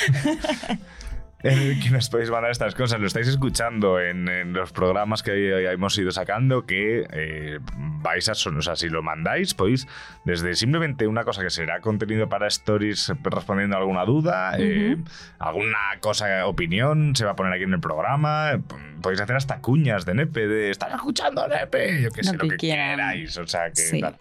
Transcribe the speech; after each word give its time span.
en 1.43 1.79
que 1.81 1.89
nos 1.89 2.09
podéis 2.09 2.29
mandar 2.31 2.51
estas 2.51 2.73
cosas. 2.75 2.99
Lo 2.99 3.07
estáis 3.07 3.27
escuchando 3.27 3.99
en, 3.99 4.27
en 4.29 4.53
los 4.53 4.71
programas 4.71 5.21
que 5.23 5.69
hemos 5.71 5.97
ido 5.97 6.11
sacando 6.11 6.65
que 6.65 7.05
eh, 7.11 7.59
vais 7.75 8.27
a... 8.29 8.31
O 8.31 8.61
sea, 8.61 8.75
si 8.75 8.89
lo 8.89 9.03
mandáis, 9.03 9.53
podéis 9.53 9.87
desde 10.25 10.55
simplemente 10.55 11.05
una 11.07 11.23
cosa 11.23 11.43
que 11.43 11.49
será 11.49 11.79
contenido 11.81 12.27
para 12.29 12.47
stories 12.47 13.11
respondiendo 13.23 13.75
a 13.75 13.79
alguna 13.79 14.05
duda, 14.05 14.53
eh, 14.57 14.97
alguna 15.39 15.77
cosa, 15.99 16.45
opinión, 16.47 17.15
se 17.15 17.25
va 17.25 17.31
a 17.31 17.35
poner 17.35 17.53
aquí 17.53 17.63
en 17.63 17.73
el 17.73 17.79
programa. 17.79 18.59
Podéis 19.01 19.21
hacer 19.21 19.35
hasta 19.35 19.59
cuñas 19.59 20.05
de 20.05 20.13
Nepe, 20.13 20.47
de 20.47 20.69
estar 20.69 20.91
escuchando 20.91 21.47
Nepe, 21.47 22.01
yo 22.01 22.09
qué 22.11 22.23
sé, 22.23 22.33
Lo 22.33 22.39
que 22.39 22.47
que 22.49 22.55
quieran. 22.57 22.91
queráis. 22.97 23.37
O 23.37 23.45
sea, 23.47 23.69
que 23.69 23.75
Sí. 23.75 23.99
tal. 23.99 24.17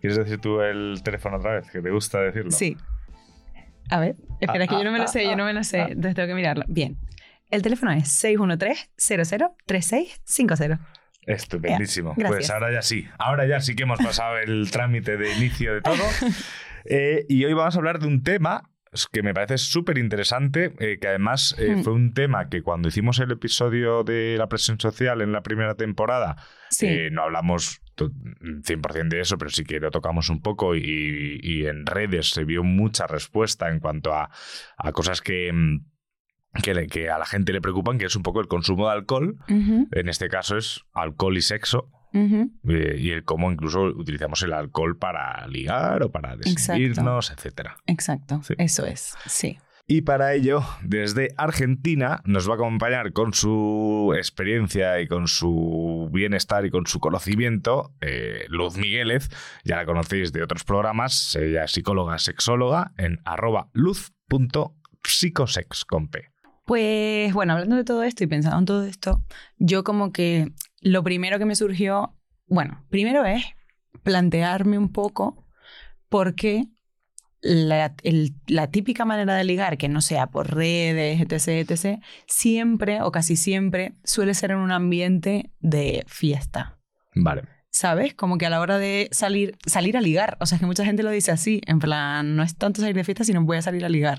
¿Quieres 0.00 0.16
decir 0.18 0.40
tú 0.40 0.60
el 0.62 1.00
teléfono 1.04 1.36
otra 1.36 1.54
vez? 1.56 1.70
Que 1.70 1.80
te 1.80 1.90
gusta 1.90 2.20
decirlo. 2.20 2.50
Sí. 2.50 2.76
A 3.90 4.00
ver, 4.00 4.16
espera, 4.40 4.64
Ah, 4.64 4.68
que 4.68 4.74
yo 4.76 4.84
no 4.84 4.92
me 4.92 4.98
lo 4.98 5.08
sé, 5.08 5.24
yo 5.24 5.36
no 5.36 5.44
me 5.44 5.52
lo 5.52 5.64
sé. 5.64 5.80
Entonces 5.90 6.14
tengo 6.14 6.28
que 6.28 6.34
mirarlo. 6.34 6.64
Bien. 6.68 6.96
El 7.50 7.60
teléfono 7.62 7.92
es 7.92 8.04
613-003650. 8.24 10.78
Estupendísimo. 11.26 12.14
Pues 12.14 12.50
ahora 12.50 12.72
ya 12.72 12.82
sí. 12.82 13.06
Ahora 13.18 13.46
ya 13.46 13.60
sí 13.60 13.76
que 13.76 13.84
hemos 13.84 13.98
pasado 14.00 14.38
el 14.38 14.70
trámite 14.70 15.16
de 15.16 15.32
inicio 15.36 15.74
de 15.74 15.82
todo. 15.82 15.96
Eh, 16.84 17.26
y 17.28 17.44
hoy 17.44 17.52
vamos 17.52 17.76
a 17.76 17.78
hablar 17.78 18.00
de 18.00 18.08
un 18.08 18.24
tema 18.24 18.68
que 19.12 19.22
me 19.22 19.32
parece 19.32 19.56
súper 19.56 19.98
interesante, 19.98 20.72
eh, 20.80 20.98
que 21.00 21.06
además 21.06 21.54
eh, 21.56 21.76
Hmm. 21.76 21.84
fue 21.84 21.92
un 21.92 22.12
tema 22.12 22.48
que 22.48 22.62
cuando 22.62 22.88
hicimos 22.88 23.20
el 23.20 23.30
episodio 23.30 24.02
de 24.02 24.34
la 24.36 24.48
presión 24.48 24.80
social 24.80 25.22
en 25.22 25.30
la 25.30 25.44
primera 25.44 25.76
temporada, 25.76 26.34
Sí. 26.70 26.88
no 27.12 27.22
hablamos 27.22 27.81
100% 27.96 29.08
de 29.08 29.20
eso, 29.20 29.38
pero 29.38 29.50
sí 29.50 29.64
que 29.64 29.80
lo 29.80 29.90
tocamos 29.90 30.28
un 30.28 30.40
poco 30.40 30.74
y, 30.74 31.40
y 31.42 31.66
en 31.66 31.86
redes 31.86 32.30
se 32.30 32.44
vio 32.44 32.62
mucha 32.64 33.06
respuesta 33.06 33.68
en 33.70 33.80
cuanto 33.80 34.14
a, 34.14 34.30
a 34.76 34.92
cosas 34.92 35.20
que, 35.20 35.52
mm, 35.52 35.84
que, 36.62 36.74
le- 36.74 36.86
que 36.86 37.10
a 37.10 37.18
la 37.18 37.26
gente 37.26 37.52
le 37.52 37.60
preocupan, 37.60 37.98
que 37.98 38.06
es 38.06 38.16
un 38.16 38.22
poco 38.22 38.40
el 38.40 38.48
consumo 38.48 38.86
de 38.88 38.92
alcohol. 38.94 39.36
En 39.92 40.08
este 40.08 40.28
caso 40.28 40.56
es 40.56 40.82
alcohol 40.92 41.36
y 41.36 41.42
sexo. 41.42 41.88
eh, 42.68 42.96
y 42.98 43.10
el 43.10 43.24
cómo 43.24 43.50
incluso 43.50 43.84
utilizamos 43.84 44.42
el 44.42 44.52
alcohol 44.52 44.98
para 44.98 45.46
ligar 45.48 46.02
o 46.02 46.10
para 46.12 46.36
decidirnos, 46.36 47.30
etcétera. 47.30 47.76
Exacto. 47.86 48.42
Sí. 48.42 48.52
Eso 48.58 48.84
es. 48.84 49.14
Sí. 49.26 49.58
Y 49.94 50.00
para 50.00 50.32
ello, 50.32 50.62
desde 50.82 51.34
Argentina, 51.36 52.22
nos 52.24 52.48
va 52.48 52.52
a 52.52 52.54
acompañar 52.54 53.12
con 53.12 53.34
su 53.34 54.14
experiencia 54.16 54.98
y 55.02 55.06
con 55.06 55.28
su 55.28 56.08
bienestar 56.10 56.64
y 56.64 56.70
con 56.70 56.86
su 56.86 56.98
conocimiento, 56.98 57.92
eh, 58.00 58.46
Luz 58.48 58.78
Migueles. 58.78 59.28
Ya 59.64 59.76
la 59.76 59.84
conocéis 59.84 60.32
de 60.32 60.42
otros 60.42 60.64
programas, 60.64 61.36
ella 61.36 61.64
es 61.64 61.72
psicóloga, 61.72 62.18
sexóloga, 62.18 62.92
en 62.96 63.20
arroba 63.26 63.68
luz.psicosex. 63.74 65.84
Pues 66.64 67.34
bueno, 67.34 67.52
hablando 67.52 67.76
de 67.76 67.84
todo 67.84 68.02
esto 68.02 68.24
y 68.24 68.28
pensando 68.28 68.60
en 68.60 68.64
todo 68.64 68.86
esto, 68.86 69.22
yo 69.58 69.84
como 69.84 70.10
que 70.10 70.54
lo 70.80 71.02
primero 71.02 71.38
que 71.38 71.44
me 71.44 71.54
surgió, 71.54 72.16
bueno, 72.46 72.82
primero 72.88 73.26
es 73.26 73.44
plantearme 74.02 74.78
un 74.78 74.90
poco 74.90 75.46
por 76.08 76.34
qué 76.34 76.64
la, 77.42 77.94
el- 78.02 78.34
la 78.46 78.70
típica 78.70 79.04
manera 79.04 79.34
de 79.34 79.44
ligar, 79.44 79.76
que 79.76 79.88
no 79.88 80.00
sea 80.00 80.28
por 80.28 80.54
redes, 80.54 81.20
etc., 81.20 81.68
etc., 81.68 82.00
siempre 82.26 83.02
o 83.02 83.10
casi 83.12 83.36
siempre 83.36 83.94
suele 84.04 84.34
ser 84.34 84.52
en 84.52 84.58
un 84.58 84.70
ambiente 84.72 85.50
de 85.60 86.04
fiesta. 86.06 86.78
Vale. 87.14 87.42
¿Sabes? 87.74 88.14
Como 88.14 88.36
que 88.38 88.44
a 88.46 88.50
la 88.50 88.60
hora 88.60 88.78
de 88.78 89.08
salir, 89.12 89.56
salir 89.66 89.96
a 89.96 90.00
ligar. 90.02 90.36
O 90.40 90.46
sea, 90.46 90.56
es 90.56 90.60
que 90.60 90.66
mucha 90.66 90.84
gente 90.84 91.02
lo 91.02 91.10
dice 91.10 91.30
así. 91.32 91.62
En 91.66 91.78
plan, 91.78 92.36
no 92.36 92.42
es 92.42 92.54
tanto 92.56 92.80
salir 92.82 92.94
de 92.94 93.02
fiesta, 93.04 93.24
sino 93.24 93.42
voy 93.44 93.56
a 93.56 93.62
salir 93.62 93.84
a 93.84 93.88
ligar. 93.88 94.18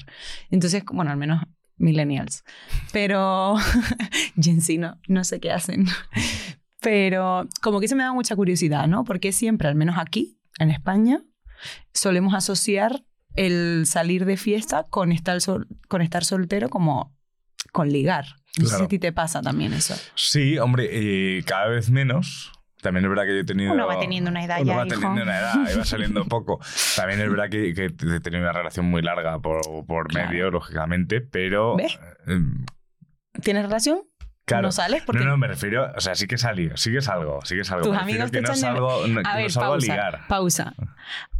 Entonces, 0.50 0.84
bueno, 0.92 1.12
al 1.12 1.18
menos 1.18 1.44
millennials. 1.78 2.44
Pero 2.92 3.56
Gen 4.42 4.60
Z 4.62 4.80
no, 4.80 5.00
no 5.08 5.24
sé 5.24 5.40
qué 5.40 5.52
hacen. 5.52 5.86
Pero 6.82 7.48
como 7.62 7.80
que 7.80 7.88
se 7.88 7.96
me 7.96 8.04
da 8.04 8.12
mucha 8.12 8.36
curiosidad, 8.36 8.88
¿no? 8.88 9.04
Porque 9.04 9.32
siempre, 9.32 9.68
al 9.68 9.76
menos 9.76 9.98
aquí, 10.00 10.40
en 10.60 10.70
España, 10.72 11.24
solemos 11.94 12.34
asociar 12.34 13.06
el 13.36 13.84
salir 13.86 14.26
de 14.26 14.38
fiesta 14.38 14.86
con 14.90 15.12
estar, 15.12 15.40
sol- 15.42 15.68
con 15.88 16.02
estar 16.02 16.24
soltero 16.26 16.70
como 16.70 17.16
con 17.72 17.90
ligar. 17.90 18.26
No 18.60 18.66
sé 18.66 18.70
si 18.70 18.70
Claro. 18.70 18.86
a 18.86 18.88
ti 18.88 19.00
te 19.00 19.12
pasa 19.12 19.42
también 19.42 19.74
eso. 19.74 19.96
Sí, 20.16 20.58
hombre, 20.60 20.90
eh, 20.92 21.44
cada 21.44 21.68
vez 21.68 21.90
menos. 21.90 22.52
También 22.82 23.06
es 23.06 23.10
verdad 23.10 23.24
que 23.24 23.30
yo 23.34 23.40
he 23.40 23.46
tenido. 23.46 23.72
Uno 23.74 23.88
va 23.88 23.98
teniendo 23.98 24.30
una 24.30 24.44
edad 24.44 24.58
Uno 24.62 24.72
ya, 24.74 24.78
va 24.78 24.86
hijo. 24.86 24.96
teniendo 25.00 25.24
una 25.24 25.40
edad 25.40 25.54
y 25.74 25.78
va 25.78 25.86
saliendo 25.86 26.26
poco. 26.30 26.60
También 26.98 27.22
es 27.22 27.30
verdad 27.30 27.50
que, 27.50 27.74
que 27.74 27.86
he 27.86 28.20
tenido 28.20 28.42
una 28.44 28.52
relación 28.52 28.86
muy 28.88 29.02
larga 29.02 29.40
por, 29.40 29.62
por 29.88 30.08
Claro. 30.10 30.30
medio, 30.30 30.52
lógicamente, 30.52 31.22
pero. 31.22 31.78
¿Ves? 31.78 31.98
eh, 32.28 32.40
¿Tienes 33.42 33.64
relación? 33.64 34.02
Claro. 34.46 34.64
¿No 34.64 34.72
sales? 34.74 35.04
Porque 35.06 35.24
No, 35.24 35.32
no, 35.32 35.38
me 35.38 35.48
refiero. 35.48 35.90
O 35.96 36.02
sea, 36.02 36.16
sí 36.16 36.28
que 36.28 36.38
salí, 36.38 36.70
sí 36.76 36.92
que 36.92 37.02
salgo, 37.02 37.40
sí 37.46 37.56
que 37.56 37.64
salgo. 37.64 37.86
tus 37.86 37.94
Me 37.96 38.02
amigos 38.02 38.26
que 38.30 38.38
te 38.40 38.42
no 38.42 38.52
echan 38.54 38.74
de- 38.74 38.80
no, 38.82 38.90
A 38.92 39.08
no 39.08 39.36
ver, 39.38 39.52
salgo 39.52 39.70
pausa, 39.72 39.94
a 39.94 39.96
ligar. 39.96 40.20
pausa. 40.28 40.74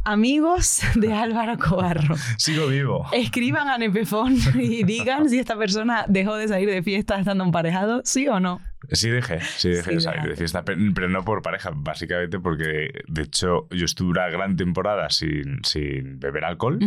Amigos 0.04 0.80
de 0.94 1.12
Álvaro 1.12 1.58
Cobarro, 1.58 2.14
Sigo 2.38 2.66
vivo. 2.68 3.06
escriban 3.12 3.68
a 3.68 3.76
Nepefón 3.78 4.36
y 4.54 4.84
digan 4.84 5.28
si 5.28 5.38
esta 5.38 5.56
persona 5.56 6.04
dejó 6.08 6.36
de 6.36 6.48
salir 6.48 6.68
de 6.70 6.82
fiesta 6.82 7.18
estando 7.18 7.44
emparejado, 7.44 8.00
sí 8.04 8.26
o 8.28 8.40
no. 8.40 8.60
Sí 8.90 9.10
dejé, 9.10 9.40
sí 9.40 9.68
dejé 9.70 9.90
Sí, 9.90 9.94
de 9.96 10.00
salir 10.00 10.22
de 10.30 10.36
fiesta, 10.36 10.62
pe- 10.64 10.76
pero 10.94 11.08
no 11.10 11.24
por 11.24 11.42
pareja, 11.42 11.70
básicamente 11.74 12.38
porque, 12.40 12.88
de 13.06 13.22
hecho, 13.22 13.66
yo 13.70 13.84
estuve 13.84 14.10
una 14.10 14.28
gran 14.28 14.56
temporada 14.56 15.08
sin, 15.10 15.62
sin 15.64 16.18
beber 16.20 16.44
alcohol. 16.44 16.78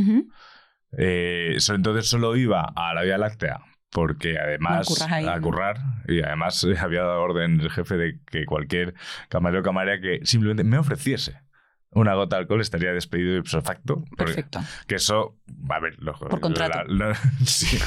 Eh, 0.97 1.57
entonces 1.69 2.07
solo 2.09 2.35
iba 2.35 2.71
a 2.75 2.93
la 2.93 3.03
Vía 3.03 3.17
Láctea 3.17 3.59
porque 3.97 4.37
además 4.37 4.87
No 5.09 5.31
a 5.31 5.41
currar 5.41 5.77
y 6.07 6.21
además 6.21 6.63
había 6.79 7.01
dado 7.01 7.19
orden 7.19 7.59
el 7.61 7.71
jefe 7.71 7.97
de 7.97 8.19
que 8.29 8.45
cualquier 8.45 8.93
camarero 9.27 9.61
o 9.61 9.63
camarera 9.63 9.99
que 9.99 10.19
simplemente 10.23 10.63
me 10.63 10.77
ofreciese 10.77 11.41
una 11.89 12.13
gota 12.13 12.35
de 12.35 12.41
alcohol 12.41 12.61
estaría 12.61 12.91
despedido 12.93 13.35
ipso 13.37 13.59
facto. 13.63 14.03
porque- 14.09 14.25
Perfecto. 14.25 14.59
Que 14.85 14.95
eso, 14.95 15.35
a 15.69 15.79
ver, 15.79 15.95
lo- 16.01 16.13
Por 16.13 16.39
contrato. 16.39 16.83
la- 16.87 17.07
no, 17.09 17.15
sí. 17.45 17.77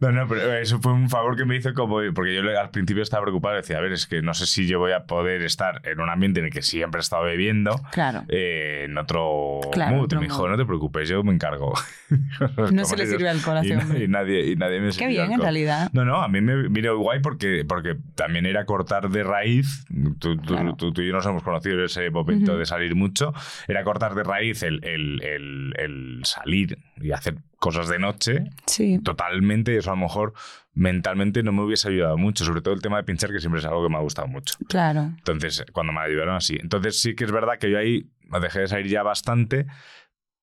no, 0.00 0.10
no, 0.12 0.26
pero 0.28 0.52
eso 0.54 0.80
fue 0.80 0.92
un 0.92 1.08
favor 1.08 1.36
que 1.36 1.44
me 1.44 1.56
hizo 1.56 1.72
como, 1.74 1.98
porque 2.14 2.34
yo 2.34 2.42
al 2.58 2.70
principio 2.70 3.02
estaba 3.02 3.22
preocupado, 3.22 3.56
decía, 3.56 3.78
a 3.78 3.80
ver, 3.80 3.92
es 3.92 4.06
que 4.06 4.20
no 4.22 4.34
sé 4.34 4.46
si 4.46 4.66
yo 4.66 4.78
voy 4.78 4.92
a 4.92 5.04
poder 5.04 5.42
estar 5.42 5.80
en 5.86 6.00
un 6.00 6.08
ambiente 6.10 6.40
en 6.40 6.46
el 6.46 6.52
que 6.52 6.62
siempre 6.62 6.98
he 6.98 7.02
estado 7.02 7.22
bebiendo, 7.24 7.80
Claro. 7.92 8.24
eh, 8.28 8.86
en 8.88 8.98
otro 8.98 9.60
Claro, 9.72 9.96
mood. 9.96 10.12
Me 10.14 10.22
dijo, 10.22 10.48
no 10.48 10.56
te 10.56 10.64
preocupes, 10.64 11.08
yo 11.08 11.22
me 11.22 11.32
encargo. 11.32 11.72
No 12.72 12.84
se 12.84 12.96
le 12.96 13.06
sirve 13.06 13.28
alcohol 13.28 13.58
a 13.58 13.64
y, 13.64 13.70
y 14.04 14.08
nadie, 14.08 14.50
y 14.50 14.56
nadie 14.56 14.80
me 14.80 14.90
Qué 14.90 15.06
bien, 15.06 15.26
en 15.26 15.30
alcohol. 15.32 15.42
realidad. 15.44 15.90
No, 15.92 16.04
no, 16.04 16.22
a 16.22 16.28
mí 16.28 16.40
me 16.40 16.68
vino 16.68 16.96
guay 16.98 17.20
porque, 17.20 17.64
porque 17.68 17.96
también 18.16 18.46
era 18.46 18.64
cortar 18.64 19.08
de 19.10 19.22
raíz. 19.22 19.84
Tú, 20.18 20.36
tú- 20.36 20.54
Claro. 20.54 20.74
tú- 20.74 20.92
tú 20.92 21.02
y 21.02 21.06
yo 21.08 21.12
nos 21.12 21.24
hemos 21.26 21.42
conocido 21.44 21.78
en 21.78 21.84
ese 21.84 22.10
momento 22.10 22.52
Ujú. 22.52 22.58
de 22.58 22.66
salir 22.66 22.94
mucho. 22.96 23.32
Era 23.68 23.84
cortar 23.84 24.14
de 24.14 24.24
raíz 24.24 24.62
el, 24.64 24.84
el- 24.84 25.22
el- 25.22 25.74
el 25.78 26.20
salir 26.24 26.78
y 27.00 27.12
hacer 27.12 27.36
cosas 27.58 27.88
de 27.88 27.98
noche 27.98 28.44
Sí. 28.66 28.98
totalmente. 29.02 29.76
Eso 29.76 29.90
a 29.90 29.94
lo 29.94 30.02
mejor 30.02 30.32
mentalmente 30.72 31.42
no 31.42 31.52
me 31.52 31.62
hubiese 31.62 31.88
ayudado 31.88 32.16
mucho. 32.16 32.44
Sobre 32.44 32.62
todo 32.62 32.74
el 32.74 32.82
tema 32.82 32.96
de 32.98 33.04
pinchar, 33.04 33.30
que 33.30 33.40
siempre 33.40 33.60
es 33.60 33.66
algo 33.66 33.82
que 33.82 33.90
me 33.90 33.96
ha 33.96 34.00
gustado 34.00 34.28
mucho. 34.28 34.54
Claro. 34.68 35.12
Entonces, 35.18 35.64
cuando 35.72 35.92
me 35.92 36.00
ayudaron 36.00 36.36
así. 36.36 36.56
Entonces, 36.60 37.00
sí 37.00 37.14
que 37.14 37.24
es 37.24 37.32
verdad 37.32 37.58
que 37.58 37.70
yo 37.70 37.78
ahí 37.78 38.10
dejé 38.40 38.60
de 38.60 38.68
salir 38.68 38.86
ya 38.88 39.02
bastante. 39.02 39.66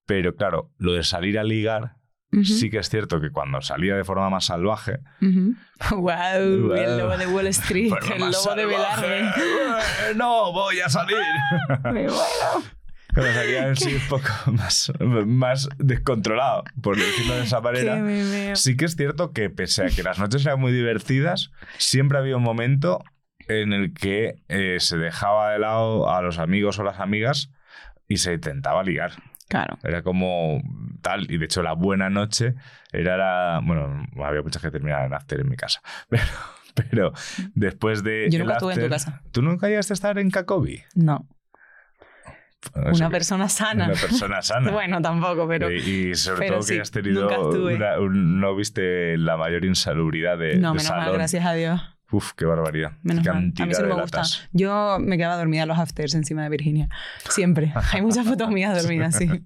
Pero 0.05 0.35
claro, 0.35 0.71
lo 0.77 0.93
de 0.93 1.03
salir 1.03 1.37
a 1.37 1.43
ligar, 1.43 1.95
sí 2.43 2.69
que 2.69 2.77
es 2.79 2.89
cierto 2.89 3.19
que 3.19 3.29
cuando 3.31 3.61
salía 3.61 3.95
de 3.95 4.03
forma 4.05 4.29
más 4.29 4.45
salvaje, 4.45 4.99
Ujú. 5.21 5.55
Wow, 6.01 6.13
el 6.41 6.61
Wow. 6.63 6.97
lobo 6.97 7.17
de 7.17 7.27
Wall 7.27 7.47
Street, 7.47 7.91
el 8.13 8.19
lobo 8.19 8.25
de 8.27 8.33
salvaje. 8.33 8.65
Velarde. 8.65 9.19
Eh, 9.27 10.13
No, 10.15 10.51
voy 10.53 10.79
a 10.79 10.89
salir. 10.89 11.17
Me 11.83 11.91
muero. 11.91 12.07
Cuando 13.21 13.33
salía 13.33 13.71
así 13.71 13.95
un 13.95 14.01
poco 14.09 14.29
más, 14.51 14.91
más 14.99 15.69
descontrolado, 15.77 16.63
por 16.81 16.95
decirlo 16.97 17.35
de 17.35 17.43
esa 17.43 17.61
manera. 17.61 18.55
Sí 18.55 18.75
que 18.77 18.85
es 18.85 18.95
cierto 18.95 19.31
que 19.31 19.49
pese 19.49 19.85
a 19.85 19.89
que 19.89 20.03
las 20.03 20.19
noches 20.19 20.45
eran 20.45 20.59
muy 20.59 20.71
divertidas, 20.71 21.51
siempre 21.77 22.17
había 22.17 22.37
un 22.37 22.43
momento 22.43 23.03
en 23.47 23.73
el 23.73 23.93
que 23.93 24.35
eh, 24.49 24.77
se 24.79 24.97
dejaba 24.97 25.51
de 25.53 25.59
lado 25.59 26.09
a 26.13 26.21
los 26.21 26.37
amigos 26.37 26.79
o 26.79 26.83
las 26.83 26.99
amigas 26.99 27.51
y 28.07 28.17
se 28.17 28.33
intentaba 28.33 28.83
ligar. 28.83 29.11
Claro. 29.49 29.77
Era 29.83 30.01
como 30.03 30.61
tal, 31.01 31.31
y 31.31 31.37
de 31.37 31.45
hecho 31.45 31.63
la 31.63 31.71
buena 31.73 32.09
noche 32.09 32.55
era 32.91 33.15
la... 33.15 33.61
Bueno, 33.63 34.05
había 34.23 34.41
muchas 34.41 34.61
que 34.61 34.71
terminaban 34.71 35.05
en 35.05 35.13
after 35.13 35.39
en 35.39 35.47
mi 35.47 35.55
casa, 35.55 35.81
pero, 36.09 36.23
pero 36.75 37.13
después 37.55 38.03
de... 38.03 38.27
Yo 38.29 38.39
nunca 38.39 38.53
estuve 38.55 38.73
en 38.73 38.79
tu 38.79 38.85
after- 38.85 38.89
casa. 38.89 39.21
¿Tú 39.31 39.41
nunca 39.41 39.67
llegaste 39.69 39.93
a 39.93 39.95
estar 39.95 40.19
en 40.19 40.29
Cacobi? 40.31 40.83
No. 40.95 41.25
Bueno, 42.73 42.91
Una 42.95 43.09
persona 43.09 43.47
sana. 43.49 43.85
Una 43.85 43.93
persona 43.93 44.41
sana. 44.41 44.71
Bueno, 44.71 45.01
tampoco, 45.01 45.47
pero. 45.47 45.71
y, 45.71 46.09
y 46.11 46.15
sobre 46.15 46.39
pero 46.39 46.53
todo 46.55 46.63
sí, 46.63 46.75
que 46.75 46.81
has 46.81 46.91
tenido 46.91 47.27
una- 47.27 47.99
un- 47.99 48.39
no 48.39 48.55
viste 48.55 49.17
la 49.17 49.37
mayor 49.37 49.63
insalubridad 49.65 50.37
de, 50.37 50.57
no, 50.57 50.71
de 50.73 50.77
menos 50.79 50.89
mal, 50.91 51.13
gracias 51.13 51.45
a 51.45 51.53
Dios. 51.53 51.81
Uf, 52.09 52.31
qué 52.37 52.45
barbaridad. 52.45 52.93
Menos 53.03 53.25
mal. 53.25 53.35
A 53.35 53.65
mí 53.65 53.73
sí 53.73 53.83
me 53.83 53.93
gusta. 53.93 54.23
Yo 54.53 54.97
me 54.99 55.17
quedaba 55.17 55.35
dormida 55.37 55.63
en 55.63 55.67
los 55.67 55.77
afters 55.77 56.15
encima 56.15 56.41
de 56.43 56.49
Virginia. 56.49 56.87
Siempre. 57.29 57.73
Hay 57.91 58.01
muchas 58.01 58.25
fotos 58.25 58.49
mías 58.49 58.81
dormidas, 58.81 59.15
sí. 59.15 59.27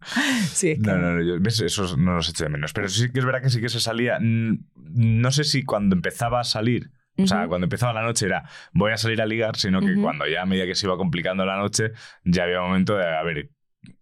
Sí, 0.51 0.69
es 0.71 0.79
que. 0.79 0.87
No, 0.91 0.97
no, 0.97 1.13
no, 1.15 1.23
yo-. 1.23 1.37
Eso 1.47 1.97
no 1.97 2.13
los 2.15 2.29
echo 2.29 2.43
de 2.43 2.49
menos. 2.51 2.71
Pero 2.73 2.87
sí 2.87 3.09
que 3.11 3.19
es 3.19 3.25
verdad 3.25 3.41
que 3.41 3.49
sí 3.49 3.59
que 3.61 3.69
se 3.69 3.79
salía. 3.79 4.19
No 4.21 5.31
sé 5.31 5.43
si 5.43 5.63
cuando 5.63 5.95
empezaba 5.95 6.39
a 6.39 6.43
salir, 6.43 6.91
o 7.17 7.27
sea, 7.27 7.47
cuando 7.47 7.65
empezaba 7.65 7.93
la 7.93 8.01
noche 8.03 8.25
era 8.25 8.43
voy 8.73 8.91
a 8.91 8.97
salir 8.97 9.21
a 9.21 9.25
ligar, 9.25 9.55
sino 9.57 9.79
que 9.79 9.95
cuando 9.95 10.27
ya 10.27 10.41
a 10.41 10.45
medida 10.45 10.65
que 10.65 10.75
se 10.75 10.87
iba 10.87 10.97
complicando 10.97 11.45
la 11.45 11.57
noche, 11.57 11.91
ya 12.23 12.43
había 12.43 12.61
momento 12.61 12.95
de, 12.97 13.05
a 13.05 13.21
ver, 13.23 13.49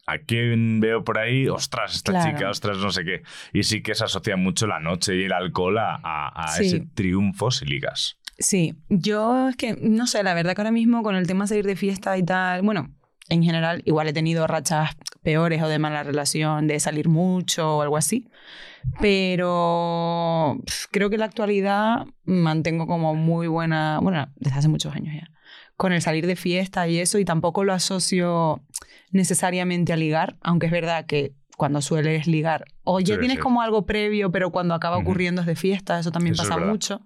¿a 0.08 0.18
quién 0.20 0.80
veo 0.80 1.04
por 1.04 1.18
ahí? 1.18 1.48
Ostras, 1.48 1.96
esta 1.96 2.12
Claro. 2.14 2.32
chica, 2.38 2.50
ostras, 2.50 2.78
no 2.78 2.92
sé 2.92 3.04
qué. 3.04 3.22
Y 3.54 3.64
sí 3.64 3.82
que 3.82 3.96
se 3.96 4.04
asocia 4.06 4.36
mucho 4.38 4.68
la 4.68 4.80
noche 4.80 5.16
y 5.16 5.24
el 5.24 5.34
alcohol 5.34 5.78
a, 5.78 6.00
a- 6.04 6.44
a 6.44 6.48
Sí. 6.54 6.66
ese 6.66 6.80
triunfo 6.94 7.52
si 7.52 7.66
ligas. 7.66 8.18
Sí, 8.38 8.76
yo 8.88 9.50
es 9.50 9.58
que, 9.58 9.76
no 9.82 10.08
sé, 10.08 10.24
la 10.24 10.34
verdad 10.34 10.56
que 10.56 10.62
ahora 10.62 10.72
mismo 10.72 11.04
con 11.04 11.16
el 11.16 11.28
tema 11.28 11.44
de 11.44 11.50
salir 11.50 11.66
de 11.66 11.76
fiesta 11.76 12.18
y 12.18 12.24
tal, 12.24 12.62
bueno, 12.62 12.96
en 13.28 13.44
general 13.44 13.82
igual 13.86 14.08
he 14.08 14.14
tenido 14.14 14.48
rachas 14.48 14.92
peores 15.24 15.62
o 15.62 15.68
de 15.68 15.80
mala 15.80 16.04
relación, 16.04 16.68
de 16.68 16.80
salir 16.80 17.10
mucho 17.10 17.78
o 17.78 17.82
algo 17.82 17.98
así, 17.98 18.28
pero 19.00 20.58
pf, 20.66 20.88
creo 20.92 21.10
que 21.10 21.16
en 21.16 21.20
la 21.20 21.26
actualidad 21.26 22.06
mantengo 22.26 22.88
como 22.88 23.16
muy 23.16 23.48
buena, 23.48 24.00
bueno, 24.02 24.28
desde 24.36 24.58
hace 24.60 24.68
muchos 24.68 24.94
años 24.96 25.14
ya, 25.16 25.30
con 25.78 25.94
el 25.94 26.02
salir 26.02 26.28
de 26.28 26.36
fiesta 26.36 26.88
y 26.88 27.00
eso 27.00 27.20
y 27.20 27.26
tampoco 27.26 27.64
lo 27.64 27.74
asocio 27.74 28.62
necesariamente 29.12 29.94
a 29.94 29.98
ligar, 29.98 30.38
aunque 30.42 30.68
es 30.68 30.72
verdad 30.72 31.06
que 31.06 31.34
cuando 31.58 31.82
sueles 31.82 32.26
ligar, 32.28 32.66
o 32.84 33.00
ya 33.00 33.08
Suele 33.08 33.20
tienes 33.20 33.36
ser. 33.36 33.44
como 33.44 33.62
algo 33.62 33.86
previo, 33.86 34.32
pero 34.32 34.50
cuando 34.52 34.74
acaba 34.74 34.98
ocurriendo 34.98 35.42
es 35.42 35.48
de 35.48 35.56
fiesta, 35.56 36.00
eso 36.00 36.12
también 36.12 36.34
Eso 36.34 36.44
es 36.44 36.48
pasa 36.50 36.58
verdad. 36.58 36.72
mucho 36.72 37.02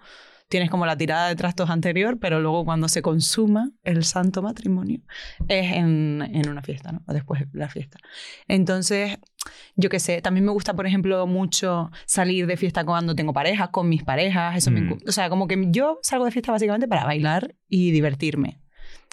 tienes 0.49 0.69
como 0.69 0.85
la 0.85 0.95
tirada 0.95 1.29
de 1.29 1.35
trastos 1.35 1.69
anterior, 1.69 2.19
pero 2.19 2.39
luego 2.39 2.63
cuando 2.65 2.87
se 2.87 3.01
consuma 3.01 3.71
el 3.83 4.03
santo 4.03 4.41
matrimonio 4.43 4.99
es 5.47 5.71
en, 5.73 6.21
en 6.31 6.47
una 6.49 6.61
fiesta, 6.61 6.91
¿no? 6.91 7.01
O 7.07 7.13
después 7.13 7.41
de 7.41 7.47
la 7.57 7.69
fiesta. 7.69 7.97
Entonces, 8.47 9.17
yo 9.75 9.89
qué 9.89 9.99
sé, 9.99 10.21
también 10.21 10.45
me 10.45 10.51
gusta, 10.51 10.75
por 10.75 10.85
ejemplo, 10.85 11.25
mucho 11.27 11.89
salir 12.05 12.45
de 12.47 12.57
fiesta 12.57 12.85
cuando 12.85 13.15
tengo 13.15 13.33
parejas, 13.33 13.69
con 13.69 13.89
mis 13.89 14.03
parejas, 14.03 14.55
eso 14.57 14.69
me 14.71 14.81
Mm. 14.81 14.89
encu- 14.89 15.09
O 15.09 15.11
sea, 15.11 15.29
como 15.29 15.47
que 15.47 15.57
yo 15.71 15.99
salgo 16.03 16.25
de 16.25 16.31
fiesta 16.31 16.51
básicamente 16.51 16.87
para 16.87 17.05
bailar 17.05 17.55
y 17.67 17.91
divertirme. 17.91 18.59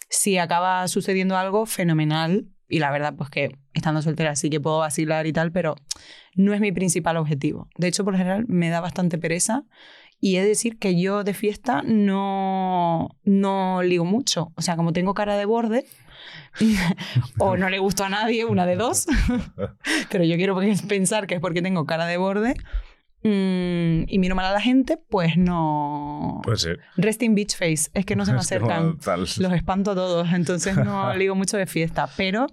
Si 0.08 0.38
acaba 0.38 0.86
sucediendo 0.88 1.36
algo, 1.36 1.66
fenomenal. 1.66 2.48
Y 2.72 2.78
la 2.78 2.90
verdad, 2.92 3.14
pues 3.16 3.30
que 3.30 3.56
estando 3.74 4.00
soltera 4.00 4.36
sí 4.36 4.48
que 4.48 4.60
puedo 4.60 4.78
vacilar 4.78 5.26
y 5.26 5.32
tal, 5.32 5.50
pero 5.50 5.74
no 6.36 6.54
es 6.54 6.60
mi 6.60 6.70
principal 6.70 7.16
objetivo. 7.16 7.68
De 7.76 7.88
hecho, 7.88 8.04
por 8.04 8.16
general, 8.16 8.44
me 8.46 8.68
da 8.68 8.80
bastante 8.80 9.18
pereza 9.18 9.64
y 10.20 10.36
he 10.36 10.42
de 10.42 10.48
decir 10.48 10.78
que 10.78 11.00
yo 11.00 11.24
de 11.24 11.34
fiesta 11.34 11.82
no, 11.82 13.16
no 13.24 13.82
ligo 13.82 14.04
mucho. 14.04 14.52
O 14.54 14.62
sea, 14.62 14.76
como 14.76 14.92
tengo 14.92 15.14
cara 15.14 15.36
de 15.36 15.46
borde, 15.46 15.86
o 17.38 17.56
no 17.56 17.70
le 17.70 17.78
gusto 17.78 18.04
a 18.04 18.08
nadie, 18.10 18.44
una 18.44 18.66
de 18.66 18.76
dos, 18.76 19.06
pero 20.10 20.24
yo 20.24 20.36
quiero 20.36 20.58
pensar 20.88 21.26
que 21.26 21.34
es 21.36 21.40
porque 21.40 21.62
tengo 21.62 21.86
cara 21.86 22.06
de 22.06 22.18
borde 22.18 22.54
mm, 23.22 24.08
y 24.08 24.18
miro 24.18 24.34
mal 24.34 24.44
a 24.44 24.52
la 24.52 24.60
gente, 24.60 24.98
pues 24.98 25.38
no... 25.38 26.40
Puede 26.42 26.58
ser. 26.58 26.80
Resting 26.96 27.34
beach 27.34 27.56
face, 27.56 27.90
es 27.94 28.04
que 28.04 28.14
no 28.14 28.26
se 28.26 28.32
me 28.32 28.38
acercan. 28.38 28.98
Los 29.16 29.52
espanto 29.52 29.92
a 29.92 29.94
todos, 29.94 30.30
entonces 30.32 30.76
no 30.76 31.14
ligo 31.14 31.34
mucho 31.34 31.56
de 31.56 31.66
fiesta, 31.66 32.10
pero 32.16 32.46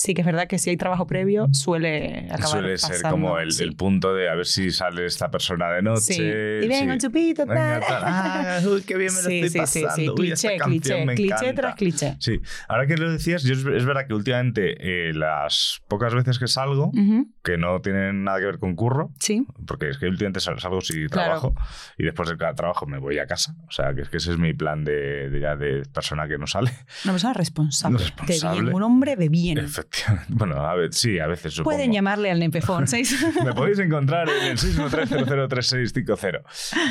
sí 0.00 0.14
que 0.14 0.20
es 0.20 0.26
verdad 0.26 0.46
que 0.46 0.58
si 0.58 0.70
hay 0.70 0.76
trabajo 0.76 1.08
previo 1.08 1.48
suele 1.52 2.26
acabar 2.30 2.46
Suele 2.48 2.78
ser 2.78 2.90
pasando, 2.92 3.10
como 3.10 3.38
el, 3.40 3.50
sí. 3.50 3.64
el 3.64 3.74
punto 3.74 4.14
de 4.14 4.28
a 4.28 4.34
ver 4.36 4.46
si 4.46 4.70
sale 4.70 5.04
esta 5.06 5.28
persona 5.28 5.70
de 5.72 5.82
noche. 5.82 6.00
Sí. 6.00 6.22
Y 6.22 6.68
venga, 6.68 6.94
sí. 6.94 7.00
chupito, 7.06 7.44
tal. 7.46 7.82
Ah, 7.88 8.60
uy, 8.64 8.82
qué 8.82 8.96
bien 8.96 9.12
me 9.12 9.22
lo 9.22 9.28
estoy 9.28 9.42
sí, 9.42 9.48
sí, 9.48 9.58
pasando. 9.58 9.90
sí, 9.96 10.08
Uy, 10.08 10.14
cliché, 10.14 10.56
cliché, 10.58 11.04
me 11.04 11.14
cliché 11.16 11.52
tras 11.52 11.74
cliché. 11.74 12.16
Sí, 12.20 12.40
ahora 12.68 12.86
que 12.86 12.96
lo 12.96 13.10
decías, 13.10 13.42
yo 13.42 13.54
es, 13.54 13.58
es 13.60 13.84
verdad 13.84 14.06
que 14.06 14.14
últimamente 14.14 15.08
eh, 15.08 15.12
las 15.14 15.82
pocas 15.88 16.14
veces 16.14 16.38
que 16.38 16.46
salgo, 16.46 16.92
que 17.42 17.58
no 17.58 17.80
tienen 17.80 18.22
nada 18.22 18.38
que 18.38 18.46
ver 18.46 18.58
con 18.60 18.76
curro, 18.76 19.10
Sí, 19.18 19.44
porque 19.66 19.88
es 19.88 19.98
que 19.98 20.06
últimamente 20.06 20.38
sal- 20.38 20.60
salgo 20.60 20.80
si 20.80 21.06
Claro. 21.08 21.40
trabajo 21.40 21.54
y 21.96 22.04
después 22.04 22.28
de 22.28 22.36
cada 22.36 22.54
trabajo 22.54 22.86
me 22.86 22.98
voy 22.98 23.18
a 23.18 23.26
casa. 23.26 23.56
O 23.66 23.72
sea, 23.72 23.94
que 23.94 24.02
es 24.02 24.08
que 24.08 24.18
ese 24.18 24.30
es 24.32 24.38
mi 24.38 24.52
plan 24.54 24.84
de, 24.84 25.28
de 25.28 25.40
ya 25.40 25.56
de 25.56 25.82
persona 25.92 26.28
que 26.28 26.38
no 26.38 26.46
sale. 26.46 26.70
una 27.04 27.14
persona 27.14 27.32
responsable, 27.34 27.98
Responsable. 27.98 28.56
de 28.58 28.62
bien, 28.62 28.74
un 28.74 28.82
hombre 28.82 29.16
de 29.16 29.28
bien. 29.28 29.58
Efectivamente. 29.58 29.87
Bueno, 30.28 30.56
a 30.56 30.74
ver, 30.74 30.92
sí, 30.92 31.18
a 31.18 31.26
veces 31.26 31.54
supongo. 31.54 31.76
Pueden 31.76 31.92
llamarle 31.92 32.30
al 32.30 32.38
Nepefón 32.38 32.86
6. 32.86 33.26
Me 33.44 33.52
podéis 33.52 33.78
encontrar 33.78 34.28
en 34.28 34.52
el 34.52 34.58
613003650. 34.58 36.42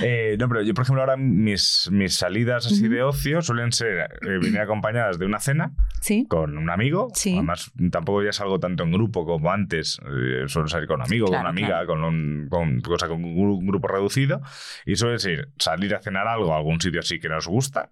Eh, 0.03 0.35
no, 0.39 0.47
pero 0.49 0.61
yo, 0.61 0.73
por 0.73 0.83
ejemplo, 0.83 1.01
ahora 1.01 1.17
mis, 1.17 1.89
mis 1.91 2.15
salidas 2.15 2.65
así 2.65 2.87
de 2.87 3.03
ocio 3.03 3.41
suelen 3.41 3.71
ser 3.71 4.09
eh, 4.21 4.39
venir 4.41 4.59
acompañadas 4.59 5.19
de 5.19 5.25
una 5.25 5.39
cena 5.39 5.73
sí, 6.01 6.25
con 6.27 6.57
un 6.57 6.69
amigo. 6.69 7.09
Sí. 7.13 7.33
Además, 7.33 7.71
tampoco 7.91 8.23
ya 8.23 8.31
salgo 8.33 8.59
tanto 8.59 8.83
en 8.83 8.91
grupo 8.91 9.25
como 9.25 9.51
antes. 9.51 9.99
Eh, 10.05 10.43
suelo 10.47 10.67
salir 10.67 10.87
con 10.87 10.97
un 11.01 11.05
amigo, 11.05 11.27
Claro, 11.27 11.43
con 11.43 11.49
una 11.49 11.49
amiga, 11.49 11.67
claro. 11.85 11.87
con, 11.87 12.03
un, 12.03 12.47
con, 12.49 12.81
o 12.93 12.97
sea, 12.99 13.07
con 13.07 13.23
un 13.23 13.35
gru- 13.35 13.65
grupo 13.65 13.87
reducido. 13.87 14.41
Y 14.85 14.95
suele 14.95 15.19
ser 15.19 15.49
salir 15.57 15.93
a 15.95 16.01
cenar 16.01 16.27
algo 16.27 16.53
a 16.53 16.57
algún 16.57 16.79
sitio 16.81 16.99
así 16.99 17.19
que 17.19 17.29
nos 17.29 17.47
gusta, 17.47 17.91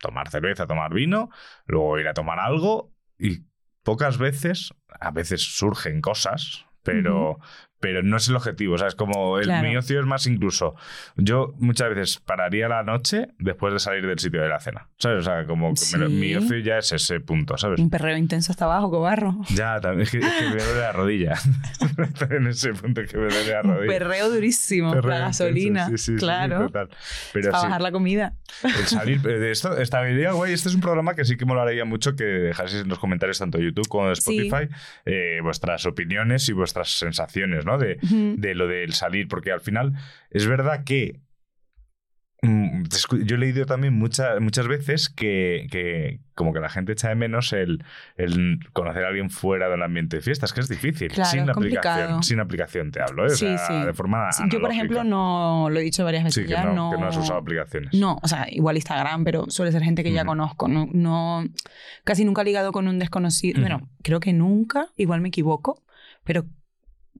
tomar 0.00 0.28
cerveza, 0.30 0.66
tomar 0.66 0.92
vino, 0.92 1.30
luego 1.66 1.98
ir 1.98 2.08
a 2.08 2.14
tomar 2.14 2.38
algo 2.40 2.92
y 3.18 3.44
pocas 3.82 4.18
veces, 4.18 4.72
a 5.00 5.10
veces 5.10 5.42
surgen 5.42 6.00
cosas, 6.00 6.66
pero, 6.82 7.38
pero 7.82 8.02
no 8.04 8.16
es 8.16 8.28
el 8.28 8.36
objetivo. 8.36 8.76
O 8.76 8.78
sea, 8.78 8.86
es 8.86 8.94
como 8.94 9.38
el, 9.38 9.44
Claro. 9.44 9.68
mi 9.68 9.76
ocio 9.76 9.98
es 9.98 10.06
más 10.06 10.26
incluso. 10.28 10.76
Yo 11.16 11.52
muchas 11.58 11.88
veces 11.90 12.20
pararía 12.20 12.68
la 12.68 12.84
noche 12.84 13.26
después 13.40 13.72
de 13.72 13.80
salir 13.80 14.06
del 14.06 14.20
sitio 14.20 14.40
de 14.40 14.48
la 14.48 14.60
cena. 14.60 14.88
¿Sabes? 14.98 15.18
O 15.18 15.22
sea, 15.22 15.44
como 15.46 15.74
que 15.74 15.98
me 15.98 16.08
mi 16.08 16.34
ocio 16.36 16.58
ya 16.58 16.78
es 16.78 16.92
ese 16.92 17.18
punto, 17.18 17.58
¿sabes? 17.58 17.80
Un 17.80 17.90
perreo 17.90 18.16
intenso 18.16 18.52
hasta 18.52 18.66
abajo, 18.66 18.88
cobarro. 18.88 19.34
Ya, 19.50 19.80
también 19.80 20.02
es 20.02 20.10
que, 20.12 20.18
es 20.18 20.24
que 20.32 20.44
me 20.44 20.62
duele 20.62 20.80
la 20.80 20.92
rodilla. 20.92 21.34
en 22.30 22.46
ese 22.46 22.72
punto 22.72 23.02
que 23.04 23.16
me 23.18 23.24
duele 23.24 23.50
la 23.52 23.60
Un 23.62 23.74
rodilla. 23.74 23.98
perreo 23.98 24.30
durísimo. 24.30 24.92
Perreo 24.92 25.10
la 25.10 25.16
intenso, 25.16 25.44
gasolina. 25.44 25.86
sí, 25.88 25.98
sí, 25.98 26.12
sí, 26.12 26.16
claro. 26.16 26.66
total. 26.66 26.88
Pero 27.32 27.50
para 27.50 27.64
bajar 27.64 27.80
la 27.82 27.90
comida. 27.90 28.34
el 28.62 28.86
salir 28.86 29.18
eh, 29.26 29.38
de 29.38 29.50
esto 29.50 29.76
estaría 29.76 30.30
guay. 30.32 30.52
Este 30.52 30.68
es 30.68 30.74
un 30.76 30.80
programa 30.80 31.14
que 31.14 31.24
sí 31.24 31.36
que 31.36 31.44
molaría 31.44 31.84
mucho 31.84 32.14
que 32.14 32.24
dejaseis 32.24 32.82
en 32.82 32.88
los 32.88 32.98
comentarios 33.00 33.38
tanto 33.40 33.58
de 33.58 33.64
YouTube 33.64 33.88
como 33.88 34.06
de. 34.06 34.12
Spotify 34.12 34.68
eh, 35.04 35.40
vuestras 35.42 35.84
opiniones 35.86 36.48
y 36.48 36.52
vuestras 36.52 36.90
sensaciones, 36.90 37.64
¿no? 37.64 37.71
De, 37.78 37.98
de 38.02 38.54
lo 38.54 38.66
del 38.68 38.92
salir, 38.92 39.28
porque 39.28 39.52
al 39.52 39.60
final 39.60 39.92
es 40.30 40.46
verdad 40.46 40.84
que 40.84 41.20
mm, 42.42 42.82
yo 43.24 43.36
he 43.36 43.38
leído 43.38 43.66
también 43.66 43.94
muchas 43.94 44.40
muchas 44.40 44.66
veces 44.66 45.08
que, 45.08 45.66
que 45.70 46.20
como 46.34 46.52
que 46.52 46.60
la 46.60 46.68
gente 46.70 46.92
echa 46.92 47.08
de 47.10 47.14
menos 47.14 47.52
el, 47.52 47.84
el 48.16 48.58
conocer 48.72 49.04
a 49.04 49.08
alguien 49.08 49.30
fuera 49.30 49.68
del 49.68 49.82
ambiente 49.82 50.16
de 50.16 50.22
fiestas, 50.22 50.52
que 50.52 50.60
es 50.60 50.68
difícil, 50.68 51.08
Claro, 51.12 51.30
sin 51.30 51.48
aplicación, 51.50 52.22
sin 52.22 52.40
aplicación 52.40 52.90
te 52.90 53.00
hablo, 53.02 53.24
¿eh? 53.24 53.26
O 53.26 53.30
Sí, 53.30 53.46
sea, 53.46 53.58
sí. 53.58 53.86
de 53.86 53.92
forma 53.92 54.30
Yo, 54.50 54.60
por 54.60 54.72
ejemplo, 54.72 55.04
no 55.04 55.68
lo 55.70 55.78
he 55.78 55.82
dicho 55.82 56.04
varias 56.04 56.24
veces 56.24 56.42
Sí, 56.42 56.48
que 56.48 56.54
ya. 56.54 56.64
no, 56.64 56.74
no, 56.74 56.90
que 56.90 56.98
no 56.98 57.06
has 57.08 57.16
usado 57.16 57.38
aplicaciones. 57.38 57.94
No, 57.94 58.18
o 58.22 58.26
sea, 58.28 58.46
igual 58.50 58.76
Instagram, 58.76 59.24
pero 59.24 59.44
suele 59.50 59.70
ser 59.70 59.82
gente 59.82 60.02
que 60.02 60.12
ya 60.12 60.24
conozco. 60.24 60.66
No, 60.68 60.88
no, 60.92 61.44
casi 62.04 62.24
nunca 62.24 62.42
he 62.42 62.44
ligado 62.46 62.72
con 62.72 62.88
un 62.88 62.98
desconocido. 62.98 63.60
Bueno, 63.60 63.88
creo 64.02 64.18
que 64.18 64.32
nunca, 64.32 64.88
igual 64.96 65.20
me 65.20 65.28
equivoco, 65.28 65.82
pero 66.24 66.44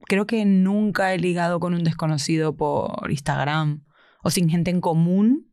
creo 0.07 0.25
que 0.25 0.45
nunca 0.45 1.13
he 1.13 1.19
ligado 1.19 1.59
con 1.59 1.73
un 1.73 1.83
desconocido 1.83 2.55
por 2.55 3.09
Instagram 3.09 3.83
o 4.23 4.29
sin 4.29 4.49
gente 4.49 4.71
en 4.71 4.81
común. 4.81 5.49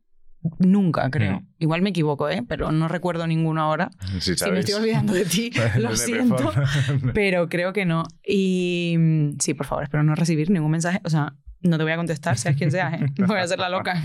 Nunca, 0.57 1.09
creo. 1.11 1.37
Ujú. 1.37 1.45
Igual 1.59 1.81
me 1.83 1.91
equivoco, 1.91 2.27
¿eh? 2.27 2.43
Pero 2.47 2.71
no 2.71 2.87
recuerdo 2.87 3.27
ninguno 3.27 3.61
ahora. 3.61 3.91
Sí, 4.19 4.35
Si 4.35 4.49
me 4.49 4.59
estoy 4.59 4.73
olvidando 4.75 5.13
de 5.13 5.25
ti, 5.25 5.51
lo 5.77 5.95
siento. 5.95 6.51
Pero 7.13 7.47
creo 7.47 7.73
que 7.73 7.85
no. 7.85 8.03
Y 8.25 8.95
mm, 8.97 9.29
sí, 9.39 9.53
por 9.53 9.67
favor, 9.67 9.83
espero 9.83 10.03
no 10.03 10.15
recibir 10.15 10.49
ningún 10.49 10.71
mensaje. 10.71 10.99
O 11.03 11.09
sea, 11.11 11.35
no 11.61 11.77
te 11.77 11.83
voy 11.83 11.91
a 11.91 11.97
contestar, 11.97 12.37
seas 12.39 12.55
quien 12.55 12.71
seas, 12.71 12.99
¿eh? 12.99 13.05
Voy 13.27 13.37
a 13.37 13.43
hacer 13.43 13.59
la 13.59 13.69
loca. 13.69 14.01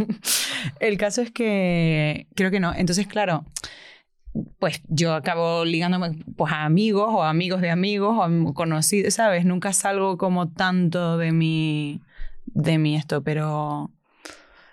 El 0.78 0.98
caso 0.98 1.22
es 1.22 1.30
que 1.30 2.26
creo 2.34 2.50
que 2.50 2.60
no. 2.60 2.74
Entonces, 2.74 3.06
claro, 3.06 3.46
pues 4.58 4.82
yo 4.88 5.14
acabo 5.14 5.64
ligándome 5.64 6.18
pues, 6.36 6.52
a 6.52 6.64
amigos 6.64 7.08
o 7.10 7.22
amigos 7.22 7.60
de 7.60 7.70
amigos 7.70 8.16
o 8.18 8.54
conocidos, 8.54 9.14
¿sabes? 9.14 9.44
Nunca 9.44 9.72
salgo 9.72 10.18
como 10.18 10.48
tanto 10.48 11.18
de 11.18 11.32
mi, 11.32 12.00
de 12.46 12.78
mi 12.78 12.96
esto, 12.96 13.22
pero 13.22 13.90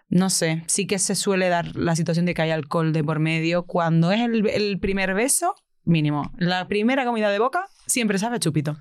no 0.10 0.29
sé, 0.29 0.63
sí 0.67 0.86
que 0.86 1.00
se 1.00 1.15
suele 1.15 1.50
dar 1.50 1.75
la 1.75 1.96
situación 1.96 2.25
de 2.25 2.34
que 2.34 2.41
hay 2.43 2.51
alcohol 2.51 2.93
de 2.93 3.03
por 3.03 3.20
medio. 3.20 3.63
Cuando 3.63 4.12
es 4.12 4.22
el, 4.22 4.48
el 4.48 4.79
primer 4.79 5.13
beso, 5.13 5.55
mínimo. 5.86 6.32
La 6.38 6.67
primera 6.67 7.05
comida 7.05 7.29
de 7.29 7.39
boca 7.39 7.65
siempre 7.88 8.20
sabe 8.20 8.38
a 8.38 8.39
chupito. 8.39 8.77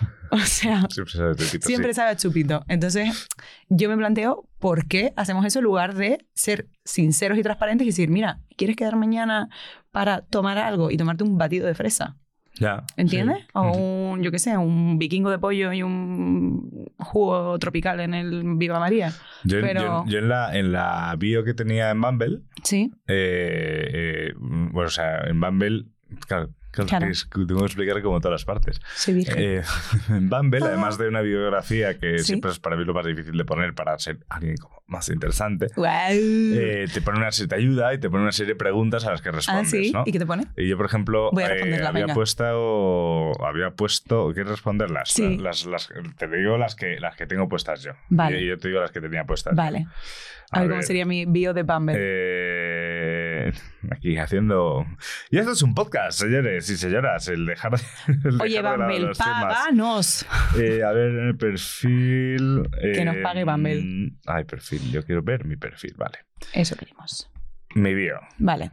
O 0.30 0.36
sea, 0.40 0.86
Siempre 0.90 1.12
se 1.14 1.22
repite, 1.22 1.60
siempre 1.66 1.92
sí. 1.94 1.96
sabe 1.96 2.10
a 2.10 2.16
chupito. 2.16 2.62
Entonces, 2.68 3.26
yo 3.70 3.88
me 3.88 3.96
planteo 3.96 4.46
por 4.58 4.86
qué 4.86 5.14
hacemos 5.16 5.46
eso 5.46 5.60
en 5.60 5.64
lugar 5.64 5.94
de 5.94 6.18
ser 6.34 6.68
sinceros 6.84 7.38
y 7.38 7.42
transparentes 7.42 7.86
y 7.86 7.88
decir, 7.88 8.10
mira, 8.10 8.38
¿quieres 8.54 8.76
quedar 8.76 8.96
mañana 8.96 9.48
para 9.90 10.22
tomar 10.22 10.58
algo 10.58 10.90
y 10.90 10.96
tomarte 10.96 11.24
un 11.24 11.38
batido 11.38 11.66
de 11.66 11.74
fresa? 11.74 12.16
Ya, 12.60 12.82
¿Entiendes? 12.96 13.38
sí. 13.38 13.46
O 13.54 13.70
un, 14.12 14.22
yo 14.22 14.32
qué 14.32 14.40
sé, 14.40 14.56
un 14.56 14.98
vikingo 14.98 15.30
de 15.30 15.38
pollo 15.38 15.72
y 15.72 15.84
un 15.84 16.88
jugo 16.98 17.56
tropical 17.60 18.00
en 18.00 18.14
el 18.14 18.42
Viva 18.56 18.80
María. 18.80 19.12
Yo, 19.44 19.60
pero- 19.60 19.80
yo- 19.80 20.04
yo 20.08 20.18
en, 20.18 20.28
la, 20.28 20.56
en 20.58 20.72
la 20.72 21.14
bio 21.18 21.44
que 21.44 21.54
tenía 21.54 21.90
en 21.90 22.00
Bumble, 22.00 22.40
Sí. 22.64 22.90
eh, 23.06 23.90
eh, 23.92 24.32
bueno, 24.36 24.88
o 24.88 24.90
sea, 24.90 25.20
en 25.28 25.40
Bumble, 25.40 25.84
claro, 26.26 26.50
claro, 26.70 26.88
Claro. 26.88 27.06
es 27.08 27.28
tengo 27.30 27.58
que 27.60 27.64
explicar 27.66 28.02
como 28.02 28.20
todas 28.20 28.32
las 28.40 28.44
partes. 28.44 28.80
Soy 28.94 29.14
virgen. 29.14 29.34
Eh, 29.38 29.62
Bumble, 30.08 30.64
además 30.64 30.98
de 30.98 31.08
una 31.08 31.20
biografía 31.20 31.98
que 31.98 32.18
Sí. 32.18 32.24
siempre 32.24 32.50
es 32.50 32.58
para 32.58 32.76
mí 32.76 32.84
lo 32.84 32.94
más 32.94 33.06
difícil 33.06 33.36
de 33.36 33.44
poner 33.44 33.74
para 33.74 33.98
ser 33.98 34.18
alguien 34.28 34.56
como 34.56 34.78
más 34.86 35.08
interesante, 35.10 35.66
Guau. 35.76 35.92
eh, 36.12 36.86
te 36.92 37.02
pone 37.02 37.18
una 37.18 37.30
serie, 37.30 37.48
te 37.48 37.54
ayuda 37.56 37.92
y 37.92 37.98
te 37.98 38.08
pone 38.08 38.22
una 38.22 38.32
serie 38.32 38.54
de 38.54 38.58
preguntas 38.58 39.04
a 39.04 39.10
las 39.10 39.20
que 39.20 39.28
ah, 39.28 39.32
respondes, 39.32 39.70
sí. 39.70 39.92
¿no? 39.92 40.02
¿Y 40.06 40.12
qué 40.12 40.18
te 40.18 40.24
pone? 40.24 40.44
Y 40.56 40.66
yo, 40.66 40.76
por 40.78 40.86
ejemplo, 40.86 41.30
Voy 41.30 41.42
a 41.42 41.54
eh, 41.56 41.74
había 41.84 41.90
venga. 41.90 42.14
puesto, 42.14 43.32
había 43.44 43.70
puesto, 43.72 44.30
¿quieres 44.32 44.50
responderlas? 44.52 45.10
Sí. 45.10 45.36
Las, 45.36 45.66
las- 45.66 45.92
te 46.16 46.26
digo 46.28 46.56
las 46.56 46.74
que, 46.74 46.98
las 47.00 47.16
que 47.16 47.26
tengo 47.26 47.48
puestas 47.50 47.82
yo. 47.82 47.92
Vale. 48.08 48.40
Y 48.40 48.46
yo 48.46 48.56
te 48.58 48.68
digo 48.68 48.80
las 48.80 48.90
que 48.90 49.00
tenía 49.02 49.24
puestas. 49.24 49.52
yo. 49.52 49.56
Vale. 49.56 49.86
A, 50.50 50.60
ver, 50.60 50.70
cómo 50.70 50.82
sería 50.82 51.04
mi 51.04 51.26
bio 51.26 51.52
de 51.52 51.62
Bumble. 51.62 51.94
Eh, 51.98 53.17
aquí 53.90 54.16
haciendo. 54.18 54.86
Y 55.30 55.38
esto 55.38 55.52
es 55.52 55.62
un 55.62 55.74
podcast, 55.74 56.20
señores 56.20 56.68
y 56.70 56.76
señoras. 56.76 57.28
El 57.28 57.46
dejar, 57.46 57.72
el 58.24 58.40
Oye, 58.40 58.56
dejar 58.56 58.78
de 58.78 58.84
Bumble, 58.84 59.00
los 59.00 59.18
temas. 59.18 59.54
páganos. 59.54 60.26
Eh, 60.58 60.82
a 60.82 60.92
ver, 60.92 61.12
el 61.12 61.36
perfil. 61.36 62.68
Que 62.80 63.04
nos 63.04 63.16
pague 63.16 63.44
Bumble. 63.44 64.12
Ay, 64.26 64.44
perfil. 64.44 64.90
Yo 64.90 65.04
quiero 65.04 65.22
ver 65.22 65.44
mi 65.44 65.56
perfil, 65.56 65.94
vale. 65.96 66.18
Eso 66.52 66.76
queremos. 66.76 67.30
Mi 67.74 67.94
bio. 67.94 68.20
Vale. 68.38 68.70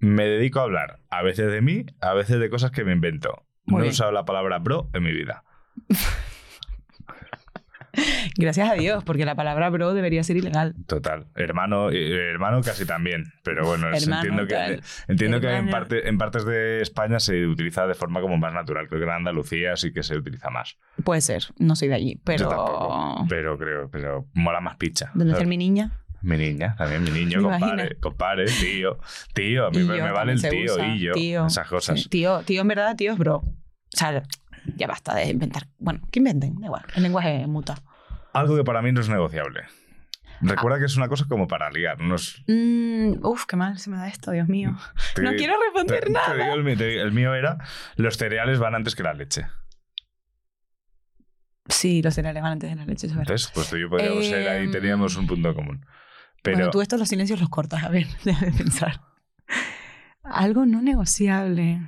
Me 0.00 0.26
dedico 0.26 0.60
a 0.60 0.64
hablar 0.64 1.00
a 1.10 1.22
veces 1.22 1.50
de 1.50 1.62
mí, 1.62 1.86
a 2.00 2.12
veces 2.14 2.38
de 2.38 2.50
cosas 2.50 2.70
que 2.70 2.84
me 2.84 2.92
invento. 2.92 3.46
Muy 3.64 3.80
no 3.80 3.86
he 3.86 3.88
usado 3.88 4.12
la 4.12 4.24
palabra 4.24 4.58
bro 4.58 4.90
en 4.92 5.02
mi 5.02 5.12
vida. 5.12 5.44
Gracias 8.36 8.68
a 8.70 8.74
Dios, 8.74 9.04
porque 9.04 9.24
la 9.24 9.34
palabra 9.36 9.70
bro 9.70 9.94
debería 9.94 10.22
ser 10.24 10.36
ilegal. 10.36 10.74
Total. 10.86 11.26
Hermano, 11.36 11.90
hermano 11.90 12.62
casi 12.62 12.84
también. 12.84 13.24
Pero 13.44 13.64
bueno, 13.66 13.88
Hermano, 13.94 14.16
entiendo 14.16 14.46
que, 14.46 14.54
tal. 14.54 14.82
entiendo 15.08 15.40
que 15.40 15.50
en, 15.54 15.68
parte, 15.70 16.08
en 16.08 16.18
partes 16.18 16.44
de 16.44 16.80
España 16.82 17.20
se 17.20 17.46
utiliza 17.46 17.86
de 17.86 17.94
forma 17.94 18.20
como 18.20 18.36
más 18.36 18.52
natural. 18.52 18.88
Creo 18.88 19.00
que 19.00 19.04
en 19.06 19.12
Andalucía 19.12 19.76
sí 19.76 19.92
que 19.92 20.02
se 20.02 20.16
utiliza 20.16 20.50
más. 20.50 20.76
Puede 21.04 21.20
ser, 21.20 21.44
no 21.58 21.76
soy 21.76 21.88
de 21.88 21.94
allí, 21.94 22.14
Yo 22.14 22.20
pero. 22.24 22.48
tampoco. 22.48 23.26
Pero 23.28 23.58
creo, 23.58 23.88
pero 23.90 24.26
mola 24.34 24.60
más 24.60 24.76
picha. 24.76 25.10
¿Dónde 25.14 25.32
está 25.34 25.44
mi 25.44 25.56
niña? 25.56 25.92
Mi 26.22 26.38
niña, 26.38 26.74
también 26.76 27.04
mi 27.04 27.10
niño, 27.10 27.42
compadre, 27.42 27.96
compadre, 28.00 28.46
tío. 28.46 28.98
Tío, 29.34 29.66
a 29.66 29.70
mí 29.70 29.78
me, 29.84 29.98
yo 29.98 30.04
me 30.04 30.10
vale 30.10 30.32
el 30.32 30.42
tío 30.42 30.74
usa. 30.74 30.86
y 30.88 30.98
yo. 31.00 31.12
Tío. 31.12 31.46
Esas 31.46 31.68
cosas. 31.68 32.08
Tío, 32.08 32.40
tío, 32.42 32.62
en 32.62 32.68
verdad, 32.68 32.96
tío 32.96 33.12
es 33.12 33.18
bro. 33.18 33.36
O 33.36 33.46
sea, 33.90 34.22
ya 34.76 34.86
basta 34.86 35.14
de 35.14 35.28
inventar. 35.28 35.68
Bueno, 35.78 36.00
que 36.10 36.18
inventen, 36.20 36.58
da 36.58 36.66
igual. 36.66 36.82
El 36.96 37.02
lenguaje 37.02 37.46
muta. 37.46 37.74
Algo 38.34 38.56
que 38.56 38.64
para 38.64 38.82
mí 38.82 38.92
no 38.92 39.00
es 39.00 39.08
negociable. 39.08 39.62
Recuerda 40.40 40.78
que 40.78 40.84
es 40.86 40.96
una 40.96 41.08
cosa 41.08 41.24
como 41.28 41.46
para 41.48 41.70
ligar. 41.70 42.00
No 42.00 42.16
es, 42.16 42.42
Mm, 42.48 43.24
uf, 43.24 43.46
qué 43.46 43.56
mal 43.56 43.78
se 43.78 43.88
me 43.88 43.96
da 43.96 44.08
esto, 44.08 44.30
Dios 44.32 44.48
mío. 44.48 44.76
te- 45.14 45.22
No 45.22 45.30
quiero 45.36 45.54
responder 45.62 46.00
te- 46.00 46.06
te 46.06 46.12
nada. 46.12 46.34
digo 46.34 46.54
el, 46.54 46.64
mío, 46.64 46.76
te 46.76 46.86
digo- 46.88 47.02
el 47.02 47.12
mío 47.12 47.34
era: 47.34 47.58
los 47.96 48.16
cereales 48.18 48.58
van 48.58 48.74
antes 48.74 48.94
que 48.94 49.02
la 49.04 49.14
leche. 49.14 49.46
Sí, 51.68 52.02
los 52.02 52.12
cereales 52.14 52.42
van 52.42 52.52
antes 52.52 52.68
de 52.70 52.76
la 52.76 52.84
leche, 52.84 53.06
es 53.06 53.12
verdad. 53.14 53.30
Entonces, 53.32 53.50
pues 53.54 53.70
tú 53.70 53.76
y 53.76 53.82
yo 53.82 53.88
podríamos 53.88 54.26
ser 54.26 54.46
ahí, 54.48 54.64
Em, 54.64 54.70
teníamos 54.72 55.16
un 55.16 55.26
punto 55.26 55.54
común. 55.54 55.86
Pero 56.42 56.56
Bueno, 56.58 56.70
tú 56.70 56.82
estos 56.82 56.98
los 56.98 57.08
silencios 57.08 57.40
los 57.40 57.48
cortas, 57.48 57.82
a 57.84 57.88
ver, 57.88 58.06
déjame 58.24 58.52
pensar. 58.52 59.00
Algo 60.24 60.66
no 60.66 60.82
negociable. 60.82 61.80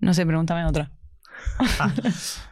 No 0.00 0.12
sé, 0.12 0.26
pregúntame 0.26 0.66
otra. 0.66 0.90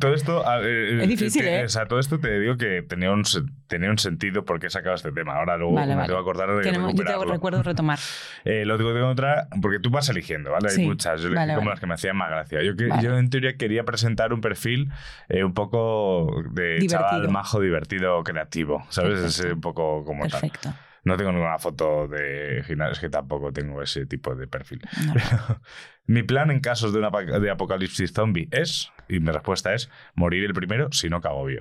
todo 0.00 0.14
esto. 0.14 0.42
ver, 0.60 1.00
Es 1.00 1.08
difícil, 1.08 1.42
te- 1.42 1.60
¿eh? 1.60 1.64
O 1.64 1.68
sea, 1.68 1.86
todo 1.86 1.98
esto 2.00 2.18
te 2.18 2.40
digo 2.40 2.56
que 2.56 2.82
tenía 2.82 3.10
un, 3.12 3.22
tenía 3.68 3.90
un 3.90 3.98
sentido 3.98 4.44
porque 4.44 4.66
he 4.66 4.70
sacado 4.70 4.94
este 4.94 5.12
tema. 5.12 5.36
Ahora 5.36 5.56
luego 5.56 5.74
Vale, 5.74 5.88
me 5.88 5.96
vale. 5.96 6.06
tengo 6.08 6.18
que 6.18 6.22
acordar 6.22 6.56
de 6.56 6.62
Tenemos, 6.62 6.94
yo 6.94 7.04
te 7.04 7.24
recuerdo 7.24 7.62
retomar. 7.62 7.98
Eh, 8.44 8.64
lo 8.64 8.78
digo 8.78 8.92
de 8.94 9.02
otra, 9.02 9.48
porque 9.60 9.80
tú 9.80 9.90
vas 9.90 10.08
eligiendo, 10.08 10.52
¿vale? 10.52 10.68
Hay 10.68 10.76
Sí, 10.76 10.86
muchas. 10.86 11.20
Yo 11.20 11.32
vale, 11.34 11.54
como 11.54 11.68
las 11.70 11.80
que 11.80 11.86
me 11.86 11.94
hacían 11.94 12.16
más 12.16 12.30
gracia. 12.30 12.62
Yo, 12.62 12.76
que, 12.76 12.88
yo 13.02 13.18
en 13.18 13.28
teoría 13.28 13.56
quería 13.56 13.82
presentar 13.84 14.32
un 14.32 14.40
perfil 14.40 14.90
eh, 15.28 15.42
un 15.42 15.52
poco 15.52 16.42
de 16.52 16.76
Divertido. 16.78 16.88
chaval 17.00 17.28
majo, 17.30 17.60
divertido, 17.60 18.22
creativo. 18.22 18.86
¿Sabes? 18.90 19.20
Perfecto. 19.20 19.26
Ese 19.42 19.52
un 19.52 19.60
poco 19.60 20.04
como 20.04 20.22
tal. 20.28 20.40
Perfecto. 20.40 20.72
No 21.06 21.16
tengo 21.16 21.30
ninguna 21.30 21.56
foto 21.60 22.08
de 22.08 22.64
gimnasio, 22.66 22.94
es 22.94 22.98
que 22.98 23.08
tampoco 23.08 23.52
tengo 23.52 23.80
ese 23.80 24.06
tipo 24.06 24.34
de 24.34 24.48
perfil. 24.48 24.82
No. 25.06 25.14
Mi 26.06 26.24
plan 26.24 26.50
en 26.50 26.58
casos 26.58 26.92
de, 26.92 26.98
una, 26.98 27.10
de 27.10 27.48
apocalipsis 27.48 28.12
zombie 28.12 28.48
es, 28.50 28.90
y 29.08 29.20
mi 29.20 29.30
respuesta 29.30 29.72
es, 29.72 29.88
morir 30.16 30.44
el 30.44 30.52
primero 30.52 30.88
si 30.90 31.08
no 31.08 31.20
cago 31.20 31.48
yo. 31.48 31.60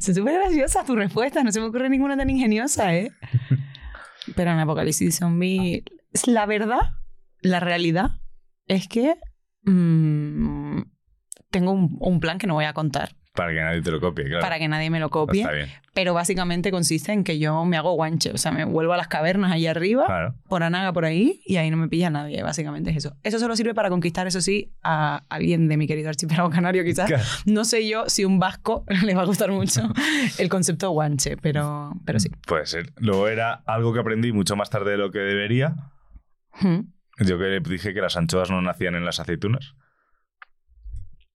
Son 0.00 0.14
súper 0.14 0.40
graciosas 0.40 0.86
tus 0.86 0.96
respuestas, 0.96 1.44
no 1.44 1.52
se 1.52 1.60
me 1.60 1.66
ocurre 1.66 1.90
ninguna 1.90 2.16
tan 2.16 2.30
ingeniosa, 2.30 2.94
¿eh? 2.94 3.12
Pero 4.34 4.52
en 4.52 4.58
Apocalipsis 4.58 5.18
Zombie, 5.18 5.84
la 6.26 6.46
verdad, 6.46 6.80
la 7.42 7.60
realidad 7.60 8.12
es 8.66 8.88
que 8.88 9.16
mm, 9.64 10.80
tengo 11.50 11.72
un, 11.72 11.98
un 12.00 12.20
plan 12.20 12.38
que 12.38 12.46
no 12.46 12.54
voy 12.54 12.64
a 12.64 12.72
contar. 12.72 13.19
Para 13.40 13.52
que 13.52 13.60
nadie 13.60 13.82
te 13.82 13.90
lo 13.90 14.00
copie, 14.00 14.24
claro. 14.26 14.40
para 14.42 14.58
que 14.58 14.68
nadie 14.68 14.90
me 14.90 15.00
lo 15.00 15.08
copie. 15.10 15.40
Está 15.40 15.52
bien. 15.52 15.68
Pero 15.94 16.14
básicamente 16.14 16.70
consiste 16.70 17.12
en 17.12 17.24
que 17.24 17.38
yo 17.38 17.64
me 17.64 17.76
hago 17.76 17.94
guanche. 17.94 18.30
O 18.32 18.38
sea, 18.38 18.52
me 18.52 18.64
vuelvo 18.64 18.92
a 18.92 18.96
las 18.96 19.08
cavernas 19.08 19.50
ahí 19.52 19.66
arriba, 19.66 20.06
Claro. 20.06 20.34
por 20.48 20.62
Anaga 20.62 20.92
por 20.92 21.04
ahí, 21.04 21.40
y 21.44 21.56
ahí 21.56 21.70
no 21.70 21.76
me 21.76 21.88
pilla 21.88 22.10
nadie. 22.10 22.42
Básicamente 22.42 22.90
es 22.90 22.96
eso. 22.98 23.16
Eso 23.22 23.38
solo 23.38 23.56
sirve 23.56 23.74
para 23.74 23.88
conquistar, 23.88 24.26
eso 24.26 24.40
sí, 24.40 24.72
a 24.82 25.24
alguien 25.28 25.68
de 25.68 25.76
mi 25.76 25.86
querido 25.86 26.08
archipiélago 26.10 26.50
canario, 26.50 26.84
quizás. 26.84 27.06
Claro. 27.08 27.24
No 27.46 27.64
sé 27.64 27.88
yo 27.88 28.04
si 28.08 28.24
un 28.24 28.38
vasco 28.38 28.84
le 29.04 29.14
va 29.14 29.22
a 29.22 29.26
gustar 29.26 29.50
mucho 29.50 29.82
el 30.38 30.48
concepto 30.48 30.90
guanche, 30.90 31.36
pero, 31.38 31.92
pero 32.04 32.20
sí. 32.20 32.30
Puede 32.46 32.66
ser. 32.66 32.92
Luego 32.98 33.26
era 33.28 33.54
algo 33.66 33.92
que 33.92 34.00
aprendí 34.00 34.32
mucho 34.32 34.54
más 34.56 34.70
tarde 34.70 34.92
de 34.92 34.96
lo 34.98 35.10
que 35.10 35.18
debería. 35.20 35.74
Yo 37.18 37.38
que 37.38 37.60
dije 37.68 37.94
que 37.94 38.00
las 38.00 38.16
anchoas 38.16 38.50
no 38.50 38.60
nacían 38.62 38.94
en 38.94 39.04
las 39.04 39.20
aceitunas. 39.20 39.74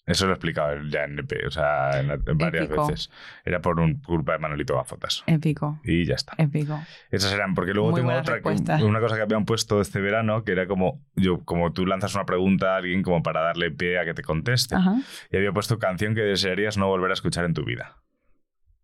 Eso 0.06 0.26
lo 0.28 0.34
he 0.34 0.36
explicado 0.36 0.76
ya 0.88 1.06
en 1.06 1.18
EP, 1.18 1.48
o 1.48 1.50
sea, 1.52 2.00
en 2.00 2.08
varias 2.38 2.66
Épico. 2.66 2.86
veces. 2.88 3.10
Era 3.44 3.60
por 3.60 3.80
un, 3.80 3.96
culpa 4.02 4.34
de 4.34 4.38
Manolito 4.40 4.76
Gafotas. 4.76 5.24
Épico, 5.26 5.80
Y 5.84 6.06
ya 6.06 6.14
está. 6.14 6.34
épico. 6.38 6.80
Esas 7.10 7.34
eran, 7.34 7.56
porque 7.56 7.74
luego 7.74 7.90
Muy 7.90 8.02
tengo 8.02 8.12
otra, 8.14 8.24
que- 8.42 8.50
respuesta. 8.50 8.76
una 8.86 9.00
cosa 9.00 9.16
que 9.16 9.24
habían 9.24 9.46
puesto 9.46 9.82
este 9.82 10.00
verano, 10.02 10.44
que 10.44 10.52
era 10.52 10.68
como, 10.68 11.02
yo, 11.16 11.40
como 11.44 11.74
tú 11.74 11.88
lanzas 11.88 12.14
una 12.14 12.26
pregunta 12.26 12.76
a 12.76 12.78
alguien 12.78 13.02
como 13.02 13.24
para 13.24 13.42
darle 13.42 13.72
pie 13.72 13.98
a 13.98 14.06
que 14.06 14.14
te 14.14 14.22
conteste. 14.22 14.76
Ajá, 14.76 14.96
Y 15.32 15.38
había 15.38 15.52
puesto 15.54 15.80
canción 15.80 16.14
que 16.14 16.22
desearías 16.22 16.78
no 16.78 16.86
volver 16.88 17.10
a 17.10 17.14
escuchar 17.16 17.46
en 17.46 17.56
tu 17.56 17.64
vida. 17.66 17.98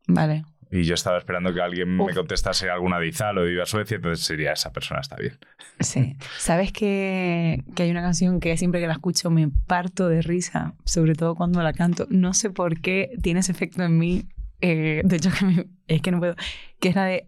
vale. 0.08 0.44
Y 0.72 0.84
yo 0.84 0.94
estaba 0.94 1.18
esperando 1.18 1.54
que 1.54 1.62
alguien 1.62 1.98
me 1.98 2.04
Uf. 2.04 2.14
contestase 2.16 2.70
alguna 2.70 2.98
de 2.98 3.08
Izal 3.10 3.38
o 3.38 3.44
de 3.44 3.50
Viva 3.52 3.66
Suecia, 3.66 3.96
entonces 3.96 4.26
sería 4.26 4.54
esa 4.54 4.72
persona, 4.72 5.02
está 5.02 5.18
bien. 5.18 5.38
Sí. 5.82 6.16
¿Sabes 6.38 6.72
que, 6.72 7.64
que 7.76 7.84
hay 7.84 7.92
una 7.92 8.02
canción 8.02 8.40
que 8.40 8.56
siempre 8.56 8.80
que 8.80 8.88
la 8.88 8.94
escucho 8.94 9.30
me 9.30 9.50
parto 9.68 10.08
de 10.08 10.22
risa? 10.22 10.74
Sobre 10.86 11.14
todo 11.16 11.36
cuando 11.36 11.62
la 11.62 11.74
canto. 11.74 12.08
No 12.10 12.34
sé 12.34 12.50
por 12.52 12.80
qué 12.80 13.12
tiene 13.22 13.42
ese 13.42 13.52
efecto 13.52 13.84
en 13.84 13.98
mí. 13.98 14.24
eh, 14.62 15.02
de 15.04 15.16
hecho, 15.18 15.30
que 15.38 15.46
me- 15.46 15.66
es 15.88 16.02
que 16.02 16.12
no 16.12 16.20
puedo. 16.20 16.36
Que 16.80 16.90
es 16.90 16.96
la 16.96 17.06
de. 17.06 17.28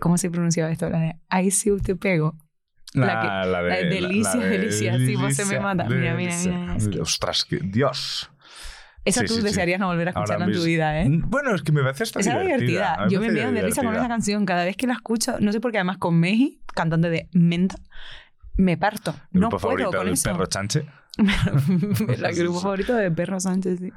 ¿Cómo 0.00 0.18
se 0.18 0.30
pronunciaba 0.30 0.72
esto? 0.72 0.88
La 0.90 0.98
de 0.98 1.12
Ay, 1.28 1.50
si 1.52 1.70
te 1.80 1.94
pego. 1.94 2.34
La 2.94 3.20
que- 3.20 3.26
la 3.26 3.44
la 3.46 3.62
de 3.62 3.84
delicias, 3.86 4.38
delicias, 4.40 4.96
sí, 4.98 5.14
vos 5.16 5.34
se 5.34 5.44
me 5.44 5.60
mata. 5.60 5.84
Mira, 5.84 6.14
mira, 6.14 6.32
delicia. 6.32 6.52
mira, 6.58 6.76
es 6.76 6.88
que- 6.88 7.00
Ostras, 7.00 7.44
que 7.44 7.58
Dios. 7.62 8.30
Esa 9.04 9.20
Sí, 9.20 9.26
tú 9.26 9.34
sí, 9.34 9.40
sí. 9.40 9.46
desearías 9.46 9.78
no 9.80 9.86
volver 9.88 10.08
a 10.08 10.10
escucharla 10.12 10.46
en 10.46 10.52
tu 10.52 10.64
vida, 10.64 11.00
¿eh? 11.02 11.06
Bueno, 11.10 11.54
es 11.54 11.62
que 11.62 11.72
me 11.72 11.82
parece 11.82 12.04
esta 12.04 12.20
Esa 12.20 12.36
es 12.38 12.42
divertida. 12.46 12.96
me 13.04 13.10
Yo 13.10 13.20
me 13.20 13.30
meo 13.30 13.52
de 13.52 13.62
risa 13.62 13.82
con 13.82 13.90
divertida. 13.92 13.98
esa 14.00 14.08
canción. 14.08 14.46
Cada 14.46 14.64
vez 14.64 14.76
que 14.76 14.86
la 14.86 14.94
escucho, 14.94 15.36
no 15.40 15.52
sé 15.52 15.60
por 15.60 15.72
qué, 15.72 15.78
además 15.78 15.98
con 15.98 16.18
Meji, 16.18 16.60
cantante 16.74 17.10
de 17.10 17.28
Menta, 17.32 17.76
me 18.54 18.76
parto. 18.78 19.14
No 19.32 19.48
puedo 19.50 19.60
favorito 19.60 19.90
con 19.92 20.04
del 20.06 20.14
eso. 20.14 20.30
perro 20.30 20.46
chanche. 20.46 20.86
El 21.18 22.34
grupo 22.36 22.60
favorito 22.60 22.94
de 22.94 23.10
Perro 23.10 23.38
Sánchez, 23.40 23.78
sí. 23.78 23.92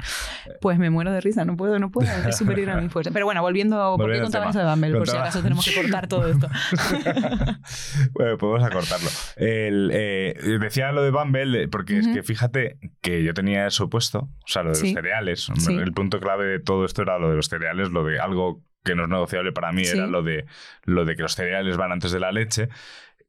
Pues 0.61 0.77
me 0.77 0.89
muero 0.89 1.11
de 1.11 1.21
risa, 1.21 1.45
no 1.45 1.57
puedo, 1.57 1.79
no 1.79 1.89
puedo, 1.91 2.07
es 2.27 2.37
superior 2.37 2.69
a 2.71 2.81
mi 2.81 2.89
fuerza. 2.89 3.11
Pero 3.11 3.25
bueno, 3.25 3.41
volviendo, 3.41 3.95
¿por 3.97 4.11
qué 4.11 4.21
contaba 4.21 4.49
eso 4.49 4.59
de 4.59 4.65
Bumble? 4.65 4.97
Por 4.97 5.09
si 5.09 5.17
acaso 5.17 5.41
tenemos 5.41 5.65
que 5.65 5.73
cortar 5.81 6.07
todo 6.07 6.27
esto. 6.27 6.47
bueno, 8.13 8.37
podemos 8.37 8.63
acortarlo. 8.63 9.09
El, 9.35 9.89
eh, 9.93 10.35
decía 10.59 10.91
lo 10.91 11.03
de 11.03 11.11
Bumble, 11.11 11.67
porque 11.67 11.99
es 11.99 12.07
que 12.07 12.23
fíjate 12.23 12.77
que 13.01 13.23
yo 13.23 13.33
tenía 13.33 13.67
eso 13.67 13.89
puesto, 13.89 14.19
o 14.19 14.47
sea, 14.47 14.63
lo 14.63 14.69
de 14.69 14.75
Sí. 14.75 14.85
los 14.87 14.93
cereales. 14.93 15.47
Sí. 15.57 15.73
El 15.75 15.93
punto 15.93 16.19
clave 16.19 16.45
de 16.45 16.59
todo 16.59 16.85
esto 16.85 17.01
era 17.01 17.17
lo 17.17 17.29
de 17.29 17.35
los 17.35 17.47
cereales, 17.47 17.89
lo 17.91 18.03
de 18.03 18.19
algo 18.19 18.63
que 18.83 18.95
no 18.95 19.03
es 19.03 19.09
negociable 19.09 19.51
para 19.51 19.71
mí 19.71 19.83
era 19.83 20.07
lo 20.07 20.23
de, 20.23 20.45
lo 20.83 21.03
de 21.03 21.15
que 21.15 21.23
los 21.23 21.33
cereales 21.35 21.75
van 21.77 21.91
antes 21.91 22.11
de 22.11 22.19
la 22.19 22.31
leche. 22.31 22.69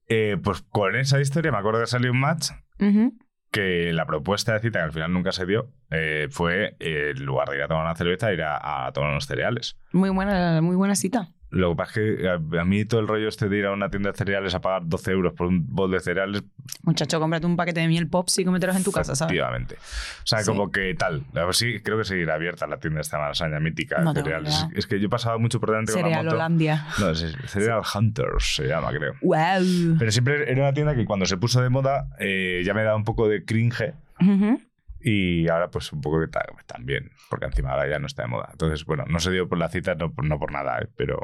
Eh, 0.09 0.37
pues 0.43 0.63
con 0.63 0.95
esa 0.97 1.21
historia 1.21 1.51
me 1.53 1.59
acuerdo 1.59 1.81
que 1.81 1.87
salió 1.87 2.11
un 2.13 2.21
match 2.21 2.49
Ujú. 2.81 3.13
Que 3.51 3.93
la 3.93 4.07
propuesta 4.07 4.53
de 4.55 4.61
cita, 4.61 4.81
que 4.81 4.85
al 4.85 4.93
final 4.93 5.13
nunca 5.13 5.33
se 5.33 5.47
dio, 5.47 5.71
eh, 5.91 6.29
fue 6.31 6.77
eh, 6.81 7.13
en 7.17 7.25
lugar 7.25 7.49
de 7.49 7.57
ir 7.57 7.63
a 7.63 7.69
tomar 7.69 7.85
una 7.85 7.95
cerveza, 7.97 8.33
ir 8.33 8.43
a, 8.43 8.87
a 8.87 8.93
tomar 8.93 9.11
unos 9.11 9.27
cereales. 9.27 9.79
Muy 9.93 10.11
buena, 10.11 10.61
muy 10.61 10.77
buena 10.77 10.95
cita. 10.95 11.31
Lo 11.51 11.71
que 11.71 11.77
pasa 11.77 12.01
es 12.03 12.17
que 12.19 12.29
a, 12.29 12.35
a 12.61 12.65
mí 12.67 12.85
todo 12.85 13.01
el 13.01 13.09
rollo 13.09 13.27
este 13.27 13.49
de 13.49 13.57
ir 13.57 13.65
a 13.67 13.73
una 13.73 13.89
tienda 13.89 14.11
de 14.13 14.17
cereales 14.19 14.55
a 14.55 14.61
pagar 14.61 14.83
12 14.85 15.11
euros 15.13 15.33
por 15.33 15.47
un 15.47 15.65
bol 15.75 15.91
de 15.91 15.99
cereales, 16.01 16.43
Muchacho, 16.83 17.19
cómprate 17.19 17.47
un 17.47 17.57
paquete 17.57 17.81
de 17.81 17.89
miel 17.89 18.07
pops 18.09 18.39
y 18.41 18.45
cómetelos 18.45 18.77
en 18.77 18.85
tu 18.85 18.93
casa, 18.93 19.15
¿sabes? 19.17 19.31
efectivamente. 19.33 19.77
O 19.77 20.27
sea, 20.27 20.41
Sí. 20.41 20.51
como 20.51 20.71
que 20.71 20.95
tal. 20.95 21.23
Sí, 21.53 21.81
creo 21.83 21.97
que 21.97 22.05
seguirá 22.05 22.35
abierta 22.35 22.67
la 22.67 22.79
tienda 22.79 23.01
esta 23.01 23.17
malasaña 23.19 23.61
mítica 23.61 23.99
de 23.99 24.05
No 24.05 24.13
cereales. 24.13 24.67
Es 24.75 24.87
que 24.87 25.01
yo 25.01 25.09
pasaba 25.09 25.39
mucho 25.39 25.59
por 25.59 25.71
delante 25.71 25.93
con 25.93 26.03
la 26.03 26.09
Cereal 26.09 26.25
moto. 26.27 26.37
Holandia. 26.37 26.87
No, 27.01 27.09
es 27.11 27.35
Cereal 27.47 27.81
Hunters 27.95 28.57
se 28.57 28.67
llama, 28.67 28.91
creo. 28.91 29.15
¡Wow! 29.23 29.97
Pero 29.99 30.11
siempre 30.13 30.51
era 30.53 30.61
una 30.63 30.73
tienda 30.75 30.95
que 30.95 31.07
cuando 31.07 31.25
se 31.25 31.39
puso 31.39 31.63
de 31.63 31.71
moda 31.71 32.09
eh, 32.19 32.63
ya 32.65 32.75
me 32.75 32.83
daba 32.83 32.97
un 32.97 33.05
poco 33.05 33.27
de 33.29 33.45
cringe 33.47 33.95
Ujú. 34.21 34.61
Y 35.01 35.49
ahora, 35.49 35.71
pues 35.71 35.93
un 35.93 36.01
poco 36.01 36.21
que 36.21 36.27
ta- 36.27 36.45
también, 36.67 37.13
porque 37.31 37.47
encima 37.47 37.71
ahora 37.71 37.89
ya 37.89 37.99
no 38.01 38.07
está 38.09 38.23
de 38.23 38.29
moda. 38.29 38.49
Entonces, 38.51 38.85
bueno, 38.85 39.05
no 39.09 39.21
se 39.21 39.31
dio 39.31 39.49
por 39.49 39.57
la 39.57 39.69
cita, 39.69 39.95
no, 39.95 40.13
por- 40.13 40.25
no 40.25 40.39
por 40.41 40.51
nada, 40.51 40.81
¿eh? 40.81 40.89
pero, 40.97 41.21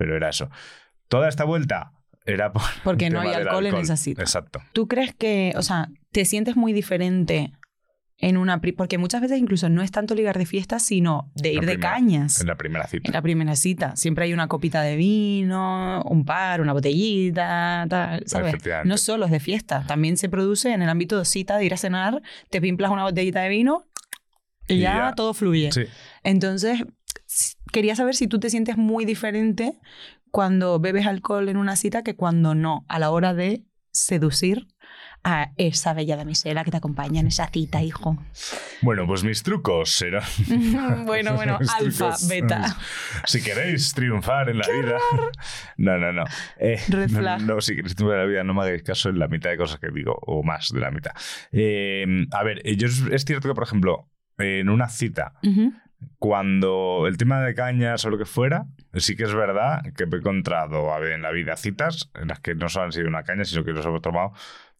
pero 0.00 0.16
era 0.16 0.30
eso. 0.30 0.48
Toda 1.08 1.28
esta 1.28 1.44
vuelta 1.44 1.92
era 2.24 2.50
por. 2.52 2.62
Porque 2.84 3.10
no 3.10 3.20
hay 3.20 3.34
alcohol 3.34 3.66
en 3.66 3.74
esa 3.74 3.98
cita. 3.98 4.22
Exacto. 4.22 4.62
¿Tú 4.72 4.88
crees 4.88 5.14
que, 5.14 5.52
o 5.56 5.62
sea, 5.62 5.90
te 6.10 6.24
sientes 6.24 6.56
muy 6.56 6.72
diferente 6.72 7.52
en 8.16 8.38
una... 8.38 8.62
Porque 8.62 8.96
muchas 8.96 9.20
veces 9.20 9.38
incluso 9.38 9.68
no 9.68 9.82
es 9.82 9.90
tanto 9.90 10.14
ligar 10.14 10.38
de 10.38 10.46
fiesta, 10.46 10.78
sino 10.78 11.30
de 11.34 11.52
ir 11.52 11.66
de 11.66 11.78
cañas. 11.78 12.40
En 12.40 12.46
la 12.46 12.56
primera 12.56 12.86
cita. 12.86 13.10
En 13.10 13.12
la 13.12 13.20
primera 13.20 13.54
cita. 13.56 13.94
Siempre 13.94 14.24
hay 14.24 14.32
una 14.32 14.48
copita 14.48 14.80
de 14.80 14.96
vino, 14.96 16.02
un 16.04 16.24
par, 16.24 16.62
una 16.62 16.72
botellita, 16.72 17.84
tal, 17.90 18.22
¿sabes? 18.24 18.54
No 18.86 18.96
solo 18.96 19.26
es 19.26 19.30
de 19.30 19.40
fiesta, 19.40 19.84
también 19.86 20.16
se 20.16 20.30
produce 20.30 20.72
en 20.72 20.80
el 20.80 20.88
ámbito 20.88 21.18
de 21.18 21.26
cita, 21.26 21.58
de 21.58 21.66
ir 21.66 21.74
a 21.74 21.76
cenar, 21.76 22.22
te 22.48 22.62
pimplas 22.62 22.90
una 22.90 23.02
botellita 23.02 23.42
de 23.42 23.50
vino 23.50 23.84
y, 24.66 24.76
Y 24.76 24.78
ya, 24.80 24.94
ya. 24.94 25.14
todo 25.14 25.34
fluye. 25.34 25.72
Sí. 25.72 25.82
Entonces, 26.22 26.84
quería 27.70 27.96
saber 27.96 28.14
si 28.14 28.26
tú 28.26 28.40
te 28.40 28.50
sientes 28.50 28.76
muy 28.76 29.04
diferente 29.04 29.74
cuando 30.30 30.78
bebes 30.78 31.06
alcohol 31.06 31.48
en 31.48 31.56
una 31.56 31.76
cita 31.76 32.02
que 32.02 32.16
cuando 32.16 32.54
no, 32.54 32.84
a 32.88 32.98
la 32.98 33.10
hora 33.10 33.34
de 33.34 33.64
seducir 33.92 34.68
a 35.22 35.52
esa 35.56 35.92
bella 35.92 36.16
damisela 36.16 36.64
que 36.64 36.70
te 36.70 36.78
acompaña 36.78 37.20
en 37.20 37.26
esa 37.26 37.48
cita, 37.48 37.82
hijo. 37.82 38.16
Bueno, 38.80 39.06
pues 39.06 39.22
mis 39.22 39.42
trucos 39.42 39.90
serán. 39.90 40.22
bueno, 41.04 41.34
bueno, 41.34 41.58
alfa, 41.78 42.14
beta. 42.28 42.76
Si 43.26 43.42
queréis 43.42 43.92
triunfar 43.92 44.48
en 44.48 44.58
la 44.58 44.66
vida. 44.68 44.96
No, 45.76 45.96
no, 45.96 46.12
no. 46.12 46.24
Eh, 46.58 46.78
Red 46.88 47.10
no, 47.10 47.18
flag. 47.20 47.42
no, 47.42 47.60
si 47.60 47.74
queréis 47.74 47.94
triunfar 47.94 48.18
en 48.18 48.24
la 48.24 48.30
vida, 48.30 48.44
no 48.44 48.54
me 48.54 48.62
hagáis 48.62 48.82
caso 48.82 49.08
en 49.08 49.18
la 49.18 49.28
mitad 49.28 49.50
de 49.50 49.56
cosas 49.56 49.78
que 49.78 49.88
digo, 49.94 50.18
o 50.22 50.42
más 50.42 50.70
de 50.72 50.80
la 50.80 50.90
mitad. 50.90 51.12
Eh, 51.52 52.26
a 52.32 52.42
ver, 52.42 52.60
eh, 52.64 52.76
yo 52.76 52.86
es, 52.86 53.02
es 53.10 53.24
cierto 53.24 53.48
que, 53.48 53.54
por 53.54 53.64
ejemplo, 53.64 54.10
en 54.38 54.68
una 54.68 54.88
cita. 54.88 55.34
Cuando 56.18 57.06
el 57.06 57.16
tema 57.16 57.40
de 57.42 57.54
cañas 57.54 58.04
o 58.04 58.10
lo 58.10 58.18
que 58.18 58.24
fuera, 58.24 58.66
sí 58.94 59.16
que 59.16 59.24
es 59.24 59.34
verdad 59.34 59.82
que 59.96 60.04
he 60.04 60.06
encontrado 60.06 60.92
a 60.92 60.98
ver, 60.98 61.12
en 61.12 61.22
la 61.22 61.30
vida 61.30 61.56
citas 61.56 62.10
en 62.14 62.28
las 62.28 62.40
que 62.40 62.54
no 62.54 62.68
solo 62.68 62.86
han 62.86 62.92
sido 62.92 63.08
una 63.08 63.22
caña, 63.22 63.44
sino 63.44 63.64
que 63.64 63.72
los 63.72 63.84
hemos 63.86 64.02
tomado, 64.02 64.32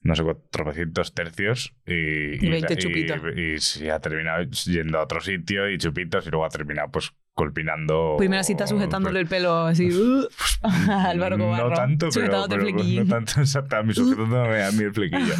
no 0.02 0.14
sé, 0.14 0.22
tropecientos 0.50 1.14
tercios 1.14 1.74
y, 1.87 2.44
Y 2.44 2.50
20 2.50 2.76
chupitos. 2.76 3.20
y, 3.37 3.40
y 3.54 3.59
sí, 3.59 3.88
ha 3.88 4.00
terminado 4.00 4.44
yendo 4.44 4.98
a 4.98 5.04
otro 5.04 5.20
sitio 5.20 5.70
y 5.70 5.78
chupitos 5.78 6.26
y 6.26 6.30
luego 6.30 6.44
ha 6.44 6.50
terminado 6.50 6.90
pues 6.90 7.12
colpinando. 7.34 8.16
Primera 8.18 8.42
cita 8.42 8.66
sujetándole 8.66 9.20
el 9.20 9.26
pelo 9.26 9.66
así 9.66 9.90
uh, 9.90 10.26
a 10.62 11.04
Álvaro 11.10 11.38
Cobarro. 11.38 11.70
No 11.70 11.74
tanto, 11.74 12.08
pero, 12.12 12.44
pero- 12.48 12.64
no 12.64 13.06
tanto 13.06 13.76
a 13.76 13.82
mí 13.82 13.94
sujetándome 13.94 14.62
a 14.62 14.70
mí 14.72 14.84
el 14.84 14.92
flequillo. 14.92 15.34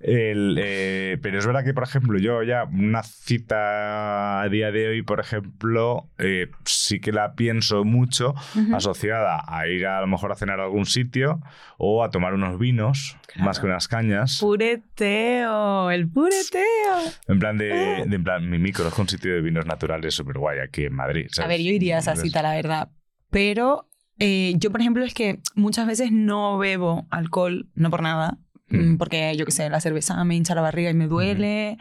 El, 0.00 0.56
eh, 0.58 1.18
pero 1.22 1.38
es 1.38 1.46
verdad 1.46 1.64
que, 1.64 1.74
por 1.74 1.82
ejemplo, 1.84 2.18
yo 2.18 2.42
ya 2.42 2.64
una 2.64 3.02
cita 3.02 4.40
a 4.42 4.48
día 4.48 4.70
de 4.72 4.88
hoy, 4.88 5.02
por 5.02 5.20
ejemplo, 5.20 6.08
eh, 6.18 6.48
sí 6.64 7.00
que 7.00 7.12
la 7.12 7.34
pienso 7.34 7.84
mucho 7.84 8.34
Ujú. 8.54 8.74
asociada 8.76 9.42
a 9.46 9.66
ir 9.68 9.86
a, 9.86 10.00
lo 10.00 10.06
mejor 10.06 10.32
a 10.32 10.36
cenar 10.36 10.60
a 10.60 10.64
algún 10.64 10.86
sitio 10.86 11.40
o 11.76 12.04
a 12.04 12.10
tomar 12.10 12.34
unos 12.34 12.58
vinos 12.58 13.16
Claro. 13.26 13.46
más 13.46 13.58
que 13.58 13.66
unas 13.66 13.88
cañas. 13.88 14.38
Pureteo, 14.40 15.90
el 15.90 16.08
pureteo. 16.08 16.62
En 17.26 17.38
plan 17.40 17.58
de, 17.58 18.04
de 18.06 18.14
en 18.16 18.22
plan, 18.22 18.48
mi 18.48 18.58
micro 18.60 18.86
es 18.86 18.96
un 18.98 19.08
sitio 19.08 19.34
de 19.34 19.40
vinos 19.40 19.66
naturales 19.66 20.14
súper 20.14 20.38
guay 20.38 20.60
aquí 20.60 20.84
en 20.84 20.94
Madrid. 20.94 21.23
A 21.32 21.34
¿sabes? 21.34 21.48
ver, 21.58 21.60
yo 21.66 21.72
iría 21.72 21.96
a 21.96 21.98
esa 22.00 22.16
cita, 22.16 22.42
la 22.42 22.54
verdad. 22.54 22.88
Pero 23.30 23.88
eh, 24.18 24.54
yo, 24.58 24.70
por 24.70 24.80
ejemplo, 24.80 25.04
es 25.04 25.14
que 25.14 25.40
muchas 25.54 25.86
veces 25.86 26.12
no 26.12 26.56
bebo 26.58 27.06
alcohol, 27.10 27.68
no 27.74 27.90
por 27.90 28.02
nada. 28.02 28.38
Mm. 28.68 28.96
Porque 28.96 29.36
yo 29.36 29.44
qué 29.44 29.52
sé, 29.52 29.68
la 29.68 29.78
cerveza 29.80 30.22
me 30.24 30.34
hincha 30.36 30.54
la 30.54 30.62
barriga 30.62 30.88
y 30.90 30.94
me 30.94 31.06
duele. 31.06 31.76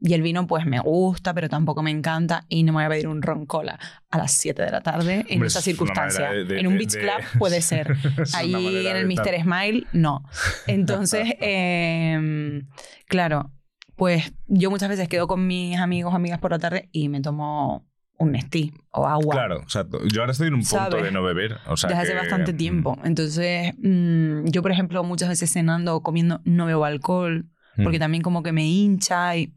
Y 0.00 0.14
el 0.14 0.20
vino, 0.22 0.46
pues 0.48 0.66
me 0.66 0.80
gusta, 0.80 1.32
pero 1.32 1.48
tampoco 1.48 1.82
me 1.82 1.90
encanta. 1.92 2.44
Y 2.48 2.64
no 2.64 2.72
me 2.72 2.78
voy 2.78 2.84
a 2.84 2.88
pedir 2.88 3.06
un 3.08 3.22
ron 3.22 3.46
cola 3.46 3.78
a 4.10 4.18
las 4.18 4.32
7 4.32 4.62
de 4.62 4.70
la 4.70 4.80
tarde 4.80 5.24
en 5.28 5.44
esa 5.44 5.60
es 5.60 5.64
circunstancia. 5.64 6.20
manera 6.24 6.34
de- 6.44 6.44
de- 6.54 6.60
en 6.60 6.66
un 6.66 6.76
beach 6.76 6.92
de- 6.92 7.00
club 7.00 7.38
puede 7.38 7.60
ser. 7.62 7.96
Ahí 8.34 8.86
en 8.86 8.96
el. 8.96 9.06
Mr. 9.06 9.40
Smile, 9.42 9.86
no. 9.92 10.24
Entonces, 10.66 11.34
eh, 11.40 12.62
claro, 13.06 13.52
pues 13.96 14.32
yo 14.46 14.70
muchas 14.70 14.88
veces 14.88 15.08
quedo 15.08 15.26
con 15.28 15.46
mis 15.46 15.78
amigos 15.78 16.12
o 16.12 16.16
amigas 16.16 16.40
por 16.40 16.50
la 16.50 16.58
tarde 16.58 16.88
y 16.92 17.08
me 17.08 17.20
tomo 17.20 17.86
un 18.18 18.32
Nestí 18.32 18.72
o 18.90 19.06
agua. 19.06 19.34
Claro, 19.34 19.62
o 19.64 19.68
sea, 19.68 19.86
yo 20.12 20.20
ahora 20.20 20.32
estoy 20.32 20.48
en 20.48 20.54
un 20.54 20.60
punto 20.60 20.76
¿Sabes? 20.76 21.04
de 21.04 21.10
no 21.10 21.22
beber. 21.22 21.58
O 21.66 21.76
sea, 21.76 21.88
desde 21.90 22.02
hace 22.02 22.12
que- 22.12 22.18
bastante 22.18 22.52
mm, 22.52 22.56
tiempo. 22.56 22.98
Entonces, 23.04 23.74
mm, 23.78 24.46
yo, 24.46 24.62
por 24.62 24.70
ejemplo, 24.70 25.02
muchas 25.04 25.28
veces 25.28 25.50
cenando 25.52 25.96
o 25.96 26.02
comiendo 26.02 26.40
no 26.44 26.66
bebo 26.66 26.84
alcohol 26.84 27.46
porque 27.82 27.98
mm. 27.98 28.00
también 28.00 28.22
como 28.22 28.42
que 28.42 28.52
me 28.52 28.66
hincha 28.66 29.36
y, 29.36 29.52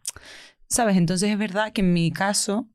¿sabes? 0.67 0.97
Entonces 0.97 1.29
es 1.31 1.37
verdad 1.37 1.71
que 1.71 1.81
en 1.81 1.93
mi 1.93 2.11
caso 2.11 2.67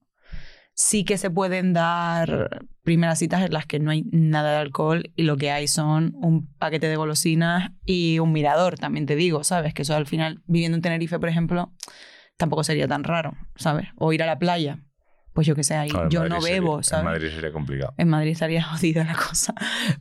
sí 0.74 1.04
que 1.04 1.18
se 1.18 1.30
pueden 1.30 1.72
dar 1.72 2.66
primeras 2.82 3.18
citas 3.18 3.42
en 3.42 3.52
las 3.52 3.66
que 3.66 3.78
no 3.78 3.90
hay 3.90 4.04
nada 4.10 4.52
de 4.52 4.56
alcohol 4.58 5.12
y 5.16 5.22
lo 5.22 5.36
que 5.36 5.50
hay 5.50 5.68
son 5.68 6.12
un 6.16 6.52
paquete 6.54 6.88
de 6.88 6.96
golosinas 6.96 7.70
y 7.84 8.18
un 8.18 8.32
mirador, 8.32 8.78
también 8.78 9.06
te 9.06 9.16
digo, 9.16 9.44
¿sabes? 9.44 9.74
Que 9.74 9.82
eso 9.82 9.94
al 9.94 10.06
final, 10.06 10.42
viviendo 10.46 10.76
en 10.76 10.82
Tenerife, 10.82 11.18
por 11.18 11.28
ejemplo, 11.28 11.72
tampoco 12.36 12.64
sería 12.64 12.88
tan 12.88 13.04
raro, 13.04 13.34
¿sabes? 13.56 13.88
O 13.96 14.12
ir 14.12 14.22
a 14.22 14.26
la 14.26 14.38
playa. 14.38 14.80
Pues 15.32 15.46
yo 15.46 15.54
que 15.54 15.64
sé, 15.64 15.74
ahí 15.74 15.88
yo 15.88 16.20
Madrid 16.20 16.28
no 16.28 16.40
sería- 16.42 16.60
bebo, 16.60 16.82
¿sabes? 16.82 17.00
En 17.06 17.10
Madrid 17.10 17.30
sería 17.34 17.52
complicado. 17.52 17.94
En 17.96 18.08
Madrid 18.08 18.32
estaría 18.32 18.62
jodida 18.64 19.04
la 19.04 19.14
cosa. 19.14 19.54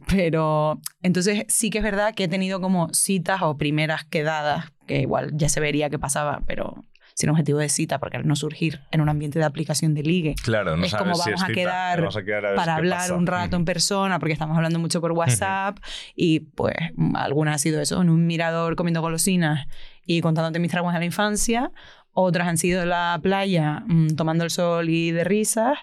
Pero 0.08 0.80
entonces 1.02 1.46
sí 1.48 1.70
que 1.70 1.78
es 1.80 1.84
verdad 1.84 2.14
que 2.14 2.26
he 2.26 2.28
tenido 2.28 2.62
como 2.62 2.90
citas 2.94 3.42
o 3.42 3.58
primeras 3.58 4.06
quedadas, 4.06 4.72
que 4.88 5.00
igual 5.02 5.32
ya 5.34 5.50
se 5.50 5.60
vería 5.60 5.90
que 5.90 6.00
pasaba, 6.00 6.42
pero 6.46 6.84
sin 7.14 7.30
objetivo 7.30 7.60
de 7.60 7.68
cita, 7.70 8.00
porque 8.00 8.18
al 8.18 8.26
no 8.28 8.36
surgir 8.38 8.80
en 8.92 9.02
un 9.02 9.10
ambiente 9.10 9.38
de 9.38 9.44
aplicación 9.46 9.94
de 9.94 10.02
ligue, 10.02 10.34
Claro, 10.44 10.78
no 10.78 10.86
es 10.86 10.92
sabes 10.92 11.04
como 11.04 11.16
si 11.16 11.30
vamos 11.30 11.42
es 11.42 11.44
a 11.44 11.48
cita, 11.48 11.60
quedar 11.62 12.00
vamos 12.00 12.16
a 12.18 12.24
quedar 12.24 12.46
a 12.46 12.56
para 12.56 12.66
qué 12.74 12.78
hablar 12.80 13.00
pasa. 13.00 13.14
un 13.16 13.28
rato 13.28 13.56
en 13.58 13.66
persona, 13.66 14.18
porque 14.20 14.34
estamos 14.34 14.56
hablando 14.56 14.80
mucho 14.80 15.02
por 15.02 15.12
WhatsApp 15.12 15.78
y 16.16 16.40
pues 16.40 16.74
algunas 17.16 17.56
ha 17.56 17.58
sido 17.58 17.82
eso, 17.82 18.02
en 18.02 18.10
un 18.10 18.26
mirador 18.28 18.76
comiendo 18.78 19.02
golosinas 19.02 19.68
y 20.06 20.22
contándote 20.22 20.60
mis 20.60 20.72
traumas 20.72 20.94
de 20.94 21.00
la 21.00 21.06
infancia, 21.06 21.72
otras 22.14 22.48
han 22.48 22.58
sido 22.58 22.82
en 22.84 22.90
la 22.90 23.20
playa 23.22 23.84
mm, 23.88 24.16
tomando 24.16 24.44
el 24.44 24.50
sol 24.52 24.90
y 24.90 25.12
de 25.12 25.24
risas 25.24 25.78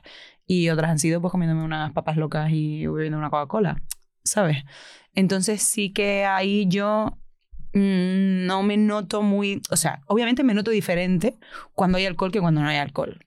y 0.47 0.71
otras 0.71 0.91
han 0.91 0.99
sido 0.99 1.21
pues 1.21 1.31
comiéndome 1.33 1.63
unas 1.63 1.93
papas 1.93 2.17
locas 2.17 2.51
y 2.51 2.87
bebiendo 2.87 3.19
una 3.19 3.31
Coca-Cola, 3.31 3.83
¿sabes? 4.25 4.65
Entonces 5.15 5.63
sí 5.63 5.93
que 5.93 6.25
ahí 6.25 6.67
yo 6.69 7.19
mm, 7.75 8.47
no 8.47 8.63
me 8.63 8.77
noto 8.77 9.23
muy, 9.23 9.61
o 9.71 9.77
sea, 9.77 10.01
obviamente 10.07 10.45
me 10.45 10.55
noto 10.55 10.71
diferente 10.71 11.37
cuando 11.75 11.99
hay 11.99 12.07
alcohol 12.07 12.33
que 12.33 12.41
cuando 12.41 12.61
no 12.63 12.69
hay 12.69 12.79
alcohol. 12.79 13.25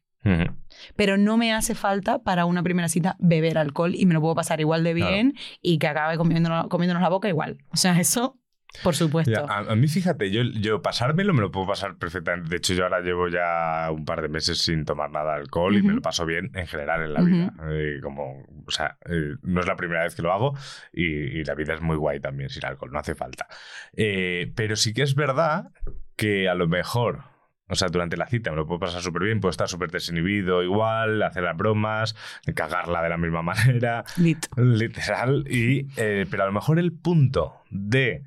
Pero 0.95 1.17
no 1.17 1.35
me 1.37 1.51
hace 1.51 1.73
falta 1.73 2.19
para 2.19 2.45
una 2.45 2.61
primera 2.61 2.87
cita 2.89 3.15
beber 3.19 3.57
alcohol 3.57 3.95
y 3.95 4.05
me 4.05 4.13
lo 4.13 4.21
puedo 4.21 4.35
pasar 4.35 4.59
igual 4.59 4.83
de 4.83 4.93
Claro. 4.93 5.11
bien 5.11 5.33
y 5.61 5.79
que 5.79 5.87
acabe 5.87 6.15
comiéndonos, 6.17 6.67
comiéndonos 6.67 7.01
la 7.01 7.09
boca 7.09 7.27
igual. 7.27 7.57
O 7.71 7.77
sea, 7.77 7.99
eso, 7.99 8.37
por 8.83 8.95
supuesto. 8.95 9.31
Ya, 9.31 9.41
a, 9.41 9.59
a 9.71 9.75
mí, 9.75 9.87
fíjate, 9.87 10.31
yo, 10.31 10.43
yo 10.43 10.81
pasármelo 10.81 11.33
me 11.33 11.41
lo 11.41 11.51
puedo 11.51 11.67
pasar 11.67 11.97
perfectamente. 11.97 12.49
De 12.49 12.57
hecho, 12.57 12.73
yo 12.73 12.83
ahora 12.83 13.01
llevo 13.01 13.27
ya 13.27 13.89
un 13.91 14.05
par 14.05 14.21
de 14.21 14.29
meses 14.29 14.59
sin 14.59 14.85
tomar 14.85 15.11
nada 15.11 15.35
de 15.35 15.41
alcohol 15.41 15.75
y 15.75 15.81
me 15.81 15.93
lo 15.93 16.01
paso 16.01 16.25
bien 16.25 16.51
en 16.55 16.67
general 16.67 17.03
en 17.03 17.13
la 17.13 17.21
vida. 17.21 17.53
Eh, 17.69 17.99
como, 18.01 18.45
o 18.65 18.71
sea, 18.71 18.97
eh, 19.05 19.35
no 19.43 19.59
es 19.61 19.67
la 19.67 19.75
primera 19.75 20.03
vez 20.03 20.15
que 20.15 20.21
lo 20.21 20.31
hago 20.31 20.57
y, 20.93 21.05
y 21.05 21.43
la 21.43 21.55
vida 21.55 21.73
es 21.73 21.81
muy 21.81 21.97
guay 21.97 22.19
también 22.19 22.49
sin 22.49 22.65
alcohol, 22.65 22.91
no 22.91 22.99
hace 22.99 23.15
falta. 23.15 23.47
Eh, 23.93 24.51
pero 24.55 24.75
sí 24.75 24.93
que 24.93 25.03
es 25.03 25.15
verdad 25.15 25.71
que 26.15 26.49
a 26.49 26.55
lo 26.55 26.67
mejor. 26.67 27.23
O 27.67 27.75
sea, 27.75 27.87
durante 27.87 28.17
la 28.17 28.27
cita 28.27 28.51
me 28.51 28.57
lo 28.57 28.67
puedo 28.67 28.81
pasar 28.81 29.01
súper 29.01 29.23
bien, 29.23 29.39
puedo 29.39 29.51
estar 29.51 29.69
súper 29.69 29.91
desinhibido 29.91 30.61
igual, 30.61 31.23
hacer 31.23 31.43
las 31.43 31.55
bromas, 31.55 32.17
cagarla 32.53 33.01
de 33.01 33.07
la 33.07 33.17
misma 33.17 33.41
manera. 33.43 34.03
Lit. 34.17 34.45
Literal. 34.57 35.45
Y, 35.49 35.87
eh, 35.95 36.25
pero 36.29 36.43
a 36.43 36.47
lo 36.47 36.51
mejor 36.51 36.79
el 36.79 36.91
punto 36.91 37.61
de 37.69 38.25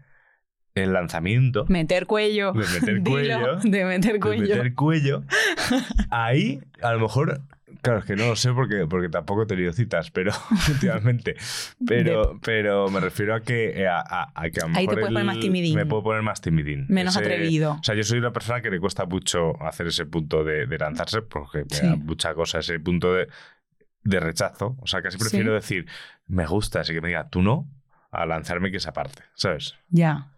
el 0.75 0.93
lanzamiento, 0.93 1.67
Meter 1.69 2.07
cuello. 2.07 2.53
De 2.53 2.67
meter 2.67 2.95
Dilo, 3.03 3.11
cuello. 3.11 3.57
de 3.63 3.85
meter 3.85 4.13
de 4.15 4.21
cuello. 4.21 4.57
meter 4.57 4.75
cuello, 4.75 5.23
ahí 6.11 6.61
a 6.83 6.93
lo 6.93 7.01
mejor, 7.01 7.41
claro, 7.81 8.01
es 8.01 8.05
que 8.05 8.17
no 8.17 8.27
lo 8.27 8.35
sé 8.37 8.53
porque, 8.53 8.87
porque 8.89 9.09
tampoco 9.09 9.43
he 9.43 9.47
tenido 9.47 9.73
citas, 9.73 10.11
pero 10.11 10.33
últimamente. 10.69 11.37
Pero, 11.87 12.41
pero 12.43 12.89
me 12.91 12.99
refiero 13.01 13.35
a 13.37 13.41
que, 13.41 13.83
eh, 13.83 13.87
a, 13.87 14.01
a- 14.01 14.33
a 14.35 14.51
que 14.51 14.61
a 14.61 14.67
lo 14.67 14.77
Ahí 14.77 14.87
mejor 14.87 14.95
te 14.97 15.01
puedes 15.01 15.07
poner 15.09 15.25
más 15.25 15.39
timidín. 15.41 15.77
Me 15.77 15.87
puedo 15.87 16.03
poner 16.03 16.23
más 16.23 16.41
timidín. 16.41 16.87
Menos 16.89 17.15
Ese- 17.17 17.25
atrevido. 17.25 17.73
O 17.81 17.83
sea, 17.85 17.95
yo 17.95 18.03
soy 18.03 18.19
una 18.19 18.33
persona 18.33 18.61
que 18.61 18.71
le 18.71 18.81
cuesta 18.81 19.05
mucho 19.07 19.63
hacer 19.63 19.87
ese 19.87 20.07
punto 20.07 20.43
de, 20.43 20.67
de 20.67 20.79
lanzarse 20.79 21.23
porque 21.23 21.59
me 21.71 21.77
Sí. 21.77 21.87
da 21.87 21.95
mucha 21.97 22.35
cosa 22.35 22.59
ese 22.59 22.81
punto 22.81 23.15
de, 23.15 23.29
de 24.03 24.21
rechazo. 24.21 24.77
O 24.81 24.87
sea, 24.89 25.03
casi 25.03 25.19
prefiero 25.19 25.51
Sí. 25.53 25.55
decir, 25.55 25.87
me 26.27 26.47
gusta, 26.47 26.81
así 26.81 26.93
que 26.93 27.01
me 27.01 27.09
diga, 27.09 27.29
tú 27.29 27.43
no, 27.43 27.69
a 28.11 28.27
lanzarme 28.27 28.73
que 28.73 28.79
esa 28.79 28.93
parte, 28.93 29.23
¿sabes? 29.35 29.77
Ya. 29.89 30.31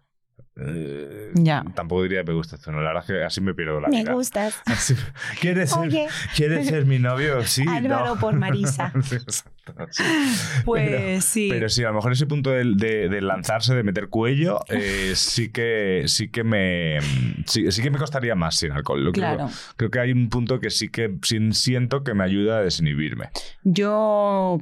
Eh, 0.59 1.31
Ya. 1.35 1.63
Tampoco 1.75 2.03
diría 2.03 2.23
me 2.23 2.33
gusta 2.33 2.57
tú 2.57 2.71
no, 2.71 2.81
la 2.81 2.87
verdad 2.93 3.03
es 3.03 3.07
que 3.11 3.23
así 3.23 3.41
me 3.41 3.53
pierdo 3.53 3.79
la 3.79 3.89
vida. 3.89 4.11
gustas. 4.13 4.59
Así- 4.65 4.95
¿Quieres 5.39 5.69
ser. 5.71 5.89
¿Quieres 6.35 6.67
ser 6.67 6.85
mi 6.85 6.97
novio? 6.99 7.41
Sí. 7.45 7.63
Álvaro 7.67 8.15
no. 8.15 8.19
por 8.19 8.33
Marisa. 8.33 8.91
Exacto, 8.95 9.73
sí. 9.91 10.03
Pues 10.65 10.89
Pero- 10.89 11.21
sí. 11.21 11.47
Pero 11.51 11.69
sí, 11.69 11.83
a 11.83 11.89
lo 11.89 11.93
mejor 11.95 12.11
ese 12.13 12.25
punto 12.25 12.49
del- 12.49 12.77
de, 12.77 13.07
de 13.09 13.21
lanzarse, 13.21 13.75
de 13.75 13.83
meter 13.83 14.07
cuello, 14.09 14.59
eh, 14.69 15.13
sí 15.15 15.49
que 15.51 16.03
sí 16.07 16.29
que 16.29 16.43
me 16.43 16.97
sí, 17.45 17.71
sí 17.71 17.81
que 17.83 17.91
me 17.91 17.99
costaría 17.99 18.33
más 18.35 18.55
sin 18.55 18.71
alcohol. 18.71 19.03
Lo 19.03 19.11
creo- 19.11 19.35
Claro. 19.35 19.49
Creo, 19.75 19.91
que 19.91 19.99
hay 19.99 20.11
un 20.11 20.29
punto 20.29 20.59
que 20.59 20.69
sí 20.71 20.89
que 20.89 21.17
sin- 21.21 21.53
siento 21.53 22.03
que 22.03 22.13
me 22.15 22.23
ayuda 22.23 22.57
a 22.57 22.61
desinhibirme. 22.61 23.29
Yo, 23.63 24.59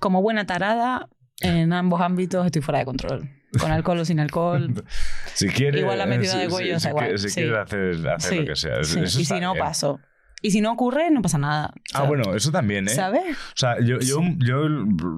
como 0.00 0.20
buena 0.22 0.44
tarada, 0.46 1.08
en 1.40 1.72
ambos 1.72 2.00
ámbitos 2.00 2.44
estoy 2.46 2.60
fuera 2.62 2.80
de 2.80 2.84
control. 2.84 3.30
Con 3.58 3.70
alcohol 3.70 3.98
o 3.98 4.04
sin 4.04 4.20
alcohol. 4.20 4.72
Si 5.34 5.48
quieres, 5.48 5.80
Igual 5.80 5.98
la 5.98 6.06
metida 6.06 6.36
de 6.36 6.48
cuello, 6.48 6.76
igual, 6.76 7.18
si 7.18 7.28
sí. 7.28 7.40
quieres 7.40 7.58
hacer, 7.58 8.08
hacer 8.08 8.40
lo 8.40 8.46
que 8.46 8.56
sea. 8.56 8.80
Eso 8.80 9.00
Y 9.00 9.24
si 9.24 9.40
no, 9.40 9.54
paso. 9.54 10.00
Y 10.44 10.50
si 10.50 10.60
no 10.60 10.72
ocurre, 10.72 11.10
no 11.10 11.22
pasa 11.22 11.38
nada. 11.38 11.72
Ah, 11.94 12.02
bueno, 12.02 12.34
eso 12.34 12.52
también, 12.52 12.86
¿eh? 12.86 12.90
¿Sabes? 12.90 13.34
O 13.34 13.56
sea, 13.56 13.80
yo, 13.80 13.98
yo, 14.00 14.20
yo 14.36 14.58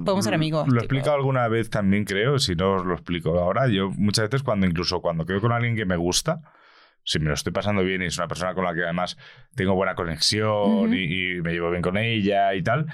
Podemos 0.05 0.25
ser 0.25 0.35
amigos, 0.35 0.69
Lo 0.69 0.77
he 0.77 0.85
explicado 0.85 1.17
alguna 1.17 1.49
vez 1.49 1.69
también, 1.69 2.05
creo. 2.05 2.39
Si 2.39 2.55
no 2.55 2.75
os 2.75 2.87
lo 2.87 2.95
explico 2.95 3.37
ahora, 3.37 3.67
yo 3.67 3.91
muchas 3.91 4.31
veces 4.31 4.45
cuando 4.45 4.67
incluso 4.67 5.01
cuando 5.03 5.27
quedo 5.27 5.41
con 5.41 5.51
alguien 5.51 5.75
que 5.75 5.85
me 5.85 5.97
gusta, 5.97 6.43
si 7.03 7.19
me 7.19 7.27
lo 7.27 7.35
estoy 7.35 7.53
pasando 7.53 7.83
bien 7.83 8.03
y 8.03 8.07
es 8.07 8.19
una 8.19 8.29
persona 8.29 8.55
con 8.55 8.65
la 8.65 8.73
que 8.73 8.85
además 8.85 9.19
tengo 9.57 9.75
buena 9.75 9.97
conexión 9.97 10.95
y 10.95 11.41
me 11.43 11.53
llevo 11.53 11.71
bien 11.71 11.83
con 11.83 11.97
ella 11.97 12.55
y 12.55 12.63
tal, 12.63 12.87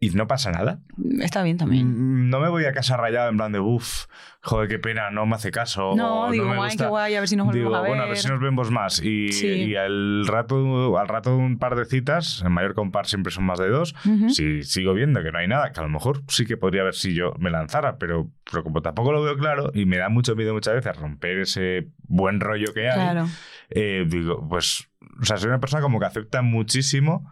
y 0.00 0.10
no 0.10 0.26
pasa 0.28 0.52
nada, 0.52 0.78
Está 1.20 1.42
bien 1.42 1.56
también. 1.58 1.88
mm, 1.88 2.30
no 2.30 2.38
me 2.40 2.48
voy 2.48 2.64
a 2.66 2.72
casa 2.72 2.96
rayado 2.96 3.28
en 3.30 3.36
plan 3.36 3.50
de 3.52 3.58
uff, 3.60 4.04
joder, 4.42 4.68
qué 4.68 4.78
pena, 4.78 5.10
no 5.10 5.26
me 5.26 5.34
hace 5.34 5.50
caso. 5.50 5.94
No, 5.96 6.26
o 6.26 6.30
digo, 6.30 6.48
me 6.48 6.56
gusta". 6.56 6.84
qué 6.84 6.88
guay, 6.88 7.14
a 7.16 7.20
ver 7.20 7.28
si 7.28 7.34
nos 7.36 7.46
volvemos 7.46 7.66
Digo, 7.68 7.76
a 7.76 7.80
ver. 7.82 7.90
bueno, 7.90 8.04
a 8.04 8.06
ver 8.06 8.16
si 8.16 8.28
nos 8.28 8.40
vemos 8.40 8.70
más. 8.70 9.02
Y, 9.02 9.32
Sí. 9.32 9.46
y 9.46 9.74
al 9.76 10.24
rato, 10.26 10.98
al 10.98 11.08
rato 11.08 11.36
un 11.36 11.58
par 11.58 11.74
de 11.74 11.84
citas, 11.84 12.42
en 12.46 12.52
mayor 12.52 12.74
compar 12.74 13.06
siempre 13.06 13.32
son 13.32 13.44
más 13.44 13.58
de 13.58 13.68
dos. 13.70 13.94
Si 14.28 14.62
sigo 14.62 14.94
viendo 14.94 15.22
que 15.22 15.32
no 15.32 15.38
hay 15.38 15.48
nada, 15.48 15.72
que 15.72 15.80
a 15.80 15.82
lo 15.82 15.88
mejor 15.88 16.22
sí 16.28 16.46
que 16.46 16.56
podría 16.56 16.84
ver 16.84 16.94
si 16.94 17.14
yo 17.14 17.32
me 17.38 17.50
lanzara, 17.50 17.98
pero, 17.98 18.30
pero 18.50 18.62
como 18.62 18.82
tampoco 18.82 19.10
lo 19.12 19.22
veo 19.22 19.36
claro 19.36 19.70
y 19.74 19.84
me 19.84 19.96
da 19.98 20.08
mucho 20.08 20.36
miedo 20.36 20.52
muchas 20.54 20.74
veces 20.74 20.96
romper 20.96 21.38
ese 21.40 21.88
buen 22.06 22.38
rollo 22.40 22.72
que 22.72 22.88
hay, 22.88 22.94
Claro. 22.94 23.26
eh, 23.70 24.04
digo, 24.08 24.46
pues, 24.48 24.88
o 25.20 25.24
sea, 25.24 25.36
soy 25.38 25.48
una 25.48 25.58
persona 25.60 25.82
como 25.82 25.98
que 25.98 26.06
acepta 26.06 26.40
muchísimo 26.42 27.30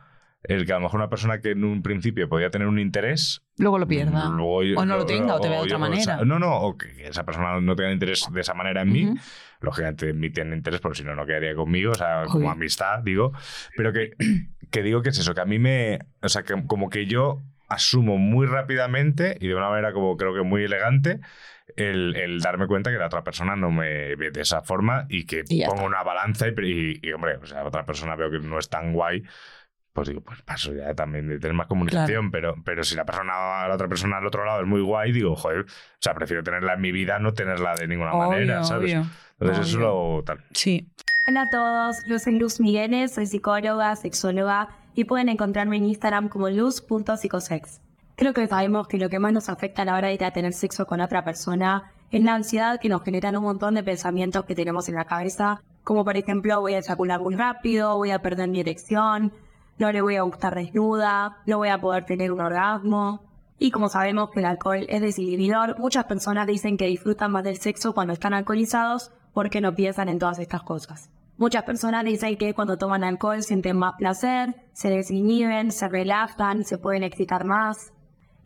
el 0.48 0.64
que 0.66 0.72
a 0.72 0.76
lo 0.76 0.82
mejor 0.82 1.00
una 1.00 1.08
persona 1.10 1.40
que 1.40 1.50
en 1.52 1.64
un 1.64 1.82
principio 1.82 2.28
podía 2.28 2.50
tener 2.50 2.68
un 2.68 2.78
interés 2.78 3.42
Luego 3.58 3.78
lo 3.78 3.86
pierda. 3.88 4.28
luego 4.30 4.62
yo- 4.62 4.78
O 4.78 4.84
no 4.84 4.96
lo 4.96 5.06
tenga, 5.06 5.34
o 5.36 5.40
te 5.40 5.48
vea 5.48 5.58
de 5.58 5.64
otra 5.64 5.72
yo- 5.74 5.78
manera. 5.78 6.16
no, 6.24 6.38
no, 6.38 6.56
o 6.60 6.76
que 6.76 7.06
esa 7.06 7.24
persona 7.24 7.60
no 7.60 7.76
tenga 7.76 7.92
interés 7.92 8.26
de 8.32 8.40
esa 8.40 8.54
manera 8.54 8.82
en 8.82 8.92
mí. 8.92 9.04
Ujú. 9.06 9.18
Lógicamente 9.60 10.10
en 10.10 10.20
mí 10.20 10.30
tiene 10.30 10.54
interés, 10.54 10.80
porque 10.80 10.98
si 10.98 11.04
no, 11.04 11.14
no 11.14 11.24
quedaría 11.26 11.54
conmigo, 11.54 11.92
o 11.92 11.94
sea, 11.94 12.20
Obvio. 12.22 12.30
como 12.32 12.50
amistad, 12.50 13.00
digo. 13.02 13.32
Pero 13.76 13.92
que, 13.92 14.10
que 14.70 14.82
digo 14.82 15.00
que 15.02 15.08
es 15.10 15.18
eso, 15.18 15.34
que 15.34 15.40
a 15.40 15.46
mí 15.46 15.58
me. 15.58 15.98
O 16.22 16.28
sea, 16.28 16.42
que 16.42 16.54
como 16.66 16.90
que 16.90 17.06
yo 17.06 17.42
asumo 17.68 18.16
muy 18.18 18.46
rápidamente 18.46 19.36
y 19.40 19.48
de 19.48 19.54
una 19.54 19.68
manera 19.70 19.92
como 19.92 20.16
creo 20.16 20.34
que 20.34 20.42
muy 20.42 20.62
elegante. 20.64 21.20
El, 21.74 22.14
el 22.14 22.40
darme 22.40 22.68
cuenta 22.68 22.92
que 22.92 22.96
la 22.96 23.06
otra 23.06 23.24
persona 23.24 23.56
no 23.56 23.70
me 23.72 24.14
ve 24.14 24.30
de 24.30 24.40
esa 24.40 24.62
forma 24.62 25.04
y 25.08 25.26
que 25.26 25.42
Y 25.48 25.62
pongo 25.62 25.74
está. 25.74 25.86
una 25.86 26.02
balanza 26.04 26.46
y, 26.48 26.52
y, 26.62 27.00
y, 27.02 27.12
hombre, 27.12 27.36
o 27.42 27.44
sea, 27.46 27.64
otra 27.64 27.84
persona 27.84 28.14
veo 28.14 28.30
que 28.30 28.38
no 28.38 28.58
es 28.58 28.68
tan 28.70 28.92
guay, 28.92 29.24
pues 29.96 30.08
digo, 30.08 30.20
pues 30.20 30.42
paso 30.42 30.74
ya 30.74 30.92
también 30.94 31.26
de 31.26 31.38
tener 31.38 31.54
más 31.54 31.68
comunicación, 31.68 32.30
pero, 32.30 32.54
pero 32.62 32.84
si 32.84 32.94
la 32.94 33.06
persona, 33.06 33.66
la 33.66 33.74
otra 33.74 33.88
persona 33.88 34.18
al 34.18 34.26
otro 34.26 34.44
lado 34.44 34.60
es 34.60 34.66
muy 34.66 34.82
guay, 34.82 35.10
digo, 35.10 35.34
joder, 35.34 35.60
o 35.62 35.64
sea, 36.00 36.12
prefiero 36.14 36.42
tenerla 36.42 36.74
en 36.74 36.82
mi 36.82 36.92
vida, 36.92 37.18
no 37.18 37.32
tenerla 37.32 37.74
de 37.76 37.88
ninguna 37.88 38.12
manera, 38.12 38.58
Obvio, 38.58 38.64
¿sabes? 38.64 38.92
obvio. 38.94 39.06
Entonces 39.40 39.68
eso 39.68 39.78
Obvio. 39.78 40.16
lo 40.18 40.24
tal. 40.24 40.44
Sí. 40.52 40.92
Hola 41.26 41.42
a 41.42 41.50
todos, 41.50 41.96
yo 42.06 42.18
soy 42.18 42.38
Luz 42.38 42.60
Migueles, 42.60 43.14
soy 43.14 43.24
psicóloga, 43.24 43.96
sexóloga 43.96 44.68
y 44.94 45.04
pueden 45.04 45.30
encontrarme 45.30 45.78
en 45.78 45.86
Instagram 45.86 46.28
como 46.28 46.50
luz.psicosex. 46.50 47.80
Creo 48.16 48.34
que 48.34 48.46
sabemos 48.46 48.88
que 48.88 48.98
lo 48.98 49.08
que 49.08 49.18
más 49.18 49.32
nos 49.32 49.48
afecta 49.48 49.80
a 49.80 49.84
la 49.86 49.96
hora 49.96 50.08
de 50.08 50.14
ir 50.14 50.24
a 50.24 50.30
tener 50.30 50.52
sexo 50.52 50.86
con 50.86 51.00
otra 51.00 51.24
persona 51.24 51.90
es 52.10 52.22
la 52.22 52.34
ansiedad 52.34 52.78
que 52.80 52.90
nos 52.90 53.02
generan 53.02 53.34
un 53.36 53.44
montón 53.44 53.74
de 53.74 53.82
pensamientos 53.82 54.44
que 54.44 54.54
tenemos 54.54 54.90
en 54.90 54.94
la 54.96 55.06
cabeza, 55.06 55.62
como 55.84 56.04
por 56.04 56.18
ejemplo 56.18 56.60
voy 56.60 56.74
a 56.74 56.78
eyacular 56.78 57.18
muy 57.20 57.34
rápido, 57.34 57.96
voy 57.96 58.10
a 58.10 58.20
perder 58.20 58.48
mi 58.48 58.60
erección, 58.60 59.32
no 59.78 59.92
le 59.92 60.00
voy 60.00 60.16
a 60.16 60.22
gustar 60.22 60.54
desnuda, 60.54 61.38
no 61.46 61.58
voy 61.58 61.68
a 61.68 61.80
poder 61.80 62.04
tener 62.04 62.32
un 62.32 62.40
orgasmo. 62.40 63.22
Y 63.58 63.70
como 63.70 63.88
sabemos 63.88 64.30
que 64.30 64.40
el 64.40 64.46
alcohol 64.46 64.86
es 64.88 65.00
desinhibidor, 65.00 65.78
muchas 65.78 66.04
personas 66.04 66.46
dicen 66.46 66.76
que 66.76 66.86
disfrutan 66.86 67.32
más 67.32 67.44
del 67.44 67.56
sexo 67.56 67.94
cuando 67.94 68.12
están 68.12 68.34
alcoholizados 68.34 69.12
porque 69.32 69.60
no 69.60 69.74
piensan 69.74 70.08
en 70.08 70.18
todas 70.18 70.38
estas 70.38 70.62
cosas. 70.62 71.10
Muchas 71.38 71.64
personas 71.64 72.04
dicen 72.04 72.38
que 72.38 72.54
cuando 72.54 72.78
toman 72.78 73.04
alcohol 73.04 73.42
sienten 73.42 73.76
más 73.76 73.94
placer, 73.98 74.54
se 74.72 74.88
desinhiben, 74.88 75.70
se 75.70 75.88
relajan, 75.88 76.64
se 76.64 76.78
pueden 76.78 77.02
excitar 77.02 77.44
más. 77.44 77.92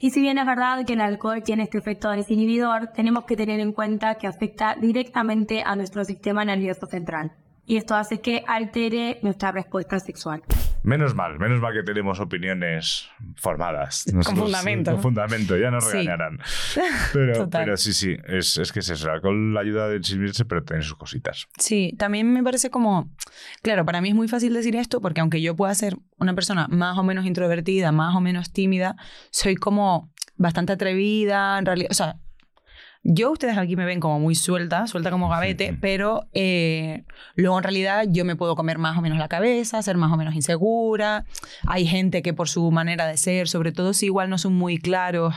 Y 0.01 0.11
si 0.11 0.21
bien 0.21 0.39
es 0.39 0.47
verdad 0.47 0.85
que 0.85 0.95
el 0.95 1.01
alcohol 1.01 1.43
tiene 1.45 1.65
este 1.65 1.79
efecto 1.79 2.11
desinhibidor, 2.11 2.89
tenemos 2.89 3.25
que 3.25 3.37
tener 3.37 3.61
en 3.61 3.73
cuenta 3.73 4.17
que 4.17 4.27
afecta 4.27 4.75
directamente 4.75 5.63
a 5.65 5.77
nuestro 5.77 6.05
sistema 6.05 6.45
nervioso 6.45 6.87
central. 6.87 7.33
Y 7.67 7.77
esto 7.77 7.95
hace 7.95 8.21
que 8.21 8.43
altere 8.49 9.21
nuestra 9.23 9.53
respuesta 9.53 9.99
sexual. 10.01 10.43
Menos 10.83 11.15
mal, 11.15 11.39
menos 11.39 11.61
mal 11.61 11.73
que 11.75 11.83
tenemos 11.83 12.19
opiniones 12.21 13.09
formadas. 13.37 14.05
Con 14.25 14.37
fundamento. 14.37 14.91
Con 14.93 15.03
fundamento, 15.03 15.57
ya 15.57 15.71
nos 15.71 15.85
Sí. 15.85 15.93
regañarán. 15.99 16.39
Pero, 17.13 17.49
pero 17.51 17.77
sí, 17.77 17.93
sí, 17.93 18.17
es, 18.27 18.57
es 18.57 18.73
que 18.73 18.81
es 18.81 18.89
eso. 18.91 19.07
El 19.09 19.15
alcohol 19.15 19.57
ayuda 19.59 19.85
a 19.85 19.89
desinhibirse, 19.89 20.45
pero 20.45 20.63
tiene 20.65 20.83
sus 20.83 20.97
cositas. 20.97 21.47
Sí, 21.59 21.95
también 21.99 22.33
me 22.33 22.43
parece 22.43 22.71
como, 22.71 23.11
claro, 23.63 23.85
para 23.85 24.01
mí 24.01 24.09
es 24.11 24.15
muy 24.15 24.29
fácil 24.29 24.55
decir 24.55 24.75
esto 24.77 25.01
porque 25.01 25.21
aunque 25.21 25.41
yo 25.43 25.55
pueda 25.57 25.75
ser 25.75 25.97
una 26.19 26.35
persona 26.35 26.67
más 26.69 26.97
o 26.99 27.03
menos 27.03 27.27
introvertida, 27.27 27.93
más 27.93 28.15
o 28.17 28.21
menos 28.21 28.53
tímida, 28.53 28.97
soy 29.31 29.55
como 29.57 30.11
bastante 30.37 30.73
atrevida, 30.73 31.59
en 31.59 31.67
realidad, 31.67 31.89
o 31.91 31.95
sea, 31.95 32.17
yo 33.03 33.31
ustedes 33.31 33.57
aquí 33.57 33.77
me 33.77 33.87
ven 33.87 33.99
como 33.99 34.21
muy 34.21 34.35
suelta, 34.35 34.87
suelta 34.87 35.11
como 35.11 35.29
gavete, 35.29 35.77
pero 35.81 36.29
eh, 36.33 37.05
luego 37.35 37.57
en 37.57 37.63
realidad 37.63 38.05
yo 38.09 38.25
me 38.27 38.37
puedo 38.37 38.57
comer 38.57 38.79
más 38.79 38.99
o 38.99 39.01
menos 39.01 39.19
la 39.19 39.29
cabeza, 39.29 39.83
ser 39.83 39.97
más 39.97 40.13
o 40.13 40.17
menos 40.17 40.35
insegura. 40.35 41.25
Hay 41.67 41.87
gente 41.87 42.21
que 42.21 42.35
por 42.35 42.49
su 42.49 42.71
manera 42.71 43.07
de 43.07 43.17
ser, 43.17 43.49
sobre 43.49 43.73
todo 43.73 43.95
si 43.95 44.07
igual 44.07 44.29
no 44.29 44.37
son 44.37 44.53
muy 44.53 44.77
claros, 44.77 45.35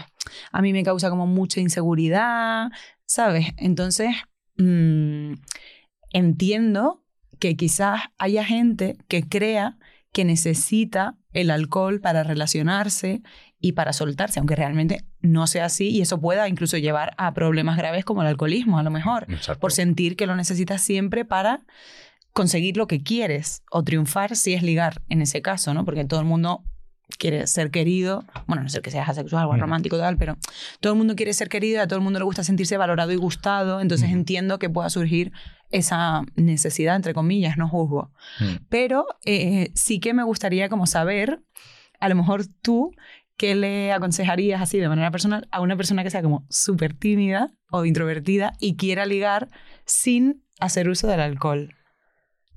a 0.52 0.62
mí 0.62 0.74
me 0.74 0.84
causa 0.84 1.10
como 1.10 1.26
mucha 1.26 1.62
inseguridad, 1.62 2.70
¿sabes? 3.06 3.48
Entonces, 3.58 4.10
mm, 4.58 5.34
entiendo 6.12 7.04
que 7.40 7.56
quizás 7.56 8.02
haya 8.18 8.44
gente 8.44 8.98
que 9.08 9.28
crea 9.28 9.78
que 10.12 10.26
necesita 10.26 11.18
el 11.32 11.50
alcohol 11.50 12.00
para 12.00 12.24
relacionarse 12.24 13.24
y 13.66 13.72
para 13.72 13.94
soltarse, 13.94 14.40
aunque 14.40 14.58
realmente 14.58 15.06
no 15.22 15.48
sea 15.48 15.64
así 15.66 15.88
y 15.88 16.02
eso 16.02 16.20
pueda 16.20 16.50
incluso 16.50 16.78
llevar 16.78 17.14
a 17.18 17.34
problemas 17.34 17.78
graves 17.78 18.04
como 18.04 18.22
el 18.22 18.28
alcoholismo, 18.28 18.78
a 18.78 18.84
lo 18.84 18.92
mejor, 18.92 19.26
Exacto. 19.30 19.62
por 19.62 19.72
sentir 19.72 20.18
que 20.18 20.28
lo 20.28 20.36
necesitas 20.36 20.82
siempre 20.82 21.24
para 21.24 21.62
conseguir 22.34 22.76
lo 22.76 22.88
que 22.88 23.02
quieres 23.04 23.64
o 23.72 23.82
triunfar 23.84 24.36
si 24.36 24.54
es 24.54 24.64
ligar 24.64 25.02
en 25.08 25.22
ese 25.22 25.42
caso, 25.42 25.74
¿no? 25.74 25.86
Porque 25.86 26.04
todo 26.04 26.20
el 26.20 26.26
mundo 26.26 26.62
quiere 27.18 27.48
ser 27.48 27.72
querido, 27.72 28.26
bueno, 28.48 28.64
no 28.64 28.70
ser 28.70 28.82
que 28.82 28.92
seas 28.92 29.08
asexual 29.08 29.46
o 29.48 29.54
Mm. 29.54 29.60
romántico 29.62 29.98
tal, 29.98 30.18
pero 30.18 30.36
todo 30.82 30.92
el 30.94 30.98
mundo 30.98 31.16
quiere 31.16 31.32
ser 31.32 31.48
querido 31.48 31.82
a 31.82 31.88
todo 31.88 31.98
el 32.00 32.04
mundo 32.04 32.20
le 32.20 32.26
gusta 32.26 32.44
sentirse 32.44 32.76
valorado 32.76 33.14
y 33.14 33.16
gustado, 33.16 33.80
entonces 33.80 34.10
Ujú. 34.10 34.18
entiendo 34.18 34.60
que 34.60 34.70
pueda 34.70 34.90
surgir 34.90 35.32
esa 35.70 36.24
necesidad, 36.36 36.98
entre 36.98 37.14
comillas, 37.14 37.56
no 37.58 37.70
juzgo. 37.70 38.12
Mm. 38.42 38.66
Pero 38.68 39.06
eh, 39.26 39.72
sí 39.74 40.00
que 40.02 40.14
me 40.14 40.24
gustaría 40.24 40.68
como 40.68 40.86
saber, 40.86 41.40
a 42.00 42.10
lo 42.10 42.16
mejor 42.16 42.46
tú, 42.62 42.92
¿qué 43.38 43.56
le 43.56 43.92
aconsejarías 43.92 44.62
así 44.62 44.78
de 44.80 44.88
manera 44.90 45.12
personal 45.12 45.48
a 45.52 45.62
una 45.62 45.76
persona 45.76 46.04
que 46.04 46.10
sea 46.10 46.22
como 46.22 46.46
súper 46.50 46.94
tímida 46.94 47.52
o 47.72 47.86
introvertida 47.86 48.54
y 48.60 48.76
quiera 48.76 49.06
ligar 49.06 49.50
sin 49.86 50.44
hacer 50.60 50.88
uso 50.90 51.08
del 51.08 51.20
alcohol? 51.20 51.74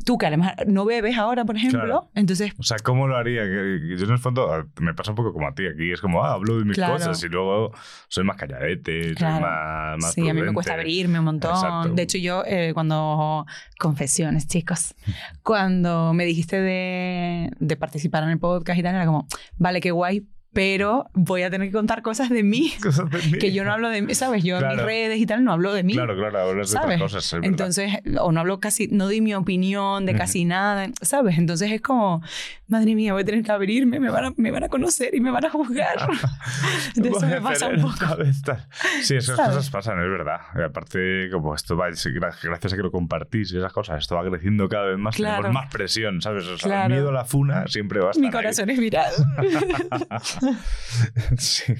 Tú 0.04 0.18
que 0.18 0.26
además 0.26 0.52
no 0.66 0.84
bebes 0.84 1.16
ahora, 1.16 1.46
por 1.46 1.56
ejemplo, 1.56 1.80
Claro. 1.80 2.10
entonces 2.14 2.52
O 2.58 2.62
sea, 2.62 2.76
¿cómo 2.80 3.08
lo 3.08 3.16
haría? 3.16 3.44
Yo 3.46 4.04
en 4.04 4.10
el 4.10 4.18
fondo 4.18 4.52
ah, 4.52 4.66
me 4.78 4.92
pasa 4.92 5.10
un 5.12 5.16
poco 5.16 5.32
como 5.32 5.48
a 5.48 5.54
ti. 5.54 5.66
Aquí 5.66 5.90
es 5.90 6.02
como, 6.02 6.22
ah, 6.22 6.34
hablo 6.34 6.58
de 6.58 6.66
mis 6.66 6.76
Claro. 6.76 6.92
cosas 6.92 7.20
y 7.24 7.28
luego 7.28 7.72
soy 8.08 8.22
más 8.24 8.36
calladete, 8.36 9.02
soy 9.04 9.14
Claro. 9.14 9.40
más, 9.46 9.98
más 9.98 10.12
sí, 10.12 10.20
a 10.20 10.24
mí 10.24 10.28
me 10.34 10.40
prudente. 10.40 10.54
cuesta 10.54 10.74
abrirme 10.74 11.18
un 11.18 11.24
montón. 11.24 11.50
Exacto. 11.54 11.88
De 11.94 12.02
hecho, 12.02 12.18
yo 12.18 12.42
eh, 12.46 12.72
cuando... 12.74 13.46
Confesiones, 13.78 14.46
chicos. 14.46 14.94
Cuando 15.42 16.12
me 16.12 16.26
dijiste 16.26 16.60
de, 16.60 17.50
de 17.58 17.76
participar 17.76 18.22
en 18.24 18.28
el 18.30 18.38
podcast 18.38 18.78
y 18.78 18.82
tal, 18.82 18.94
era 18.96 19.06
como, 19.06 19.26
vale, 19.56 19.80
qué 19.80 19.92
guay, 19.92 20.26
pero 20.56 21.10
voy 21.12 21.42
a 21.42 21.50
tener 21.50 21.68
que 21.68 21.72
contar 21.74 22.00
cosas 22.00 22.30
de 22.30 22.42
mí. 22.42 22.72
Cosas 22.82 23.10
de 23.10 23.18
mí. 23.30 23.36
Que 23.38 23.52
yo 23.52 23.62
no 23.62 23.72
hablo 23.74 23.90
de 23.90 24.00
mí, 24.00 24.14
¿sabes? 24.14 24.42
Yo 24.42 24.56
en 24.56 24.62
mis 24.62 24.72
Claro. 24.72 24.86
redes 24.86 25.18
y 25.20 25.26
tal 25.26 25.44
no 25.44 25.52
hablo 25.52 25.74
de 25.74 25.82
mí. 25.82 25.92
Claro, 25.92 26.16
claro, 26.16 26.40
hablas 26.48 26.70
de 26.70 26.78
otras 26.78 26.98
cosas. 26.98 27.32
es. 27.34 27.40
Entonces, 27.42 27.92
o 28.18 28.32
no 28.32 28.40
hablo 28.40 28.58
casi, 28.58 28.88
no 28.88 29.04
doy 29.04 29.20
mi 29.20 29.34
opinión 29.34 30.06
de 30.06 30.14
casi 30.14 30.46
nada, 30.46 30.88
¿sabes? 31.02 31.36
Entonces 31.36 31.70
es 31.72 31.82
como, 31.82 32.22
madre 32.68 32.94
mía, 32.94 33.12
voy 33.12 33.20
a 33.20 33.24
tener 33.26 33.42
que 33.44 33.52
abrirme, 33.52 34.00
me 34.00 34.08
van 34.08 34.24
a, 34.24 34.32
me 34.38 34.50
van 34.50 34.64
a 34.64 34.68
conocer 34.70 35.14
y 35.14 35.20
me 35.20 35.30
van 35.30 35.44
a 35.44 35.50
juzgar. 35.50 35.98
de 36.94 37.08
eso 37.10 37.20
Voy 37.20 37.28
me 37.28 37.40
pasa 37.42 37.68
un 37.68 37.82
poco. 37.82 38.16
Sí, 39.02 39.14
esas 39.16 39.36
¿Sabes? 39.36 39.56
cosas 39.56 39.70
pasan, 39.70 40.00
es 40.02 40.08
verdad. 40.08 40.40
Y 40.58 40.62
aparte, 40.62 41.28
como 41.30 41.54
esto 41.54 41.76
va, 41.76 41.88
gracias 41.88 42.72
a 42.72 42.76
que 42.76 42.82
lo 42.82 42.90
compartís 42.90 43.52
y 43.52 43.58
esas 43.58 43.74
cosas, 43.74 43.98
esto 43.98 44.14
va 44.16 44.24
creciendo 44.26 44.70
cada 44.70 44.86
vez 44.86 44.98
más, 44.98 45.16
Claro. 45.16 45.42
tenemos 45.42 45.62
más 45.64 45.70
presión, 45.70 46.22
¿sabes? 46.22 46.46
O 46.46 46.56
sea, 46.56 46.66
Claro. 46.70 46.86
el 46.86 46.92
miedo 47.00 47.10
a 47.10 47.12
la 47.12 47.24
funa 47.26 47.66
siempre 47.66 48.00
va 48.00 48.06
a 48.06 48.10
estar 48.12 48.20
Mi 48.22 48.28
ahí. 48.28 48.32
corazón 48.32 48.70
es 48.70 48.78
viral. 48.78 49.12
sí, 51.38 51.74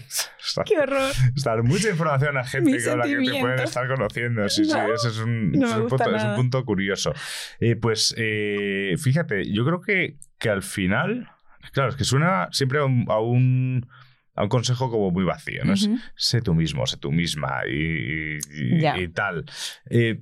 Qué 0.64 0.79
horror. 0.79 1.11
está 1.35 1.57
mucha 1.62 1.90
información 1.90 2.37
a 2.37 2.44
gente 2.44 2.70
Mis 2.72 2.87
con 2.87 2.98
la 2.98 3.05
que 3.07 3.16
te 3.16 3.40
pueden 3.40 3.61
estar 3.61 3.87
conociendo. 3.88 4.48
Sí, 4.48 4.64
sí, 4.64 4.72
ese 4.94 5.09
es 5.09 5.18
un, 5.18 5.52
no 5.52 5.59
me 5.61 5.66
es 5.66 5.72
un 5.76 5.83
gusta 5.83 6.05
punto, 6.05 6.16
es 6.16 6.22
un 6.22 6.29
nada. 6.29 6.37
punto 6.37 6.64
curioso. 6.64 7.12
Eh, 7.61 7.76
pues 7.76 8.14
eh, 8.16 8.94
fíjate, 8.98 9.50
yo 9.52 9.64
creo 9.64 9.81
que, 9.81 10.16
que 10.38 10.48
al 10.50 10.62
final, 10.62 11.29
claro, 11.72 11.90
es 11.90 11.96
que 11.96 12.05
suena 12.05 12.48
siempre 12.52 12.79
a 12.79 12.85
un, 12.85 13.07
a 13.09 13.18
un, 13.20 13.88
a 14.35 14.42
un 14.44 14.48
consejo 14.48 14.90
como 14.90 15.11
muy 15.11 15.24
vacío, 15.24 15.64
¿no? 15.64 15.74
Sé 16.16 16.40
tú 16.42 16.55
mismo, 16.55 16.87
sé 16.87 16.96
tú 16.98 17.11
misma 17.12 17.62
y, 17.68 18.38
y- 18.38 18.81
Ya. 18.81 18.98
y 18.98 19.09
tal. 19.09 19.44
Eh, 19.90 20.20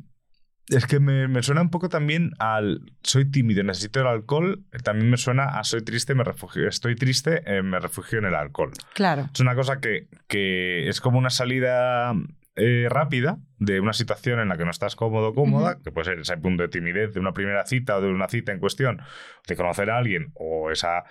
es 0.69 0.87
que 0.87 1.01
me, 1.01 1.29
me 1.29 1.43
suena 1.43 1.61
un 1.61 1.71
poco 1.71 1.89
también 1.89 2.33
al 2.39 2.81
soy 3.03 3.31
tímido, 3.31 3.63
necesito 3.63 4.01
el 4.01 4.07
alcohol. 4.07 4.65
También 4.83 5.11
me 5.11 5.17
suena 5.17 5.45
a 5.45 5.65
soy 5.65 5.83
triste, 5.83 6.15
me 6.15 6.25
refugio. 6.25 6.67
Estoy 6.69 6.97
triste, 6.97 7.43
eh, 7.47 7.63
me 7.63 7.79
refugio 7.79 8.19
en 8.19 8.25
el 8.25 8.35
alcohol. 8.35 8.73
Claro. 8.95 9.29
Es 9.33 9.41
una 9.41 9.55
cosa 9.55 9.81
que, 9.81 10.09
que 10.27 10.89
es 10.89 11.01
como 11.01 11.19
una 11.19 11.31
salida 11.31 12.15
eh, 12.57 12.87
rápida 12.89 13.39
de 13.59 13.81
una 13.81 13.93
situación 13.93 14.39
en 14.39 14.49
la 14.49 14.57
que 14.57 14.65
no 14.65 14.71
estás 14.71 14.97
cómodo 14.97 15.35
cómoda, 15.35 15.81
que 15.83 15.91
puede 15.91 16.05
ser 16.05 16.21
ese 16.21 16.37
punto 16.37 16.63
de 16.63 16.69
timidez 16.69 17.13
de 17.13 17.21
una 17.21 17.33
primera 17.35 17.67
cita 17.67 17.97
o 17.97 18.01
de 18.01 18.09
una 18.09 18.29
cita 18.29 18.53
en 18.53 18.61
cuestión, 18.61 19.03
de 19.47 19.57
conocer 19.57 19.91
a 19.91 19.99
alguien 19.99 20.31
o 20.35 20.71
esa 20.71 21.05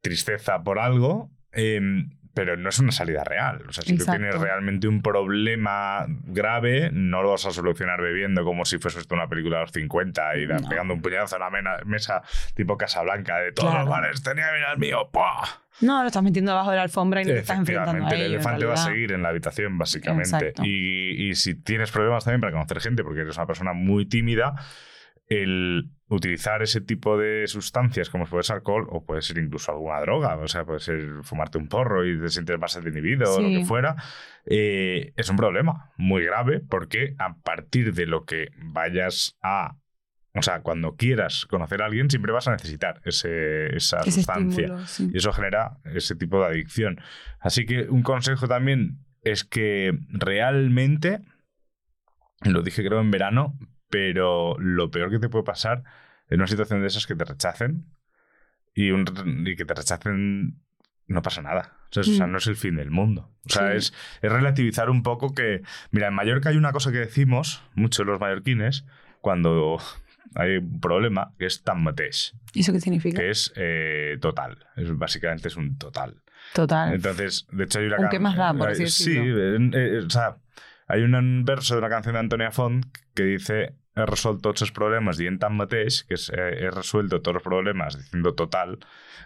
tristeza 0.00 0.62
por 0.62 0.78
algo. 0.78 1.30
em, 1.52 2.10
pero 2.38 2.56
no 2.56 2.68
es 2.68 2.78
una 2.78 2.92
salida 2.92 3.24
real. 3.24 3.62
O 3.68 3.72
sea, 3.72 3.82
si 3.84 3.92
Exacto. 3.94 4.12
tú 4.12 4.18
tienes 4.18 4.40
realmente 4.40 4.86
un 4.88 5.02
problema 5.02 6.06
grave, 6.24 6.90
no 6.92 7.22
lo 7.22 7.30
vas 7.30 7.46
a 7.46 7.50
solucionar 7.50 8.00
bebiendo 8.00 8.44
como 8.44 8.64
si 8.64 8.78
fuese 8.78 9.00
esto 9.00 9.14
una 9.14 9.28
película 9.28 9.56
de 9.58 9.62
los 9.62 9.72
50 9.72 10.36
y 10.38 10.46
No. 10.46 10.68
pegando 10.68 10.94
un 10.94 11.02
puñazo 11.02 11.36
a 11.36 11.38
la 11.38 11.50
mena- 11.50 11.78
mesa 11.84 12.22
tipo 12.54 12.76
Casablanca 12.76 13.38
de 13.38 13.52
todos 13.52 13.70
Claro. 13.70 13.84
los 13.86 13.90
bares, 13.90 14.22
tenía 14.22 14.46
que 14.46 14.52
venir 14.52 14.66
el 14.72 14.78
mío. 14.78 15.08
¡pua! 15.12 15.42
No, 15.80 16.00
lo 16.02 16.06
estás 16.08 16.22
metiendo 16.22 16.50
debajo 16.52 16.70
de 16.70 16.76
la 16.76 16.82
alfombra 16.82 17.22
y 17.22 17.24
no 17.24 17.32
te 17.32 17.38
estás 17.38 17.58
enfrentando 17.58 18.04
a 18.06 18.08
ello. 18.08 18.24
el 18.24 18.32
elefante 18.34 18.64
va 18.64 18.74
a 18.74 18.76
seguir 18.76 19.12
en 19.12 19.22
la 19.22 19.28
habitación, 19.28 19.78
básicamente. 19.78 20.52
Y, 20.64 21.28
y 21.28 21.34
si 21.36 21.54
tienes 21.54 21.90
problemas 21.92 22.24
también 22.24 22.40
para 22.40 22.52
conocer 22.52 22.80
gente, 22.80 23.04
porque 23.04 23.20
eres 23.20 23.36
una 23.36 23.46
persona 23.46 23.72
muy 23.74 24.06
tímida, 24.06 24.54
el 25.28 25.90
utilizar 26.10 26.62
ese 26.62 26.80
tipo 26.80 27.18
de 27.18 27.46
sustancias, 27.46 28.08
como 28.08 28.24
puede 28.24 28.42
ser 28.42 28.56
alcohol 28.56 28.86
o 28.90 29.04
puede 29.04 29.20
ser 29.20 29.36
incluso 29.38 29.72
alguna 29.72 30.00
droga, 30.00 30.36
o 30.36 30.48
sea, 30.48 30.64
puede 30.64 30.80
ser 30.80 31.06
fumarte 31.22 31.58
un 31.58 31.68
porro 31.68 32.06
y 32.06 32.18
te 32.18 32.28
sientes 32.30 32.58
más 32.58 32.74
desinhibido 32.82 33.34
o 33.34 33.40
lo 33.42 33.48
Sí. 33.48 33.58
que 33.58 33.64
fuera, 33.66 33.94
eh, 34.46 35.12
es 35.16 35.28
un 35.28 35.36
problema 35.36 35.92
muy 35.98 36.24
grave 36.24 36.60
porque 36.60 37.14
a 37.18 37.34
partir 37.36 37.92
de 37.94 38.06
lo 38.06 38.24
que 38.24 38.48
vayas 38.62 39.36
a... 39.42 39.76
O 40.34 40.42
sea, 40.42 40.60
cuando 40.62 40.94
quieras 40.94 41.46
conocer 41.46 41.82
a 41.82 41.86
alguien, 41.86 42.08
siempre 42.08 42.32
vas 42.32 42.46
a 42.48 42.52
necesitar 42.52 43.00
ese, 43.04 43.74
esa 43.76 43.98
Ese 44.00 44.12
sustancia. 44.12 44.64
estímulo, 44.66 44.86
sí. 44.86 45.10
Y 45.12 45.18
eso 45.18 45.32
genera 45.32 45.78
ese 45.84 46.14
tipo 46.16 46.38
de 46.40 46.46
adicción. 46.46 47.00
Así 47.40 47.66
que 47.66 47.82
un 47.88 48.02
consejo 48.02 48.46
también 48.46 48.98
es 49.22 49.42
que 49.44 49.92
realmente, 50.08 51.20
lo 52.44 52.62
dije 52.62 52.84
creo 52.86 53.00
en 53.00 53.10
verano, 53.10 53.58
pero 53.90 54.56
lo 54.58 54.90
peor 54.90 55.10
que 55.10 55.18
te 55.18 55.28
puede 55.28 55.44
pasar 55.44 55.82
en 56.28 56.40
una 56.40 56.46
situación 56.46 56.80
de 56.80 56.86
esas 56.88 57.02
es 57.02 57.06
que 57.06 57.14
te 57.16 57.24
rechacen 57.24 57.86
y, 58.74 58.90
un- 58.90 59.44
y 59.46 59.56
que 59.56 59.64
te 59.64 59.74
rechacen 59.74 60.60
no 61.06 61.22
pasa 61.22 61.40
nada. 61.42 61.74
O 61.96 62.02
sea, 62.02 62.26
Mm. 62.26 62.32
no 62.32 62.38
es 62.38 62.46
el 62.46 62.56
fin 62.56 62.76
del 62.76 62.90
mundo. 62.90 63.32
O 63.46 63.48
sea, 63.48 63.70
Sí. 63.70 63.76
es, 63.78 63.94
es 64.20 64.30
relativizar 64.30 64.90
un 64.90 65.02
poco 65.02 65.34
que... 65.34 65.62
Mira, 65.90 66.08
en 66.08 66.14
Mallorca 66.14 66.50
hay 66.50 66.56
una 66.58 66.72
cosa 66.72 66.92
que 66.92 66.98
decimos 66.98 67.62
mucho 67.74 68.04
los 68.04 68.20
mallorquines 68.20 68.84
cuando 69.22 69.78
hay 70.34 70.58
un 70.58 70.80
problema, 70.80 71.32
que 71.38 71.46
es 71.46 71.62
tan 71.62 71.82
mateix 71.82 72.34
¿Y 72.52 72.60
eso 72.60 72.72
qué 72.74 72.80
significa? 72.80 73.18
que 73.18 73.30
es 73.30 73.52
eh, 73.56 74.18
total. 74.20 74.66
Es, 74.76 74.94
básicamente 74.98 75.48
es 75.48 75.56
un 75.56 75.78
total. 75.78 76.20
Total. 76.52 76.92
Entonces, 76.92 77.46
de 77.52 77.64
hecho, 77.64 77.78
hay 77.78 77.86
una 77.86 77.96
Un 78.00 78.08
qué 78.10 78.18
más 78.18 78.36
da, 78.36 78.52
por 78.52 78.68
así 78.68 78.86
Sí, 78.88 79.14
decirlo. 79.14 79.56
eh, 79.56 79.70
eh, 79.96 79.98
o 80.06 80.10
sea, 80.10 80.36
hay 80.88 81.02
un 81.02 81.44
verso 81.44 81.74
de 81.74 81.80
una 81.80 81.88
canción 81.88 82.14
de 82.14 82.20
Antonia 82.20 82.50
Font 82.50 82.84
que 83.14 83.24
dice 83.24 83.74
he 83.94 84.06
resuelto 84.06 84.40
todos 84.40 84.60
los 84.60 84.72
problemas 84.72 85.18
dient 85.18 85.40
tan 85.40 85.56
mateix, 85.56 86.04
que 86.04 86.14
es 86.14 86.30
eh, 86.30 86.66
he 86.66 86.70
resuelto 86.70 87.20
todos 87.20 87.34
los 87.34 87.42
problemas 87.42 87.98
diciendo 87.98 88.34
total. 88.34 88.78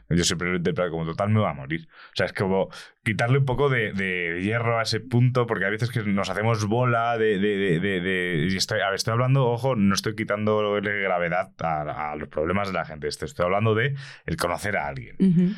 Yo 0.09 0.25
siempre 0.25 0.51
lo 0.51 0.57
interpreto 0.57 0.91
como 0.91 1.07
total 1.07 1.31
me 1.31 1.41
va 1.41 1.51
a 1.51 1.55
morir. 1.55 1.89
O 1.89 2.17
sea, 2.17 2.27
es 2.27 2.33
como 2.33 2.69
quitarle 3.05 3.39
un 3.39 3.45
poco 3.45 3.69
de, 3.69 3.93
de 3.93 4.43
hierro 4.43 4.79
a 4.79 4.83
ese 4.83 5.01
punto, 5.01 5.47
porque 5.47 5.65
a 5.65 5.71
veces 5.71 5.91
que 5.91 6.03
nos 6.03 6.29
hacemos 6.29 6.67
bola 6.67 7.17
de... 7.17 7.39
de, 7.39 7.81
de, 7.81 8.49
y 8.51 8.57
estoy, 8.57 8.81
a 8.81 8.87
ver, 8.87 8.97
estoy 8.97 9.13
hablando, 9.13 9.47
ojo, 9.47 9.75
no 9.77 9.95
estoy 9.95 10.15
quitando 10.15 10.81
gravedad 10.81 11.53
a, 11.61 12.13
a 12.13 12.17
los 12.17 12.29
problemas 12.29 12.69
de 12.69 12.75
la 12.75 12.85
gente. 12.85 13.09
Estoy, 13.09 13.29
hablando 13.45 13.75
de 13.75 13.95
el 14.27 14.37
conocer 14.37 14.77
a 14.77 14.89
alguien 14.89 15.17
Ujú. 15.19 15.55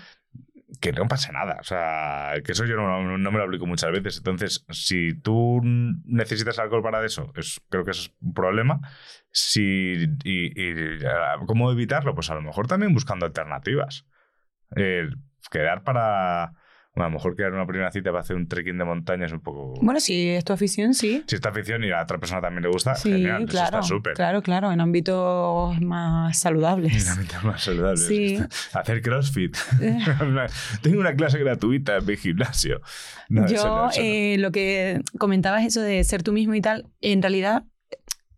Que 0.81 0.93
no 0.93 1.07
pase 1.09 1.33
nada. 1.33 1.59
O 1.61 1.65
sea, 1.65 2.35
que 2.45 2.53
eso 2.53 2.65
yo 2.65 2.77
no, 2.77 3.03
me 3.03 3.39
lo 3.39 3.45
aplico 3.45 3.67
muchas 3.67 3.91
veces. 3.93 4.19
Entonces, 4.19 4.65
si 4.71 5.15
tú 5.15 5.61
necesitas 5.63 6.59
alcohol 6.59 6.83
para 6.83 7.05
eso, 7.05 7.33
es, 7.37 7.61
creo 7.69 7.85
que 7.85 7.93
es 7.93 8.13
un 8.21 8.35
problema. 8.35 8.81
Si, 9.31 10.07
y, 10.25 10.99
¿Cómo 11.47 11.71
evitarlo? 11.71 12.15
Pues 12.15 12.31
a 12.31 12.35
lo 12.35 12.43
mejor 12.43 12.67
también 12.67 12.95
buscando 12.95 13.27
alternativas. 13.27 14.07
Quedar 15.51 15.83
para. 15.85 16.53
Bueno, 16.95 17.07
a 17.07 17.09
lo 17.11 17.15
mejor 17.15 17.35
quedar 17.37 17.53
una 17.53 17.67
primera 17.67 17.91
cita 17.91 18.11
para 18.11 18.21
hacer 18.23 18.37
un 18.37 18.47
trekking 18.47 18.79
de 18.79 18.85
montaña 18.85 19.27
es 19.27 19.33
un 19.33 19.41
poco. 19.41 19.75
Bueno, 19.83 19.99
si 20.01 20.29
es 20.29 20.45
tu 20.45 20.53
afición, 20.53 20.95
sí. 20.95 21.25
si 21.27 21.35
esta 21.35 21.49
afición 21.49 21.83
y 21.83 21.91
a 21.91 22.03
otra 22.03 22.19
persona 22.19 22.41
también 22.41 22.63
le 22.63 22.69
gusta, 22.69 22.95
Sí, 22.95 23.11
genial. 23.11 23.43
eso 23.43 23.51
claro. 23.51 23.67
está 23.79 23.83
súper. 23.83 24.15
Claro, 24.15 24.43
claro, 24.43 24.71
en 24.73 24.81
ámbitos 24.81 25.81
más 25.81 26.39
saludables. 26.39 26.93
Dinamita 26.95 27.41
más 27.43 27.63
saludable. 27.65 27.97
Sí. 27.97 28.39
Hacer 28.73 29.03
crossfit. 29.03 29.57
Tengo 30.83 31.01
una 31.01 31.15
clase 31.15 31.39
gratuita 31.39 31.97
en 31.97 32.07
mi 32.07 32.17
gimnasio. 32.17 32.81
No, 33.29 33.45
eso 33.47 33.55
Yo, 33.55 33.65
no, 33.67 33.91
eso 33.91 34.01
no. 34.01 34.07
eh, 34.07 34.37
lo 34.39 34.53
que 34.53 35.01
comentabas, 35.19 35.65
eso 35.65 35.81
de 35.81 36.05
ser 36.05 36.23
tú 36.23 36.33
mismo 36.33 36.55
y 36.55 36.61
tal, 36.61 36.87
en 37.01 37.23
realidad 37.23 37.65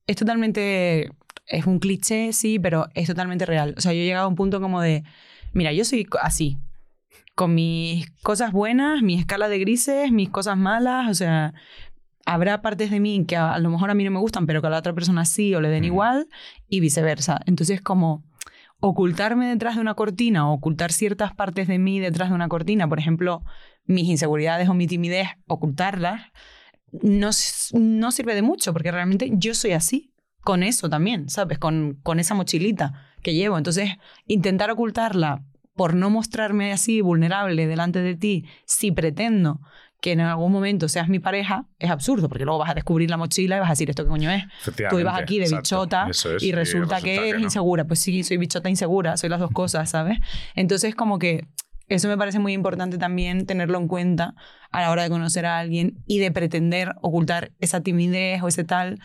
es 0.07 0.16
totalmente. 0.16 1.11
Es 1.49 1.66
un 1.66 1.79
cliché, 1.79 2.33
sí, 2.33 2.59
pero 2.59 2.88
es 2.95 3.07
totalmente 3.07 3.47
real. 3.47 3.75
O 3.77 3.81
sea, 3.81 3.92
yo 3.92 4.01
he 4.01 4.05
llegado 4.05 4.25
a 4.25 4.29
un 4.29 4.35
punto 4.35 4.61
como 4.61 4.81
de. 4.81 5.05
Mira, 5.53 5.73
yo 5.73 5.85
soy 5.85 6.07
así. 6.21 6.59
Con 7.37 7.55
mis 7.55 8.11
cosas 8.22 8.51
buenas, 8.51 9.03
mi 9.03 9.14
escala 9.14 9.49
de 9.49 9.61
grises, 9.61 10.11
mis 10.11 10.31
cosas 10.31 10.57
malas. 10.57 11.09
O 11.09 11.14
sea, 11.14 11.55
habrá 12.25 12.62
partes 12.62 12.90
de 12.90 12.99
mí 12.99 13.25
que 13.27 13.37
a, 13.37 13.53
a 13.53 13.59
lo 13.61 13.70
mejor 13.70 13.90
a 13.90 13.94
mí 13.94 14.03
no 14.03 14.11
me 14.11 14.18
gustan, 14.18 14.46
pero 14.46 14.61
que 14.61 14.66
a 14.66 14.70
la 14.70 14.79
otra 14.79 14.92
persona 14.92 15.25
sí 15.25 15.55
o 15.55 15.61
le 15.61 15.68
den 15.68 15.85
igual, 15.85 16.27
y 16.68 16.81
viceversa. 16.81 17.40
Entonces, 17.46 17.81
como 17.81 18.25
ocultarme 18.81 19.46
detrás 19.46 19.77
de 19.77 19.81
una 19.81 19.94
cortina 19.94 20.51
o 20.51 20.55
ocultar 20.55 20.92
ciertas 20.92 21.35
partes 21.35 21.68
de 21.68 21.79
mí 21.79 22.01
detrás 22.01 22.31
de 22.31 22.35
una 22.35 22.49
cortina, 22.49 22.88
por 22.88 22.99
ejemplo, 22.99 23.42
mis 23.85 24.09
inseguridades 24.09 24.68
o 24.68 24.75
mi 24.75 24.87
timidez, 24.87 25.29
ocultarlas, 25.46 26.33
no, 26.90 27.31
no 27.72 28.11
sirve 28.11 28.35
de 28.35 28.42
mucho, 28.42 28.72
porque 28.72 28.90
realmente 28.90 29.31
yo 29.35 29.55
soy 29.55 29.72
así, 29.72 30.12
con 30.40 30.62
eso 30.62 30.88
también, 30.88 31.29
¿sabes? 31.29 31.59
Con, 31.59 31.99
con 32.03 32.20
esa 32.20 32.35
mochilita 32.35 33.07
que 33.22 33.35
llevo. 33.35 33.59
Entonces, 33.59 33.90
intentar 34.27 34.70
ocultarla 34.70 35.42
por 35.77 35.95
no 35.95 36.11
mostrarme 36.11 36.73
así 36.73 37.01
vulnerable 37.01 37.67
delante 37.67 38.01
de 38.01 38.17
ti, 38.17 38.47
si 38.65 38.91
pretendo 38.91 39.61
que 40.01 40.12
en 40.12 40.21
algún 40.21 40.53
momento 40.53 40.89
seas 40.89 41.09
mi 41.09 41.19
pareja, 41.19 41.67
es 41.79 41.91
absurdo, 41.91 42.29
porque 42.29 42.45
luego 42.45 42.59
vas 42.59 42.71
a 42.71 42.75
descubrir 42.75 43.11
la 43.11 43.17
mochila 43.17 43.57
y 43.57 43.61
vas 43.61 43.69
a 43.69 43.73
decir 43.73 43.91
esto 43.91 44.05
qué 44.05 44.11
coño 44.11 44.31
es. 44.31 44.45
Tú 44.91 44.99
ibas 44.99 45.21
aquí 45.21 45.39
de 45.39 45.45
exacto, 45.45 45.62
bichota 45.62 46.09
es, 46.11 46.43
y 46.43 46.53
resulta 46.53 47.01
que 47.01 47.29
eres 47.29 47.41
no. 47.41 47.47
insegura. 47.47 47.85
Pues 47.87 48.01
sí, 48.01 48.23
soy 48.23 48.37
bichota 48.37 48.69
insegura, 48.69 49.17
soy 49.17 49.31
las 49.31 49.41
dos 49.41 49.51
cosas, 49.51 49.89
¿sabes? 49.91 50.19
Entonces, 50.55 50.95
como 50.95 51.19
que 51.19 51.47
eso 51.89 52.09
me 52.09 52.19
parece 52.19 52.39
muy 52.39 52.53
importante 52.53 52.99
también 52.99 53.47
tenerlo 53.47 53.79
en 53.79 53.89
cuenta 53.89 54.35
a 54.71 54.83
la 54.83 54.91
hora 54.91 55.03
de 55.05 55.09
conocer 55.09 55.47
a 55.47 55.59
alguien 55.59 56.03
y 56.07 56.19
de 56.19 56.31
pretender 56.31 56.95
ocultar 57.01 57.53
esa 57.59 57.81
timidez 57.81 58.43
o 58.43 58.49
ese 58.49 58.65
tal 58.65 58.99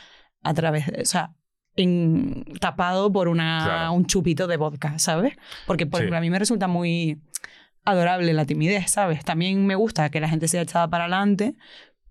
a 0.44 0.54
través 0.54 0.88
de, 0.88 1.02
o 1.02 1.06
sea, 1.06 1.32
en- 1.76 2.44
tapado 2.60 3.12
por 3.12 3.28
una, 3.28 3.62
Claro. 3.66 3.94
un 3.94 4.06
chupito 4.06 4.48
de 4.48 4.58
vodka, 4.58 5.00
¿sabes? 5.00 5.36
Porque, 5.66 5.86
por 5.86 6.00
Sí. 6.00 6.04
ejemplo, 6.04 6.18
a 6.18 6.22
mí 6.22 6.30
me 6.30 6.40
resulta 6.40 6.68
muy 6.68 7.22
adorable 7.86 8.34
la 8.34 8.46
timidez, 8.46 8.92
¿sabes? 8.92 9.24
También 9.26 9.66
me 9.66 9.76
gusta 9.76 10.10
que 10.10 10.20
la 10.20 10.30
gente 10.30 10.48
sea 10.48 10.62
echada 10.62 10.88
para 10.90 11.06
adelante, 11.06 11.56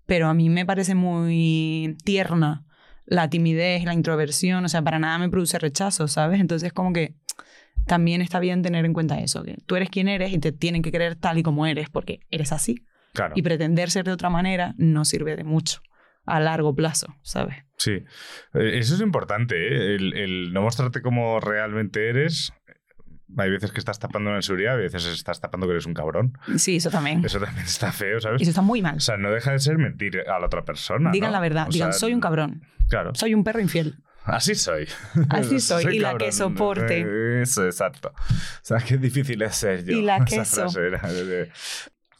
pero 0.05 0.27
a 0.27 0.33
mí 0.33 0.49
me 0.49 0.65
parece 0.65 0.95
muy 0.95 1.95
tierna 2.03 2.65
la 3.05 3.29
timidez, 3.29 3.83
la 3.83 3.93
introversión, 3.93 4.63
o 4.65 4.69
sea, 4.69 4.81
para 4.81 4.99
nada 4.99 5.17
me 5.17 5.29
produce 5.29 5.59
rechazo, 5.59 6.07
¿sabes? 6.07 6.39
Entonces, 6.39 6.73
como 6.73 6.91
que 6.93 7.15
también 7.87 8.21
está 8.21 8.39
bien 8.39 8.61
tener 8.61 8.85
en 8.85 8.93
cuenta 8.93 9.19
eso, 9.19 9.43
que 9.43 9.57
tú 9.65 9.75
eres 9.75 9.89
quien 9.89 10.07
eres 10.07 10.31
y 10.33 10.37
te 10.39 10.51
tienen 10.51 10.81
que 10.81 10.91
querer 10.91 11.15
tal 11.15 11.37
y 11.37 11.43
como 11.43 11.65
eres, 11.65 11.89
porque 11.89 12.19
eres 12.29 12.51
así. 12.51 12.85
Claro. 13.13 13.33
Y 13.35 13.41
pretender 13.41 13.89
ser 13.91 14.05
de 14.05 14.11
otra 14.11 14.29
manera 14.29 14.73
no 14.77 15.03
sirve 15.03 15.35
de 15.35 15.43
mucho 15.43 15.81
a 16.25 16.39
largo 16.39 16.73
plazo, 16.75 17.07
¿sabes? 17.23 17.57
Sí, 17.83 18.03
Eh, 18.53 18.77
eso 18.77 18.93
es 18.95 19.01
importante, 19.01 19.55
¿eh? 19.55 19.95
el, 19.95 20.13
el 20.13 20.53
no 20.53 20.61
mostrarte 20.61 21.01
como 21.01 21.39
realmente 21.39 22.09
eres. 22.09 22.53
Hay 23.37 23.49
veces 23.49 23.71
que 23.71 23.79
estás 23.79 23.97
tapando 23.97 24.29
una 24.29 24.39
inseguridad, 24.39 24.75
hay 24.75 24.83
veces 24.83 25.05
estás 25.05 25.39
tapando 25.39 25.65
que 25.65 25.71
eres 25.71 25.85
un 25.85 25.93
cabrón. 25.93 26.37
Sí, 26.57 26.75
eso 26.75 26.89
también. 26.91 27.23
Eso 27.25 27.39
también 27.39 27.65
está 27.65 27.91
feo, 27.91 28.19
¿sabes? 28.19 28.41
Eso 28.41 28.51
está 28.51 28.61
muy 28.61 28.81
mal. 28.81 28.97
O 28.97 28.99
sea, 28.99 29.17
no 29.17 29.31
deja 29.31 29.53
de 29.53 29.59
ser 29.59 29.77
mentir 29.77 30.19
a 30.29 30.37
la 30.39 30.45
otra 30.45 30.63
persona. 30.63 31.11
Digan 31.11 31.29
¿no? 31.29 31.37
la 31.37 31.39
verdad, 31.39 31.67
O 31.69 31.71
digan, 31.71 31.91
sea, 31.93 31.99
soy 31.99 32.13
un 32.13 32.19
cabrón, 32.21 32.61
Claro, 32.89 33.15
soy 33.15 33.33
un 33.33 33.43
perro 33.45 33.61
infiel. 33.61 33.95
así 34.25 34.53
soy. 34.53 34.87
Así 35.29 35.59
soy, 35.69 35.95
y 35.95 35.99
la 35.99 36.17
que 36.17 36.31
soporte. 36.31 36.99
Eh, 36.99 37.41
Eso, 37.43 37.65
exacto. 37.65 38.09
O 38.09 38.23
sea, 38.61 38.77
qué 38.79 38.97
difícil 38.97 39.41
es 39.41 39.55
ser 39.55 39.85
yo. 39.85 39.93
Y 39.97 40.01
la 40.03 40.23
queso. 40.25 40.67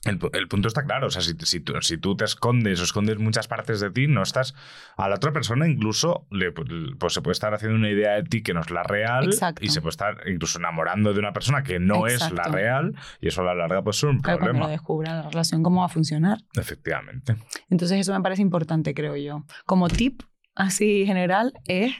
El, 0.03 0.17
pu- 0.17 0.31
el 0.35 0.47
punto 0.47 0.67
está 0.67 0.83
claro, 0.83 1.07
o 1.07 1.09
sea, 1.11 1.21
si, 1.21 1.33
si, 1.43 1.59
tú, 1.59 1.73
si 1.81 1.97
tú 1.99 2.15
te 2.15 2.25
escondes 2.25 2.79
o 2.79 2.83
escondes 2.83 3.19
muchas 3.19 3.47
partes 3.47 3.79
de 3.79 3.91
ti, 3.91 4.07
no 4.07 4.23
estás 4.23 4.55
a 4.97 5.07
la 5.07 5.15
otra 5.15 5.31
persona, 5.31 5.67
incluso 5.67 6.25
le, 6.31 6.51
pues 6.51 7.13
se 7.13 7.21
puede 7.21 7.33
estar 7.33 7.53
haciendo 7.53 7.77
una 7.77 7.89
idea 7.91 8.13
de 8.13 8.23
ti 8.23 8.41
que 8.41 8.53
no 8.55 8.61
es 8.61 8.71
la 8.71 8.81
real 8.81 9.25
Exacto. 9.25 9.63
y 9.63 9.69
se 9.69 9.79
puede 9.79 9.91
estar 9.91 10.27
incluso 10.27 10.57
enamorando 10.57 11.13
de 11.13 11.19
una 11.19 11.33
persona 11.33 11.61
que 11.61 11.79
no 11.79 12.07
es 12.07 12.31
la 12.31 12.45
real 12.45 12.95
y 13.19 13.27
eso 13.27 13.41
a 13.41 13.45
la 13.45 13.53
larga 13.53 13.83
puede 13.83 13.95
ser 13.95 14.09
un 14.09 14.21
Claro, 14.21 14.39
cuando 14.39 14.45
problema. 14.53 14.65
lo 14.65 14.71
descubra 14.71 15.13
la 15.21 15.29
relación, 15.29 15.61
cómo 15.61 15.81
va 15.81 15.85
a 15.85 15.89
funcionar. 15.89 16.39
Efectivamente. 16.55 17.35
Entonces 17.69 17.99
eso 17.99 18.11
me 18.13 18.21
parece 18.21 18.41
importante, 18.41 18.95
creo 18.95 19.15
yo. 19.17 19.45
Como 19.67 19.87
tip 19.87 20.23
así 20.55 21.05
general 21.05 21.53
es, 21.65 21.93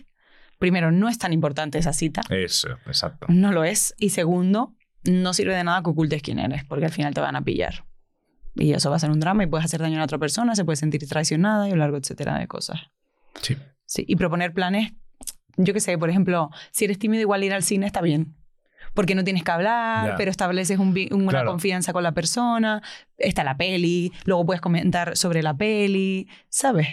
primero, 0.58 0.92
no 0.92 1.08
es 1.08 1.20
tan 1.20 1.34
importante 1.34 1.78
esa 1.78 1.94
cita, 1.94 2.22
Eso, 2.30 2.70
exacto. 2.88 3.28
no 3.30 3.52
lo 3.52 3.64
es. 3.64 3.94
Y 4.00 4.10
segundo, 4.10 4.74
no 5.04 5.34
sirve 5.34 5.56
de 5.56 5.64
nada 5.64 5.84
que 5.84 5.92
ocultes 5.92 6.24
quién 6.24 6.40
eres, 6.40 6.64
porque 6.66 6.86
al 6.86 6.92
final 6.92 7.14
te 7.14 7.22
van 7.22 7.36
a 7.36 7.44
pillar. 7.44 7.86
Y 8.56 8.74
eso 8.74 8.90
va 8.90 8.98
a 8.98 9.00
ser 9.00 9.12
un 9.12 9.20
drama 9.20 9.44
y 9.44 9.48
puedes 9.48 9.66
hacer 9.66 9.80
daño 9.82 9.96
a 9.96 10.00
la 10.00 10.04
otra 10.06 10.18
persona, 10.18 10.56
se 10.56 10.66
puede 10.66 10.76
sentir 10.76 11.08
traicionada 11.08 11.70
y 11.70 11.72
un 11.72 11.80
largo 11.80 11.98
etcétera 11.98 12.38
de 12.38 12.48
cosas. 12.48 12.80
Sí. 13.42 13.58
Sí, 13.86 14.06
y 14.08 14.16
proponer 14.16 14.54
planes, 14.54 14.94
yo 15.58 15.74
qué 15.74 15.80
sé, 15.80 15.98
por 15.98 16.10
ejemplo, 16.10 16.50
si 16.72 16.86
eres 16.86 17.00
tímido 17.00 17.22
igual 17.22 17.44
ir 17.44 17.54
al 17.54 17.64
cine 17.64 17.86
está 17.86 18.02
bien. 18.02 18.36
Porque 18.94 19.16
no 19.16 19.24
tienes 19.24 19.44
que 19.44 19.52
hablar, 19.52 20.16
pero 20.18 20.32
estableces 20.32 20.78
un 20.80 20.90
una 21.12 21.30
Claro. 21.30 21.52
confianza 21.52 21.94
con 21.94 22.04
la 22.04 22.12
persona, 22.14 22.82
está 23.18 23.44
la 23.44 23.56
peli, 23.56 24.12
luego 24.26 24.46
puedes 24.46 24.60
comentar 24.60 25.16
sobre 25.16 25.44
la 25.44 25.54
peli, 25.56 26.28
¿sabes? 26.50 26.88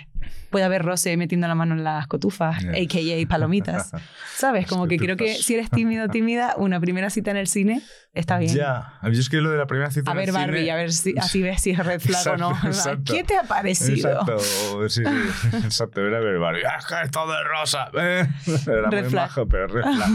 Puede 0.50 0.64
haber 0.64 0.82
roce 0.82 1.16
metiendo 1.16 1.46
la 1.48 1.54
mano 1.54 1.74
en 1.74 1.84
las 1.84 2.06
cotufas, 2.06 2.62
Ya. 2.62 2.70
a.k.a. 2.70 3.28
palomitas, 3.28 3.90
¿sabes? 4.36 4.66
Como 4.66 4.86
que 4.88 4.96
creo 4.96 5.16
que 5.16 5.34
si 5.34 5.54
eres 5.54 5.68
tímido 5.70 6.06
o 6.06 6.08
tímida, 6.08 6.54
una 6.56 6.80
primera 6.80 7.10
cita 7.10 7.30
en 7.30 7.36
el 7.36 7.46
cine 7.46 7.82
está 8.14 8.38
bien. 8.38 8.54
Ya. 8.54 8.94
Yo 9.02 9.10
es 9.20 9.28
que 9.28 9.38
lo 9.42 9.50
de 9.50 9.58
la 9.58 9.66
primera 9.66 9.90
cita 9.90 10.10
A 10.10 10.12
en 10.14 10.18
ver 10.18 10.28
el 10.30 10.34
Barbie, 10.34 10.58
cine- 10.60 10.70
a 10.72 10.76
ver 10.76 10.92
si 10.92 11.14
así 11.18 11.42
ves 11.42 11.60
si 11.62 11.70
es 11.70 11.78
red 11.84 12.00
flag 12.00 12.26
o 12.28 12.36
no. 12.36 12.50
Exacto, 12.50 12.66
exacto. 12.68 13.12
¿Qué 13.14 13.24
te 13.24 13.36
ha 13.36 13.42
parecido? 13.42 14.10
Exacto, 14.10 14.88
sí, 14.88 15.02
sí, 15.04 15.56
exacto, 15.64 16.00
era 16.06 16.18
ver 16.20 16.38
Barbie. 16.38 16.62
¡Ah, 16.66 16.78
que 16.88 17.04
es 17.04 17.10
todo 17.10 17.32
de 17.32 17.44
rosa! 17.44 17.90
Eh, 17.94 18.26
Era 18.66 18.90
Red 18.90 19.00
muy 19.02 19.10
flag. 19.10 19.28
majo, 19.28 19.46
pero 19.48 19.66
red 19.66 19.82
flag. 19.82 20.10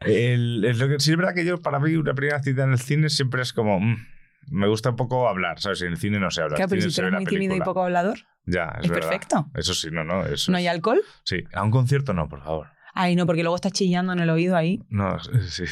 El- 0.00 0.60
lo 0.60 0.88
que, 0.88 0.98
sí, 1.00 1.10
es 1.12 1.16
verdad 1.16 1.34
que 1.34 1.44
yo, 1.44 1.60
para 1.60 1.78
mí, 1.78 1.94
una 1.94 2.14
primera 2.14 2.42
cita 2.42 2.64
en 2.64 2.72
el 2.72 2.78
cine 2.78 3.08
siempre 3.10 3.42
es 3.42 3.52
como... 3.52 3.78
mm, 3.80 4.06
me 4.50 4.68
gusta 4.68 4.90
un 4.90 4.96
poco 4.96 5.28
hablar, 5.28 5.60
¿sabes? 5.60 5.82
En 5.82 5.88
el 5.88 5.96
cine 5.98 6.18
no 6.18 6.30
se 6.30 6.42
habla. 6.42 6.56
Claro, 6.56 6.70
pero 6.70 6.82
si 6.82 6.94
tú 6.94 7.00
eres 7.02 7.12
muy 7.14 7.24
tímido 7.26 7.56
y 7.56 7.60
poco 7.60 7.82
hablador, 7.84 8.18
Ya, 8.46 8.74
es, 8.78 8.84
es 8.84 8.90
verdad. 8.90 9.08
perfecto. 9.10 9.46
Eso 9.54 9.74
sí, 9.74 9.88
no, 9.90 10.04
no. 10.04 10.24
Eso 10.26 10.50
¿no 10.52 10.58
es- 10.58 10.62
hay 10.62 10.66
alcohol? 10.68 11.00
Sí, 11.24 11.44
a 11.52 11.62
un 11.62 11.70
concierto 11.70 12.12
no, 12.14 12.28
por 12.28 12.42
favor. 12.42 12.68
Ay, 13.00 13.14
no, 13.14 13.26
porque 13.26 13.42
luego 13.42 13.54
estás 13.54 13.70
chillando 13.72 14.12
en 14.12 14.18
el 14.18 14.28
oído 14.28 14.56
ahí. 14.56 14.80
No, 14.88 15.18
sí, 15.48 15.62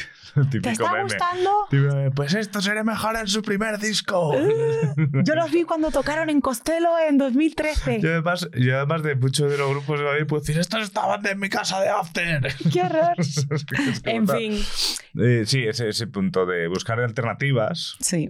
típico 0.49 0.61
¿Te 0.61 0.69
está 0.71 0.91
meme. 0.93 1.03
gustando? 1.03 1.49
Típico 1.69 1.93
Pues 2.15 2.33
esto 2.35 2.61
sería 2.61 2.85
mejor 2.85 3.17
en 3.17 3.27
su 3.27 3.41
primer 3.41 3.79
disco. 3.79 4.33
Yo 5.25 5.35
los 5.35 5.51
vi 5.51 5.63
cuando 5.63 5.91
tocaron 5.91 6.29
en 6.29 6.39
Costello 6.39 6.89
en 7.05 7.17
2013. 7.17 7.99
Yo 7.99 8.09
además, 8.11 8.47
yo 8.55 8.77
además 8.77 9.03
de 9.03 9.15
muchos 9.15 9.51
de 9.51 9.57
los 9.57 9.69
grupos 9.71 9.99
de 9.99 10.05
Madrid 10.05 10.25
puedo 10.25 10.39
decir, 10.39 10.57
estos 10.57 10.83
estaban 10.83 11.25
en 11.25 11.37
mi 11.39 11.49
casa 11.49 11.81
de 11.81 11.89
after. 11.89 12.47
¡Qué 12.71 12.81
horror! 12.83 13.13
Es 13.17 13.45
que 14.03 14.11
En 14.11 14.27
fin. 14.27 14.53
Eh, 15.19 15.43
sí, 15.45 15.65
ese, 15.67 15.89
ese 15.89 16.07
punto 16.07 16.45
de 16.45 16.67
buscar 16.69 16.99
alternativas. 17.01 17.97
Sí. 17.99 18.29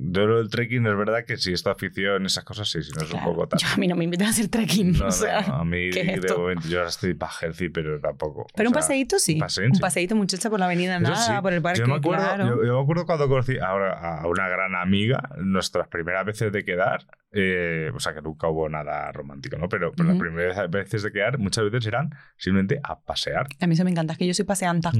Yo 0.00 0.26
lo 0.26 0.38
del 0.38 0.48
trekking 0.48 0.86
es 0.86 0.96
verdad 0.96 1.24
que 1.24 1.36
si 1.36 1.52
es 1.52 1.62
tu 1.62 1.70
afición, 1.70 2.24
esas 2.26 2.44
cosas, 2.44 2.70
sí, 2.70 2.82
si 2.82 2.92
no 2.92 3.02
es 3.02 3.08
claro. 3.08 3.26
un 3.26 3.32
poco 3.34 3.48
tal. 3.48 3.58
Yo, 3.58 3.66
a 3.72 3.76
mí 3.76 3.88
no 3.88 3.96
me 3.96 4.04
invitan 4.04 4.28
a 4.28 4.30
hacer 4.30 4.48
trekking. 4.48 4.92
No, 4.98 5.06
o 5.08 5.10
sea, 5.10 5.42
no, 5.42 5.54
a 5.56 5.64
mí 5.64 5.90
¿qué 5.90 6.00
es 6.02 6.22
de 6.22 6.34
momento 6.34 6.68
yo 6.68 6.78
ahora 6.78 6.90
estoy 6.90 7.14
para 7.14 7.32
healthy, 7.40 7.68
pero 7.68 7.98
tampoco. 8.00 8.46
Pero 8.54 8.68
O 8.68 8.70
un 8.70 8.74
sea, 8.74 8.82
paseíto 8.82 9.18
sí. 9.18 9.40
un 9.40 9.74
sí. 9.74 9.80
paseíto, 9.80 10.14
muchacha, 10.14 10.48
por 10.50 10.60
la 10.60 10.66
avenida 10.66 10.96
Eso 10.96 11.02
nada, 11.02 11.36
sí. 11.36 11.42
por 11.42 11.52
el 11.52 11.62
parque, 11.62 11.80
yo 11.80 11.86
me 11.88 11.96
acuerdo, 11.96 12.24
claro. 12.24 12.46
yo, 12.46 12.64
yo 12.64 12.76
me 12.76 12.82
acuerdo 12.82 13.06
cuando 13.06 13.28
conocí 13.28 13.58
ahora 13.58 14.20
a 14.20 14.26
una 14.26 14.48
gran 14.48 14.74
amiga, 14.76 15.30
nuestras 15.38 15.88
primeras 15.88 16.24
veces 16.24 16.52
de 16.52 16.64
quedar, 16.64 17.06
eh, 17.30 17.90
o 17.94 18.00
sea 18.00 18.14
que 18.14 18.22
nunca 18.22 18.48
hubo 18.48 18.68
nada 18.68 19.12
romántico, 19.12 19.58
¿no? 19.58 19.68
Pero, 19.68 19.92
pero 19.92 20.08
Ujú. 20.10 20.12
las 20.18 20.20
primeras 20.28 20.70
veces 20.70 21.02
de 21.02 21.12
quedar 21.12 21.38
muchas 21.38 21.64
veces 21.70 21.86
eran 21.86 22.10
simplemente 22.36 22.80
a 22.82 22.98
pasear. 23.00 23.46
A 23.60 23.66
mí 23.66 23.74
eso 23.74 23.84
me 23.84 23.90
encanta, 23.90 24.12
es 24.14 24.18
que 24.18 24.26
yo 24.26 24.32
soy 24.34 24.44
paseanta. 24.46 24.92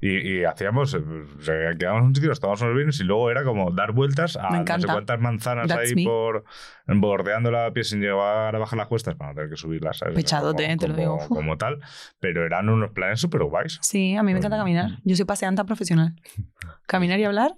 Y, 0.00 0.38
y 0.40 0.44
hacíamos, 0.44 0.92
eh, 0.94 0.98
o 0.98 1.40
sea, 1.40 1.74
quedábamos 1.78 2.02
en 2.02 2.08
un 2.08 2.14
sitio, 2.16 2.28
nos 2.30 2.40
tomábamos 2.40 2.62
unos 2.62 2.76
vinos 2.76 3.00
y 3.00 3.04
luego 3.04 3.30
era 3.30 3.44
como 3.44 3.70
dar 3.70 3.92
vueltas 3.92 4.36
a 4.36 4.50
no 4.50 4.66
sé 4.80 4.86
cuántas 4.86 5.20
manzanas 5.20 5.68
That's 5.68 5.90
ahí 5.90 5.94
me. 5.94 6.04
por 6.04 6.44
bordeando 6.88 7.50
la 7.50 7.72
pie 7.72 7.84
sin 7.84 8.00
llevar 8.00 8.54
a 8.54 8.58
bajar 8.58 8.76
las 8.76 8.88
cuestas 8.88 9.14
para 9.14 9.30
no 9.30 9.34
tener 9.36 9.50
que 9.50 9.56
subirlas. 9.56 9.98
¿sabes? 9.98 10.14
Pechadote, 10.16 10.64
Como- 10.64 10.76
te 10.78 10.88
lo 10.88 10.94
como- 10.94 11.00
digo. 11.22 11.28
Como 11.28 11.56
tal, 11.58 11.78
pero 12.18 12.44
eran 12.44 12.68
unos 12.68 12.90
planes 12.90 13.20
súper 13.20 13.42
guays. 13.44 13.78
Sí, 13.82 14.16
a 14.16 14.22
mí 14.24 14.32
me 14.32 14.38
encanta 14.38 14.56
caminar. 14.56 14.98
Yo 15.04 15.14
soy 15.16 15.24
paseanta 15.24 15.64
profesional. 15.64 16.14
Caminar 16.86 17.20
y 17.20 17.24
hablar, 17.24 17.52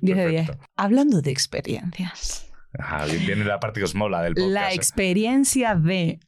10 0.00 0.16
de 0.16 0.26
10. 0.28 0.50
Hablando 0.76 1.22
de 1.22 1.30
experiencias. 1.32 2.49
Ajá, 2.78 3.04
viene 3.06 3.44
la 3.44 3.58
parte 3.60 3.80
que 3.80 3.84
os 3.84 3.94
mola 3.94 4.22
del 4.22 4.34
podcast. 4.34 4.52
La 4.52 4.70
¿eh? 4.70 4.74
experiencia 4.74 5.74
de 5.74 6.20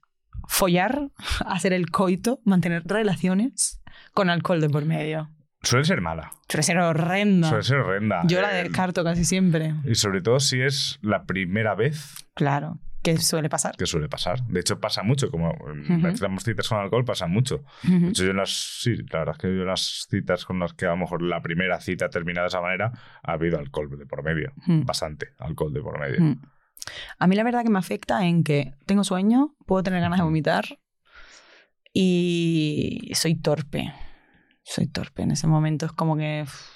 follar, 0.49 1.09
hacer 1.47 1.73
el 1.73 1.91
coito, 1.91 2.41
mantener 2.45 2.83
relaciones 2.85 3.81
con 4.13 4.29
alcohol 4.31 4.61
de 4.61 4.69
por 4.69 4.85
medio. 4.85 5.31
Suele 5.63 5.85
ser 5.85 6.01
mala. 6.01 6.33
Suele 6.49 6.65
ser 6.65 6.79
horrenda. 6.79 7.49
Suele 7.49 7.63
ser 7.63 7.77
horrenda. 7.79 8.23
Yo 8.27 8.41
la 8.43 8.59
Eh, 8.59 8.65
descarto 8.65 9.05
casi 9.05 9.25
siempre. 9.25 9.75
Y 9.85 9.95
sobre 9.95 10.21
todo 10.21 10.41
si 10.41 10.61
es 10.61 10.99
la 11.03 11.25
primera 11.25 11.75
vez 11.77 12.27
Claro, 12.35 12.81
que 13.03 13.17
suele 13.19 13.49
pasar. 13.49 13.77
que 13.77 13.87
suele 13.87 14.09
pasar. 14.09 14.43
De 14.45 14.61
hecho, 14.61 14.79
pasa 14.81 15.03
mucho. 15.03 15.31
Como 15.31 15.51
Ujú. 15.51 15.99
las 16.21 16.43
citas 16.45 16.69
con 16.69 16.79
alcohol, 16.79 17.05
pasa 17.05 17.27
mucho. 17.27 17.65
De 17.83 18.09
hecho, 18.09 18.25
yo 18.25 18.31
en 18.31 18.37
las, 18.37 18.51
sí, 18.81 18.97
la 19.11 19.21
verdad 19.21 19.35
es 19.37 19.41
que 19.43 19.49
yo 19.49 19.63
en 19.63 19.67
las 19.67 20.07
citas 20.09 20.45
con 20.45 20.59
las 20.59 20.73
que 20.75 20.87
a 20.87 20.91
lo 20.91 20.97
mejor 20.99 21.23
la 21.23 21.43
primera 21.43 21.81
cita 21.81 22.09
termina 22.11 22.43
de 22.43 22.47
esa 22.49 22.61
manera, 22.61 22.93
ha 23.23 23.33
habido 23.33 23.59
alcohol 23.59 23.91
de 23.99 24.07
por 24.07 24.23
medio. 24.23 24.53
Ujú. 24.59 24.85
Bastante 24.85 25.35
alcohol 25.39 25.73
de 25.73 25.81
por 25.83 25.99
medio. 25.99 26.39
A 27.19 27.27
mí 27.27 27.37
la 27.37 27.45
verdad 27.45 27.63
que 27.63 27.71
me 27.71 27.79
afecta 27.79 28.25
en 28.27 28.43
que 28.45 28.75
tengo 28.87 29.05
sueño, 29.05 29.55
puedo 29.67 29.83
tener 29.83 30.01
ganas 30.01 30.19
de 30.19 30.25
vomitar 30.25 30.65
y 31.93 33.11
soy 33.15 33.35
torpe. 33.37 33.93
Soy 34.65 34.87
torpe. 34.87 35.23
En 35.23 35.33
ese 35.33 35.47
momento 35.47 35.87
es 35.87 35.93
como 35.93 36.17
que... 36.17 36.43
uf, 36.45 36.71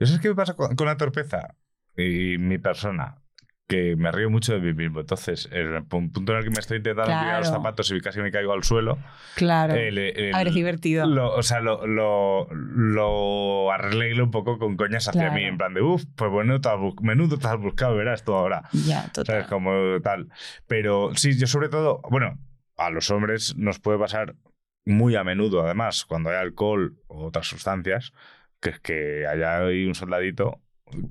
¿Y 0.00 0.06
sabes 0.06 0.20
qué 0.20 0.28
me 0.28 0.34
pasa 0.34 0.54
con, 0.54 0.74
con 0.74 0.86
la 0.86 0.96
torpeza? 0.96 1.54
Y 1.96 2.38
mi 2.38 2.58
persona, 2.58 3.21
que 3.72 3.96
me 3.96 4.12
río 4.12 4.28
mucho 4.28 4.52
de 4.52 4.60
mí 4.60 4.74
mismo. 4.74 5.00
Entonces, 5.00 5.48
en 5.50 5.74
el 5.74 5.82
pu- 5.88 6.12
punto 6.12 6.32
en 6.32 6.38
el 6.38 6.44
que 6.44 6.50
me 6.50 6.60
estoy 6.60 6.76
intentando 6.78 7.10
tirar 7.10 7.38
los 7.38 7.48
Claro. 7.48 7.62
zapatos 7.62 7.90
y 7.90 8.00
casi 8.00 8.20
me 8.20 8.30
caigo 8.30 8.52
al 8.52 8.64
suelo, 8.64 8.98
Claro. 9.34 9.74
el- 9.74 9.98
el- 9.98 10.34
A 10.34 10.38
ver, 10.38 10.48
es 10.48 10.54
divertido. 10.54 11.06
Lo, 11.06 11.34
o 11.34 11.42
sea, 11.42 11.60
lo, 11.60 11.86
lo, 11.86 12.48
lo 12.50 13.72
arreglo 13.72 14.24
un 14.24 14.30
poco 14.30 14.58
con 14.58 14.76
coñas 14.76 15.08
hacia 15.08 15.22
Claro. 15.22 15.34
mí, 15.36 15.44
en 15.44 15.56
plan 15.58 15.74
de, 15.74 15.82
uff, 15.82 16.04
pues 16.16 16.30
bueno, 16.30 16.60
te 16.60 16.68
has 16.68 16.76
menudo 17.00 17.38
te 17.38 17.46
has 17.48 17.58
buscado, 17.58 17.96
verás 17.96 18.24
tú 18.24 18.34
ahora. 18.34 18.62
Ya, 18.72 19.00
¿Sabes? 19.02 19.12
total. 19.12 19.46
Como 19.48 20.00
tal. 20.02 20.28
Pero 20.66 21.12
sí, 21.14 21.38
yo 21.38 21.46
sobre 21.46 21.68
todo, 21.68 22.00
bueno, 22.10 22.38
a 22.76 22.90
los 22.90 23.10
hombres 23.10 23.56
nos 23.56 23.78
puede 23.78 23.98
pasar 23.98 24.34
muy 24.84 25.14
a 25.16 25.24
menudo, 25.24 25.62
además, 25.64 26.04
cuando 26.04 26.30
hay 26.30 26.36
alcohol 26.36 26.96
o 27.06 27.26
otras 27.26 27.46
sustancias, 27.46 28.12
que 28.60 28.70
es 28.70 28.80
que 28.80 29.26
haya 29.26 29.58
ahí 29.58 29.86
un 29.86 29.94
soldadito 29.94 30.60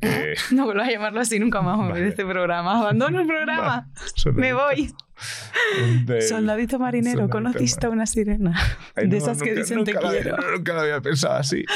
que... 0.02 0.36
No 0.52 0.66
vuelvas 0.66 0.88
a 0.88 0.92
llamarlo 0.92 1.22
así 1.22 1.40
nunca 1.40 1.62
más 1.62 1.78
Vale. 1.78 2.02
de 2.02 2.10
este 2.10 2.26
programa. 2.26 2.80
Abandono 2.80 3.22
el 3.22 3.28
programa. 3.28 3.88
Me 4.34 4.54
voy. 4.54 4.94
del- 6.06 6.22
Soldadito 6.22 6.80
marinero, 6.80 7.20
soldadito 7.22 7.32
¿conociste 7.32 7.86
a 7.86 7.90
una 7.90 8.06
sirena? 8.06 8.54
Ay, 8.96 9.08
de 9.08 9.18
esas 9.18 9.42
que 9.42 9.54
dicen 9.56 9.84
te 9.84 9.94
lo 9.94 10.08
había- 10.08 10.22
quiero. 10.22 10.38
nunca 10.58 10.74
lo 10.74 10.82
había 10.82 11.02
pensado 11.02 11.36
así. 11.36 11.64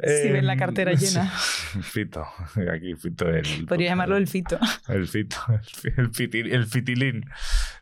Si 0.00 0.28
ven 0.30 0.46
la 0.46 0.54
Em, 0.54 0.58
cartera 0.58 0.92
llena. 0.92 1.30
Fito, 1.82 2.26
aquí 2.72 2.94
Fito 2.96 3.28
el... 3.28 3.66
Podría 3.66 3.90
llamarlo 3.90 4.16
el 4.16 4.26
fito. 4.26 4.58
El 4.88 5.06
Fito, 5.08 5.36
el, 5.48 5.60
fi- 5.64 5.88
el, 5.96 6.10
fitil- 6.10 6.52
el 6.52 6.66
fitilín. 6.66 7.24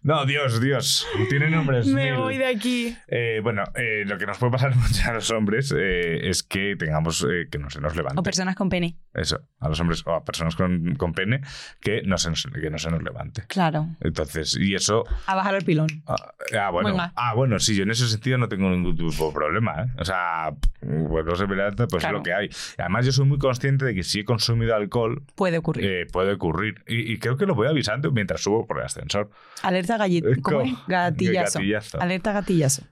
No, 0.02 0.24
Dios, 0.26 0.60
Dios, 0.60 1.06
tiene 1.28 1.50
nombres. 1.50 1.86
Me 1.86 2.10
mil. 2.12 2.14
voy 2.20 2.38
de 2.38 2.46
aquí. 2.46 2.96
Eh, 3.08 3.40
bueno, 3.42 3.64
eh, 3.74 4.04
lo 4.06 4.16
que 4.18 4.26
nos 4.26 4.38
puede 4.38 4.52
pasar 4.52 4.74
mucho 4.76 5.10
a 5.10 5.14
los 5.14 5.30
hombres 5.30 5.74
eh, 5.76 6.28
es 6.28 6.42
que 6.42 6.76
tengamos 6.76 7.26
eh, 7.28 7.48
que 7.50 7.58
no 7.58 7.70
se 7.70 7.80
nos 7.80 7.96
levante. 7.96 8.18
O 8.20 8.22
personas 8.22 8.54
con 8.56 8.68
pene. 8.68 8.96
Eso, 9.14 9.40
a 9.60 9.68
los 9.68 9.80
hombres 9.80 10.02
o 10.06 10.14
a 10.14 10.24
personas 10.24 10.54
con, 10.56 10.94
con 10.96 11.12
pene 11.12 11.40
que 11.80 12.02
no, 12.02 12.16
se 12.18 12.30
nos, 12.30 12.44
que 12.44 12.70
no 12.70 12.78
se 12.78 12.90
nos 12.90 13.02
levante. 13.02 13.42
Claro. 13.48 13.88
Entonces, 14.00 14.56
y 14.58 14.74
eso. 14.74 14.87
A 15.26 15.34
bajar 15.34 15.54
el 15.54 15.64
pilón. 15.64 15.88
Ah, 16.06 16.16
ah, 16.60 16.70
bueno, 16.70 16.90
Venga. 16.90 17.12
ah, 17.16 17.34
bueno, 17.34 17.58
sí, 17.58 17.74
yo 17.76 17.82
en 17.84 17.90
ese 17.90 18.08
sentido 18.08 18.38
no 18.38 18.48
tengo 18.48 18.68
ningún 18.70 18.96
tipo 18.96 19.26
de 19.28 19.32
problema. 19.32 19.82
¿eh? 19.82 19.86
O 19.98 20.04
sea, 20.04 20.52
pues 20.80 21.24
no 21.24 21.36
se 21.36 21.46
me 21.46 21.56
levanta, 21.56 21.86
pues 21.86 22.02
Claro. 22.02 22.16
es 22.16 22.20
lo 22.20 22.22
que 22.24 22.32
hay. 22.34 22.48
Además, 22.78 23.06
yo 23.06 23.12
soy 23.12 23.26
muy 23.26 23.38
consciente 23.38 23.84
de 23.84 23.94
que 23.94 24.02
si 24.02 24.20
he 24.20 24.24
consumido 24.24 24.74
alcohol, 24.74 25.22
Puede 25.34 25.58
ocurrir. 25.58 25.84
eh, 25.84 26.06
puede 26.12 26.32
ocurrir. 26.32 26.82
Y, 26.86 27.12
y 27.12 27.18
creo 27.18 27.36
que 27.36 27.46
lo 27.46 27.54
voy 27.54 27.66
avisando 27.68 28.10
mientras 28.12 28.40
subo 28.42 28.66
por 28.66 28.78
el 28.78 28.84
ascensor. 28.84 29.30
Alerta 29.62 29.98
¿Cómo 30.42 30.60
es? 30.62 30.72
Gatillazo. 30.86 31.58
Gatillazo. 31.58 32.00
Alerta 32.00 32.32
gatillazo. 32.32 32.82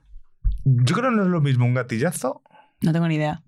Yo 0.65 0.95
creo 0.95 1.09
que 1.09 1.15
no 1.15 1.23
es 1.23 1.29
lo 1.29 1.41
mismo 1.41 1.65
un 1.65 1.73
gatillazo 1.73 2.41
No 2.81 2.91
tengo 2.91 3.07
ni 3.07 3.15
idea. 3.15 3.41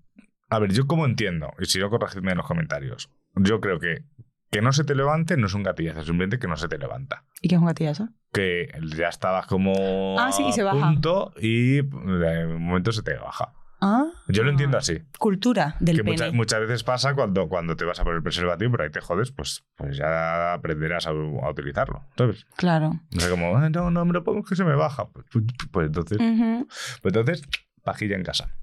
A 0.48 0.58
ver, 0.58 0.72
yo 0.72 0.86
como 0.86 1.06
entiendo, 1.06 1.52
y 1.60 1.66
si 1.66 1.78
no, 1.78 1.90
corregidme 1.90 2.32
en 2.32 2.38
los 2.38 2.46
comentarios. 2.46 3.10
Yo 3.36 3.60
creo 3.60 3.78
que 3.78 4.02
que 4.50 4.62
no 4.62 4.72
se 4.72 4.84
te 4.84 4.94
levante 4.94 5.36
no 5.36 5.46
es 5.46 5.54
un 5.54 5.62
gatillazo, 5.62 6.02
simplemente 6.02 6.38
que 6.38 6.48
no 6.48 6.56
se 6.56 6.68
te 6.68 6.78
levanta. 6.78 7.24
¿Y 7.40 7.48
qué 7.48 7.54
es 7.54 7.60
un 7.60 7.66
gatillazo? 7.66 8.08
Que 8.32 8.68
ya 8.96 9.08
estabas 9.08 9.46
como 9.46 10.16
Ah, 10.18 10.30
sí, 10.32 10.44
y 10.48 10.52
se 10.52 10.62
baja. 10.62 10.78
punto 10.88 11.32
y 11.40 11.76
de 11.82 12.46
un 12.46 12.62
momento 12.62 12.92
se 12.92 13.02
te 13.02 13.14
baja. 13.16 13.52
Ah. 13.82 14.04
Yo 14.28 14.42
lo 14.42 14.50
entiendo 14.50 14.76
así. 14.76 14.98
Cultura 15.18 15.76
del 15.80 15.96
que 15.96 16.04
pene. 16.04 16.16
mucha- 16.16 16.32
muchas 16.32 16.60
veces 16.60 16.84
pasa 16.84 17.14
cuando, 17.14 17.48
cuando 17.48 17.76
te 17.76 17.86
vas 17.86 17.98
a 17.98 18.04
poner 18.04 18.18
el 18.18 18.22
preservativo, 18.22 18.72
pero 18.72 18.84
ahí 18.84 18.90
te 18.90 19.00
jodes, 19.00 19.32
pues, 19.32 19.64
pues 19.74 19.96
ya 19.96 20.52
aprenderás 20.52 21.06
a, 21.06 21.10
a 21.10 21.50
utilizarlo. 21.50 22.04
¿Sabes? 22.18 22.44
Claro. 22.56 23.00
No 23.10 23.20
sé 23.20 23.30
como, 23.30 23.56
"Ah, 23.56 23.70
no, 23.70 23.90
no 23.90 24.04
me 24.04 24.12
lo 24.12 24.22
pongo 24.22 24.42
que 24.42 24.54
se 24.54 24.64
me 24.64 24.74
baja. 24.74 25.08
Pues, 25.08 25.24
pues- 25.32 25.44
pues 25.72 25.86
entonces, 25.86 26.18
pues 26.18 27.14
entonces, 27.16 27.42
pajilla 27.82 28.16
en 28.16 28.22
casa. 28.22 28.54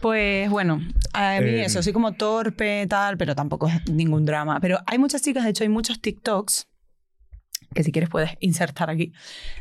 Pues 0.00 0.48
bueno, 0.50 0.80
a 1.12 1.40
mí 1.40 1.50
Eh, 1.50 1.64
eso, 1.64 1.82
soy 1.82 1.92
como 1.92 2.12
torpe, 2.12 2.86
tal, 2.86 3.16
pero 3.16 3.34
tampoco 3.34 3.66
es 3.68 3.90
ningún 3.90 4.24
drama. 4.24 4.60
Pero 4.60 4.78
hay 4.86 4.98
muchas 4.98 5.22
chicas, 5.22 5.44
de 5.44 5.50
hecho, 5.50 5.64
hay 5.64 5.68
muchos 5.68 6.00
TikToks 6.00 6.68
que 7.76 7.84
si 7.84 7.92
quieres 7.92 8.10
puedes 8.10 8.30
insertar 8.40 8.90
aquí, 8.90 9.12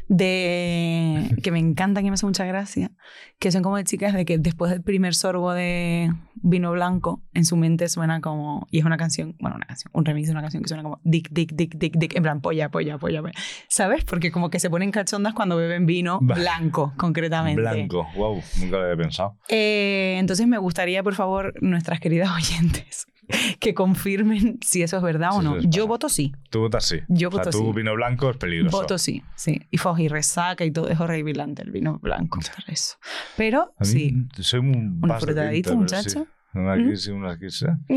de 0.07 1.29
que 1.43 1.51
me 1.51 1.59
encantan 1.59 2.05
y 2.05 2.09
me 2.09 2.15
hace 2.15 2.25
mucha 2.25 2.45
gracia, 2.45 2.91
que 3.37 3.51
son 3.51 3.61
como 3.61 3.77
de 3.77 3.83
chicas 3.83 4.13
de 4.13 4.25
que 4.25 4.39
después 4.39 4.71
del 4.71 4.81
primer 4.81 5.13
sorbo 5.13 5.53
de 5.53 6.11
vino 6.35 6.71
blanco, 6.71 7.21
en 7.33 7.45
su 7.45 7.57
mente 7.57 7.89
suena 7.89 8.21
como, 8.21 8.67
y 8.71 8.79
es 8.79 8.85
una 8.85 8.97
canción, 8.97 9.35
bueno, 9.39 9.57
una 9.57 9.65
canción, 9.65 9.91
un 9.93 10.05
remix 10.05 10.27
de 10.27 10.31
una 10.31 10.41
canción 10.41 10.63
que 10.63 10.69
suena 10.69 10.83
como 10.83 10.99
dick, 11.03 11.29
dick, 11.31 11.53
dick, 11.53 11.75
dick, 11.77 11.97
dick, 11.97 12.15
en 12.15 12.23
plan 12.23 12.41
polla, 12.41 12.69
polla, 12.69 12.97
polla, 12.97 13.21
polla. 13.21 13.33
¿sabes? 13.67 14.03
Porque 14.05 14.31
como 14.31 14.49
que 14.49 14.59
se 14.59 14.69
ponen 14.69 14.91
cachondas 14.91 15.33
cuando 15.33 15.57
beben 15.57 15.85
vino 15.85 16.19
blanco, 16.21 16.93
concretamente. 16.97 17.61
Blanco, 17.61 18.07
wow, 18.15 18.41
nunca 18.59 18.77
lo 18.77 18.83
había 18.83 18.97
pensado. 18.97 19.37
Eh, 19.49 20.15
entonces 20.19 20.47
me 20.47 20.57
gustaría, 20.57 21.03
por 21.03 21.15
favor, 21.15 21.53
nuestras 21.61 21.99
queridas 21.99 22.31
oyentes, 22.35 23.07
que 23.59 23.73
confirmen 23.73 24.59
si 24.61 24.81
eso 24.81 24.97
es 24.97 25.03
verdad 25.03 25.31
Sí, 25.31 25.37
o 25.37 25.41
no. 25.41 25.59
Yo 25.61 25.87
voto 25.87 26.09
sí. 26.09 26.33
Tú 26.49 26.59
votas 26.59 26.85
sí. 26.85 26.99
Yo 27.07 27.29
o 27.29 27.31
sea, 27.31 27.39
voto 27.45 27.49
tú 27.51 27.65
sí. 27.65 27.71
vino 27.75 27.93
blanco 27.95 28.29
es 28.29 28.37
peligroso. 28.37 28.77
Voto 28.77 28.97
sí, 28.97 29.23
sí. 29.35 29.61
Y 29.71 29.77
foj 29.77 29.99
y 29.99 30.07
resaca 30.07 30.65
y 30.65 30.71
todo 30.71 30.89
es 30.89 30.99
horripilante 30.99 31.61
el 31.63 31.71
vino 31.71 31.99
blanco. 31.99 32.39
Eso. 32.67 32.97
Pero 33.37 33.73
A 33.77 33.83
mí 33.83 33.85
sí. 33.85 34.13
soy 34.39 34.59
un 34.59 34.75
¿Un 34.75 35.01
vaso 35.01 35.25
de 35.25 35.33
frutadito, 35.33 35.69
tinto, 35.71 35.85
pero 35.85 35.99
muchacho? 35.99 36.25
Sí. 36.53 36.57
Una 36.59 36.75
¿Mm? 36.75 36.89
kiss 36.89 37.07
y 37.07 37.11
una. 37.11 37.37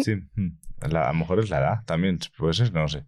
Sí. 0.02 0.14
mm. 0.34 0.58
La- 0.90 1.08
a 1.08 1.12
lo 1.12 1.18
mejor 1.18 1.40
es 1.40 1.50
la 1.50 1.58
edad 1.58 1.84
también, 1.86 2.18
puede 2.36 2.54
ser, 2.54 2.72
no 2.72 2.86
sé. 2.88 3.04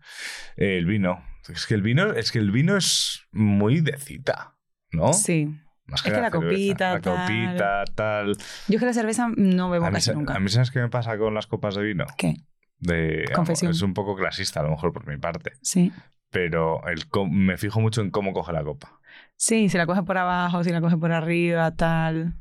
Eh, 0.56 0.76
el 0.78 0.86
vino. 0.86 1.22
Es 1.48 1.66
que 1.66 1.74
el 1.74 1.82
vino, 1.82 2.12
es 2.12 2.30
que 2.32 2.38
el 2.38 2.50
vino 2.50 2.76
es 2.76 3.22
muy 3.32 3.80
de 3.80 3.96
cita, 3.96 4.56
¿no? 4.92 5.12
Sí. 5.12 5.54
Más 5.90 6.04
Es 6.04 6.12
que 6.12 6.20
la 6.20 6.30
copita, 6.30 6.94
La 6.94 7.00
tal. 7.00 7.26
copita, 7.26 7.84
tal. 7.94 8.36
Yo 8.68 8.74
es 8.74 8.80
que 8.80 8.86
la 8.86 8.92
cerveza 8.92 9.28
no 9.36 9.70
bebo 9.70 9.86
A 9.86 9.90
casi 9.90 10.12
nunca. 10.12 10.34
a 10.34 10.40
mí, 10.40 10.48
¿sabes 10.48 10.70
qué 10.70 10.80
me 10.80 10.88
pasa 10.88 11.18
con 11.18 11.34
las 11.34 11.46
copas 11.46 11.74
de 11.74 11.82
vino? 11.82 12.06
¿Qué? 12.16 12.36
De, 12.78 13.24
Confesión. 13.34 13.72
Es 13.72 13.82
un 13.82 13.92
poco 13.92 14.16
clasista, 14.16 14.60
a 14.60 14.62
lo 14.62 14.70
mejor 14.70 14.92
por 14.92 15.06
mi 15.06 15.18
parte. 15.18 15.52
Sí. 15.62 15.92
Pero 16.30 16.80
el, 16.86 17.04
me 17.30 17.58
fijo 17.58 17.80
mucho 17.80 18.00
en 18.00 18.10
cómo 18.10 18.32
coge 18.32 18.52
la 18.52 18.62
copa. 18.62 19.00
Sí, 19.36 19.68
si 19.68 19.76
la 19.76 19.86
coge 19.86 20.02
por 20.02 20.16
abajo, 20.16 20.62
si 20.64 20.70
la 20.70 20.80
coge 20.80 20.96
por 20.96 21.12
arriba, 21.12 21.74
tal. 21.74 22.34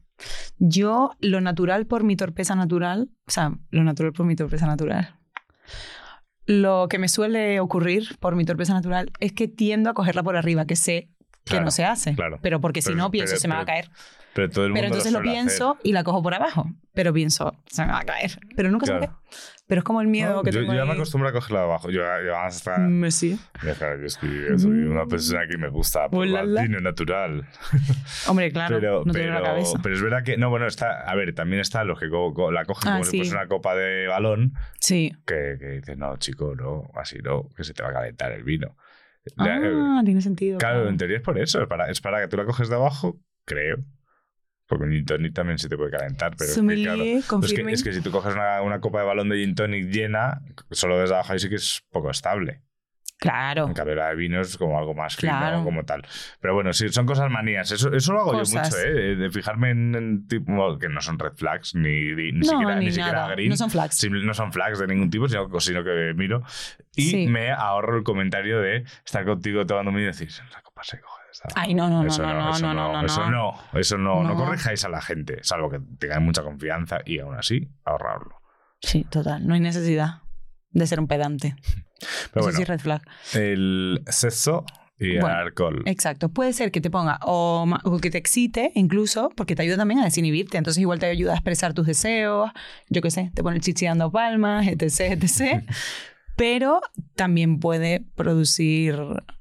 Yo, 0.57 1.11
lo 1.19 1.41
natural 1.41 1.87
por 1.87 2.03
mi 2.03 2.15
torpeza 2.15 2.55
natural, 2.55 3.09
o 3.27 3.31
sea, 3.31 3.53
lo 3.71 3.83
natural 3.83 4.13
por 4.13 4.25
mi 4.25 4.35
torpeza 4.35 4.67
natural. 4.67 5.15
Lo 6.45 6.87
que 6.89 6.97
me 6.99 7.07
suele 7.07 7.59
ocurrir 7.59 8.17
por 8.19 8.35
mi 8.35 8.43
torpeza 8.43 8.73
natural 8.73 9.11
es 9.19 9.33
que 9.33 9.47
tiendo 9.47 9.89
a 9.89 9.93
cogerla 9.93 10.23
por 10.23 10.35
arriba, 10.35 10.65
que 10.65 10.75
sé 10.75 11.09
que 11.49 11.55
Claro, 11.55 11.65
no 11.65 11.71
se 11.71 11.83
hace. 11.85 12.15
claro. 12.15 12.39
Pero 12.41 12.61
porque 12.61 12.81
si 12.81 12.89
Pero- 12.89 12.97
no, 12.97 13.11
pienso, 13.11 13.31
pero- 13.31 13.39
se 13.41 13.47
me 13.47 13.55
va 13.55 13.61
a 13.61 13.65
pero- 13.65 13.73
caer. 13.73 13.89
Pero 14.31 14.47
todo 14.51 14.65
el 14.65 14.69
mundo 14.69 14.77
Pero 14.81 14.87
entonces 14.93 15.11
lo, 15.11 15.21
pienso 15.23 15.71
hacer. 15.71 15.81
y 15.83 15.91
la 15.91 16.03
cojo 16.03 16.21
por 16.21 16.33
abajo. 16.35 16.69
Pero 16.93 17.11
pienso, 17.11 17.55
se 17.65 17.83
me 17.83 17.91
va 17.91 17.99
a 18.01 18.05
caer. 18.05 18.39
Pero 18.55 18.69
nunca 18.69 18.85
se 18.85 18.93
me 18.93 18.99
Claro. 18.99 19.13
cae. 19.13 19.39
Pero 19.65 19.79
es 19.79 19.85
como 19.85 20.01
el 20.01 20.07
miedo 20.07 20.33
No, 20.35 20.43
que 20.43 20.51
yo, 20.51 20.59
tengo 20.61 20.73
yo 20.73 20.79
ya 20.79 20.85
me 20.85 20.93
acostumbro 20.93 21.29
a 21.29 21.31
cogerla 21.31 21.59
de 21.59 21.65
abajo. 21.65 21.89
Yo, 21.89 22.01
yo 22.25 22.37
hasta. 22.37 22.77
Mm, 22.77 23.09
sí. 23.11 23.39
Ya, 23.63 23.73
claro, 23.73 23.95
yo 23.97 24.03
que 24.03 24.09
soy 24.59 24.71
una 24.71 25.05
persona 25.07 25.41
que 25.49 25.57
me 25.57 25.67
gusta 25.69 26.03
la, 26.03 26.09
probar 26.09 26.45
vino 26.67 26.79
natural. 26.79 27.47
Hombre, 28.27 28.51
claro, 28.51 28.77
pero, 28.79 29.03
no 29.05 29.13
tengo 29.13 29.27
la 29.27 29.33
pero, 29.35 29.45
cabeza. 29.45 29.79
pero 29.81 29.95
es 29.95 30.01
verdad 30.01 30.23
que. 30.23 30.37
No, 30.37 30.49
bueno, 30.49 30.67
está. 30.67 31.01
A 31.01 31.15
ver, 31.15 31.33
también 31.33 31.59
está 31.61 31.83
los 31.83 31.99
que 31.99 32.09
co- 32.09 32.33
co- 32.33 32.51
la 32.51 32.65
cogen 32.65 32.89
Ah, 32.91 32.93
como 32.93 33.05
si 33.05 33.11
sí. 33.11 33.17
fuese 33.17 33.33
una 33.35 33.47
copa 33.47 33.75
de 33.75 34.07
balón. 34.07 34.53
Sí. 34.79 35.11
Que, 35.25 35.57
que 35.59 35.67
dices, 35.67 35.97
no, 35.97 36.17
chico, 36.17 36.55
no, 36.55 36.89
así 36.95 37.17
no, 37.23 37.49
que 37.55 37.63
se 37.63 37.73
te 37.73 37.83
va 37.83 37.89
a 37.89 37.93
calentar 37.93 38.31
el 38.31 38.43
vino. 38.43 38.75
La- 39.35 39.59
Ah, 39.99 40.01
tiene 40.03 40.21
sentido. 40.21 40.57
claro, 40.57 40.87
en 40.89 40.97
teoría 40.97 41.17
es 41.17 41.23
por 41.23 41.37
eso. 41.37 41.61
Es 41.61 41.67
para, 41.67 41.89
es 41.89 42.01
para 42.01 42.21
que 42.21 42.27
tú 42.27 42.37
la 42.37 42.45
coges 42.45 42.69
de 42.69 42.75
abajo, 42.75 43.19
creo. 43.45 43.77
Porque 44.67 44.85
un 44.85 44.91
gin 44.91 45.05
tonic 45.05 45.33
también 45.33 45.57
se 45.57 45.67
te 45.67 45.75
puede 45.77 45.91
calentar. 45.91 46.35
Pero 46.37 46.51
es 46.51 46.55
que, 46.55 46.83
claro, 46.83 47.03
es 47.03 47.23
que, 47.23 47.27
confirming. 47.27 47.73
es 47.73 47.83
que 47.83 47.91
si 47.93 48.01
tú 48.01 48.11
coges 48.11 48.33
una, 48.33 48.61
una 48.61 48.79
copa 48.79 48.99
de 48.99 49.05
balón 49.05 49.29
de 49.29 49.37
gin 49.37 49.55
tonic 49.55 49.85
llena, 49.89 50.41
solo 50.71 50.99
desde 50.99 51.15
abajo 51.15 51.33
ahí 51.33 51.39
sí 51.39 51.49
que 51.49 51.55
es 51.55 51.81
poco 51.89 52.11
estable. 52.11 52.61
Claro. 53.19 53.67
En 53.67 53.73
cambio, 53.73 53.95
la 53.95 54.07
de 54.07 54.15
vino 54.15 54.39
es 54.39 54.57
como 54.57 54.77
algo 54.79 54.93
más 54.93 55.17
fino, 55.17 55.37
Claro. 55.37 55.63
como 55.65 55.83
tal. 55.83 56.03
Pero 56.39 56.53
bueno, 56.53 56.71
sí, 56.71 56.87
son 56.87 57.05
cosas 57.05 57.29
manías. 57.29 57.69
Eso, 57.69 57.93
eso 57.93 58.13
lo 58.13 58.21
hago 58.21 58.31
Cosas. 58.31 58.71
yo 58.71 58.77
mucho, 58.77 58.89
¿eh? 58.89 59.15
De 59.17 59.29
fijarme 59.29 59.71
en, 59.71 59.93
en 59.93 60.27
tipo 60.27 60.77
que 60.79 60.87
no 60.87 61.01
son 61.01 61.19
red 61.19 61.33
flags, 61.33 61.75
ni, 61.75 62.13
ni, 62.13 62.31
ni 62.31 62.39
no, 62.39 62.43
siquiera, 62.45 62.75
ni 62.75 62.85
ni 62.85 62.91
siquiera 62.91 63.27
green. 63.27 63.49
No 63.49 63.57
son 63.57 63.69
flags. 63.69 64.09
No 64.09 64.33
son 64.33 64.53
flags 64.53 64.79
de 64.79 64.87
ningún 64.87 65.09
tipo, 65.09 65.27
sino, 65.27 65.49
sino 65.59 65.83
que 65.83 66.13
miro. 66.15 66.43
Y 66.95 67.01
Sí. 67.09 67.27
me 67.27 67.51
ahorro 67.51 67.97
el 67.97 68.03
comentario 68.03 68.61
de 68.61 68.85
estar 69.05 69.25
contigo 69.25 69.65
tomando 69.65 69.91
vino 69.91 70.03
y 70.03 70.05
decir, 70.05 70.29
la 70.53 70.61
copa 70.61 70.83
se 70.83 70.99
coge. 71.01 71.19
Ay, 71.55 71.73
no, 71.73 71.89
no, 71.89 72.01
no, 72.03 72.07
Eso 72.09 72.21
no, 72.23 72.33
no, 72.33 72.49
eso 72.51 72.65
no, 72.67 72.73
no, 72.73 73.01
no, 73.01 73.05
Eso 73.05 73.29
no, 73.29 73.53
eso 73.73 73.97
no, 73.97 74.23
no 74.23 74.29
No. 74.29 74.35
corrijáis 74.35 74.83
a 74.83 74.89
la 74.89 75.01
gente, 75.01 75.37
salvo 75.43 75.69
que 75.69 75.79
tengáis 75.97 76.21
mucha 76.21 76.41
confianza 76.43 76.99
y 77.05 77.19
aún 77.19 77.35
así 77.35 77.69
ahorrarlo. 77.85 78.41
Sí, 78.81 79.03
total. 79.09 79.45
No 79.47 79.53
hay 79.53 79.59
necesidad 79.59 80.21
de 80.71 80.87
ser 80.87 80.99
un 80.99 81.07
pedante. 81.07 81.55
Pero 82.33 82.47
Eso 82.47 82.57
sí, 82.57 82.63
bueno, 82.63 82.65
red 82.65 82.79
flag. 82.79 83.01
el 83.33 84.01
sexo 84.07 84.65
y 84.97 85.15
el 85.17 85.25
alcohol. 85.25 85.83
Exacto. 85.85 86.29
Puede 86.29 86.51
ser 86.53 86.71
que 86.71 86.81
te 86.81 86.89
ponga 86.89 87.19
o, 87.23 87.65
o 87.83 87.97
que 87.99 88.09
te 88.09 88.17
excite 88.17 88.71
incluso, 88.75 89.29
porque 89.35 89.55
te 89.55 89.61
ayuda 89.63 89.77
también 89.77 89.99
a 90.01 90.03
desinhibirte. 90.05 90.57
Entonces 90.57 90.81
igual 90.81 90.99
te 90.99 91.05
ayuda 91.05 91.31
a 91.31 91.35
expresar 91.35 91.73
tus 91.73 91.87
deseos. 91.87 92.51
Yo 92.89 93.01
qué 93.01 93.09
sé, 93.11 93.31
te 93.33 93.41
pone 93.43 93.55
el 93.57 93.61
chichi 93.61 93.85
dando 93.85 94.11
palmas, 94.11 94.67
etc, 94.67 95.21
etc. 95.21 95.63
Pero 96.39 96.79
también 97.15 97.59
puede 97.59 98.01
producir... 98.15 98.95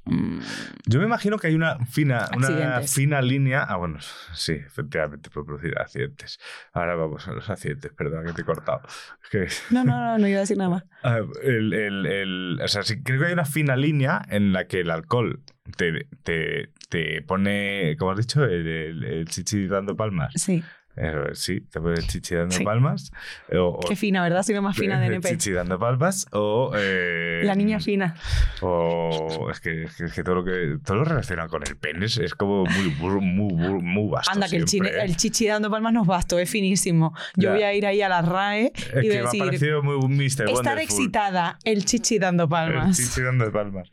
mm, 0.05 0.40
Yo 0.86 0.99
me 0.99 1.07
imagino 1.07 1.38
que 1.38 1.46
hay 1.46 1.55
una 1.55 1.78
fina, 1.86 2.28
una 2.36 2.80
fina 2.82 3.22
línea. 3.22 3.62
Ah, 3.62 3.76
bueno, 3.76 3.99
sí, 4.34 4.55
efectivamente 4.55 5.30
puede 5.30 5.46
producir 5.46 5.78
accidentes. 5.78 6.40
Ahora 6.72 6.96
vamos 6.96 7.28
a 7.28 7.32
los 7.32 7.49
accidentes, 7.49 7.92
perdón 7.92 8.26
que 8.26 8.32
te 8.32 8.42
he 8.42 8.44
cortado. 8.44 8.82
Es 9.22 9.30
que 9.30 9.46
No, 9.74 9.84
no, 9.84 9.92
no, 9.96 10.18
no 10.18 10.26
iba 10.28 10.38
a 10.38 10.40
decir 10.40 10.57
nada 10.57 10.70
más. 10.70 10.84
Ah, 11.05 11.20
el, 11.44 11.72
el- 11.72 12.07
el- 12.07 12.61
o 12.61 12.66
sea, 12.68 12.82
sí, 12.82 13.01
creo 13.03 13.20
que 13.20 13.26
hay 13.26 13.32
una 13.32 13.44
fina 13.44 13.76
línea 13.76 14.20
en 14.28 14.53
la 14.53 14.66
que 14.66 14.80
el 14.80 14.90
alcohol 14.90 15.40
te, 15.76 16.09
te, 16.24 16.72
te 16.88 17.22
pone, 17.22 17.94
como 17.96 18.11
has 18.11 18.18
dicho, 18.18 18.42
el, 18.44 18.66
el- 18.66 19.05
el 19.05 19.24
chichi 19.28 19.68
dando 19.68 19.96
palmas. 19.96 20.32
Sí. 20.34 20.64
Eh, 21.01 21.30
sí, 21.34 21.61
te 21.61 21.78
el 21.78 22.07
chichi 22.09 22.34
dando 22.34 22.57
Sí. 22.57 22.64
palmas. 22.64 23.12
O, 23.57 23.78
Qué 23.86 23.94
fina, 23.94 24.22
¿verdad? 24.22 24.42
Soy 24.42 24.55
la 24.57 24.61
más 24.62 24.76
fina 24.76 24.99
de 24.99 25.07
el 25.07 25.12
NP. 25.14 25.28
chichi 25.30 25.53
dando 25.53 25.78
palmas. 25.78 26.26
O. 26.32 26.72
eh, 26.76 27.42
La 27.44 27.55
niña 27.55 27.78
fina. 27.80 28.16
O. 28.62 29.49
Es 29.51 29.61
que, 29.61 29.84
es 29.84 29.94
que, 29.96 30.05
es 30.07 30.14
todo 30.24 30.36
lo 30.36 30.44
que. 30.44 30.78
Todo 30.84 30.99
lo 30.99 31.05
relacionado 31.05 31.49
con 31.49 31.62
el 31.66 31.76
pene 31.76 32.07
es, 32.07 32.18
es 32.18 32.34
como 32.34 32.64
muy, 32.64 32.90
muy, 33.01 33.20
muy, 33.55 33.82
muy 33.82 34.11
vasto. 34.11 34.32
Anda, 34.32 34.49
que 34.49 34.57
el, 34.57 34.64
chine- 34.64 34.88
¿eh? 34.88 35.03
el 35.05 35.16
chichi 35.16 35.46
dando 35.46 35.70
palmas 35.70 35.92
nos 35.92 36.07
bastó, 36.07 36.38
es 36.38 36.51
finísimo. 36.51 37.14
Yo 37.36 37.49
Ya. 37.49 37.53
voy 37.55 37.62
a 37.62 37.74
ir 37.74 37.86
ahí 37.86 38.03
a 38.03 38.09
la 38.09 38.22
RAE 38.22 38.72
Es 38.74 39.05
y 39.05 39.09
voy 39.09 39.11
a 39.11 39.12
me 39.12 39.18
ha 39.18 39.22
decir... 39.24 39.44
parecido 39.44 39.82
muy 39.82 39.96
Mr. 40.09 40.24
Estar 40.26 40.49
Wonderful. 40.49 40.78
excitada, 40.82 41.59
el 41.64 41.84
chichi 41.84 42.18
dando 42.18 42.44
El 42.44 42.49
palmas. 42.49 42.96
chichi 42.96 43.22
dando 43.22 43.51
palmas. 43.53 43.88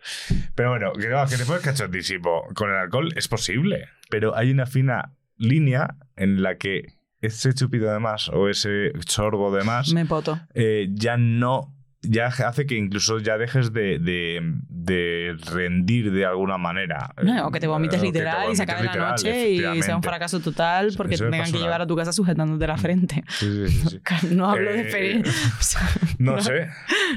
Pero 0.55 0.69
bueno, 0.71 0.93
que, 0.93 1.07
no, 1.09 1.25
que 1.27 1.37
te 1.37 1.45
puedes 1.45 1.63
cachondísimo. 1.63 2.43
Con 2.55 2.69
el 2.71 2.77
alcohol 2.77 3.13
es 3.15 3.27
posible. 3.27 3.85
Pero 4.09 4.35
hay 4.35 4.51
una 4.51 4.65
fina 4.65 5.13
línea 5.37 5.95
en 6.15 6.41
la 6.41 6.57
que 6.57 6.94
ese 7.25 7.53
chupido 7.53 7.91
de 7.91 7.99
más 7.99 8.29
o 8.29 8.47
ese 8.49 8.91
sorbo 9.07 9.55
de 9.55 9.63
más 9.63 9.93
Me 9.93 10.05
poto. 10.05 10.39
eh, 10.53 10.87
ya 10.91 11.17
no. 11.17 11.71
Ya 12.07 12.27
hace 12.27 12.67
que 12.67 12.75
incluso 12.75 13.17
ya 13.17 13.35
dejes 13.39 13.73
de, 13.73 13.97
de, 13.97 14.39
de 14.69 15.35
rendir 15.51 16.11
de 16.11 16.23
alguna 16.23 16.59
manera. 16.59 17.09
No, 17.23 17.47
o 17.47 17.51
que 17.51 17.59
te 17.59 17.65
vomites 17.65 17.99
te 17.99 18.05
literal 18.05 18.51
y 18.51 18.55
se 18.55 18.61
acabe 18.61 18.83
la 18.83 18.95
noche 18.95 19.49
y 19.49 19.81
sea 19.81 19.95
un 19.95 20.03
fracaso 20.03 20.39
total 20.39 20.93
porque 20.95 21.17
te 21.17 21.27
tengan 21.27 21.51
que 21.51 21.57
llevar 21.57 21.81
a 21.81 21.87
tu 21.87 21.95
casa 21.95 22.13
sujetándote 22.13 22.67
la 22.67 22.77
frente. 22.77 23.23
Sí, 23.29 23.67
sí. 23.69 23.99
No 24.35 24.47
hablo 24.51 24.71
de 24.71 24.77
Eh, 24.77 24.81
experiencia. 24.83 25.79
No, 26.19 26.39
sé. 26.39 26.67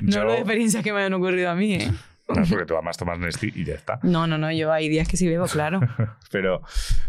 No 0.00 0.11
Yo- 0.11 0.20
hablo 0.20 0.32
de 0.32 0.38
experiencias 0.38 0.82
que 0.82 0.92
me 0.94 1.02
han 1.04 1.12
ocurrido 1.12 1.50
a 1.50 1.54
mí, 1.54 1.74
¿eh? 1.74 1.92
No, 2.29 2.43
porque 2.49 2.66
tú 2.66 2.74
además 2.74 2.97
tomas 2.99 3.18
Nesti 3.18 3.53
y 3.55 3.64
ya 3.64 3.74
está. 3.74 4.01
No, 4.03 4.26
no, 4.26 4.37
no, 4.37 4.53
yo 4.53 4.70
hay 4.70 4.89
días 4.89 5.09
que 5.09 5.16
sí 5.16 5.26
bebo, 5.26 5.47
claro. 5.47 5.81
Pero, 6.31 6.62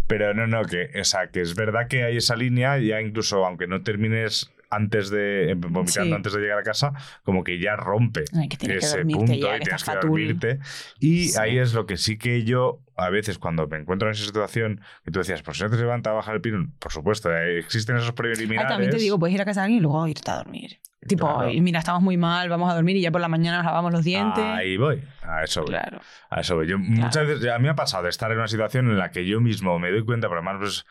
pero 0.08 0.34
no, 0.34 0.48
no, 0.48 0.64
que, 0.64 0.92
o 0.98 1.04
sea, 1.04 1.28
que 1.28 1.42
es 1.42 1.54
verdad 1.54 1.88
que 1.90 2.04
hay 2.04 2.16
esa 2.16 2.38
línea, 2.38 2.78
ya 2.78 3.02
incluso 3.02 3.46
aunque 3.46 3.68
no 3.68 3.82
termines 3.82 4.50
antes 4.70 5.10
de 5.10 5.56
vomitando 5.58 6.10
Sí. 6.10 6.14
antes 6.14 6.34
de 6.34 6.40
llegar 6.42 6.60
a 6.60 6.64
casa, 6.64 6.94
como 7.24 7.44
que 7.44 7.60
ya 7.60 7.76
rompe 7.76 8.26
Ay, 8.40 8.48
que 8.50 8.58
tienes 8.58 8.80
que 8.80 8.86
ese 8.86 8.98
dormirte 8.98 9.18
punto 9.20 9.34
ya, 9.34 9.56
y 9.56 9.60
que 9.60 9.66
tienes 9.66 9.84
que 9.84 9.92
dormirte. 9.96 10.60
Y 11.00 11.28
Sí. 11.30 11.40
ahí 11.40 11.58
es 11.58 11.74
lo 11.74 11.86
que 11.86 11.98
sí 11.98 12.18
que 12.18 12.44
yo, 12.44 12.82
a 12.96 13.10
veces 13.10 13.40
cuando 13.40 13.68
me 13.68 13.78
encuentro 13.78 14.08
en 14.08 14.14
esa 14.14 14.26
situación, 14.26 14.82
que 15.04 15.12
tú 15.12 15.20
decías, 15.20 15.42
pues 15.42 15.58
si 15.58 15.64
no 15.64 15.70
te 15.70 15.78
levanta 15.78 16.12
a 16.12 16.14
bajar 16.14 16.36
el 16.36 16.42
pino, 16.42 16.72
por 16.80 16.92
supuesto, 16.92 17.32
eh, 17.36 17.58
existen 17.60 17.98
esos 17.98 18.10
Ah, 18.10 18.16
preliminares. 18.16 18.70
también 18.70 18.92
te 18.92 18.98
digo, 18.98 19.18
puedes 19.18 19.34
ir 19.34 19.42
a 19.42 19.46
casa 19.46 19.62
de 19.62 19.66
alguien 19.66 19.80
y 19.80 19.82
luego 19.82 20.06
irte 20.08 20.30
a 20.30 20.36
dormir. 20.36 20.80
Tipo, 21.08 21.28
Claro. 21.34 21.50
"Ay, 21.50 21.62
mira, 21.62 21.80
estamos 21.80 22.02
muy 22.04 22.18
mal, 22.18 22.50
vamos 22.50 22.70
a 22.70 22.76
dormir 22.76 22.98
y 22.98 23.02
ya 23.02 23.10
por 23.10 23.22
la 23.22 23.30
mañana 23.30 23.58
nos 23.58 23.66
lavamos 23.68 23.92
los 23.94 24.04
dientes. 24.04 24.44
Ahí 24.44 24.76
voy, 24.76 25.02
a 25.24 25.44
eso 25.46 25.62
voy. 25.62 25.70
Claro. 25.70 26.02
A 26.30 26.42
eso 26.42 26.56
voy. 26.56 26.68
Yo, 26.68 26.78
Muchas 26.78 27.26
veces, 27.26 27.50
a 27.50 27.58
mí 27.58 27.64
me 27.64 27.70
ha 27.70 27.76
pasado 27.76 28.04
de 28.04 28.10
estar 28.10 28.30
en 28.32 28.38
una 28.38 28.50
situación 28.50 28.86
en 28.90 28.98
la 28.98 29.10
que 29.10 29.26
yo 29.26 29.40
mismo 29.40 29.80
me 29.80 29.90
doy 29.92 30.04
cuenta, 30.04 30.28
pero 30.28 30.42
además, 30.42 30.58
pues, 30.60 30.86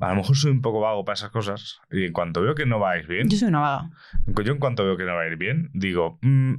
a 0.00 0.08
lo 0.10 0.16
mejor 0.16 0.36
soy 0.36 0.50
un 0.52 0.60
poco 0.62 0.80
vago 0.80 1.04
para 1.04 1.14
esas 1.14 1.30
cosas. 1.30 1.80
Y 1.90 2.04
en 2.04 2.12
cuanto 2.12 2.42
veo 2.42 2.54
que 2.54 2.66
no 2.66 2.78
va 2.80 2.92
a 2.92 2.98
ir 2.98 3.06
bien, 3.06 3.28
Yo 3.28 3.36
soy 3.38 3.48
una 3.48 3.60
vaga. 3.60 3.90
yo 4.44 4.52
en 4.52 4.58
cuanto 4.58 4.84
veo 4.84 4.96
que 4.96 5.04
no 5.04 5.14
va 5.14 5.22
a 5.22 5.26
ir 5.28 5.36
bien, 5.36 5.70
digo, 5.74 6.18
"Mm, 6.22 6.54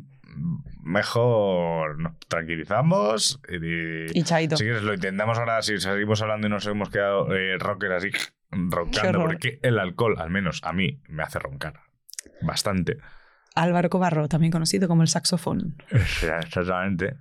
mejor 0.83 1.99
nos 1.99 2.17
tranquilizamos 2.27 3.39
y, 3.49 4.17
Y 4.19 4.23
chaito. 4.23 4.55
si 4.57 4.63
quieres 4.63 4.83
lo 4.83 4.93
intentamos 4.93 5.37
ahora, 5.37 5.61
si 5.61 5.77
seguimos 5.79 6.21
hablando 6.21 6.47
y 6.47 6.49
nos 6.49 6.65
hemos 6.67 6.89
quedado 6.89 7.33
eh, 7.35 7.57
rocker 7.57 7.91
así, 7.93 8.09
roncando, 8.51 9.19
porque 9.19 9.59
el 9.63 9.79
alcohol, 9.79 10.15
al 10.19 10.29
menos 10.29 10.61
a 10.63 10.73
mí, 10.73 11.01
me 11.09 11.23
hace 11.23 11.39
roncar. 11.39 11.81
Bastante. 12.41 12.97
Álvaro 13.55 13.89
Cobarro, 13.89 14.27
también 14.27 14.51
conocido 14.51 14.87
como 14.87 15.01
el 15.01 15.07
saxofón. 15.07 15.75
Exactamente. 15.89 17.15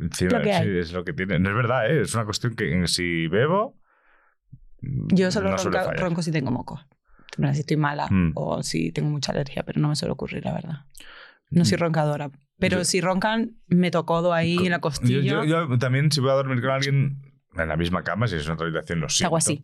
Encima, 0.00 0.38
Lo 0.38 0.42
que 0.44 0.52
sí, 0.54 0.78
es 0.78 0.92
lo 0.92 1.04
que 1.04 1.12
tiene. 1.12 1.38
No 1.38 1.50
es 1.50 1.56
verdad, 1.56 1.90
¿eh? 1.90 2.00
es 2.02 2.14
una 2.14 2.24
cuestión 2.24 2.54
que 2.54 2.86
si 2.88 3.28
bebo. 3.28 3.78
Yo 5.08 5.30
solo 5.30 5.50
no 5.50 5.56
ronca- 5.56 5.84
fallar. 5.84 6.00
ronco 6.00 6.22
si 6.22 6.32
tengo 6.32 6.50
plan, 7.36 7.54
Si 7.54 7.60
estoy 7.60 7.76
mala 7.76 8.08
Mm. 8.10 8.32
o 8.34 8.62
si 8.62 8.92
tengo 8.92 9.10
mucha 9.10 9.32
alergia, 9.32 9.62
pero 9.64 9.80
no 9.80 9.88
me 9.88 9.96
suele 9.96 10.12
ocurrir, 10.12 10.44
la 10.44 10.52
verdad. 10.54 10.84
No 11.50 11.64
soy 11.64 11.76
roncadora. 11.78 12.30
Pero 12.58 12.76
Mm. 12.76 12.80
Yo- 12.80 12.84
si 12.84 13.00
roncan, 13.00 13.56
me 13.68 13.90
codo 14.06 14.32
ahí 14.32 14.56
en 14.56 14.70
la 14.70 14.80
costilla. 14.80 15.20
yo- 15.20 15.44
yo 15.44 15.78
también, 15.78 16.10
si 16.10 16.20
voy 16.20 16.30
a 16.30 16.34
dormir 16.34 16.60
con 16.62 16.70
alguien 16.70 17.20
en 17.54 17.68
la 17.68 17.76
misma 17.76 18.02
cama, 18.02 18.26
si 18.26 18.36
es 18.36 18.48
otra 18.48 18.66
habitación, 18.66 19.00
lo 19.00 19.08
siento. 19.08 19.26
hago 19.28 19.36
así. 19.36 19.60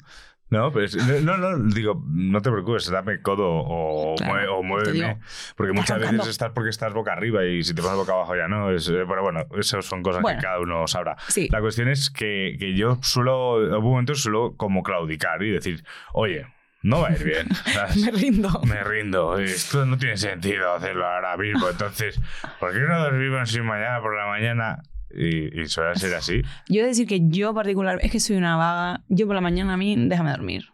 No, 0.51 0.71
pero 0.71 0.85
es- 0.85 0.95
no, 1.23 1.39
no, 1.39 1.59
digo, 1.73 2.03
no 2.09 2.43
te 2.43 2.51
preocupes, 2.51 2.91
dame 2.91 3.23
codo 3.23 3.49
o, 3.49 4.15
Claro, 4.17 4.59
o 4.59 4.63
muéveme. 4.63 4.93
digo, 4.93 5.19
porque 5.57 5.73
muchas 5.73 5.99
veces 5.99 6.27
estás 6.27 6.51
porque 6.51 6.69
estás 6.69 6.93
boca 6.93 7.13
arriba 7.15 7.43
y 7.47 7.63
si 7.63 7.75
te 7.75 7.81
pones 7.81 7.97
boca 7.97 8.13
abajo 8.13 8.37
ya 8.37 8.49
no. 8.49 8.71
Es, 8.71 8.87
eh, 8.91 9.05
pero 9.09 9.23
bueno, 9.23 9.41
esas 9.59 9.87
son 9.87 10.03
cosas 10.03 10.21
Bueno. 10.21 10.39
que 10.39 10.45
cada 10.45 10.61
uno 10.61 10.87
sabrá. 10.87 11.17
Sí. 11.29 11.49
La 11.51 11.61
cuestión 11.63 11.89
es 11.89 12.11
que, 12.11 12.57
que 12.59 12.75
yo 12.75 12.99
suelo, 13.01 13.67
en 13.67 13.73
algún 13.73 13.93
momento 13.93 14.15
suelo 14.15 14.55
como 14.59 14.83
claudicar 14.83 15.43
y 15.43 15.53
decir, 15.53 15.85
oye, 16.13 16.45
no 16.83 17.01
va 17.01 17.09
a 17.09 17.13
ir 17.13 17.25
bien. 17.25 17.49
¿sabes? 17.73 17.97
Me 17.97 18.11
rindo. 18.11 18.61
Me 18.67 18.85
rindo. 18.85 19.39
Esto 19.39 19.87
no 19.87 19.97
tiene 19.97 20.19
sentido 20.19 20.75
hacerlo 20.75 21.07
ahora 21.07 21.35
mismo. 21.39 21.67
Entonces, 21.71 22.21
¿por 22.61 22.75
qué 22.75 22.81
no 22.81 22.99
dormimos 23.01 23.51
sin 23.51 23.65
mañana 23.65 24.03
por 24.03 24.15
la 24.17 24.27
mañana? 24.27 24.83
Y, 25.15 25.61
y 25.63 25.67
suele 25.69 25.95
ser 25.97 26.15
así. 26.15 26.43
Yo 26.69 26.81
he 26.81 26.83
de 26.83 26.89
decir 26.89 27.07
que 27.07 27.21
yo 27.29 27.55
particular, 27.55 27.99
es 28.03 28.11
que 28.11 28.21
soy 28.21 28.37
una 28.37 28.57
vaga. 28.57 29.05
Yo 29.09 29.27
por 29.27 29.35
la 29.35 29.41
mañana 29.41 29.75
a 29.75 29.77
mí, 29.77 29.95
déjame 30.09 30.31
dormir. 30.31 30.65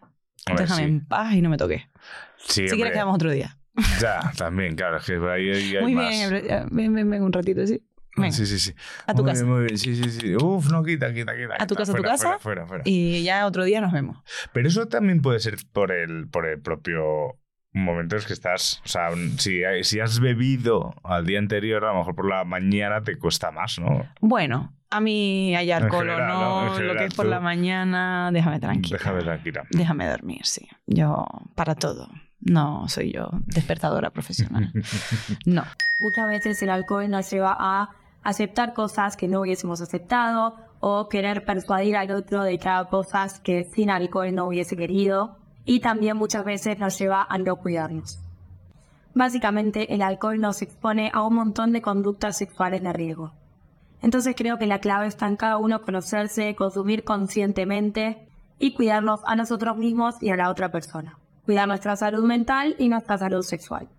Hombre, 0.49 0.65
déjame 0.65 0.83
sí. 0.83 0.89
en 0.89 1.07
paz 1.07 1.35
y 1.35 1.43
no 1.43 1.51
me 1.51 1.57
toques. 1.57 1.83
Sí, 2.39 2.69
Si 2.69 2.77
quieres 2.77 2.93
quedamos 2.93 3.15
otro 3.15 3.31
día. 3.31 3.57
Ya, 4.01 4.33
también, 4.37 4.75
claro. 4.75 4.97
Es 4.97 5.05
que 5.07 5.17
por 5.19 5.31
ahí 5.31 5.51
hay, 5.51 5.77
hay 5.77 5.83
Muy 5.83 5.95
más. 5.95 6.09
bien, 6.11 6.69
ven, 6.71 6.95
ven, 6.95 7.11
ven 7.11 7.23
un 7.23 7.33
ratito, 7.33 7.65
sí. 7.67 7.81
Venga. 8.17 8.33
Sí, 8.33 8.47
sí, 8.47 8.59
sí. 8.59 8.75
A 9.07 9.15
tu 9.15 9.23
Muy 9.23 9.31
casa. 9.31 9.45
bien, 9.45 9.55
muy 9.55 9.65
bien. 9.67 9.79
Sí, 9.79 9.95
sí, 9.95 10.11
sí. 10.11 10.35
Uf, 10.35 10.69
no, 10.71 10.83
quita, 10.83 11.15
quita, 11.15 11.37
quita. 11.37 11.55
A 11.59 11.67
tu 11.67 11.77
casa, 11.77 11.93
a 11.93 11.95
tu 11.95 12.03
casa. 12.03 12.39
Fuera, 12.39 12.39
fuera, 12.41 12.67
fuera. 12.67 12.83
Y 12.85 13.23
ya 13.23 13.47
otro 13.47 13.65
día 13.65 13.81
nos 13.81 13.93
vemos. 13.93 14.19
Pero 14.53 14.67
eso 14.67 14.87
también 14.89 15.21
puede 15.23 15.39
ser 15.39 15.57
por 15.73 15.93
el, 15.93 16.29
por 16.29 16.47
el 16.47 16.61
propio 16.61 17.39
momento 17.73 18.17
en 18.17 18.23
que 18.25 18.33
estás. 18.33 18.81
O 18.85 18.89
sea, 18.89 19.11
si, 19.39 19.63
si 19.83 20.01
has 20.01 20.21
bebido 20.21 20.95
al 21.05 21.27
día 21.27 21.39
anterior, 21.39 21.85
a 21.85 21.93
lo 21.93 21.99
mejor 21.99 22.15
por 22.15 22.29
la 22.29 22.45
mañana 22.45 23.03
te 23.03 23.19
cuesta 23.19 23.51
más, 23.51 23.79
¿no? 23.79 24.07
Bueno, 24.21 24.73
a 24.91 25.01
mí 25.01 25.55
hay 25.55 25.71
alcohol 25.71 26.09
o 26.09 26.13
general, 26.13 26.29
¿no? 26.29 26.41
no, 26.41 26.61
En 26.61 26.67
lo 26.67 26.73
que 26.73 26.79
general, 26.81 27.05
es 27.07 27.15
por 27.15 27.25
tú- 27.27 27.31
la 27.31 27.41
mañana, 27.41 28.31
déjame 28.33 28.59
tranquila. 28.61 28.97
Déjame 28.99 29.23
tranquila. 29.23 29.65
Déjame 29.71 30.09
dormir, 30.09 30.41
sí. 30.45 30.67
Yo, 30.87 31.27
para 31.55 31.75
todo. 31.75 32.09
No 32.41 32.89
soy 32.89 33.13
yo 33.13 33.31
despertadora 33.47 34.11
profesional. 34.11 34.73
No. 35.45 35.65
Muchas 36.01 36.29
veces 36.29 36.63
el 36.63 36.71
alcohol 36.71 37.11
nos 37.11 37.29
lleva 37.31 37.57
a 37.59 37.91
aceptar 38.23 38.75
cosas 38.75 39.17
que 39.17 39.27
no 39.29 39.41
hubiésemos 39.41 39.81
aceptado 39.81 40.55
o 40.81 41.09
querer 41.09 41.45
persuadir 41.45 41.97
al 41.97 42.11
otro 42.13 42.45
de 42.45 42.59
que 42.59 42.69
haga 42.69 42.89
cosas 42.89 43.41
que 43.41 43.65
sin 43.65 43.91
alcohol 43.91 44.33
no 44.35 44.47
hubiese 44.47 44.77
querido. 44.77 45.37
Y 45.69 45.81
también 45.81 46.17
muchas 46.17 46.47
veces 46.47 46.79
nos 46.79 46.99
lleva 46.99 47.27
a 47.29 47.37
no 47.37 47.57
cuidarnos. 47.57 48.19
Básicamente 49.13 49.93
el 49.93 50.01
alcohol 50.01 50.41
nos 50.41 50.63
expone 50.63 51.11
a 51.13 51.21
un 51.21 51.35
montón 51.35 51.73
de 51.73 51.83
conductas 51.83 52.39
sexuales 52.39 52.83
de 52.83 52.91
riesgo. 52.95 53.35
Entonces 54.01 54.35
creo 54.35 54.57
que 54.57 54.67
la 54.67 54.79
clave 54.79 55.09
está 55.09 55.29
en 55.29 55.37
cada 55.37 55.59
uno 55.59 55.83
conocerse, 55.83 56.55
consumir 56.55 57.05
conscientemente 57.05 58.27
y 58.59 58.73
cuidarnos 58.73 59.21
a 59.27 59.37
nosotros 59.37 59.77
mismos 59.77 60.15
y 60.23 60.31
a 60.31 60.37
la 60.37 60.49
otra 60.49 60.73
persona. 60.73 61.19
Cuidar 61.45 61.69
nuestra 61.69 61.97
salud 61.97 62.25
mental 62.25 62.75
y 62.79 62.89
nuestra 62.89 63.19
salud 63.19 63.43
sexual. 63.43 63.91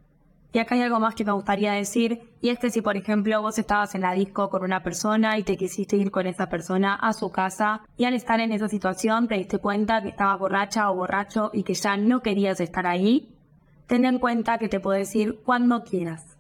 Y 0.52 0.58
acá 0.58 0.74
hay 0.74 0.82
algo 0.82 1.00
más 1.00 1.14
que 1.14 1.24
me 1.24 1.32
gustaría 1.32 1.74
decir, 1.74 2.22
y 2.41 2.50
es 2.50 2.58
que 2.58 2.72
si 2.72 2.82
por 2.82 2.97
ejemplo 2.97 3.39
vos 3.41 3.60
estabas 3.60 3.93
en 3.93 4.02
la 4.02 4.14
disco 4.14 4.50
con 4.50 4.64
una 4.64 4.82
persona 4.82 5.38
y 5.38 5.43
te 5.43 5.58
quisiste 5.58 5.95
ir 5.95 6.10
con 6.10 6.26
esa 6.26 6.50
persona 6.50 6.95
a 6.95 7.14
su 7.14 7.32
casa 7.32 7.82
y 7.97 8.06
al 8.06 8.16
estar 8.16 8.39
en 8.39 8.52
esa 8.52 8.68
situación 8.68 9.28
te 9.28 9.36
diste 9.36 9.60
cuenta 9.60 10.02
que 10.02 10.10
estabas 10.10 10.39
borracha 10.39 10.89
o 10.89 10.95
borracho 10.95 11.52
y 11.54 11.62
que 11.62 11.76
ya 11.76 11.97
no 11.97 12.22
querías 12.22 12.60
estar 12.62 12.88
ahí, 12.88 13.36
ten 13.86 14.06
en 14.06 14.18
cuenta 14.18 14.58
que 14.58 14.70
te 14.70 14.80
puedes 14.80 15.16
ir 15.16 15.39
cuando 15.45 15.84
quieras. 15.84 16.38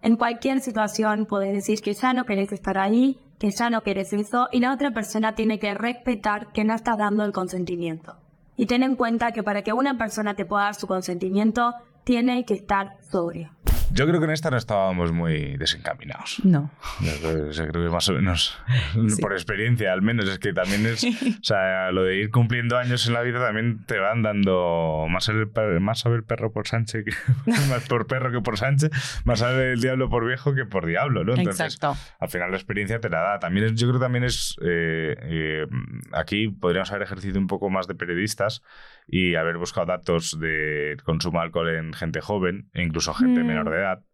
En 0.00 0.16
cualquier 0.16 0.60
situación 0.60 1.26
puedes 1.26 1.52
decir 1.52 1.82
que 1.82 1.92
ya 1.92 2.14
no 2.14 2.24
querés 2.24 2.52
estar 2.52 2.78
ahí, 2.78 3.18
que 3.38 3.50
ya 3.50 3.68
no 3.68 3.82
quieres 3.82 4.14
eso 4.14 4.48
y 4.52 4.60
la 4.60 4.72
otra 4.72 4.92
persona 4.92 5.34
tiene 5.34 5.58
que 5.58 5.74
respetar 5.74 6.50
que 6.52 6.64
no 6.64 6.74
estás 6.74 6.96
dando 6.96 7.24
el 7.24 7.32
consentimiento. 7.32 8.16
Y 8.56 8.66
ten 8.66 8.82
en 8.82 8.96
cuenta 8.96 9.32
que 9.32 9.42
para 9.42 9.62
que 9.62 9.74
una 9.74 9.98
persona 9.98 10.34
te 10.34 10.44
pueda 10.46 10.64
dar 10.64 10.74
su 10.74 10.86
consentimiento, 10.86 11.74
tiene 12.10 12.44
que 12.44 12.54
estar 12.54 12.96
sobrio. 13.08 13.52
Yo 13.92 14.06
creo 14.06 14.18
que 14.18 14.24
en 14.24 14.32
esta 14.32 14.50
no 14.50 14.56
estábamos 14.56 15.12
muy 15.12 15.56
desencaminados. 15.56 16.40
No. 16.44 16.70
Yo 17.00 17.66
creo 17.68 17.84
que 17.84 17.90
más 17.90 18.08
o 18.08 18.14
menos, 18.14 18.58
por 19.20 19.32
experiencia 19.32 19.92
al 19.92 20.02
menos, 20.02 20.28
es 20.28 20.38
que 20.38 20.52
también 20.52 20.86
es, 20.86 21.04
o 21.04 21.42
sea, 21.42 21.90
lo 21.92 22.04
de 22.04 22.16
ir 22.16 22.30
cumpliendo 22.30 22.78
años 22.78 23.06
en 23.06 23.14
la 23.14 23.22
vida 23.22 23.44
también 23.44 23.84
te 23.86 23.98
van 23.98 24.22
dando 24.22 25.06
más, 25.08 25.28
el, 25.28 25.48
más 25.80 26.00
sabe 26.00 26.16
el 26.16 26.24
perro 26.24 26.52
por 26.52 26.66
Sánchez, 26.68 27.04
que, 27.04 27.50
más 27.68 27.88
por 27.88 28.06
perro 28.06 28.30
que 28.32 28.40
por 28.40 28.58
Sánchez, 28.58 28.90
más 29.24 29.40
sabe 29.40 29.72
el 29.72 29.80
diablo 29.80 30.08
por 30.08 30.26
viejo 30.26 30.54
que 30.54 30.64
por 30.64 30.86
diablo, 30.86 31.24
¿no? 31.24 31.34
Entonces, 31.34 31.74
Exacto. 31.74 32.00
al 32.20 32.28
final 32.28 32.50
la 32.50 32.56
experiencia 32.56 33.00
te 33.00 33.08
la 33.08 33.20
da. 33.22 33.38
También 33.38 33.66
es- 33.66 33.74
yo 33.74 33.88
creo 33.88 33.98
que 34.00 34.04
también 34.04 34.24
es, 34.24 34.56
eh, 34.62 35.16
eh, 35.20 35.66
aquí 36.12 36.48
podríamos 36.48 36.90
haber 36.90 37.02
ejercido 37.02 37.38
un 37.38 37.46
poco 37.48 37.70
más 37.70 37.86
de 37.88 37.94
periodistas 37.94 38.62
y 39.10 39.34
haber 39.34 39.58
buscado 39.58 39.86
datos 39.86 40.38
de 40.38 40.96
consumo 41.04 41.40
de 41.40 41.46
alcohol 41.46 41.68
en 41.68 41.92
gente 41.92 42.20
joven 42.20 42.70
e 42.72 42.82
incluso 42.82 43.12
gente 43.14 43.42
Mm. 43.42 43.46
menor 43.46 43.70
de 43.70 43.76
edad. 43.76 44.04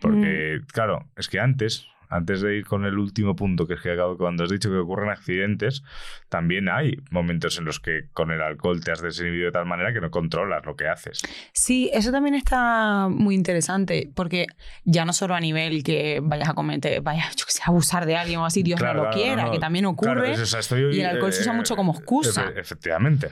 Porque, 0.00 0.60
claro, 0.72 1.10
es 1.16 1.28
que 1.28 1.38
antes, 1.40 1.86
antes 2.10 2.40
de 2.42 2.56
ir 2.56 2.66
con 2.66 2.84
el 2.84 2.98
último 2.98 3.34
punto, 3.36 3.66
que 3.66 3.74
es 3.74 3.80
que 3.80 3.92
acabo- 3.92 4.16
cuando 4.18 4.44
has 4.44 4.50
dicho 4.50 4.68
que 4.68 4.76
ocurren 4.76 5.08
accidentes, 5.10 5.82
también 6.28 6.68
hay 6.68 6.96
momentos 7.10 7.56
en 7.58 7.64
los 7.64 7.80
que 7.80 8.08
con 8.12 8.30
el 8.30 8.42
alcohol 8.42 8.82
te 8.84 8.90
has 8.92 9.00
desinhibido 9.00 9.46
de 9.46 9.52
tal 9.52 9.64
manera 9.66 9.92
que 9.92 10.00
no 10.00 10.10
controlas 10.10 10.64
lo 10.66 10.76
que 10.76 10.88
haces. 10.88 11.22
Sí, 11.52 11.90
eso 11.94 12.10
también 12.12 12.34
está 12.34 13.08
muy 13.08 13.34
interesante, 13.34 14.10
porque 14.14 14.46
ya 14.84 15.04
no 15.04 15.12
solo 15.12 15.34
a 15.34 15.40
nivel 15.40 15.82
que 15.84 16.20
vayas 16.22 16.48
a 16.48 16.54
cometer, 16.54 17.00
vayas 17.00 17.34
yo 17.36 17.46
que 17.46 17.52
sé, 17.52 17.62
a 17.64 17.70
abusar 17.70 18.06
de 18.06 18.16
alguien 18.16 18.40
o 18.40 18.44
así, 18.46 18.62
Dios 18.62 18.78
Claro, 18.80 18.98
no 18.98 19.04
lo 19.04 19.10
claro, 19.10 19.22
quiera, 19.24 19.44
no. 19.46 19.52
que 19.52 19.58
también 19.58 19.86
ocurre. 19.86 20.12
Claro, 20.14 20.24
es- 20.26 20.40
o 20.40 20.46
sea, 20.46 20.60
estoy- 20.60 20.96
y 20.96 21.00
el 21.00 21.06
alcohol 21.06 21.32
se 21.32 21.42
usa 21.42 21.52
mucho 21.52 21.76
como 21.76 21.92
excusa. 21.92 22.50
efe- 22.50 22.58
efectivamente. 22.60 23.28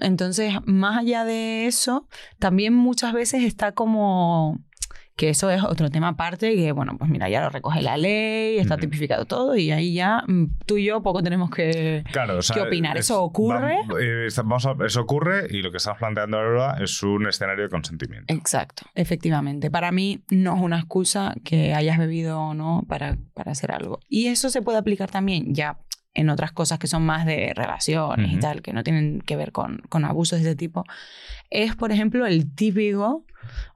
Entonces, 0.00 0.54
más 0.64 0.98
allá 0.98 1.24
de 1.24 1.66
eso, 1.66 2.08
también 2.38 2.74
muchas 2.74 3.12
veces 3.12 3.44
está 3.44 3.72
como 3.72 4.58
que 5.16 5.30
eso 5.30 5.50
es 5.50 5.62
otro 5.64 5.90
tema 5.90 6.08
aparte, 6.08 6.54
que 6.54 6.72
bueno, 6.72 6.96
pues 6.98 7.10
mira, 7.10 7.28
ya 7.30 7.40
lo 7.40 7.48
recoge 7.48 7.80
la 7.82 7.96
ley, 7.96 8.58
está 8.58 8.76
tipificado 8.76 9.24
todo 9.24 9.56
y 9.56 9.70
ahí 9.70 9.94
ya 9.94 10.22
mm, 10.26 10.44
tú 10.66 10.76
y 10.76 10.84
yo 10.84 11.02
poco 11.02 11.22
tenemos 11.22 11.48
que... 11.50 12.04
Claro, 12.12 12.36
o 12.38 12.42
sea, 12.42 12.54
¿Qué 12.54 12.60
opinar? 12.62 12.96
es- 12.98 13.06
¿Eso 13.06 13.22
ocurre? 13.22 13.76
eh, 14.00 14.28
vamos 14.36 14.66
a- 14.66 14.76
eso 14.84 15.00
ocurre 15.00 15.46
y 15.50 15.62
lo 15.62 15.70
que 15.70 15.78
estamos 15.78 15.98
planteando 15.98 16.38
ahora 16.38 16.76
es 16.82 17.02
un 17.02 17.26
escenario 17.26 17.64
de 17.64 17.70
consentimiento. 17.70 18.32
Exacto, 18.32 18.82
efectivamente. 18.94 19.70
Para 19.70 19.90
mí 19.90 20.20
no 20.30 20.54
es 20.54 20.60
una 20.62 20.78
excusa 20.78 21.34
que 21.44 21.72
hayas 21.72 21.96
bebido 21.98 22.38
o 22.40 22.54
no 22.54 22.84
para, 22.86 23.16
para 23.34 23.52
hacer 23.52 23.72
algo. 23.72 24.00
Y 24.08 24.26
eso 24.26 24.50
se 24.50 24.60
puede 24.60 24.76
aplicar 24.78 25.10
también 25.10 25.54
ya 25.54 25.78
en 26.16 26.30
otras 26.30 26.50
cosas 26.52 26.78
que 26.78 26.86
son 26.86 27.04
más 27.04 27.26
de 27.26 27.52
relaciones 27.54 28.28
y 28.28 28.32
Ujú. 28.32 28.40
tal, 28.40 28.62
que 28.62 28.72
no 28.72 28.82
tienen 28.82 29.20
que 29.20 29.36
ver 29.36 29.52
con, 29.52 29.78
con 29.88 30.04
abusos 30.04 30.40
de 30.40 30.46
ese 30.48 30.56
tipo. 30.56 30.84
Es, 31.50 31.76
por 31.76 31.92
ejemplo, 31.92 32.26
el 32.26 32.54
típico 32.54 33.24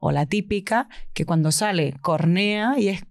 o 0.00 0.10
la 0.10 0.26
típica 0.26 0.88
que 1.12 1.24
cuando 1.26 1.52
sale 1.52 1.94
cornea 2.00 2.74
y 2.78 2.88
es... 2.88 3.04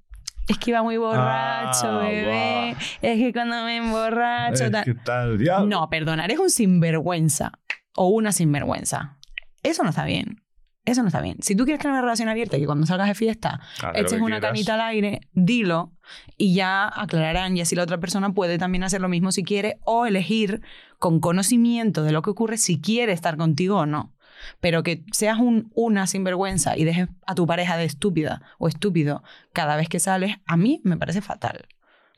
Es 0.48 0.58
que 0.58 0.72
iba 0.72 0.82
muy 0.82 0.98
borracho, 0.98 1.88
Ah, 1.88 2.00
bebé. 2.02 2.72
Es 3.04 3.20
que 3.20 3.32
cuando 3.32 3.64
me 3.66 3.78
emborracho... 3.78 4.66
Es 4.66 4.72
tal". 4.72 4.84
que 4.84 4.96
tal 4.96 5.38
diablo. 5.38 5.68
No, 5.68 5.90
perdona, 5.92 6.26
eres 6.26 6.40
un 6.40 6.50
sinvergüenza 6.50 7.52
o 7.96 8.08
una 8.08 8.32
sinvergüenza. 8.32 9.18
Eso 9.62 9.84
no 9.84 9.90
está 9.90 10.06
bien. 10.06 10.42
Eso 10.86 11.02
no 11.02 11.08
está 11.08 11.22
bien. 11.22 11.38
Si 11.42 11.56
tú 11.56 11.66
quieres 11.66 11.82
tener 11.82 11.94
una 11.94 12.02
relación 12.02 12.30
abierta 12.30 12.58
y 12.58 12.62
que 12.62 12.66
cuando 12.66 12.88
salgas 12.88 13.08
de 13.08 13.16
fiesta 13.16 13.60
eches 13.94 14.14
una 14.14 14.40
quieras. 14.40 14.42
canita 14.42 14.74
al 14.74 14.82
aire, 14.82 15.22
dilo 15.34 15.92
y 16.38 16.54
ya 16.56 16.88
aclararán 16.88 17.56
y 17.56 17.62
así 17.62 17.76
la 17.76 17.84
otra 17.84 18.00
persona 18.00 18.34
puede 18.34 18.58
también 18.58 18.84
hacer 18.84 19.02
lo 19.02 19.10
mismo 19.10 19.32
si 19.32 19.44
quiere 19.44 19.78
o 19.84 20.06
elegir 20.06 20.62
con 20.98 21.20
conocimiento 21.20 22.04
de 22.04 22.12
lo 22.12 22.22
que 22.22 22.32
ocurre 22.32 22.58
si 22.58 22.80
quiere 22.80 23.12
estar 23.12 23.38
contigo 23.38 23.78
o 23.78 23.86
no. 23.86 24.14
Pero 24.62 24.84
que 24.84 25.04
seas 25.12 25.38
un, 25.38 25.70
una 25.76 26.08
sinvergüenza 26.08 26.78
y 26.78 26.86
dejes 26.86 27.10
a 27.28 27.36
tu 27.36 27.46
pareja 27.46 27.78
de 27.78 27.84
estúpida 27.84 28.42
o 28.58 28.68
estúpido 28.68 29.22
cada 29.54 29.76
vez 29.76 29.90
que 29.90 30.00
sales, 30.00 30.38
a 30.46 30.58
mí 30.58 30.82
me 30.84 30.98
parece 30.98 31.22
fatal. 31.22 31.68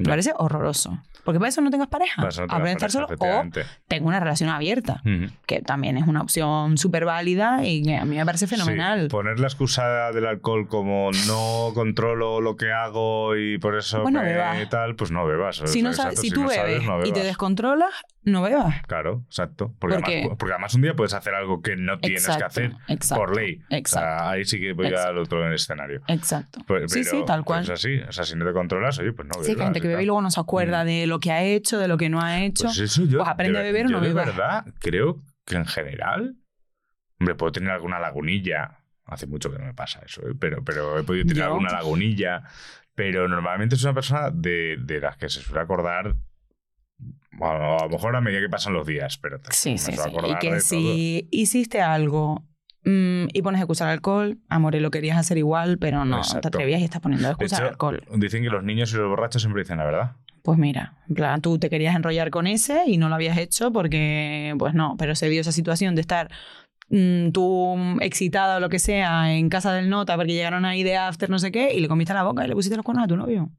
Me 0.02 0.10
parece 0.10 0.34
horroroso. 0.38 1.02
Porque 1.24 1.39
para 1.39 1.49
eso 1.49 1.62
no 1.62 1.70
tengas 1.70 1.88
pareja. 1.88 2.22
No 2.22 2.30
tengas 2.30 2.49
Aprende 2.49 2.70
a 2.70 2.74
estar 2.74 2.91
solo 2.91 3.08
o 3.18 3.43
tengo 3.88 4.08
una 4.08 4.20
relación 4.20 4.49
abierta, 4.49 5.02
que 5.45 5.62
también 5.62 5.97
es 5.97 6.08
una 6.08 6.22
opción 6.22 6.78
súper 6.78 7.06
válida 7.06 7.64
y 7.64 7.84
que 7.84 7.97
a 7.97 8.06
mí 8.06 8.16
me 8.18 8.26
parece 8.26 8.47
fenomenal. 8.47 9.04
Sí, 9.04 9.08
poner 9.10 9.39
la 9.39 9.47
excusa 9.47 10.12
del 10.12 10.26
alcohol 10.26 10.68
como 10.68 11.12
no 11.28 11.72
controlo 11.74 12.41
lo 12.41 12.56
que 12.56 12.72
hago 12.72 13.36
y 13.36 13.58
por 13.60 13.78
eso 13.78 14.02
Pues 14.02 14.14
no 14.14 14.22
me 14.22 14.66
tal, 14.68 14.95
pues 14.95 15.12
no 15.12 15.26
bebas. 15.26 15.62
si, 15.66 15.82
no 15.82 15.89
Exacto, 15.89 16.22
si 16.22 16.32
tú 16.32 16.43
no 16.43 16.49
sabes, 16.49 16.80
bebes 16.80 16.88
no 16.88 17.06
y 17.06 17.12
te 17.12 17.24
descontrolas, 17.24 17.91
no 18.24 18.41
bebas. 18.41 18.82
Claro, 18.88 19.24
exacto. 19.28 19.74
Porque, 19.80 19.95
Porque- 19.97 20.17
además, 20.19 20.36
porque 20.38 20.53
además 20.53 20.74
un 20.76 20.82
día 20.84 20.95
puedes 20.95 21.13
hacer 21.13 21.34
algo 21.34 21.61
que 21.61 21.76
no 21.76 21.97
tienes 21.99 22.26
que 22.26 22.32
Exacto, 22.32 22.45
hacer 22.45 22.72
exacto, 22.88 23.24
por 23.26 23.36
ley. 23.36 23.55
O 23.63 23.67
sea, 23.69 23.78
exacto. 23.78 24.24
ahí 24.30 24.45
sí 24.45 24.59
que 24.59 24.74
voy 24.74 24.88
Exacto. 24.88 25.09
al 25.09 25.17
otro 25.17 25.53
escenario. 25.53 26.01
Exacto. 26.07 26.59
Pero- 26.67 26.88
sí, 26.88 27.03
sí, 27.03 27.24
tal 27.26 27.43
cual. 27.43 27.65
pues 27.65 27.69
Es 27.80 27.86
así. 27.86 27.97
O 28.07 28.11
sea, 28.11 28.24
si 28.24 28.36
no 28.36 28.45
te 28.45 28.53
controlas, 28.53 28.99
oye, 28.99 29.11
pues 29.13 29.28
no 29.28 29.34
bebas. 29.34 29.47
Sí, 29.47 29.55
que 29.55 29.63
gente 29.63 29.82
que 29.82 29.88
y 29.88 29.89
bebe 29.89 30.03
y 30.03 30.05
luego 30.05 30.22
no 30.22 30.30
se 30.32 30.39
acuerda 30.39 30.84
Mm. 30.84 30.88
de 30.88 31.07
lo 31.07 31.19
que 31.19 31.32
ha 31.32 31.43
hecho, 31.43 31.80
de 31.80 31.88
lo 31.88 31.97
que 31.97 32.09
no 32.09 32.22
ha 32.22 32.41
hecho. 32.43 32.65
Pues 32.65 32.80
eso 32.80 33.05
yo. 33.05 33.19
Pues 33.19 33.30
aprende 33.30 33.59
de 33.59 33.59
a 33.59 33.72
beber 33.72 33.86
o 33.88 33.89
no 33.89 34.01
de 34.01 34.07
bebas. 34.09 34.26
verdad 34.28 34.65
creo 34.80 35.22
que 35.45 35.55
en 35.55 35.65
general. 35.65 36.36
Hombre, 37.19 37.36
puedo 37.36 37.51
tener 37.51 37.72
alguna 37.72 37.99
lagunilla. 37.99 38.80
Hace 39.05 39.28
mucho 39.28 39.51
que 39.51 39.57
no 39.59 39.65
me 39.65 39.74
pasa 39.74 39.99
eso, 40.05 40.22
¿eh? 40.28 40.34
pero, 40.39 40.63
pero 40.63 40.97
he 40.99 41.03
podido 41.03 41.26
tener 41.26 41.38
Yo- 41.43 41.45
alguna 41.53 41.72
lagunilla. 41.72 42.43
Pero 42.95 43.28
normalmente 43.28 43.76
es 43.76 43.84
una 43.84 43.93
persona 43.93 44.30
de, 44.32 44.78
de 44.80 44.99
las 44.99 45.17
que 45.17 45.28
se 45.30 45.41
suele 45.41 45.61
acordar. 45.61 46.15
Bueno, 47.34 47.78
a 47.78 47.84
lo 47.84 47.90
mejor 47.90 48.16
a 48.16 48.22
medida 48.22 48.40
que 48.40 48.50
pasan 48.50 48.74
los 48.74 48.86
días, 48.86 49.18
pero 49.18 49.38
me 49.40 49.44
Sí, 49.52 49.78
sí, 49.78 49.94
sí. 49.94 50.10
Y 50.28 50.36
que 50.40 50.60
si 50.60 51.28
hiciste 51.32 51.82
algo 51.82 52.44
mm, 52.84 53.28
y 53.34 53.42
pones 53.42 53.62
excusa 53.62 53.86
al 53.86 53.92
alcohol, 53.92 54.38
amor, 54.50 54.76
lo 54.76 54.92
querías 54.92 55.18
hacer 55.18 55.38
igual, 55.38 55.78
pero 55.78 56.04
no 56.06 56.18
Exacto. 56.18 56.42
te 56.42 56.48
atrevías 56.50 56.82
y 56.82 56.84
estás 56.84 57.02
poniendo 57.02 57.28
todo. 57.30 57.38
De 57.38 57.46
excusa 57.46 57.58
al 57.58 57.64
hecho, 57.64 57.72
alcohol. 57.72 58.04
dicen 58.18 58.44
que 58.44 58.50
los 58.50 58.64
niños 58.64 58.94
y 58.94 58.98
los 58.98 59.10
borrachos 59.10 59.42
siempre 59.42 59.64
dicen 59.64 59.78
la 59.78 59.86
verdad. 59.86 60.12
Pues 60.44 60.58
mira, 60.58 60.96
en 61.08 61.16
plan, 61.16 61.42
tú 61.42 61.60
te 61.60 61.70
querías 61.70 61.96
enrollar 61.96 62.32
con 62.32 62.48
ese 62.48 62.84
y 62.88 62.98
no 62.98 63.10
lo 63.10 63.16
habías 63.16 63.38
hecho 63.38 63.72
porque, 63.72 64.56
pues 64.58 64.74
no, 64.74 64.96
pero 64.98 65.16
se 65.16 65.30
dio 65.30 65.40
esa 65.40 65.52
situación 65.52 65.94
de 65.96 66.02
estar 66.02 66.32
mm, 66.90 67.30
tú 67.30 67.78
excitada 68.02 68.58
o 68.58 68.60
lo 68.60 68.70
que 68.70 68.80
sea 68.80 69.34
en 69.36 69.50
casa 69.50 69.72
del 69.74 69.90
nota 69.90 70.16
porque 70.16 70.34
llegaron 70.34 70.66
ahí 70.66 70.84
de 70.84 70.98
after 70.98 71.30
no 71.30 71.38
sé 71.40 71.52
qué 71.52 71.74
y 71.74 71.80
le 71.80 71.88
comiste 71.88 72.14
la 72.14 72.24
boca 72.24 72.44
y 72.44 72.48
le 72.48 72.56
pusiste 72.56 72.76
los 72.76 72.84
cuernos 72.84 73.06
a 73.06 73.08
tu 73.08 73.18
novio. 73.18 73.52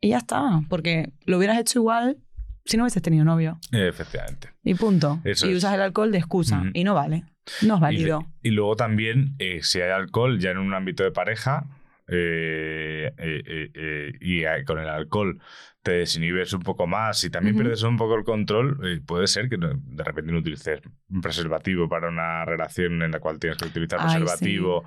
Y 0.00 0.08
ya 0.10 0.18
está, 0.18 0.62
porque 0.68 1.10
lo 1.24 1.36
hubieras 1.38 1.58
hecho 1.58 1.78
igual 1.80 2.18
si 2.66 2.76
no 2.76 2.82
hubieses 2.84 3.02
tenido 3.02 3.24
novio. 3.24 3.58
Efectivamente. 3.72 4.50
Y 4.62 4.74
punto. 4.74 5.20
Eso 5.24 5.46
y 5.46 5.50
es. 5.52 5.56
usas 5.58 5.74
el 5.74 5.80
alcohol 5.80 6.12
de 6.12 6.18
excusa 6.18 6.64
y 6.74 6.84
no 6.84 6.94
vale. 6.94 7.24
No 7.62 7.76
es 7.76 7.80
válido. 7.80 8.26
y 8.42 8.50
luego 8.50 8.74
también, 8.76 9.36
eh, 9.38 9.60
si 9.62 9.80
hay 9.80 9.90
alcohol 9.90 10.38
ya 10.40 10.50
en 10.50 10.58
un 10.58 10.74
ámbito 10.74 11.04
de 11.04 11.12
pareja, 11.12 11.66
eh, 12.08 13.12
eh, 13.18 14.12
y 14.20 14.64
con 14.64 14.78
el 14.78 14.88
alcohol 14.88 15.40
te 15.82 15.92
desinhibes 15.92 16.52
un 16.52 16.62
poco 16.62 16.86
más 16.88 17.22
y 17.22 17.30
también 17.30 17.54
pierdes 17.56 17.82
un 17.84 17.96
poco 17.96 18.16
el 18.16 18.24
control, 18.24 19.02
puede 19.06 19.28
ser 19.28 19.48
que 19.48 19.56
de 19.56 20.02
repente 20.04 20.32
no 20.32 20.38
utilices 20.38 20.80
un 21.08 21.20
preservativo 21.20 21.88
para 21.88 22.08
una 22.08 22.44
relación 22.44 23.00
en 23.02 23.12
la 23.12 23.20
cual 23.20 23.38
tienes 23.38 23.56
que 23.58 23.68
utilizar 23.68 24.00
Ay, 24.00 24.06
preservativo 24.18 24.84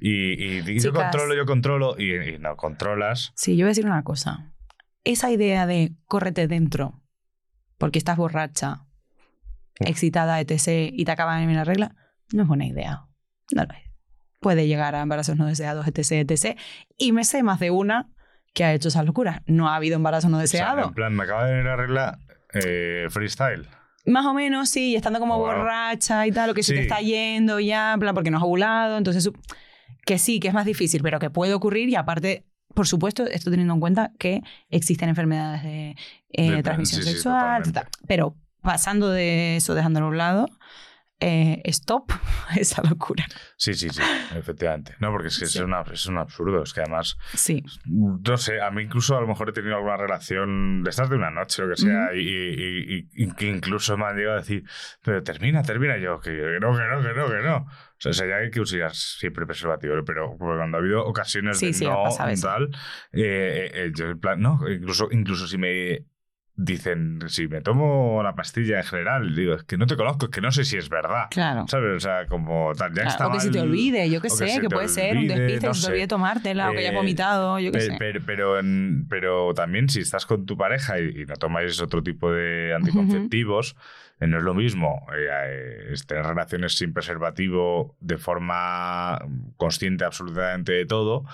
y, 0.00 0.32
y- 0.58 0.62
y 0.66 0.78
yo 0.80 0.92
controlo, 0.94 1.34
yo 1.34 1.44
controlo 1.44 1.96
y, 1.98 2.14
y 2.14 2.38
no 2.38 2.56
controlas. 2.56 3.32
Sí, 3.34 3.56
yo 3.58 3.64
voy 3.64 3.68
a 3.68 3.68
decir 3.68 3.84
una 3.84 4.02
cosa. 4.04 4.54
Esa 5.04 5.30
idea 5.30 5.66
de 5.66 5.92
córrete 6.06 6.48
dentro 6.48 7.02
porque 7.78 7.98
estás 7.98 8.16
borracha, 8.16 8.84
excitada, 9.80 10.40
etc., 10.40 10.90
y 10.92 11.04
te 11.04 11.12
acaban 11.12 11.42
en 11.48 11.54
la 11.56 11.64
regla, 11.64 11.94
no 12.32 12.42
es 12.42 12.48
buena 12.48 12.66
idea. 12.66 13.06
No 13.54 13.64
lo 13.64 13.72
es. 13.72 13.80
Puede 14.40 14.66
llegar 14.66 14.94
a 14.94 15.00
embarazos 15.02 15.36
no 15.36 15.46
deseados, 15.46 15.86
etc., 15.86 16.28
etc. 16.30 16.58
Y 16.96 17.12
me 17.12 17.24
sé 17.24 17.42
más 17.42 17.60
de 17.60 17.70
una 17.70 18.08
que 18.54 18.64
ha 18.64 18.74
hecho 18.74 18.88
esas 18.88 19.04
locuras. 19.06 19.40
No 19.46 19.68
ha 19.68 19.76
habido 19.76 19.96
embarazo 19.96 20.28
no 20.28 20.38
O 20.38 20.46
sea, 20.46 20.72
deseado. 20.72 20.88
en 20.88 20.94
plan, 20.94 21.14
me 21.14 21.24
acaba 21.24 21.44
de 21.46 21.52
venir 21.52 21.66
la 21.66 21.76
regla 21.76 22.18
eh, 22.54 23.06
freestyle. 23.10 23.68
Más 24.06 24.24
o 24.24 24.32
menos, 24.32 24.70
sí, 24.70 24.96
estando 24.96 25.20
como 25.20 25.36
Wow. 25.36 25.46
borracha 25.48 26.26
y 26.26 26.32
tal, 26.32 26.50
o 26.50 26.54
que 26.54 26.62
se 26.62 26.72
te 26.72 26.78
Sí. 26.78 26.82
está 26.84 27.00
yendo 27.00 27.60
ya, 27.60 27.92
en 27.92 28.00
plan, 28.00 28.14
porque 28.14 28.30
no 28.30 28.38
has 28.38 28.42
ovulado, 28.42 28.96
entonces 28.96 29.30
que 30.06 30.18
sí, 30.18 30.40
que 30.40 30.48
es 30.48 30.54
más 30.54 30.64
difícil, 30.64 31.02
pero 31.02 31.18
que 31.18 31.28
puede 31.28 31.52
ocurrir 31.52 31.90
y 31.90 31.94
aparte, 31.94 32.46
por 32.74 32.86
supuesto, 32.86 33.26
esto 33.26 33.50
teniendo 33.50 33.74
en 33.74 33.80
cuenta 33.80 34.12
que 34.18 34.40
existen 34.70 35.08
enfermedades 35.08 35.62
de, 35.62 35.96
eh, 36.32 36.50
De- 36.56 36.62
transmisión 36.62 37.02
sí, 37.02 37.10
sexual, 37.10 37.62
pero 38.06 38.36
pasando 38.62 39.10
de 39.10 39.56
eso, 39.56 39.74
dejándolo 39.74 40.06
a 40.06 40.08
un 40.10 40.18
lado, 40.18 40.46
eh, 41.20 41.62
stop 41.64 42.12
esa 42.56 42.80
locura. 42.82 43.24
Sí, 43.56 43.74
sí, 43.74 43.88
sí, 43.90 44.00
efectivamente. 44.36 44.94
No, 45.00 45.10
porque 45.10 45.28
es 45.28 45.38
que 45.38 45.46
Sí. 45.46 45.58
es, 45.58 45.64
una- 45.64 45.82
es 45.92 46.06
un 46.06 46.16
absurdo. 46.18 46.62
Es 46.62 46.72
que 46.72 46.80
además 46.80 47.16
Sí, 47.34 47.64
No 47.86 48.36
sé, 48.36 48.60
a 48.60 48.70
mí 48.70 48.82
incluso 48.82 49.16
a 49.16 49.20
lo 49.20 49.26
mejor 49.26 49.48
he 49.48 49.52
tenido 49.52 49.74
alguna 49.76 49.96
relación 49.96 50.84
de 50.84 50.90
estas 50.90 51.10
de 51.10 51.16
una 51.16 51.30
noche 51.30 51.62
o 51.62 51.66
lo 51.66 51.74
que 51.74 51.80
sea, 51.82 52.10
y, 52.14 53.08
que 53.36 53.48
incluso 53.48 53.96
me 53.96 54.04
han 54.04 54.16
llegado 54.16 54.36
a 54.36 54.40
decir, 54.40 54.62
pero 55.02 55.22
termina, 55.24 55.62
termina, 55.62 55.98
Y 55.98 56.02
yo, 56.02 56.20
que 56.20 56.30
no, 56.60 56.72
que 56.76 56.84
no, 56.86 57.02
que 57.02 57.14
no, 57.14 57.28
que 57.28 57.42
no. 57.42 57.66
O 58.04 58.12
sea, 58.12 58.26
ya 58.28 58.36
hay 58.36 58.50
que 58.50 58.60
usar 58.60 58.94
siempre 58.94 59.44
preservativo, 59.46 59.94
pero 60.04 60.36
cuando 60.38 60.76
ha 60.76 60.80
habido 60.80 61.04
ocasiones 61.04 61.58
Sí, 61.58 61.66
de 61.66 61.72
sí, 61.72 61.84
no 61.84 62.04
tal, 62.40 62.68
eh, 63.12 63.20
eh, 63.22 63.70
eh, 63.74 63.92
yo 63.94 64.06
en 64.06 64.20
plan, 64.20 64.40
no, 64.40 64.60
incluso, 64.70 65.08
incluso 65.10 65.46
si 65.46 65.58
me 65.58 66.04
dicen, 66.60 67.20
si 67.28 67.46
me 67.46 67.60
tomo 67.60 68.20
la 68.22 68.34
pastilla 68.34 68.78
en 68.78 68.84
general, 68.84 69.34
digo, 69.34 69.54
es 69.54 69.62
que 69.62 69.76
no 69.78 69.86
te 69.86 69.96
conozco, 69.96 70.26
es 70.26 70.32
que 70.32 70.40
no 70.40 70.50
sé 70.50 70.64
si 70.64 70.76
es 70.76 70.88
verdad. 70.88 71.26
Claro. 71.30 71.66
¿Sabes? 71.68 71.96
O 71.96 72.00
sea, 72.00 72.26
como 72.26 72.72
tal, 72.76 72.90
ya 72.90 73.02
Claro, 73.02 73.10
está 73.10 73.28
o 73.28 73.32
que 73.32 73.40
se 73.40 73.50
te 73.50 73.58
mal- 73.58 73.68
olvide, 73.68 74.10
yo 74.10 74.20
qué 74.20 74.28
sé, 74.28 74.56
que 74.60 74.62
te 74.62 74.68
puede 74.68 74.88
ser 74.88 75.12
un 75.12 75.18
olvide, 75.18 75.34
despiste, 75.38 75.66
no 75.66 75.72
que 75.72 75.74
se 75.76 75.80
te 75.82 75.86
sé. 75.86 75.92
olvide 75.92 76.08
tomártela, 76.08 76.68
o 76.68 76.72
que 76.72 76.78
hayas 76.80 76.92
Eh, 76.92 76.96
vomitado, 76.96 77.58
yo 77.60 77.70
qué 77.72 77.80
sé. 77.80 77.96
Pero, 77.98 78.20
pero, 78.26 78.54
pero 79.08 79.54
también 79.54 79.88
si 79.88 80.00
estás 80.00 80.26
con 80.26 80.46
tu 80.46 80.56
pareja 80.56 80.98
y, 81.00 81.22
y 81.22 81.26
no 81.26 81.36
tomáis 81.36 81.80
otro 81.80 82.02
tipo 82.02 82.32
de 82.32 82.74
anticonceptivos, 82.74 83.76
eh, 84.20 84.26
no 84.26 84.38
es 84.38 84.42
lo 84.42 84.52
mismo 84.54 85.06
eh, 85.16 85.28
eh, 85.92 85.94
tener 86.08 86.26
relaciones 86.26 86.76
sin 86.76 86.92
preservativo 86.92 87.96
de 88.00 88.18
forma 88.18 89.20
consciente 89.56 90.04
absolutamente 90.04 90.72
de 90.72 90.86
todo 90.86 91.24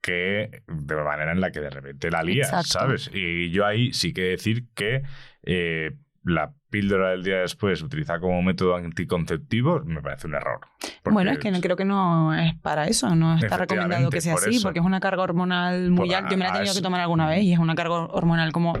que 0.00 0.62
de 0.66 0.96
manera 0.96 1.32
en 1.32 1.40
la 1.40 1.50
que 1.50 1.60
de 1.60 1.70
repente 1.70 2.10
la 2.10 2.22
lías, 2.22 2.48
Exacto. 2.48 2.68
¿sabes? 2.68 3.10
Y 3.12 3.50
yo 3.50 3.66
ahí 3.66 3.92
sí 3.92 4.12
que 4.12 4.22
decir 4.22 4.66
que 4.74 5.02
eh, 5.42 5.92
la 6.24 6.54
píldora 6.70 7.10
del 7.10 7.22
día 7.24 7.38
después 7.38 7.80
utilizada 7.82 8.20
como 8.20 8.42
método 8.42 8.76
anticonceptivo 8.76 9.80
me 9.84 10.02
parece 10.02 10.26
un 10.26 10.34
error. 10.34 10.60
Bueno, 11.04 11.30
es 11.30 11.38
que 11.38 11.50
no, 11.50 11.60
creo 11.60 11.76
que 11.76 11.84
no 11.84 12.34
es 12.34 12.54
para 12.56 12.86
eso, 12.86 13.14
no 13.14 13.36
está 13.36 13.56
recomendado 13.56 14.10
que 14.10 14.20
sea 14.20 14.34
por 14.34 14.42
así, 14.42 14.56
eso. 14.56 14.62
porque 14.64 14.78
es 14.80 14.84
una 14.84 15.00
carga 15.00 15.22
hormonal 15.22 15.90
muy 15.90 16.12
alta. 16.12 16.30
Yo 16.30 16.36
me 16.36 16.44
la 16.44 16.50
he 16.50 16.52
tenido 16.54 16.74
que 16.74 16.82
tomar 16.82 17.00
alguna 17.00 17.28
vez 17.28 17.42
y 17.42 17.52
es 17.52 17.58
una 17.58 17.74
carga 17.74 17.94
hormonal 18.06 18.52
como 18.52 18.74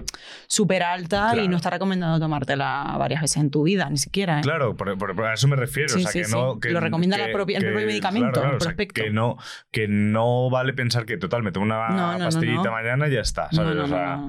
súper 0.46 0.82
alta 0.82 1.30
y 1.32 1.34
Claro. 1.34 1.48
no 1.50 1.56
está 1.56 1.70
recomendado 1.70 2.18
tomártela 2.20 2.94
varias 2.98 3.22
veces 3.22 3.38
en 3.38 3.50
tu 3.50 3.62
vida, 3.62 3.88
ni 3.90 3.96
siquiera. 3.96 4.38
¿eh? 4.38 4.42
Claro, 4.42 4.76
por, 4.76 4.96
por- 4.98 5.14
por- 5.16 5.24
a 5.26 5.34
eso 5.34 5.48
me 5.48 5.56
refiero. 5.56 5.88
Sí, 5.88 6.00
o 6.00 6.02
sea, 6.02 6.10
sí, 6.12 6.18
que 6.20 6.24
sí. 6.26 6.32
no. 6.34 6.60
Que, 6.60 6.70
Lo 6.70 6.80
recomienda 6.80 7.16
la 7.18 7.26
que- 7.26 7.32
propia- 7.32 7.58
el 7.58 7.64
propio 7.64 7.86
medicamento, 7.86 8.32
claro, 8.32 8.40
claro, 8.40 8.50
el 8.50 8.56
o 8.56 8.60
sea, 8.60 8.68
prospecto. 8.68 9.02
que, 9.02 9.10
no, 9.10 9.36
que 9.70 9.88
no 9.88 10.50
vale 10.50 10.72
pensar 10.74 11.06
que, 11.06 11.16
total, 11.16 11.42
me 11.42 11.52
tomo 11.52 11.64
una 11.66 11.88
No, 11.88 12.12
no, 12.18 12.24
pastillita 12.24 12.70
mañana 12.70 13.08
y 13.08 13.12
ya 13.12 13.20
está. 13.20 13.48
¿sabes? 13.52 13.76
o 13.76 13.86
sea, 13.86 14.20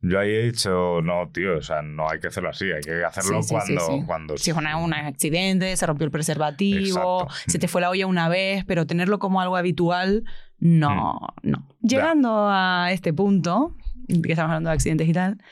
yo 0.00 0.20
ahí 0.20 0.30
he 0.30 0.42
dicho, 0.44 1.00
no, 1.02 1.28
tío, 1.32 1.58
o 1.58 1.62
sea, 1.62 1.82
no 1.82 2.08
hay 2.08 2.20
que 2.20 2.28
hacerlo 2.28 2.50
así. 2.50 2.70
Hay 2.70 2.82
que 2.82 3.04
hacerlo 3.08 3.42
Sí, 3.42 3.48
sí, 3.48 3.54
sí, 3.66 3.74
cuando, 3.74 3.86
sí. 3.86 4.02
cuando. 4.06 4.36
Si 4.38 4.50
es 4.50 4.56
una- 4.56 4.76
un 4.78 4.94
accidente, 4.94 5.76
se 5.76 5.86
rompió 5.86 6.04
el 6.04 6.10
preservativo, 6.10 7.22
Exacto. 7.24 7.34
se 7.50 7.58
te 7.58 7.68
fue 7.68 7.80
la 7.80 7.90
olla 7.90 8.06
una 8.06 8.28
vez, 8.28 8.64
pero 8.64 8.86
tenerlo 8.86 9.18
como 9.18 9.40
algo 9.40 9.56
habitual, 9.56 10.24
no, 10.58 11.18
no. 11.42 11.68
Llegando 11.82 12.48
a 12.50 12.88
este 12.92 13.12
punto, 13.12 13.76
que 14.08 14.32
estamos 14.32 14.50
hablando 14.50 14.70
de 14.70 14.74
accidentes 14.74 15.08
y 15.08 15.12
tal, 15.12 15.42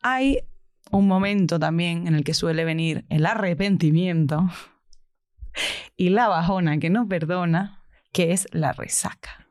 hay 0.00 0.38
un 0.90 1.08
momento 1.08 1.58
también 1.58 2.06
en 2.06 2.14
el 2.14 2.24
que 2.24 2.34
suele 2.34 2.64
venir 2.64 3.04
el 3.08 3.26
arrepentimiento 3.26 4.48
y 5.96 6.10
la 6.10 6.28
bajona 6.28 6.78
que 6.78 6.90
no 6.90 7.08
perdona, 7.08 7.82
que 8.12 8.32
es 8.32 8.46
la 8.52 8.72
resaca. 8.72 9.46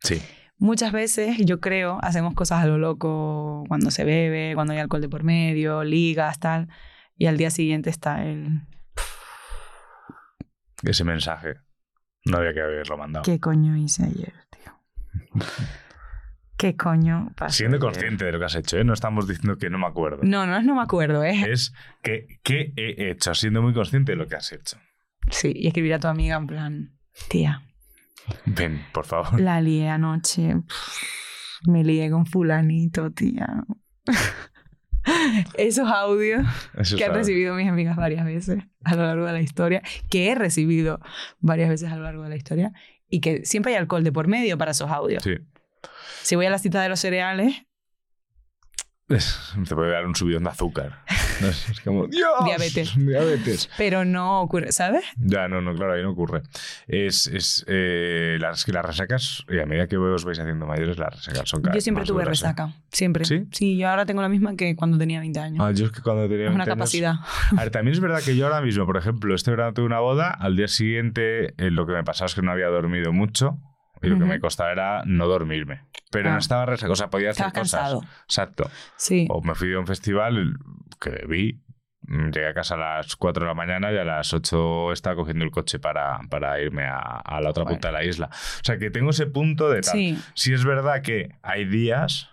Sí. 0.00 0.20
Muchas 0.58 0.90
veces, 0.92 1.36
yo 1.38 1.60
creo, 1.60 1.98
hacemos 2.02 2.34
cosas 2.34 2.62
a 2.62 2.66
lo 2.66 2.78
loco 2.78 3.64
cuando 3.68 3.90
se 3.90 4.04
bebe, 4.04 4.52
cuando 4.54 4.72
hay 4.72 4.78
alcohol 4.78 5.02
de 5.02 5.08
por 5.08 5.22
medio, 5.22 5.84
ligas, 5.84 6.40
tal, 6.40 6.68
y 7.16 7.26
al 7.26 7.36
día 7.36 7.50
siguiente 7.50 7.90
está 7.90 8.24
el... 8.24 8.62
Ese 10.82 11.04
mensaje. 11.04 11.56
No 12.24 12.38
había 12.38 12.54
que 12.54 12.60
haberlo 12.60 12.96
mandado. 12.96 13.24
¿Qué 13.24 13.38
coño 13.38 13.76
hice 13.76 14.04
ayer, 14.04 14.32
tío? 14.50 15.42
¿Qué 16.56 16.74
coño 16.74 17.32
pasó? 17.36 17.58
Siendo 17.58 17.76
ayer? 17.76 17.80
consciente 17.80 18.24
de 18.24 18.32
lo 18.32 18.38
que 18.38 18.44
has 18.46 18.54
hecho, 18.54 18.78
¿eh? 18.78 18.84
No 18.84 18.94
estamos 18.94 19.28
diciendo 19.28 19.58
que 19.58 19.68
no 19.68 19.78
me 19.78 19.86
acuerdo. 19.86 20.20
No, 20.22 20.46
no 20.46 20.56
es 20.56 20.64
no 20.64 20.74
me 20.74 20.82
acuerdo, 20.82 21.22
¿eh? 21.22 21.44
Es 21.50 21.74
que, 22.02 22.26
¿qué 22.42 22.72
he 22.76 23.10
hecho? 23.10 23.34
Siendo 23.34 23.60
muy 23.60 23.74
consciente 23.74 24.12
de 24.12 24.16
lo 24.16 24.26
que 24.26 24.36
has 24.36 24.52
hecho. 24.52 24.78
Sí, 25.30 25.52
y 25.54 25.66
escribir 25.66 25.94
a 25.94 25.98
tu 25.98 26.08
amiga 26.08 26.36
en 26.36 26.46
plan, 26.46 26.98
tía, 27.28 27.62
Ven, 28.46 28.84
por 28.92 29.04
favor. 29.04 29.40
la 29.40 29.60
lié 29.60 29.88
anoche, 29.88 30.56
me 31.66 31.84
lié 31.84 32.10
con 32.10 32.26
fulanito, 32.26 33.10
tía. 33.10 33.64
Esos 35.56 35.88
audios 35.88 36.44
Eso 36.76 36.96
que 36.96 37.04
han 37.04 37.14
recibido 37.14 37.54
mis 37.54 37.68
amigas 37.68 37.96
varias 37.96 38.24
veces 38.24 38.64
a 38.84 38.96
lo 38.96 39.02
largo 39.02 39.26
de 39.26 39.32
la 39.32 39.40
historia, 39.40 39.82
que 40.10 40.30
he 40.30 40.34
recibido 40.34 41.00
varias 41.38 41.68
veces 41.68 41.92
a 41.92 41.96
lo 41.96 42.02
largo 42.02 42.24
de 42.24 42.28
la 42.28 42.36
historia, 42.36 42.72
y 43.08 43.20
que 43.20 43.44
siempre 43.44 43.72
hay 43.72 43.78
alcohol 43.78 44.02
de 44.02 44.12
por 44.12 44.26
medio 44.26 44.58
para 44.58 44.72
esos 44.72 44.90
audios. 44.90 45.22
Sí. 45.22 45.36
Si 46.22 46.34
voy 46.34 46.46
a 46.46 46.50
la 46.50 46.58
cita 46.58 46.82
de 46.82 46.88
los 46.88 47.00
cereales, 47.00 47.62
Te 49.06 49.74
puede 49.76 49.92
dar 49.92 50.06
un 50.06 50.16
subidón 50.16 50.42
de 50.44 50.50
azúcar. 50.50 51.04
Es 51.42 51.80
como, 51.84 52.06
¡Dios! 52.06 52.30
Diabetes. 52.44 52.92
Diabetes. 52.96 53.70
pero 53.76 54.04
no 54.04 54.40
ocurre, 54.40 54.72
¿sabes? 54.72 55.04
Ya, 55.16 55.48
no, 55.48 55.60
no, 55.60 55.74
claro, 55.74 55.94
ahí 55.94 56.02
no 56.02 56.10
ocurre. 56.10 56.42
Es, 56.86 57.26
es 57.26 57.64
eh, 57.68 58.38
las, 58.40 58.64
que 58.64 58.72
las 58.72 58.84
resacas, 58.84 59.44
y 59.48 59.58
a 59.58 59.66
medida 59.66 59.86
que 59.86 59.96
os 59.96 60.24
vais 60.24 60.38
haciendo 60.38 60.66
mayores, 60.66 60.98
las 60.98 61.14
resacas 61.14 61.48
son 61.48 61.62
cada 61.62 61.74
Yo 61.74 61.80
siempre 61.80 62.02
más 62.02 62.08
tuve 62.08 62.22
duras, 62.24 62.40
¿eh? 62.40 62.42
resaca, 62.44 62.72
siempre. 62.90 63.24
¿Sí? 63.24 63.76
yo 63.76 63.88
ahora 63.88 64.06
tengo 64.06 64.22
la 64.22 64.28
misma 64.28 64.56
que 64.56 64.74
cuando 64.76 64.98
tenía 64.98 65.20
20 65.20 65.40
años. 65.40 65.64
Ah, 65.64 65.72
yo 65.72 65.86
es 65.86 65.92
que 65.92 66.00
cuando 66.02 66.28
tenía 66.28 66.46
es 66.46 66.54
una 66.54 66.64
20 66.64 66.70
años- 66.72 66.78
capacidad. 66.78 67.14
A 67.56 67.62
ver, 67.62 67.70
también 67.70 67.92
es 67.94 68.00
verdad 68.00 68.20
que 68.24 68.36
yo 68.36 68.46
ahora 68.46 68.60
mismo, 68.60 68.86
por 68.86 68.96
ejemplo, 68.96 69.34
este 69.34 69.50
verano 69.50 69.72
tuve 69.74 69.86
una 69.86 70.00
boda, 70.00 70.30
al 70.30 70.56
día 70.56 70.68
siguiente 70.68 71.54
eh, 71.58 71.70
lo 71.70 71.86
que 71.86 71.92
me 71.92 72.04
pasaba 72.04 72.26
es 72.26 72.34
que 72.34 72.42
no 72.42 72.50
había 72.52 72.68
dormido 72.68 73.12
mucho 73.12 73.58
y 74.02 74.08
lo 74.08 74.16
que 74.16 74.22
Ujú. 74.24 74.32
me 74.32 74.40
costaba 74.40 74.72
era 74.72 75.02
no 75.06 75.26
dormirme. 75.26 75.82
Pero 76.10 76.28
Ah. 76.30 76.34
no 76.34 76.38
estaba 76.38 76.66
resaca, 76.66 76.92
o 76.92 76.96
sea, 76.96 77.08
podía 77.10 77.30
hacer 77.30 77.46
Estabas 77.46 77.68
cosas. 77.70 77.80
cansado. 77.80 78.02
Exacto. 78.24 78.70
Sí. 78.96 79.26
O 79.30 79.42
me 79.42 79.54
fui 79.54 79.72
a 79.74 79.78
un 79.78 79.86
festival 79.86 80.56
que 81.00 81.10
bebí, 81.10 81.60
mm, 82.02 82.30
llegué 82.30 82.46
a 82.48 82.54
casa 82.54 82.74
a 82.74 82.78
las 82.78 83.16
4 83.16 83.44
de 83.44 83.48
la 83.48 83.54
mañana 83.54 83.92
y 83.92 83.96
a 83.98 84.04
las 84.04 84.32
8 84.32 84.92
estaba 84.92 85.16
cogiendo 85.16 85.44
el 85.44 85.50
coche 85.50 85.78
para, 85.78 86.18
para 86.30 86.60
irme 86.60 86.84
a, 86.84 86.98
a 86.98 87.40
la 87.40 87.50
otra 87.50 87.64
Bueno. 87.64 87.76
punta 87.76 87.88
de 87.88 87.94
la 87.94 88.04
isla. 88.04 88.26
O 88.32 88.64
sea, 88.64 88.78
que 88.78 88.90
tengo 88.90 89.10
ese 89.10 89.26
punto 89.26 89.68
de 89.70 89.80
tal. 89.80 89.92
Sí. 89.92 90.18
Sí 90.34 90.52
es 90.52 90.64
verdad 90.64 91.02
que 91.02 91.30
hay 91.42 91.64
días 91.64 92.30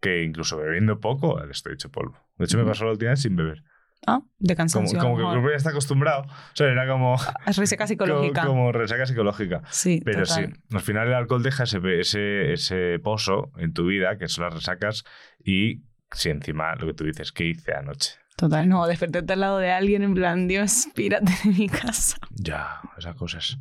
que 0.00 0.22
incluso 0.24 0.56
bebiendo 0.58 0.98
poco, 1.00 1.42
estoy 1.44 1.74
hecho 1.74 1.90
polvo. 1.90 2.18
De 2.38 2.46
hecho, 2.46 2.58
me 2.58 2.64
pasó 2.64 2.84
la 2.84 2.90
última 2.92 3.10
vez 3.10 3.20
sin 3.22 3.36
beber. 3.36 3.62
Ah, 4.04 4.20
de 4.40 4.56
Como, 4.56 4.56
cansancio. 4.56 4.98
como 4.98 5.10
lo 5.12 5.16
que 5.16 5.22
el 5.22 5.28
cuerpo 5.34 5.50
ya 5.50 5.56
está 5.56 5.70
acostumbrado. 5.70 6.22
O 6.22 6.56
sea, 6.56 6.66
era 6.66 6.88
como, 6.88 7.14
Es 7.46 7.56
reseca 7.56 7.86
psicológica. 7.86 8.40
como, 8.42 8.52
como 8.54 8.72
resaca 8.72 9.06
psicológica. 9.06 9.62
Sí, 9.70 10.00
Pero 10.04 10.24
total. 10.24 10.52
sí, 10.52 10.60
al 10.74 10.80
final 10.80 11.06
el 11.06 11.14
alcohol 11.14 11.44
deja 11.44 11.62
ese, 11.62 11.78
ese, 12.00 12.52
ese 12.52 12.98
pozo 12.98 13.52
en 13.58 13.72
tu 13.72 13.86
vida, 13.86 14.18
que 14.18 14.26
son 14.26 14.42
las 14.46 14.54
resacas, 14.54 15.04
y 15.44 15.82
si 16.12 16.30
encima 16.30 16.74
lo 16.76 16.86
que 16.86 16.94
tú 16.94 17.04
dices, 17.04 17.32
¿qué 17.32 17.46
hice 17.46 17.74
anoche? 17.74 18.12
Total, 18.36 18.66
no, 18.66 18.86
despertarte 18.86 19.34
al 19.34 19.40
lado 19.40 19.58
de 19.58 19.70
alguien 19.70 20.02
en 20.02 20.14
plan, 20.14 20.48
Dios, 20.48 20.88
pírate 20.94 21.30
de 21.44 21.50
mi 21.50 21.68
casa. 21.68 22.16
Ya, 22.30 22.80
esas 22.96 23.14
cosas. 23.14 23.58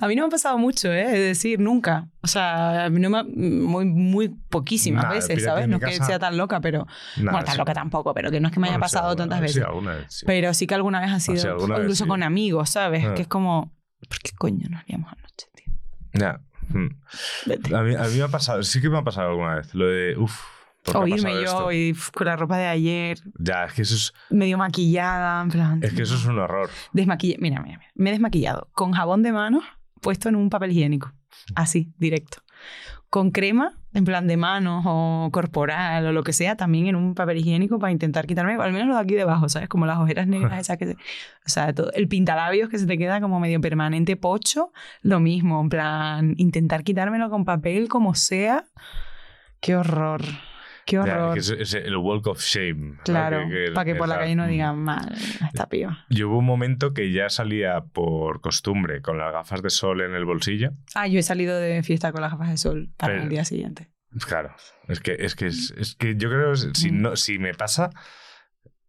A 0.00 0.08
mí 0.08 0.16
no 0.16 0.22
me 0.22 0.26
ha 0.26 0.30
pasado 0.30 0.58
mucho, 0.58 0.92
¿eh? 0.92 1.04
Es 1.04 1.12
decir, 1.12 1.60
nunca. 1.60 2.08
O 2.20 2.26
sea, 2.26 2.88
no 2.90 3.08
me 3.08 3.18
ha- 3.18 3.24
muy, 3.24 3.84
muy 3.84 4.28
poquísimas 4.28 5.04
Nada, 5.04 5.14
veces, 5.14 5.44
¿sabes? 5.44 5.68
No 5.68 5.76
es 5.76 5.84
que 5.84 6.04
sea 6.04 6.18
tan 6.18 6.36
loca, 6.36 6.60
pero... 6.60 6.86
Nada, 7.18 7.30
bueno, 7.30 7.44
tan 7.44 7.54
sí. 7.54 7.58
loca 7.58 7.72
tampoco, 7.72 8.12
pero 8.12 8.30
que 8.32 8.40
no 8.40 8.48
es 8.48 8.54
que 8.54 8.60
me 8.60 8.68
haya 8.68 8.80
pasado 8.80 9.10
alguna 9.10 9.24
tantas 9.28 9.40
vez, 9.40 9.54
veces. 9.54 9.84
Vez, 9.84 10.06
sí. 10.08 10.26
Pero 10.26 10.54
sí 10.54 10.66
que 10.66 10.74
alguna 10.74 11.00
vez 11.00 11.12
ha 11.12 11.20
sido... 11.20 11.38
sí, 11.38 11.46
alguna 11.46 11.74
o 11.74 11.78
vez 11.78 11.84
incluso 11.84 12.04
sí. 12.04 12.08
con 12.08 12.22
amigos, 12.24 12.68
¿sabes? 12.70 13.04
Ah. 13.06 13.14
Que 13.14 13.22
es 13.22 13.28
como... 13.28 13.72
¿Por 14.08 14.18
qué 14.18 14.32
coño 14.36 14.66
nos 14.68 14.86
liamos 14.88 15.12
anoche, 15.12 15.46
tío? 15.54 15.72
Ya. 16.14 16.40
mm. 16.68 16.88
Vete. 17.46 17.76
A 17.76 17.82
mí, 17.82 17.94
a 17.94 18.02
mí 18.02 18.16
me 18.16 18.22
ha 18.24 18.28
pasado, 18.28 18.62
sí 18.64 18.80
que 18.80 18.90
me 18.90 18.98
ha 18.98 19.04
pasado 19.04 19.30
alguna 19.30 19.54
vez, 19.54 19.72
lo 19.74 19.86
de, 19.86 20.16
uff, 20.18 20.40
¿por 20.40 20.48
qué 20.50 20.59
ha 20.59 20.59
O 20.94 21.06
irme 21.06 21.32
yo 21.34 21.40
esto? 21.42 21.72
y 21.72 21.92
uf, 21.92 22.10
con 22.10 22.26
la 22.26 22.36
ropa 22.36 22.56
de 22.56 22.66
ayer, 22.66 23.18
Ya, 23.38 23.64
es 23.64 23.74
que 23.74 23.82
eso 23.82 23.94
es, 23.94 24.14
medio 24.30 24.58
maquillada, 24.58 25.42
en 25.42 25.48
plan... 25.50 25.80
es 25.82 25.92
que 25.92 26.02
eso 26.02 26.14
es 26.14 26.24
un 26.24 26.38
horror. 26.38 26.70
Desmaquillé, 26.92 27.36
mira, 27.38 27.60
mira, 27.60 27.78
mira, 27.78 27.90
me 27.94 28.10
he 28.10 28.12
desmaquillado 28.12 28.68
con 28.72 28.92
jabón 28.92 29.22
de 29.22 29.32
mano 29.32 29.60
puesto 30.00 30.28
en 30.28 30.36
un 30.36 30.50
papel 30.50 30.72
higiénico, 30.72 31.12
así, 31.54 31.92
directo. 31.98 32.38
Con 33.10 33.30
crema, 33.30 33.74
en 33.92 34.04
plan 34.04 34.26
de 34.28 34.36
manos 34.36 34.84
o 34.86 35.30
corporal 35.32 36.06
o 36.06 36.12
lo 36.12 36.22
que 36.22 36.32
sea, 36.32 36.56
también 36.56 36.86
en 36.86 36.96
un 36.96 37.14
papel 37.14 37.38
higiénico 37.38 37.78
para 37.78 37.92
intentar 37.92 38.26
quitarme, 38.26 38.54
al 38.54 38.72
menos 38.72 38.88
lo 38.88 38.94
de 38.94 39.00
aquí 39.00 39.14
debajo, 39.14 39.48
¿sabes? 39.48 39.68
Como 39.68 39.84
las 39.84 39.98
ojeras 39.98 40.26
negras 40.28 40.60
esas 40.60 40.78
que 40.78 40.86
se... 40.86 40.92
O 40.92 41.48
sea, 41.48 41.74
todo, 41.74 41.92
el 41.92 42.06
pintalabios 42.06 42.68
que 42.68 42.78
se 42.78 42.86
te 42.86 42.96
queda 42.96 43.20
como 43.20 43.40
medio 43.40 43.60
permanente 43.60 44.16
pocho, 44.16 44.72
lo 45.02 45.18
mismo, 45.20 45.60
en 45.60 45.68
plan, 45.68 46.34
intentar 46.36 46.84
quitármelo 46.84 47.30
con 47.30 47.44
papel 47.44 47.88
como 47.88 48.14
sea. 48.14 48.64
Qué 49.60 49.76
horror, 49.76 50.22
qué 50.90 50.96
Ya, 50.96 51.02
horror. 51.02 51.34
que 51.34 51.40
es, 51.40 51.50
es 51.50 51.74
el 51.74 51.96
walk 51.96 52.26
of 52.26 52.40
shame. 52.42 52.74
¿no? 52.96 53.02
claro, 53.04 53.42
para 53.74 53.84
que 53.84 53.94
por 53.94 54.08
la 54.08 54.18
calle 54.18 54.34
no 54.34 54.44
mm. 54.44 54.48
digan 54.48 54.78
mal, 54.78 55.14
esta 55.46 55.68
piba. 55.68 56.04
Y 56.08 56.22
hubo 56.24 56.38
un 56.38 56.44
momento 56.44 56.92
que 56.92 57.12
ya 57.12 57.28
salía 57.28 57.80
por 57.92 58.40
costumbre 58.40 59.00
con 59.02 59.16
las 59.18 59.32
gafas 59.32 59.62
de 59.62 59.70
sol 59.70 60.00
en 60.00 60.14
el 60.14 60.24
bolsillo. 60.24 60.70
Ah, 60.94 61.06
yo 61.06 61.18
he 61.18 61.22
salido 61.22 61.58
de 61.58 61.82
fiesta 61.82 62.12
con 62.12 62.20
las 62.22 62.32
gafas 62.32 62.50
de 62.50 62.56
sol 62.56 62.90
para 62.96 63.12
Pero- 63.12 63.22
el 63.24 63.28
día 63.30 63.44
siguiente. 63.44 63.88
Claro, 64.26 64.52
es 64.88 64.98
que, 64.98 65.16
es 65.20 65.36
que, 65.36 65.46
es, 65.46 65.72
es 65.78 65.94
que 65.94 66.16
yo 66.16 66.28
creo 66.28 66.50
que 66.50 66.56
si, 66.74 66.90
Mm. 66.90 67.00
no, 67.00 67.14
si 67.16 67.38
me 67.38 67.54
pasa, 67.54 67.90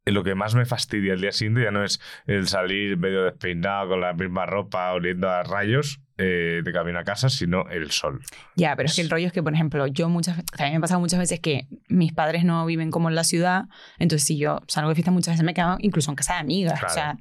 lo 0.06 0.24
que 0.24 0.36
más 0.36 0.56
me 0.56 0.66
fastidia 0.66 1.14
el 1.14 1.22
día 1.22 1.32
siguiente 1.32 1.64
ya 1.64 1.72
no 1.72 1.84
es 1.84 2.00
el 2.26 2.48
salir 2.48 2.98
medio 2.98 3.24
despeinado 3.24 3.90
con 3.90 4.02
la 4.02 4.14
misma 4.14 4.46
ropa, 4.46 4.92
oliendo 4.94 5.30
a 5.30 5.44
rayos 5.44 6.02
eh, 6.18 6.62
de 6.64 6.72
camino 6.74 7.00
a 7.00 7.04
casa, 7.04 7.30
sino 7.30 7.70
el 7.70 7.92
sol. 7.92 8.20
Ya, 8.56 8.76
pero 8.76 8.88
es 8.88 8.96
que 8.96 9.02
el 9.02 9.10
rollo 9.10 9.28
es 9.28 9.34
que, 9.34 9.42
por 9.44 9.54
ejemplo, 9.54 9.88
yo 9.88 10.10
muchas 10.10 10.38
veces, 10.38 10.52
también 10.52 10.74
me 10.74 10.78
ha 10.78 10.82
pasado 10.82 11.00
muchas 11.00 11.20
veces 11.20 11.40
que 11.40 11.68
mis 11.88 12.14
padres 12.14 12.44
no 12.44 12.66
viven 12.66 12.92
como 12.92 13.10
en 13.10 13.16
la 13.16 13.24
ciudad, 13.24 13.66
entonces 14.00 14.28
si 14.28 14.38
yo 14.38 14.62
salgo 14.68 14.90
de 14.90 14.96
fiesta 14.96 15.12
muchas 15.12 15.34
veces 15.34 15.44
me 15.46 15.52
he 15.52 15.56
quedado 15.56 15.78
incluso 15.80 16.12
en 16.12 16.16
casa 16.16 16.34
de 16.34 16.40
amigas, 16.40 16.80
Claro. 16.80 16.92
o 16.92 16.96
sea, 16.96 17.18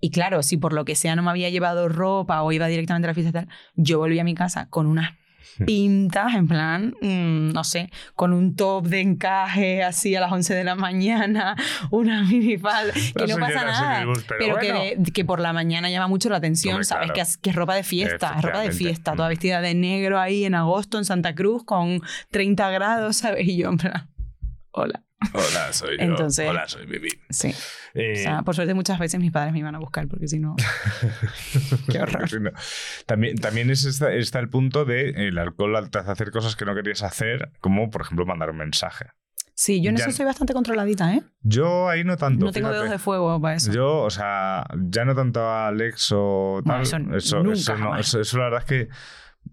y 0.00 0.10
claro, 0.10 0.42
si 0.42 0.56
por 0.56 0.72
lo 0.72 0.84
que 0.84 0.94
sea 0.96 1.16
no 1.16 1.22
me 1.22 1.30
había 1.30 1.48
llevado 1.50 1.88
ropa 1.88 2.42
o 2.42 2.52
iba 2.52 2.66
directamente 2.66 3.06
a 3.06 3.10
la 3.10 3.14
fiesta 3.14 3.32
tal, 3.32 3.48
yo 3.74 3.98
volví 3.98 4.18
a 4.18 4.24
mi 4.24 4.34
casa 4.34 4.68
con 4.68 4.86
unas 4.86 5.12
pintas, 5.66 6.34
en 6.34 6.48
plan, 6.48 6.94
mm, 7.00 7.52
no 7.52 7.64
sé, 7.64 7.90
con 8.14 8.32
un 8.32 8.56
top 8.56 8.86
de 8.86 9.00
encaje 9.00 9.82
así 9.82 10.14
a 10.16 10.20
las 10.20 10.32
11 10.32 10.54
de 10.54 10.64
la 10.64 10.74
mañana, 10.74 11.56
una 11.90 12.22
minifalda, 12.24 12.92
que 12.92 13.26
no 13.26 13.36
pasa 13.38 13.64
nada, 13.64 14.04
pero 14.04 14.14
pero, 14.38 14.58
que, 14.58 14.72
bueno. 14.72 15.04
que 15.12 15.24
por 15.24 15.40
la 15.40 15.52
mañana 15.52 15.90
llama 15.90 16.08
mucho 16.08 16.28
la 16.28 16.36
atención, 16.36 16.74
Hombre, 16.74 16.84
¿sabes? 16.84 17.06
claro. 17.06 17.14
Que, 17.14 17.20
es, 17.20 17.36
que 17.38 17.50
es 17.50 17.56
ropa 17.56 17.74
de 17.74 17.82
fiesta, 17.82 18.34
es 18.38 18.42
ropa 18.42 18.60
de 18.60 18.72
fiesta, 18.72 19.12
toda 19.14 19.28
Mm. 19.28 19.30
vestida 19.30 19.60
de 19.60 19.74
negro 19.74 20.20
ahí 20.20 20.44
en 20.44 20.54
agosto 20.54 20.98
en 20.98 21.04
Santa 21.04 21.34
Cruz 21.34 21.64
con 21.64 22.00
30 22.30 22.70
grados, 22.70 23.16
¿sabes? 23.16 23.46
Y 23.48 23.56
yo, 23.56 23.68
en 23.70 23.76
plan, 23.78 24.08
hola. 24.70 25.02
Hola, 25.32 25.72
soy 25.72 25.96
yo. 25.98 26.04
Entonces- 26.04 26.48
Hola, 26.48 26.68
soy 26.68 26.86
Bibi. 26.86 27.08
Sí. 27.30 27.54
Eh, 27.94 28.12
O 28.12 28.22
sea, 28.22 28.42
por 28.42 28.54
suerte 28.54 28.74
muchas 28.74 28.98
veces 28.98 29.20
mis 29.20 29.30
padres 29.32 29.52
me 29.52 29.60
iban 29.60 29.74
a 29.74 29.78
buscar 29.78 30.06
porque 30.08 30.28
si 30.28 30.38
no... 30.40 30.56
Qué 31.90 32.00
horror. 32.00 32.28
Sí, 32.28 32.36
no. 32.40 32.50
También, 33.06 33.36
también 33.36 33.70
es 33.70 33.84
está, 33.84 34.12
está 34.12 34.38
el 34.40 34.48
punto 34.48 34.84
de 34.84 35.10
el 35.28 35.38
alcohol 35.38 35.88
te 35.90 35.98
hace 35.98 36.10
hacer 36.10 36.30
cosas 36.30 36.56
que 36.56 36.64
no 36.64 36.74
querías 36.74 37.02
hacer, 37.02 37.50
como 37.60 37.90
por 37.90 38.02
ejemplo 38.02 38.26
mandar 38.26 38.50
un 38.50 38.56
mensaje. 38.58 39.06
Sí, 39.56 39.80
yo 39.80 39.90
en 39.90 39.96
Ya- 39.96 40.06
eso 40.06 40.16
soy 40.16 40.26
bastante 40.26 40.52
controladita, 40.52 41.14
¿eh? 41.14 41.22
Yo 41.42 41.88
ahí 41.88 42.02
no 42.02 42.16
tanto. 42.16 42.44
No 42.46 42.50
tengo 42.50 42.66
fíjate. 42.68 42.78
dedos 42.86 42.90
de 42.90 42.98
fuego 42.98 43.40
para 43.40 43.54
eso. 43.54 43.70
Yo, 43.72 43.98
o 44.00 44.10
sea, 44.10 44.66
ya 44.88 45.04
no 45.04 45.14
tanto 45.14 45.40
a 45.42 45.68
Alex 45.68 46.10
o 46.12 46.60
Bueno, 46.64 46.82
tal. 46.82 46.82
eso 46.82 46.96
eso, 47.16 47.36
nunca, 47.44 47.52
eso 47.54 47.76
no, 47.78 47.96
eso 47.96 48.38
la 48.38 48.44
verdad 48.44 48.60
es 48.60 48.66
que. 48.66 48.88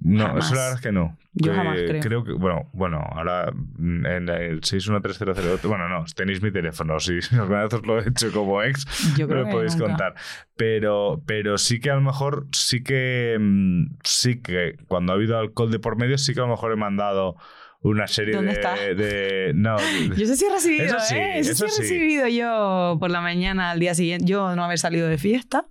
No, 0.04 0.26
Jamás. 0.26 0.46
eso 0.46 0.56
la 0.56 0.62
verdad 0.62 0.76
es 0.78 0.82
que 0.82 0.92
no. 0.92 1.18
Yo 1.34 1.54
jamás 1.54 1.78
creo. 2.02 2.24
que, 2.24 2.34
bueno, 2.34 2.70
bueno, 2.74 2.98
ahora 3.14 3.52
mm, 3.54 4.06
en 4.06 4.30
el 4.30 4.64
61308, 4.64 5.68
bueno, 5.70 5.88
no, 5.88 6.04
tenéis 6.16 6.42
mi 6.42 6.52
teléfono, 6.52 7.00
si 7.00 7.20
alguna 7.36 7.64
vez 7.66 7.74
os 7.76 7.86
lo 7.86 8.00
he 8.02 8.10
hecho 8.10 8.32
como 8.32 8.62
ex, 8.64 8.86
Yo 9.16 9.28
me 9.28 9.34
creo 9.34 9.44
lo 9.44 9.46
que 9.46 9.52
podéis 9.52 9.76
nunca. 9.76 9.88
contar. 9.90 10.16
Pero, 10.58 11.22
pero 11.26 11.58
sí 11.58 11.80
que 11.80 11.92
a 11.92 11.96
lo 11.96 12.02
mejor, 12.02 12.48
sí 12.52 12.84
que, 12.84 13.38
mm, 13.40 13.96
sí 14.04 14.42
que 14.42 14.76
cuando 14.88 15.14
ha 15.14 15.16
habido 15.16 15.38
alcohol 15.38 15.72
de 15.72 15.80
por 15.80 15.98
medio, 15.98 16.18
sí 16.18 16.34
que 16.34 16.40
a 16.40 16.44
lo 16.44 16.50
mejor 16.50 16.72
he 16.74 16.76
mandado 16.78 17.36
una 17.84 18.08
serie 18.08 18.36
¿Dónde 18.36 18.54
de, 18.54 18.60
está? 18.60 18.76
de- 18.76 19.52
No, 19.56 19.78
Yo 20.18 20.24
eso 20.24 20.36
sí 20.36 20.46
he 20.50 20.52
recibido, 20.54 20.86
Eso 20.86 21.00
sí, 21.00 21.16
¿eh? 21.16 21.40
Eso, 21.40 21.52
eso 21.52 21.68
sí 21.68 21.72
sí. 21.74 21.94
he 21.96 21.98
recibido 22.00 22.28
yo 22.28 22.98
por 23.00 23.10
la 23.12 23.22
mañana 23.22 23.72
al 23.72 23.80
día 23.80 23.94
siguiente. 23.96 24.26
Yo 24.26 24.56
no 24.56 24.64
haber 24.64 24.80
salido 24.80 25.08
de 25.08 25.18
fiesta. 25.18 25.66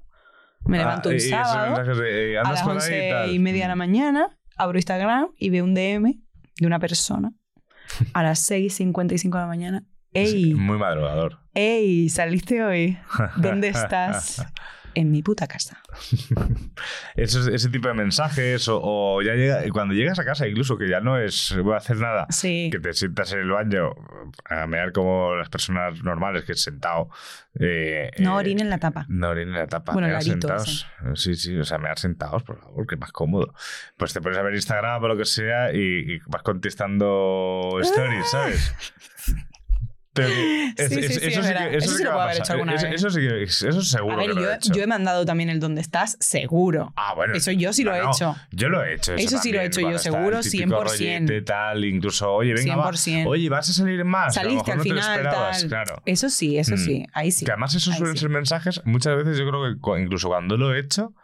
Me 0.65 0.77
Ah, 0.79 0.81
levanto 0.83 1.09
un 1.09 1.21
sábado 1.21 1.59
a 1.59 1.65
¿andas 1.67 1.87
las 1.89 2.61
ahí 2.61 2.67
y 2.67 2.71
11 2.71 3.09
tal? 3.11 3.31
y 3.35 3.39
media 3.39 3.63
de 3.65 3.69
la 3.69 3.77
mañana, 3.77 4.39
abro 4.57 4.79
Instagram 4.79 5.29
y 5.39 5.51
veo 5.51 5.65
un 5.65 5.75
DM 5.75 6.21
de 6.59 6.67
una 6.67 6.79
persona 6.79 7.33
a 8.15 8.23
las 8.23 8.51
6.55 8.51 9.23
de 9.23 9.41
la 9.41 9.47
mañana. 9.47 9.81
Sí, 10.13 10.19
¡Ey! 10.21 10.55
Muy 10.55 10.77
madrugador. 10.79 11.39
¡Ey! 11.55 12.09
¿Saliste 12.09 12.63
hoy? 12.65 12.99
¿Dónde 13.37 13.69
estás? 13.69 14.45
En 14.95 15.11
mi 15.11 15.23
puta 15.23 15.47
casa. 15.47 15.81
Esos- 17.17 17.49
ese 17.49 17.69
tipo 17.69 17.89
de 17.89 17.95
mensajes 17.95 18.69
o, 18.69 18.81
o 18.83 19.23
ya 19.23 19.35
llega, 19.35 19.63
cuando 19.73 19.95
llegas 19.95 20.19
a 20.19 20.25
casa 20.25 20.47
incluso 20.49 20.77
que 20.79 20.89
ya 20.89 21.01
no 21.01 21.19
es 21.19 21.57
voy 21.63 21.75
a 21.75 21.79
hacer 21.79 21.97
nada 21.99 22.27
Sí. 22.31 22.69
que 22.73 22.79
te 22.81 22.93
sientas 22.93 23.33
en 23.33 23.41
el 23.41 23.51
baño 23.51 23.91
a 24.45 24.67
mear 24.67 24.93
como 24.93 25.35
las 25.35 25.49
personas 25.49 26.03
normales 26.03 26.45
que 26.45 26.53
es 26.53 26.63
sentado 26.63 27.09
eh, 27.59 28.11
No 28.19 28.33
eh, 28.33 28.41
orinen 28.41 28.71
la 28.71 28.79
tapa. 28.79 29.07
no 29.09 29.29
orinen 29.31 29.55
en 29.55 29.61
la 29.61 29.67
tapa 29.67 29.93
Bueno, 29.93 30.09
mear 30.09 30.19
arito 30.21 30.33
sentados 30.49 30.87
sí 31.15 31.35
sí 31.35 31.57
o 31.57 31.65
sea 31.65 31.79
mear 31.79 31.99
sentados 31.99 32.43
por 32.43 32.59
favor 32.61 32.87
que 32.87 32.95
es 32.95 33.01
más 33.01 33.13
cómodo 33.13 33.55
pues 33.97 34.13
te 34.13 34.21
pones 34.21 34.39
a 34.39 34.43
ver 34.43 34.55
Instagram 34.55 35.03
o 35.03 35.09
lo 35.09 35.17
que 35.17 35.25
sea 35.25 35.73
y, 35.75 36.15
y 36.15 36.19
vas 36.27 36.43
contestando 36.43 37.79
stories 37.83 38.29
¿sabes? 38.31 38.75
eso 40.77 40.99
es 41.01 41.91
sí 41.97 42.03
lo 42.05 42.11
puedo 42.11 42.21
haber 42.23 42.37
hecho 42.39 42.53
alguna 42.53 42.73
vez. 42.75 42.85
eso 42.85 43.11
sí 43.11 43.21
que 43.21 43.43
eso 43.45 43.83
seguro 43.83 44.15
A 44.15 44.17
ver, 44.19 44.27
que 44.29 44.35
lo 44.35 44.41
yo, 44.43 44.51
he 44.51 44.55
hecho. 44.57 44.73
yo 44.73 44.83
he 44.83 44.87
mandado 44.87 45.25
también 45.25 45.51
el 45.51 45.61
dónde 45.61 45.81
estás, 45.81 46.17
seguro. 46.21 46.93
Ah, 46.97 47.15
bueno. 47.15 47.35
Eso 47.35 47.51
yo 47.53 47.73
sí 47.73 47.85
lo 47.85 47.95
he 47.95 48.01
No, 48.01 48.11
hecho. 48.11 48.37
Yo 48.53 48.69
lo 48.69 48.83
he 48.85 48.95
hecho. 48.95 49.15
Eso, 49.15 49.27
Eso 49.37 49.39
sí 49.43 49.53
lo 49.53 49.61
he 49.61 49.67
hecho 49.67 49.81
yo, 49.81 49.99
seguro, 49.99 50.39
el 50.39 50.49
típico 50.51 50.81
100%. 50.83 50.83
rollete, 50.91 51.43
tal, 51.43 51.85
incluso, 51.85 52.31
oye, 52.33 52.55
venga, 52.55 52.77
va. 52.77 52.91
100%. 52.91 53.27
Oye, 53.27 53.49
vas 53.49 53.69
a 53.69 53.73
salir 53.73 54.05
más. 54.05 54.35
que 54.35 54.41
a 54.41 54.45
lo 54.45 54.51
Saliste 54.51 54.71
mejor 54.71 54.73
al 54.73 54.79
no 54.79 54.83
te 54.83 54.89
lo 54.89 54.95
final, 55.03 55.17
esperabas, 55.21 55.61
tal. 55.61 55.69
claro. 55.69 56.03
Eso 56.07 56.29
sí, 56.31 56.59
eso 56.59 56.75
Mm. 56.75 56.79
sí. 56.79 57.07
Ahí 57.13 57.31
sí. 57.31 57.45
Que 57.45 57.53
además 57.53 57.75
esos 57.75 57.95
suelen 57.97 58.17
sí. 58.17 58.21
ser 58.21 58.31
mensajes, 58.31 58.81
muchas 58.85 59.17
veces 59.17 59.39
yo 59.39 59.49
creo 59.49 59.63
que 59.63 60.01
incluso 60.03 60.29
cuando 60.29 60.57
lo 60.57 60.75
he 60.75 60.79
hecho, 60.81 61.15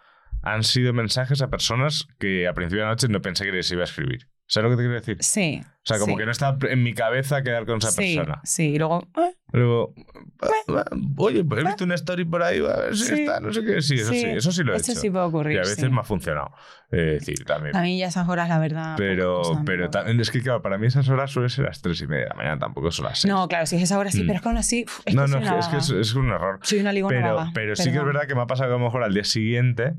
han 0.42 0.62
sido 0.62 0.92
mensajes 0.92 1.42
a 1.42 1.49
personas 1.49 2.07
que 2.18 2.47
a 2.47 2.53
principio 2.55 2.80
de 2.82 2.84
la 2.86 2.90
noche 2.92 3.09
no 3.09 3.20
pensé 3.20 3.44
que 3.44 3.53
les 3.53 3.70
iba 3.72 3.82
a 3.82 3.84
escribir. 3.84 4.28
¿Sabes 4.49 4.70
lo 4.70 4.76
que 4.76 4.82
te 4.82 4.86
quiero 4.88 4.94
decir? 5.01 5.16
Sí. 5.20 5.61
O 5.64 5.86
sea, 5.88 5.99
como 5.99 6.14
sí. 6.14 6.18
que 6.18 6.24
no 6.24 6.30
está 6.32 6.57
en 6.68 6.82
mi 6.82 6.94
cabeza 6.94 7.42
quedar 7.42 7.64
con 7.66 7.78
esa 7.78 7.90
sí, 7.90 8.16
persona. 8.16 8.40
Sí, 8.44 8.74
y 8.74 8.78
luego. 8.78 9.07
eh, 9.16 9.34
Luego, 9.53 9.94
"Ah, 10.40 10.49
ah, 10.68 10.84
oye, 11.16 11.44
pues 11.44 11.62
he 11.62 11.64
visto 11.66 11.84
una 11.84 11.94
story 11.94 12.24
por 12.24 12.42
ahí, 12.42 12.59
a 12.59 12.76
ver 12.76 12.97
si 12.97 13.05
Sí. 13.05 13.14
está, 13.22 13.40
no 13.40 13.53
sé 13.53 13.64
qué. 13.64 13.80
Sí, 13.82 13.94
eso 13.94 14.11
sí, 14.12 14.24
eso 14.24 14.53
sí 14.53 14.62
lo 14.64 14.72
he 14.74 14.76
Eso 14.76 14.92
hecho. 14.92 15.01
sí 15.01 15.11
puede 15.11 15.24
ocurrir. 15.24 15.55
y 15.55 15.59
a 15.59 15.61
veces 15.62 15.90
me 15.90 16.01
ha 16.01 16.03
funcionado. 16.05 16.51
Eh, 16.92 16.97
decir, 17.18 17.44
también. 17.44 17.74
A 17.76 17.82
mí 17.82 17.99
ya 17.99 18.07
esas 18.09 18.28
horas, 18.28 18.49
la 18.49 18.59
verdad. 18.59 18.94
Pero, 18.97 19.42
pero 19.64 19.90
también 19.90 20.20
es 20.20 20.30
que, 20.30 20.40
claro, 20.42 20.62
para 20.62 20.78
mí 20.78 20.86
esas 20.86 21.09
horas 21.09 21.30
suelen 21.30 21.51
ser 21.51 21.64
las 21.64 21.80
tres 21.82 22.01
y 22.01 22.07
media 22.07 22.24
de 22.24 22.28
la 22.30 22.34
mañana, 22.36 22.59
tampoco 22.59 22.90
son 22.92 23.07
las 23.07 23.20
seis. 23.20 23.32
No, 23.32 23.49
claro, 23.49 23.66
si 23.66 23.76
es 23.76 23.82
esa 23.82 23.99
hora 23.99 24.11
sí, 24.12 24.22
Mm. 24.22 24.26
pero 24.26 24.36
es 24.36 24.42
que 24.42 24.49
aún 24.49 24.59
así. 24.59 24.84
es 25.05 25.14
no, 25.14 25.24
que 25.24 25.30
no, 25.30 25.38
soy 25.38 25.47
una 25.49 25.59
es 25.59 25.68
que 25.68 25.76
es, 25.78 25.90
es 25.90 26.14
un 26.14 26.28
error. 26.30 26.59
Soy 26.62 26.78
una 26.80 26.92
ligona 26.92 27.16
Pero, 27.20 27.34
vaga, 27.36 27.51
pero 27.55 27.74
sí 27.76 27.90
que 27.90 27.99
es 27.99 28.05
verdad 28.05 28.26
que 28.28 28.34
me 28.36 28.42
ha 28.42 28.47
pasado 28.47 28.70
que 28.70 28.74
a 28.74 28.78
lo 28.78 28.84
mejor 28.84 29.03
al 29.03 29.12
día 29.14 29.24
siguiente 29.24 29.94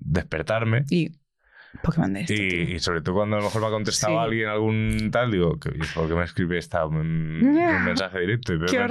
despertarme 0.00 0.84
Y. 0.90 1.12
¿Por 1.82 1.94
qué 1.94 2.00
mandé 2.00 2.20
esto? 2.22 2.32
y, 2.34 2.74
y 2.74 2.78
sobre 2.80 3.00
todo 3.02 3.16
cuando 3.16 3.36
a 3.36 3.38
lo 3.40 3.44
mejor 3.46 3.60
me 3.62 3.66
ha 3.68 3.70
contestado 3.70 4.14
Sí. 4.14 4.18
alguien 4.18 4.48
algún 4.48 5.10
tal, 5.12 5.30
digo, 5.30 5.58
que, 5.58 5.70
¿por 5.94 6.08
qué 6.08 6.14
me 6.14 6.24
escribe 6.24 6.58
esta 6.58 6.86
un, 6.86 6.96
un 6.98 7.84
mensaje 7.84 8.20
directo? 8.20 8.54
Qué 8.58 8.86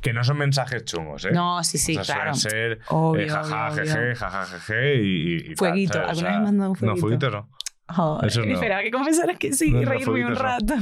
que 0.00 0.12
no 0.12 0.24
son 0.24 0.38
mensajes 0.38 0.84
chungos, 0.84 1.24
¿eh? 1.26 1.32
No, 1.32 1.62
sí, 1.62 1.78
sí, 1.78 1.96
O 1.96 2.04
sea, 2.04 2.16
claro. 2.16 2.34
ser 2.34 2.80
Obvio, 2.88 3.22
eh, 3.22 3.28
jaja, 3.28 3.70
obvio, 3.72 3.82
jeje, 3.84 3.98
obvio. 3.98 4.16
jaja, 4.16 4.46
jeje 4.46 4.94
y, 5.02 5.44
tal, 5.54 5.56
Fueguito. 5.56 5.98
O 6.00 6.06
¿Alguna 6.08 6.12
vez 6.12 6.22
me 6.22 6.36
has 6.36 6.42
mandado 6.42 6.70
un 6.70 6.76
No, 6.80 6.96
fueguito? 6.96 7.00
fueguito 7.00 7.30
no. 7.30 7.48
Joder, 7.88 8.28
Eso 8.28 8.46
no. 8.46 8.54
Espera, 8.54 8.82
que 8.82 8.90
confesar 8.90 9.36
que 9.36 9.52
sí, 9.52 9.70
No, 9.70 9.82
reírme 9.90 10.24
un 10.24 10.32
no. 10.32 10.38
rato. 10.38 10.74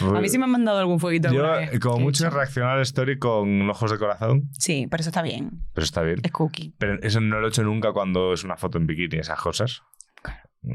A 0.00 0.20
mí 0.20 0.28
sí 0.28 0.38
me 0.38 0.44
han 0.44 0.50
mandado 0.50 0.78
algún 0.80 0.98
fueguito. 0.98 1.32
Yo, 1.32 1.52
vez, 1.52 1.78
como 1.78 2.00
mucho, 2.00 2.24
he 2.24 2.26
hecho. 2.26 2.36
reaccionado 2.36 2.74
a 2.74 2.76
la 2.78 2.82
story 2.82 3.18
con 3.18 3.70
ojos 3.70 3.92
de 3.92 3.98
corazón, 3.98 4.48
Sí, 4.58 4.88
pero 4.90 5.00
eso 5.02 5.10
está 5.10 5.22
bien. 5.22 5.50
pero 5.72 5.84
está 5.84 6.02
bien. 6.02 6.18
Es 6.24 6.32
cookie. 6.32 6.74
Pero 6.78 6.98
eso 7.00 7.20
no 7.20 7.38
lo 7.38 7.46
he 7.46 7.50
hecho 7.50 7.62
nunca 7.62 7.92
cuando 7.92 8.32
es 8.32 8.42
una 8.42 8.56
foto 8.56 8.76
en 8.78 8.86
bikini, 8.88 9.20
esas 9.20 9.38
cosas. 9.40 9.82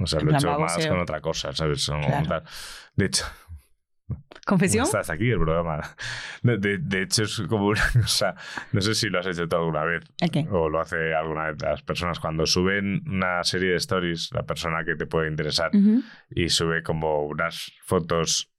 O 0.02 0.08
sea, 0.08 0.20
En 0.20 0.26
lo 0.28 0.32
he 0.34 0.36
hecho 0.36 0.60
más 0.60 0.88
con 0.88 1.00
otra 1.00 1.22
cosa, 1.22 1.54
¿sabes? 1.54 1.86
Claro. 1.86 2.44
De 2.96 3.06
hecho, 3.06 3.26
¿Confesión? 4.46 4.84
estás 4.86 5.10
aquí 5.10 5.30
el 5.30 5.38
programa. 5.40 5.82
De, 6.42 6.58
de- 6.58 6.78
de 6.80 7.02
hecho, 7.04 7.24
es 7.24 7.42
como 7.48 7.68
una 7.68 7.82
cosa. 8.02 8.36
No 8.72 8.82
sé 8.82 8.96
si 8.96 9.10
lo 9.10 9.20
has 9.20 9.28
hecho 9.28 9.48
tú 9.48 9.56
alguna 9.56 9.84
vez. 9.84 10.04
O 10.52 10.68
lo 10.70 10.80
hace 10.80 11.14
alguna 11.16 11.52
vez 11.52 11.62
las 11.62 11.82
personas 11.84 12.20
cuando 12.20 12.46
suben 12.46 13.04
una 13.08 13.44
serie 13.44 13.72
de 13.72 13.78
stories, 13.78 14.30
la 14.34 14.44
persona 14.44 14.84
que 14.84 14.96
te 14.96 15.06
puede 15.06 15.30
interesar, 15.30 15.70
Ujú. 15.76 16.02
y 16.32 16.50
sube 16.50 16.84
como 16.84 17.26
unas 17.26 17.72
fotos 17.84 18.50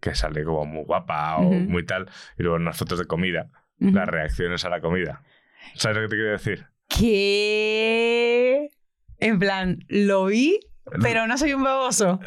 que 0.00 0.14
sale 0.14 0.44
como 0.44 0.64
muy 0.66 0.84
guapa 0.84 1.36
o 1.36 1.46
Ujú. 1.46 1.54
muy 1.70 1.84
tal, 1.86 2.10
y 2.38 2.42
luego 2.42 2.56
unas 2.56 2.76
fotos 2.76 2.98
de 2.98 3.06
comida, 3.06 3.50
Ujú. 3.80 3.92
las 3.92 4.08
reacciones 4.08 4.64
a 4.64 4.68
la 4.68 4.80
comida. 4.80 5.22
¿Sabes 5.74 5.96
lo 5.96 6.02
que 6.02 6.08
te 6.08 6.16
quiero 6.16 6.30
decir? 6.32 6.66
¿Qué? 6.88 8.68
En 9.24 9.38
plan, 9.38 9.78
lo 9.88 10.26
vi, 10.26 10.60
pero 11.00 11.26
no 11.26 11.38
soy 11.38 11.54
un 11.54 11.64
baboso. 11.64 12.20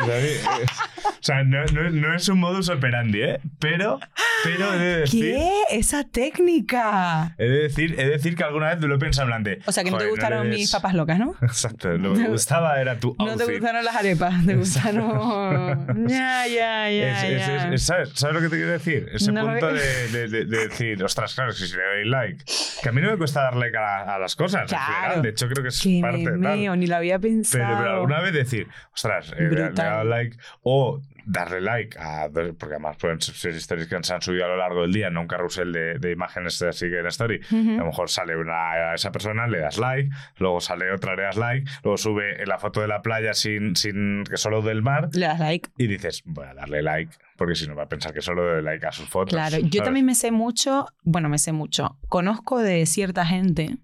O 1.08 1.22
sea, 1.22 1.42
no, 1.44 1.64
no- 1.66 1.90
no 1.90 2.14
es 2.14 2.28
un 2.28 2.38
modus 2.40 2.68
operandi, 2.68 3.22
¿eh? 3.22 3.40
Pero, 3.58 4.00
pero 4.44 4.74
he 4.74 4.78
de 4.78 4.96
decir. 5.00 5.34
¿Qué? 5.36 5.50
Esa 5.70 6.04
técnica. 6.04 7.34
He 7.38 7.44
de, 7.44 7.58
decir, 7.62 7.94
he 7.98 8.04
de 8.04 8.10
decir 8.10 8.36
que 8.36 8.44
alguna 8.44 8.74
vez 8.74 8.80
lo 8.80 8.94
he 8.94 8.98
pensado 8.98 9.26
en 9.26 9.30
plan 9.30 9.42
de. 9.42 9.60
O 9.66 9.72
sea, 9.72 9.84
que 9.84 9.90
no 9.90 9.96
te 9.98 10.04
"Joder, 10.04 10.10
gustaron 10.10 10.44
le 10.50 10.56
mis 10.56 10.60
des-". 10.70 10.72
papas 10.72 10.94
locas, 10.94 11.18
¿no? 11.18 11.34
Exacto, 11.42 11.90
lo 11.96 12.14
que 12.14 12.20
me 12.24 12.28
gustaba 12.28 12.80
era 12.80 12.98
tu 12.98 13.14
No 13.18 13.24
te 13.36 13.42
outfit. 13.44 13.58
gustaron 13.58 13.84
las 13.84 13.96
arepas, 13.96 14.46
te 14.46 14.54
gustaron. 14.56 15.84
Ya, 16.08 16.46
ya, 16.46 16.90
ya. 16.90 17.26
Es- 17.26 17.46
ya. 17.46 17.56
es- 17.56 17.72
es- 17.74 17.82
¿sabes, 17.86 18.10
¿Sabes 18.14 18.34
lo 18.34 18.40
que 18.42 18.48
te 18.48 18.56
quiero 18.56 18.72
decir? 18.72 19.08
Ese 19.12 19.32
No 19.32 19.46
punto 19.46 19.68
de, 19.72 20.08
de- 20.08 20.28
de- 20.28 20.44
de 20.44 20.58
decir, 20.68 21.02
ostras, 21.02 21.34
claro, 21.34 21.52
si 21.52 21.64
le 21.76 21.82
doy 21.82 22.04
like. 22.08 22.44
Que 22.82 22.88
a 22.88 22.92
mí 22.92 23.00
no 23.00 23.10
me 23.10 23.16
cuesta 23.16 23.42
dar 23.42 23.56
like 23.56 23.76
a, 23.76 23.80
la- 23.80 24.14
a 24.14 24.18
las 24.18 24.36
cosas. 24.36 24.62
en 24.62 24.68
Claro. 24.68 24.84
general. 24.94 25.22
De 25.22 25.28
hecho, 25.30 25.48
creo 25.48 25.62
que 25.62 25.68
es 25.68 25.80
Que 25.80 25.98
parte 26.02 26.18
de 26.18 26.38
tal. 26.38 26.78
ni 26.78 26.86
lo 26.86 26.96
había 26.96 27.18
pensado. 27.18 27.64
Pero, 27.64 27.78
pero 27.78 27.90
alguna 27.94 28.20
vez 28.20 28.32
decir, 28.32 28.66
ostras, 28.94 29.32
eh, 29.36 29.48
le, 29.50 29.66
he 29.66 29.70
dado 29.70 30.04
like 30.04 30.36
o 30.62 30.93
darle 31.26 31.60
like 31.60 31.98
a. 31.98 32.28
Porque 32.30 32.74
además 32.74 32.96
pueden 32.96 33.20
ser 33.20 33.54
stories 33.54 33.86
que 33.88 34.02
se 34.02 34.14
han 34.14 34.22
subido 34.22 34.44
a 34.44 34.48
lo 34.48 34.56
largo 34.56 34.82
del 34.82 34.92
día, 34.92 35.10
no 35.10 35.20
un 35.22 35.26
carrusel 35.28 35.72
de, 35.72 35.98
de 35.98 36.12
imágenes 36.12 36.60
así 36.62 36.88
que 36.88 36.98
en 37.00 37.06
story. 37.06 37.40
Ujú. 37.50 37.70
A 37.74 37.76
lo 37.78 37.86
mejor 37.86 38.08
sale 38.10 38.36
una, 38.36 38.72
a 38.72 38.94
esa 38.94 39.10
persona, 39.12 39.46
le 39.46 39.58
das 39.58 39.78
like, 39.78 40.10
luego 40.38 40.60
sale 40.60 40.90
otra, 40.92 41.14
le 41.16 41.22
das 41.22 41.36
like, 41.36 41.70
luego 41.82 41.96
sube 41.96 42.44
la 42.46 42.58
foto 42.58 42.80
de 42.80 42.88
la 42.88 43.02
playa 43.02 43.34
sin, 43.34 43.76
sin 43.76 44.24
que 44.24 44.36
solo 44.36 44.62
del 44.62 44.82
mar 44.82 45.08
Le 45.12 45.26
das 45.26 45.38
like. 45.40 45.70
y 45.78 45.86
dices, 45.86 46.22
voy 46.24 46.46
a 46.46 46.54
darle 46.54 46.82
like, 46.82 47.14
porque 47.36 47.54
si 47.54 47.66
no 47.66 47.74
va 47.74 47.84
a 47.84 47.88
pensar 47.88 48.12
que 48.12 48.20
solo 48.20 48.44
doy 48.44 48.62
like 48.62 48.86
a 48.86 48.92
sus 48.92 49.08
fotos. 49.08 49.32
Claro, 49.34 49.58
yo 49.58 49.62
¿sabes? 49.70 49.82
también 49.84 50.06
me 50.06 50.14
sé 50.14 50.30
mucho, 50.30 50.86
bueno, 51.02 51.28
me 51.28 51.38
sé 51.38 51.52
mucho. 51.52 51.98
Conozco 52.08 52.58
de 52.58 52.86
cierta 52.86 53.24
gente, 53.26 53.76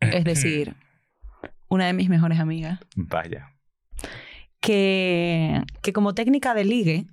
es 0.00 0.24
decir, 0.24 0.74
una 1.68 1.86
de 1.86 1.92
mis 1.92 2.08
mejores 2.08 2.38
amigas, 2.40 2.78
Vaya. 2.96 3.50
Que, 4.64 5.62
que 5.82 5.92
como 5.92 6.14
técnica 6.14 6.54
de 6.54 6.64
ligue, 6.64 7.06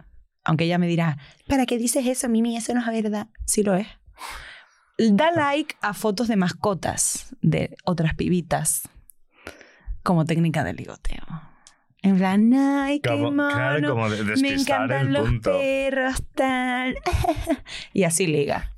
aunque 0.45 0.63
ella 0.63 0.77
me 0.77 0.87
dirá, 0.87 1.17
¿para 1.47 1.65
qué 1.65 1.77
dices 1.77 2.05
eso, 2.07 2.29
Mimi? 2.29 2.55
Eso 2.55 2.73
no 2.73 2.79
es 2.89 3.03
verdad. 3.03 3.27
Sí 3.45 3.61
lo 3.61 3.75
es. 3.75 3.87
Da 4.97 5.31
like 5.31 5.75
a 5.81 5.93
fotos 5.93 6.27
de 6.29 6.35
mascotas 6.37 7.35
de 7.41 7.75
otras 7.83 8.13
pibitas 8.15 8.83
como 10.03 10.25
técnica 10.25 10.63
de 10.63 10.73
ligoteo. 10.73 11.23
En 12.03 12.17
plan, 12.17 12.51
ay, 12.53 12.99
qué 13.01 13.09
Como- 13.09 13.31
mono. 13.31 13.49
claro, 13.49 13.89
como 13.89 14.09
de- 14.09 14.23
me 14.37 14.53
encantan 14.53 15.07
el 15.07 15.13
los 15.13 15.27
punto. 15.27 15.51
perros, 15.51 16.23
tal. 16.33 16.95
y 17.93 18.03
así 18.03 18.27
liga. 18.27 18.71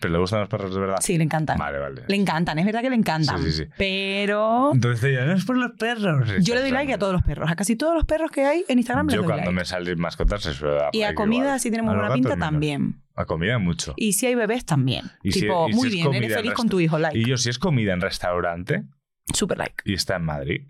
¿Pero 0.00 0.12
le 0.12 0.18
gustan 0.20 0.40
los 0.40 0.48
perros 0.48 0.72
de 0.72 0.80
verdad? 0.80 0.98
Sí, 1.00 1.18
le 1.18 1.24
encantan. 1.24 1.58
Vale, 1.58 1.78
vale. 1.78 2.02
Le 2.06 2.14
encantan, 2.16 2.58
es 2.58 2.64
verdad 2.64 2.82
que 2.82 2.90
le 2.90 2.94
encantan. 2.96 3.42
Sí, 3.42 3.50
sí, 3.50 3.64
sí. 3.64 3.70
Pero 3.76 4.70
Entonces 4.72 5.02
ella, 5.04 5.24
no 5.26 5.32
es 5.32 5.44
por 5.44 5.56
los 5.56 5.72
perros. 5.72 6.28
yo 6.40 6.54
le 6.54 6.60
doy 6.60 6.70
like 6.70 6.92
a 6.92 6.98
todos 6.98 7.12
los 7.12 7.22
perros. 7.22 7.50
A 7.50 7.56
casi 7.56 7.74
todos 7.74 7.94
los 7.94 8.04
perros 8.04 8.30
que 8.30 8.44
hay 8.44 8.64
en 8.68 8.78
Instagram 8.78 9.06
les 9.06 9.14
Yo 9.16 9.22
doy 9.22 9.26
cuando 9.26 9.46
like. 9.46 9.56
me 9.56 9.64
salen 9.64 9.98
mascotas 9.98 10.42
se 10.42 10.54
suele 10.54 10.76
dar 10.76 10.90
Y 10.92 11.02
a 11.02 11.14
comida, 11.14 11.58
si 11.58 11.70
tenemos 11.70 11.94
buena 11.96 12.12
pinta, 12.14 12.36
también. 12.36 13.02
A 13.16 13.24
comida 13.24 13.58
mucho. 13.58 13.94
Y 13.96 14.12
si 14.12 14.26
hay 14.26 14.36
bebés, 14.36 14.64
también. 14.64 15.06
Y 15.24 15.32
si- 15.32 15.40
tipo, 15.40 15.68
y 15.68 15.72
si 15.72 15.76
muy 15.78 15.88
es 15.88 15.92
bien, 15.94 16.14
eres 16.14 16.34
feliz 16.36 16.52
con 16.52 16.68
tu 16.68 16.78
hijo, 16.78 16.98
like. 17.00 17.18
Y 17.18 17.24
yo, 17.24 17.36
si 17.36 17.50
es 17.50 17.58
comida 17.58 17.92
en 17.92 18.00
restaurante 18.00 18.84
Super 19.34 19.58
like. 19.58 19.82
y 19.84 19.94
está 19.94 20.14
en 20.14 20.22
Madrid, 20.24 20.68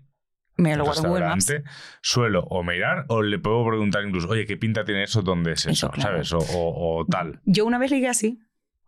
Me 0.57 0.75
lo 0.75 0.85
guardo 0.85 1.03
Google 1.03 1.25
Maps. 1.25 1.53
suelo 2.01 2.45
o 2.49 2.63
mirar 2.63 3.05
o 3.09 3.21
le 3.21 3.37
puedo 3.37 3.63
preguntar 3.67 4.03
incluso, 4.03 4.27
oye, 4.29 4.47
¿qué 4.47 4.57
pinta 4.57 4.83
tiene 4.83 5.03
eso? 5.03 5.21
¿Dónde 5.21 5.51
es 5.51 5.59
eso? 5.59 5.69
Eso, 5.69 5.89
claro. 5.91 6.23
¿Sabes? 6.23 6.33
O, 6.33 6.57
o- 6.57 6.99
o 7.01 7.05
tal. 7.05 7.39
Yo 7.45 7.65
una 7.67 7.77
vez 7.77 7.91
ligué 7.91 8.07
así. 8.07 8.39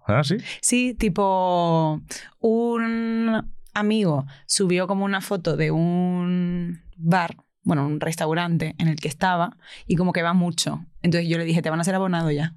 ¿Ah, 0.05 0.23
sí? 0.23 0.37
Sí, 0.61 0.93
tipo, 0.93 2.01
un 2.39 3.51
amigo 3.73 4.25
subió 4.45 4.87
como 4.87 5.05
una 5.05 5.21
foto 5.21 5.55
de 5.55 5.71
un 5.71 6.81
bar, 6.97 7.37
bueno, 7.63 7.85
un 7.85 7.99
restaurante 7.99 8.75
en 8.77 8.87
el 8.87 8.99
que 8.99 9.07
estaba 9.07 9.57
y 9.87 9.95
como 9.95 10.13
que 10.13 10.23
va 10.23 10.33
mucho. 10.33 10.85
Entonces 11.01 11.29
yo 11.29 11.37
le 11.37 11.45
dije, 11.45 11.61
te 11.61 11.69
van 11.69 11.79
a 11.79 11.83
ser 11.83 11.95
abonado 11.95 12.31
ya. 12.31 12.55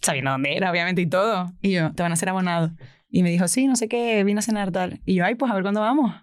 Sabiendo 0.00 0.32
dónde 0.32 0.56
era, 0.56 0.70
obviamente, 0.70 1.00
y 1.00 1.06
todo. 1.06 1.52
Y 1.62 1.72
yo, 1.72 1.92
te 1.92 2.02
van 2.02 2.12
a 2.12 2.16
ser 2.16 2.28
abonado. 2.28 2.72
Y 3.08 3.22
me 3.22 3.30
dijo, 3.30 3.48
sí, 3.48 3.66
no 3.66 3.76
sé 3.76 3.88
qué, 3.88 4.22
vine 4.24 4.40
a 4.40 4.42
cenar 4.42 4.70
tal. 4.70 5.00
Y 5.06 5.14
yo, 5.14 5.24
ay, 5.24 5.34
pues 5.34 5.50
a 5.50 5.54
ver 5.54 5.62
cuándo 5.62 5.80
vamos. 5.80 6.14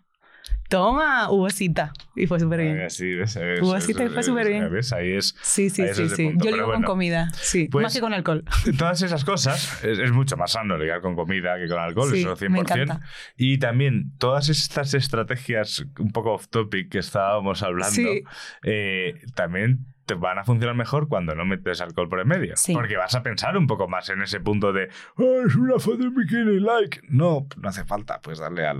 Toma, 0.71 1.29
hubo 1.29 1.49
cita. 1.49 1.91
Y 2.15 2.27
fue 2.27 2.39
súper 2.39 2.61
bien. 2.61 2.81
Ah, 2.85 2.89
Sí, 2.89 3.13
ves, 3.13 3.35
ves, 3.35 3.61
Hubo 3.61 3.73
ves, 3.73 3.85
fue 4.13 4.23
súper 4.23 4.47
bien. 4.47 4.71
¿ves? 4.71 4.93
Ahí 4.93 5.11
es. 5.11 5.35
Sí, 5.41 5.69
sí, 5.69 5.83
sí, 5.93 6.07
sí. 6.07 6.27
punto, 6.29 6.45
Yo 6.45 6.51
ligo 6.51 6.65
bueno. 6.67 6.79
con 6.85 6.93
comida, 6.93 7.29
sí. 7.33 7.67
Pues- 7.69 7.83
Más 7.83 7.93
que 7.93 7.99
con 7.99 8.13
alcohol. 8.13 8.45
Todas 8.77 9.01
esas 9.01 9.25
cosas 9.25 9.83
es, 9.83 9.99
es 9.99 10.11
mucho 10.13 10.37
más 10.37 10.53
sano 10.53 10.77
ligar 10.77 11.01
con 11.01 11.15
comida 11.17 11.57
que 11.59 11.67
con 11.67 11.77
alcohol, 11.77 12.09
Sí, 12.13 12.21
eso 12.21 12.37
100%. 12.37 12.49
me 12.49 12.59
encanta. 12.59 13.01
Y 13.35 13.57
también 13.57 14.13
todas 14.17 14.47
estas 14.47 14.93
estrategias 14.93 15.85
un 15.99 16.11
poco 16.13 16.31
off 16.35 16.47
topic 16.47 16.89
que 16.89 16.99
estábamos 16.99 17.63
hablando, 17.63 17.93
Sí. 17.93 18.23
eh, 18.63 19.15
también 19.35 19.87
te 20.13 20.19
van 20.19 20.37
a 20.39 20.43
funcionar 20.43 20.75
mejor 20.75 21.07
cuando 21.07 21.33
no 21.35 21.45
metes 21.45 21.79
alcohol 21.81 22.09
por 22.09 22.19
el 22.19 22.25
medio. 22.25 22.55
Sí. 22.57 22.73
Porque 22.73 22.97
vas 22.97 23.15
a 23.15 23.23
pensar 23.23 23.55
un 23.57 23.67
poco 23.67 23.87
más 23.87 24.09
en 24.09 24.21
ese 24.21 24.39
punto 24.39 24.73
de, 24.73 24.89
"Ah, 25.17 25.43
es 25.47 25.55
una 25.55 25.79
foto 25.79 26.03
en 26.03 26.13
bikini, 26.13 26.59
like. 26.59 27.01
No, 27.09 27.47
no 27.57 27.69
hace 27.69 27.85
falta, 27.85 28.19
pues 28.21 28.39
darle 28.39 28.65
al 28.67 28.77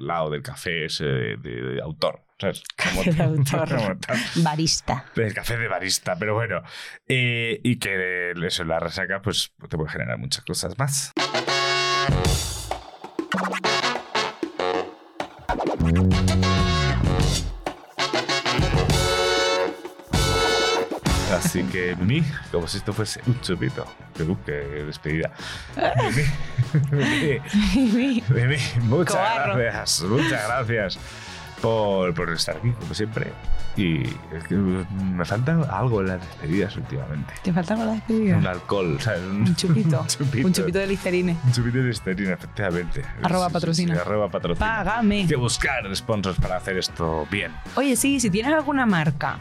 lado 0.00 0.30
del 0.30 0.42
café 0.42 0.84
ese 0.84 1.04
de, 1.04 1.36
de- 1.36 1.62
de 1.74 1.82
autor. 1.82 2.20
¿sabes? 2.40 2.62
Como 2.76 3.02
Café 3.04 3.12
de 3.12 3.22
autor. 3.24 3.68
como. 3.68 4.44
Barista. 4.44 5.04
El 5.16 5.34
café 5.34 5.56
de 5.56 5.66
barista, 5.66 6.14
pero 6.16 6.34
bueno. 6.34 6.62
Eh, 7.08 7.60
y 7.64 7.78
que 7.80 8.30
eso, 8.46 8.62
la 8.64 8.78
resaca, 8.78 9.20
pues 9.20 9.52
te 9.68 9.76
puede 9.76 9.90
generar 9.90 10.18
muchas 10.18 10.44
cosas 10.44 10.78
más. 10.78 11.12
Así 21.58 21.66
que, 21.72 21.96
Mimi, 21.96 22.24
como 22.52 22.68
si 22.68 22.78
esto 22.78 22.92
fuese 22.92 23.20
un 23.26 23.40
chupito. 23.40 23.84
Uh, 24.20 24.36
qué 24.46 24.52
despedida. 24.86 25.32
Mimi, 26.92 27.40
Mimi, 27.74 28.22
Mimi, 28.28 28.56
muchas 28.82 29.16
Cobarro. 29.16 29.56
gracias, 29.56 30.02
muchas 30.02 30.46
gracias 30.46 30.98
por, 31.60 32.14
por 32.14 32.30
estar 32.30 32.56
aquí, 32.58 32.70
como 32.70 32.94
siempre. 32.94 33.32
Y 33.76 34.04
es 34.04 34.44
que 34.48 34.54
me 34.54 35.24
falta 35.24 35.52
algo 35.68 36.00
en 36.00 36.08
las 36.08 36.20
despedidas 36.20 36.76
últimamente. 36.76 37.34
¿Te 37.42 37.52
falta 37.52 37.74
con 37.74 37.86
la 37.86 37.92
despedida? 37.94 38.36
Un 38.36 38.46
alcohol, 38.46 39.00
¿sabes? 39.00 39.22
Un 39.22 39.56
chupito. 39.56 40.00
un 40.00 40.06
chupito. 40.06 40.46
Un 40.46 40.52
chupito 40.52 40.78
de 40.78 40.86
listerine. 40.86 41.36
Un 41.44 41.52
chupito 41.52 41.78
de 41.78 41.84
listerina, 41.84 42.34
efectivamente. 42.34 43.02
Arroba 43.22 43.48
sí, 43.48 43.52
patrocina. 43.52 43.94
sí, 43.94 44.00
arroba 44.00 44.30
patrocina. 44.30 44.84
Págame. 44.84 45.22
Hay 45.22 45.26
que 45.26 45.36
buscar 45.36 45.94
sponsors 45.96 46.38
para 46.38 46.56
hacer 46.56 46.78
esto 46.78 47.26
bien. 47.32 47.50
Oye, 47.74 47.96
sí, 47.96 48.20
si 48.20 48.30
tienes 48.30 48.52
alguna 48.52 48.86
marca, 48.86 49.40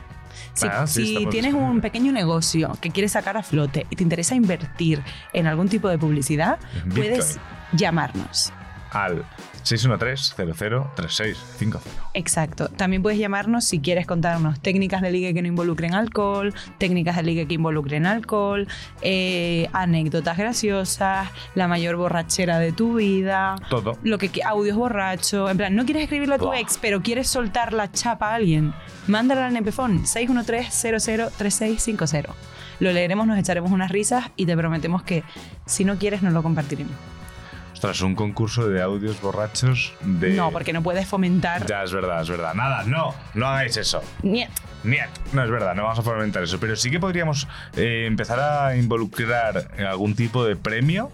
si, 0.53 0.67
Ah, 0.67 0.87
sí, 0.87 1.05
si 1.05 1.13
estamos 1.13 1.31
tienes 1.31 1.53
un 1.53 1.81
pequeño 1.81 2.11
negocio 2.11 2.77
que 2.81 2.91
quieres 2.91 3.13
sacar 3.13 3.37
a 3.37 3.43
flote 3.43 3.85
y 3.89 3.95
te 3.95 4.03
interesa 4.03 4.35
invertir 4.35 5.01
en 5.33 5.47
algún 5.47 5.69
tipo 5.69 5.89
de 5.89 5.97
publicidad, 5.97 6.57
puedes 6.93 7.39
llamarnos. 7.73 8.51
Al 8.91 9.23
613-003650. 9.63 11.79
Exacto. 12.13 12.69
También 12.69 13.01
puedes 13.03 13.19
llamarnos 13.19 13.65
si 13.65 13.79
quieres 13.79 14.07
contarnos 14.07 14.59
técnicas 14.59 15.01
de 15.01 15.11
ligue 15.11 15.33
que 15.33 15.41
no 15.41 15.47
involucren 15.47 15.93
alcohol, 15.93 16.53
técnicas 16.77 17.15
de 17.17 17.23
ligue 17.23 17.47
que 17.47 17.53
involucren 17.55 18.05
alcohol, 18.05 18.67
eh, 19.01 19.67
anécdotas 19.73 20.37
graciosas, 20.37 21.29
la 21.55 21.67
mayor 21.67 21.95
borrachera 21.97 22.59
de 22.59 22.71
tu 22.71 22.95
vida, 22.95 23.55
Todo. 23.69 23.97
lo 24.03 24.17
que 24.17 24.31
audios 24.45 24.77
borracho, 24.77 25.49
en 25.49 25.57
plan, 25.57 25.75
no 25.75 25.83
quieres 25.85 26.03
escribirle 26.03 26.35
a 26.35 26.37
tu 26.37 26.45
Buah. 26.45 26.59
ex, 26.59 26.77
pero 26.81 27.01
quieres 27.01 27.27
soltar 27.27 27.73
la 27.73 27.91
chapa 27.91 28.31
a 28.31 28.35
alguien, 28.35 28.73
mándala 29.07 29.47
al 29.47 29.55
NPFON 29.57 30.03
613-003650. 30.05 32.27
Lo 32.79 32.91
leeremos, 32.91 33.25
nos 33.25 33.39
echaremos 33.39 33.71
unas 33.71 33.89
risas 33.91 34.25
y 34.35 34.45
te 34.45 34.55
prometemos 34.55 35.01
que 35.03 35.23
si 35.65 35.83
no 35.83 35.97
quieres 35.97 36.21
no 36.21 36.29
lo 36.29 36.43
compartiremos. 36.43 36.93
Ostras, 37.77 38.01
un 38.01 38.15
concurso 38.15 38.67
de 38.67 38.81
audios 38.81 39.21
borrachos 39.21 39.93
de... 40.01 40.31
No, 40.31 40.49
porque 40.49 40.73
no 40.73 40.81
puedes 40.81 41.05
fomentar 41.05 41.63
Ya, 41.67 41.83
es 41.83 41.93
verdad, 41.93 42.23
es 42.23 42.27
verdad. 42.27 42.55
Nada, 42.55 42.83
no, 42.85 43.13
no 43.35 43.45
hagáis 43.45 43.77
eso. 43.77 44.01
Niet. 44.23 44.49
Niet. 44.83 45.05
No 45.31 45.43
es 45.43 45.51
verdad, 45.51 45.75
no 45.75 45.83
vamos 45.83 45.99
a 45.99 46.01
fomentar 46.01 46.41
eso. 46.41 46.59
Pero 46.59 46.75
sí 46.75 46.89
que 46.89 46.99
podríamos 46.99 47.47
eh, 47.75 48.05
empezar 48.07 48.39
a 48.39 48.75
involucrar 48.75 49.69
algún 49.87 50.15
tipo 50.15 50.43
de 50.43 50.55
premio 50.55 51.11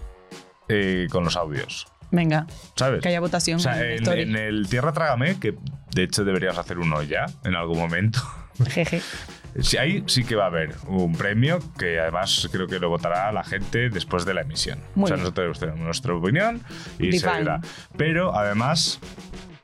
eh, 0.70 1.06
con 1.10 1.22
los 1.22 1.36
audios. 1.36 1.86
Venga, 2.10 2.46
¿Sabes? 2.76 3.02
que 3.02 3.08
haya 3.08 3.20
votación 3.20 3.56
O 3.56 3.60
sea, 3.60 3.78
en 3.84 4.34
el 4.34 4.66
Tierra 4.66 4.94
Trágame, 4.94 5.38
que 5.38 5.54
de 5.90 6.02
hecho 6.02 6.24
deberíamos 6.24 6.56
hacer 6.56 6.78
uno 6.78 7.02
ya 7.02 7.26
en 7.44 7.56
algún 7.56 7.76
momento. 7.76 8.22
Jeje. 8.70 9.02
Ahí 9.78 10.02
sí 10.06 10.24
que 10.24 10.34
va 10.34 10.44
a 10.44 10.46
haber 10.48 10.74
un 10.88 11.14
premio 11.16 11.60
que 11.78 12.00
además 12.00 12.48
creo 12.50 12.66
que 12.66 12.78
lo 12.80 12.88
votará 12.88 13.30
la 13.32 13.44
gente 13.44 13.88
después 13.88 14.24
de 14.24 14.34
la 14.34 14.40
emisión. 14.40 14.80
Muy 14.94 15.04
o 15.04 15.06
sea, 15.08 15.16
bien. 15.16 15.22
nosotros 15.24 15.58
tenemos 15.60 15.80
nuestra 15.80 16.14
opinión 16.14 16.60
y 16.98 17.12
se 17.18 17.26
verá. 17.28 17.60
Pero 17.96 18.36
además, 18.36 18.98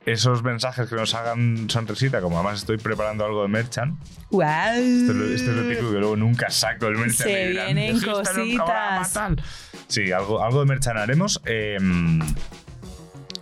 esos 0.06 0.42
mensajes 0.44 0.88
que 0.88 0.94
nos 0.94 1.14
hagan 1.14 1.68
sonrisita, 1.68 2.20
como 2.20 2.36
además 2.38 2.60
estoy 2.60 2.78
preparando 2.78 3.24
algo 3.24 3.42
de 3.42 3.48
Merchan, 3.48 3.98
¡Wow! 4.30 4.42
esto, 4.44 5.12
es 5.12 5.42
lo- 5.42 5.62
típico 5.68 5.90
que 5.92 5.98
luego 5.98 6.14
nunca 6.16 6.50
saco 6.50 6.86
el 6.86 6.94
Merchan. 6.96 7.26
Se 7.26 7.48
vienen 7.48 7.94
"Dijiste 7.94 8.10
en 8.10 8.16
un 8.50 8.56
programa 8.56 8.98
cositas". 8.98 9.12
tal". 9.12 9.42
Sí, 9.88 10.12
algo, 10.12 10.42
algo 10.44 10.60
de 10.60 10.66
Merchan 10.66 10.96
haremos. 10.98 11.40
eh, 11.46 11.78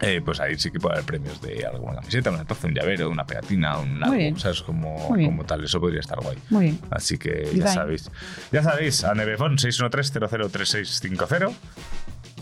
eh, 0.01 0.21
pues 0.25 0.41
ahí 0.41 0.59
sí 0.59 0.71
que 0.71 0.79
puede 0.79 0.95
haber 0.97 1.07
premios 1.07 1.41
de 1.43 1.67
alguna 1.67 1.97
camiseta, 1.97 2.31
una 2.31 2.45
taza, 2.45 2.67
un 2.69 2.75
llavero, 2.75 3.11
una 3.11 3.27
pegatina, 3.27 3.79
un 3.79 4.03
algo, 4.03 4.17
bien. 4.17 4.39
¿sabes? 4.39 4.63
Como, 4.63 5.09
como 5.09 5.45
tal, 5.45 5.65
eso 5.65 5.81
podría 5.81 6.01
estar 6.01 6.21
guay. 6.21 6.39
Muy 6.51 6.65
bien. 6.67 6.79
Así 6.91 7.19
que 7.19 7.51
ya 7.55 7.69
sabéis. 7.69 8.11
Ya 8.53 8.63
sabéis, 8.63 9.05
a 9.05 9.15
Nebefon 9.15 9.57
613-003650. 9.59 11.53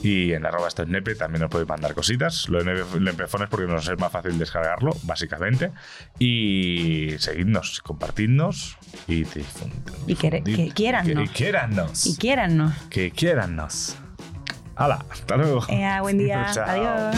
Y 0.03 0.35
en 0.35 0.45
arroba 0.45 0.69
esto 0.69 0.83
es 0.83 0.89
nepe 0.89 1.15
también 1.15 1.43
os 1.45 1.51
podéis 1.51 1.69
mandar 1.69 1.95
cositas. 1.95 2.49
Lo 2.51 2.63
de 2.63 2.67
Nebe- 2.67 3.01
Nebefon 3.01 3.43
es 3.45 3.49
porque 3.49 3.67
nos 3.67 3.89
es 3.89 3.99
más 3.99 4.13
fácil 4.13 4.39
descargarlo, 4.39 4.95
básicamente. 5.05 5.73
Y 6.19 7.15
seguidnos, 7.19 7.81
compartidnos 7.81 8.77
y 9.09 9.23
Y 9.23 9.25
quiere- 10.15 10.43
difundid. 10.43 10.57
que 10.69 10.69
quiérannos. 10.75 11.25
Y 11.25 11.29
quiérannos. 11.29 12.07
Y 12.07 12.17
quiérannos. 12.17 12.73
Que 12.91 13.11
quiérannos. 13.11 13.97
Hala, 14.77 15.05
hasta 15.11 15.37
luego. 15.37 15.61
Eh, 15.69 15.99
buen 16.03 16.19
día. 16.19 16.45
Adiós. 16.67 17.17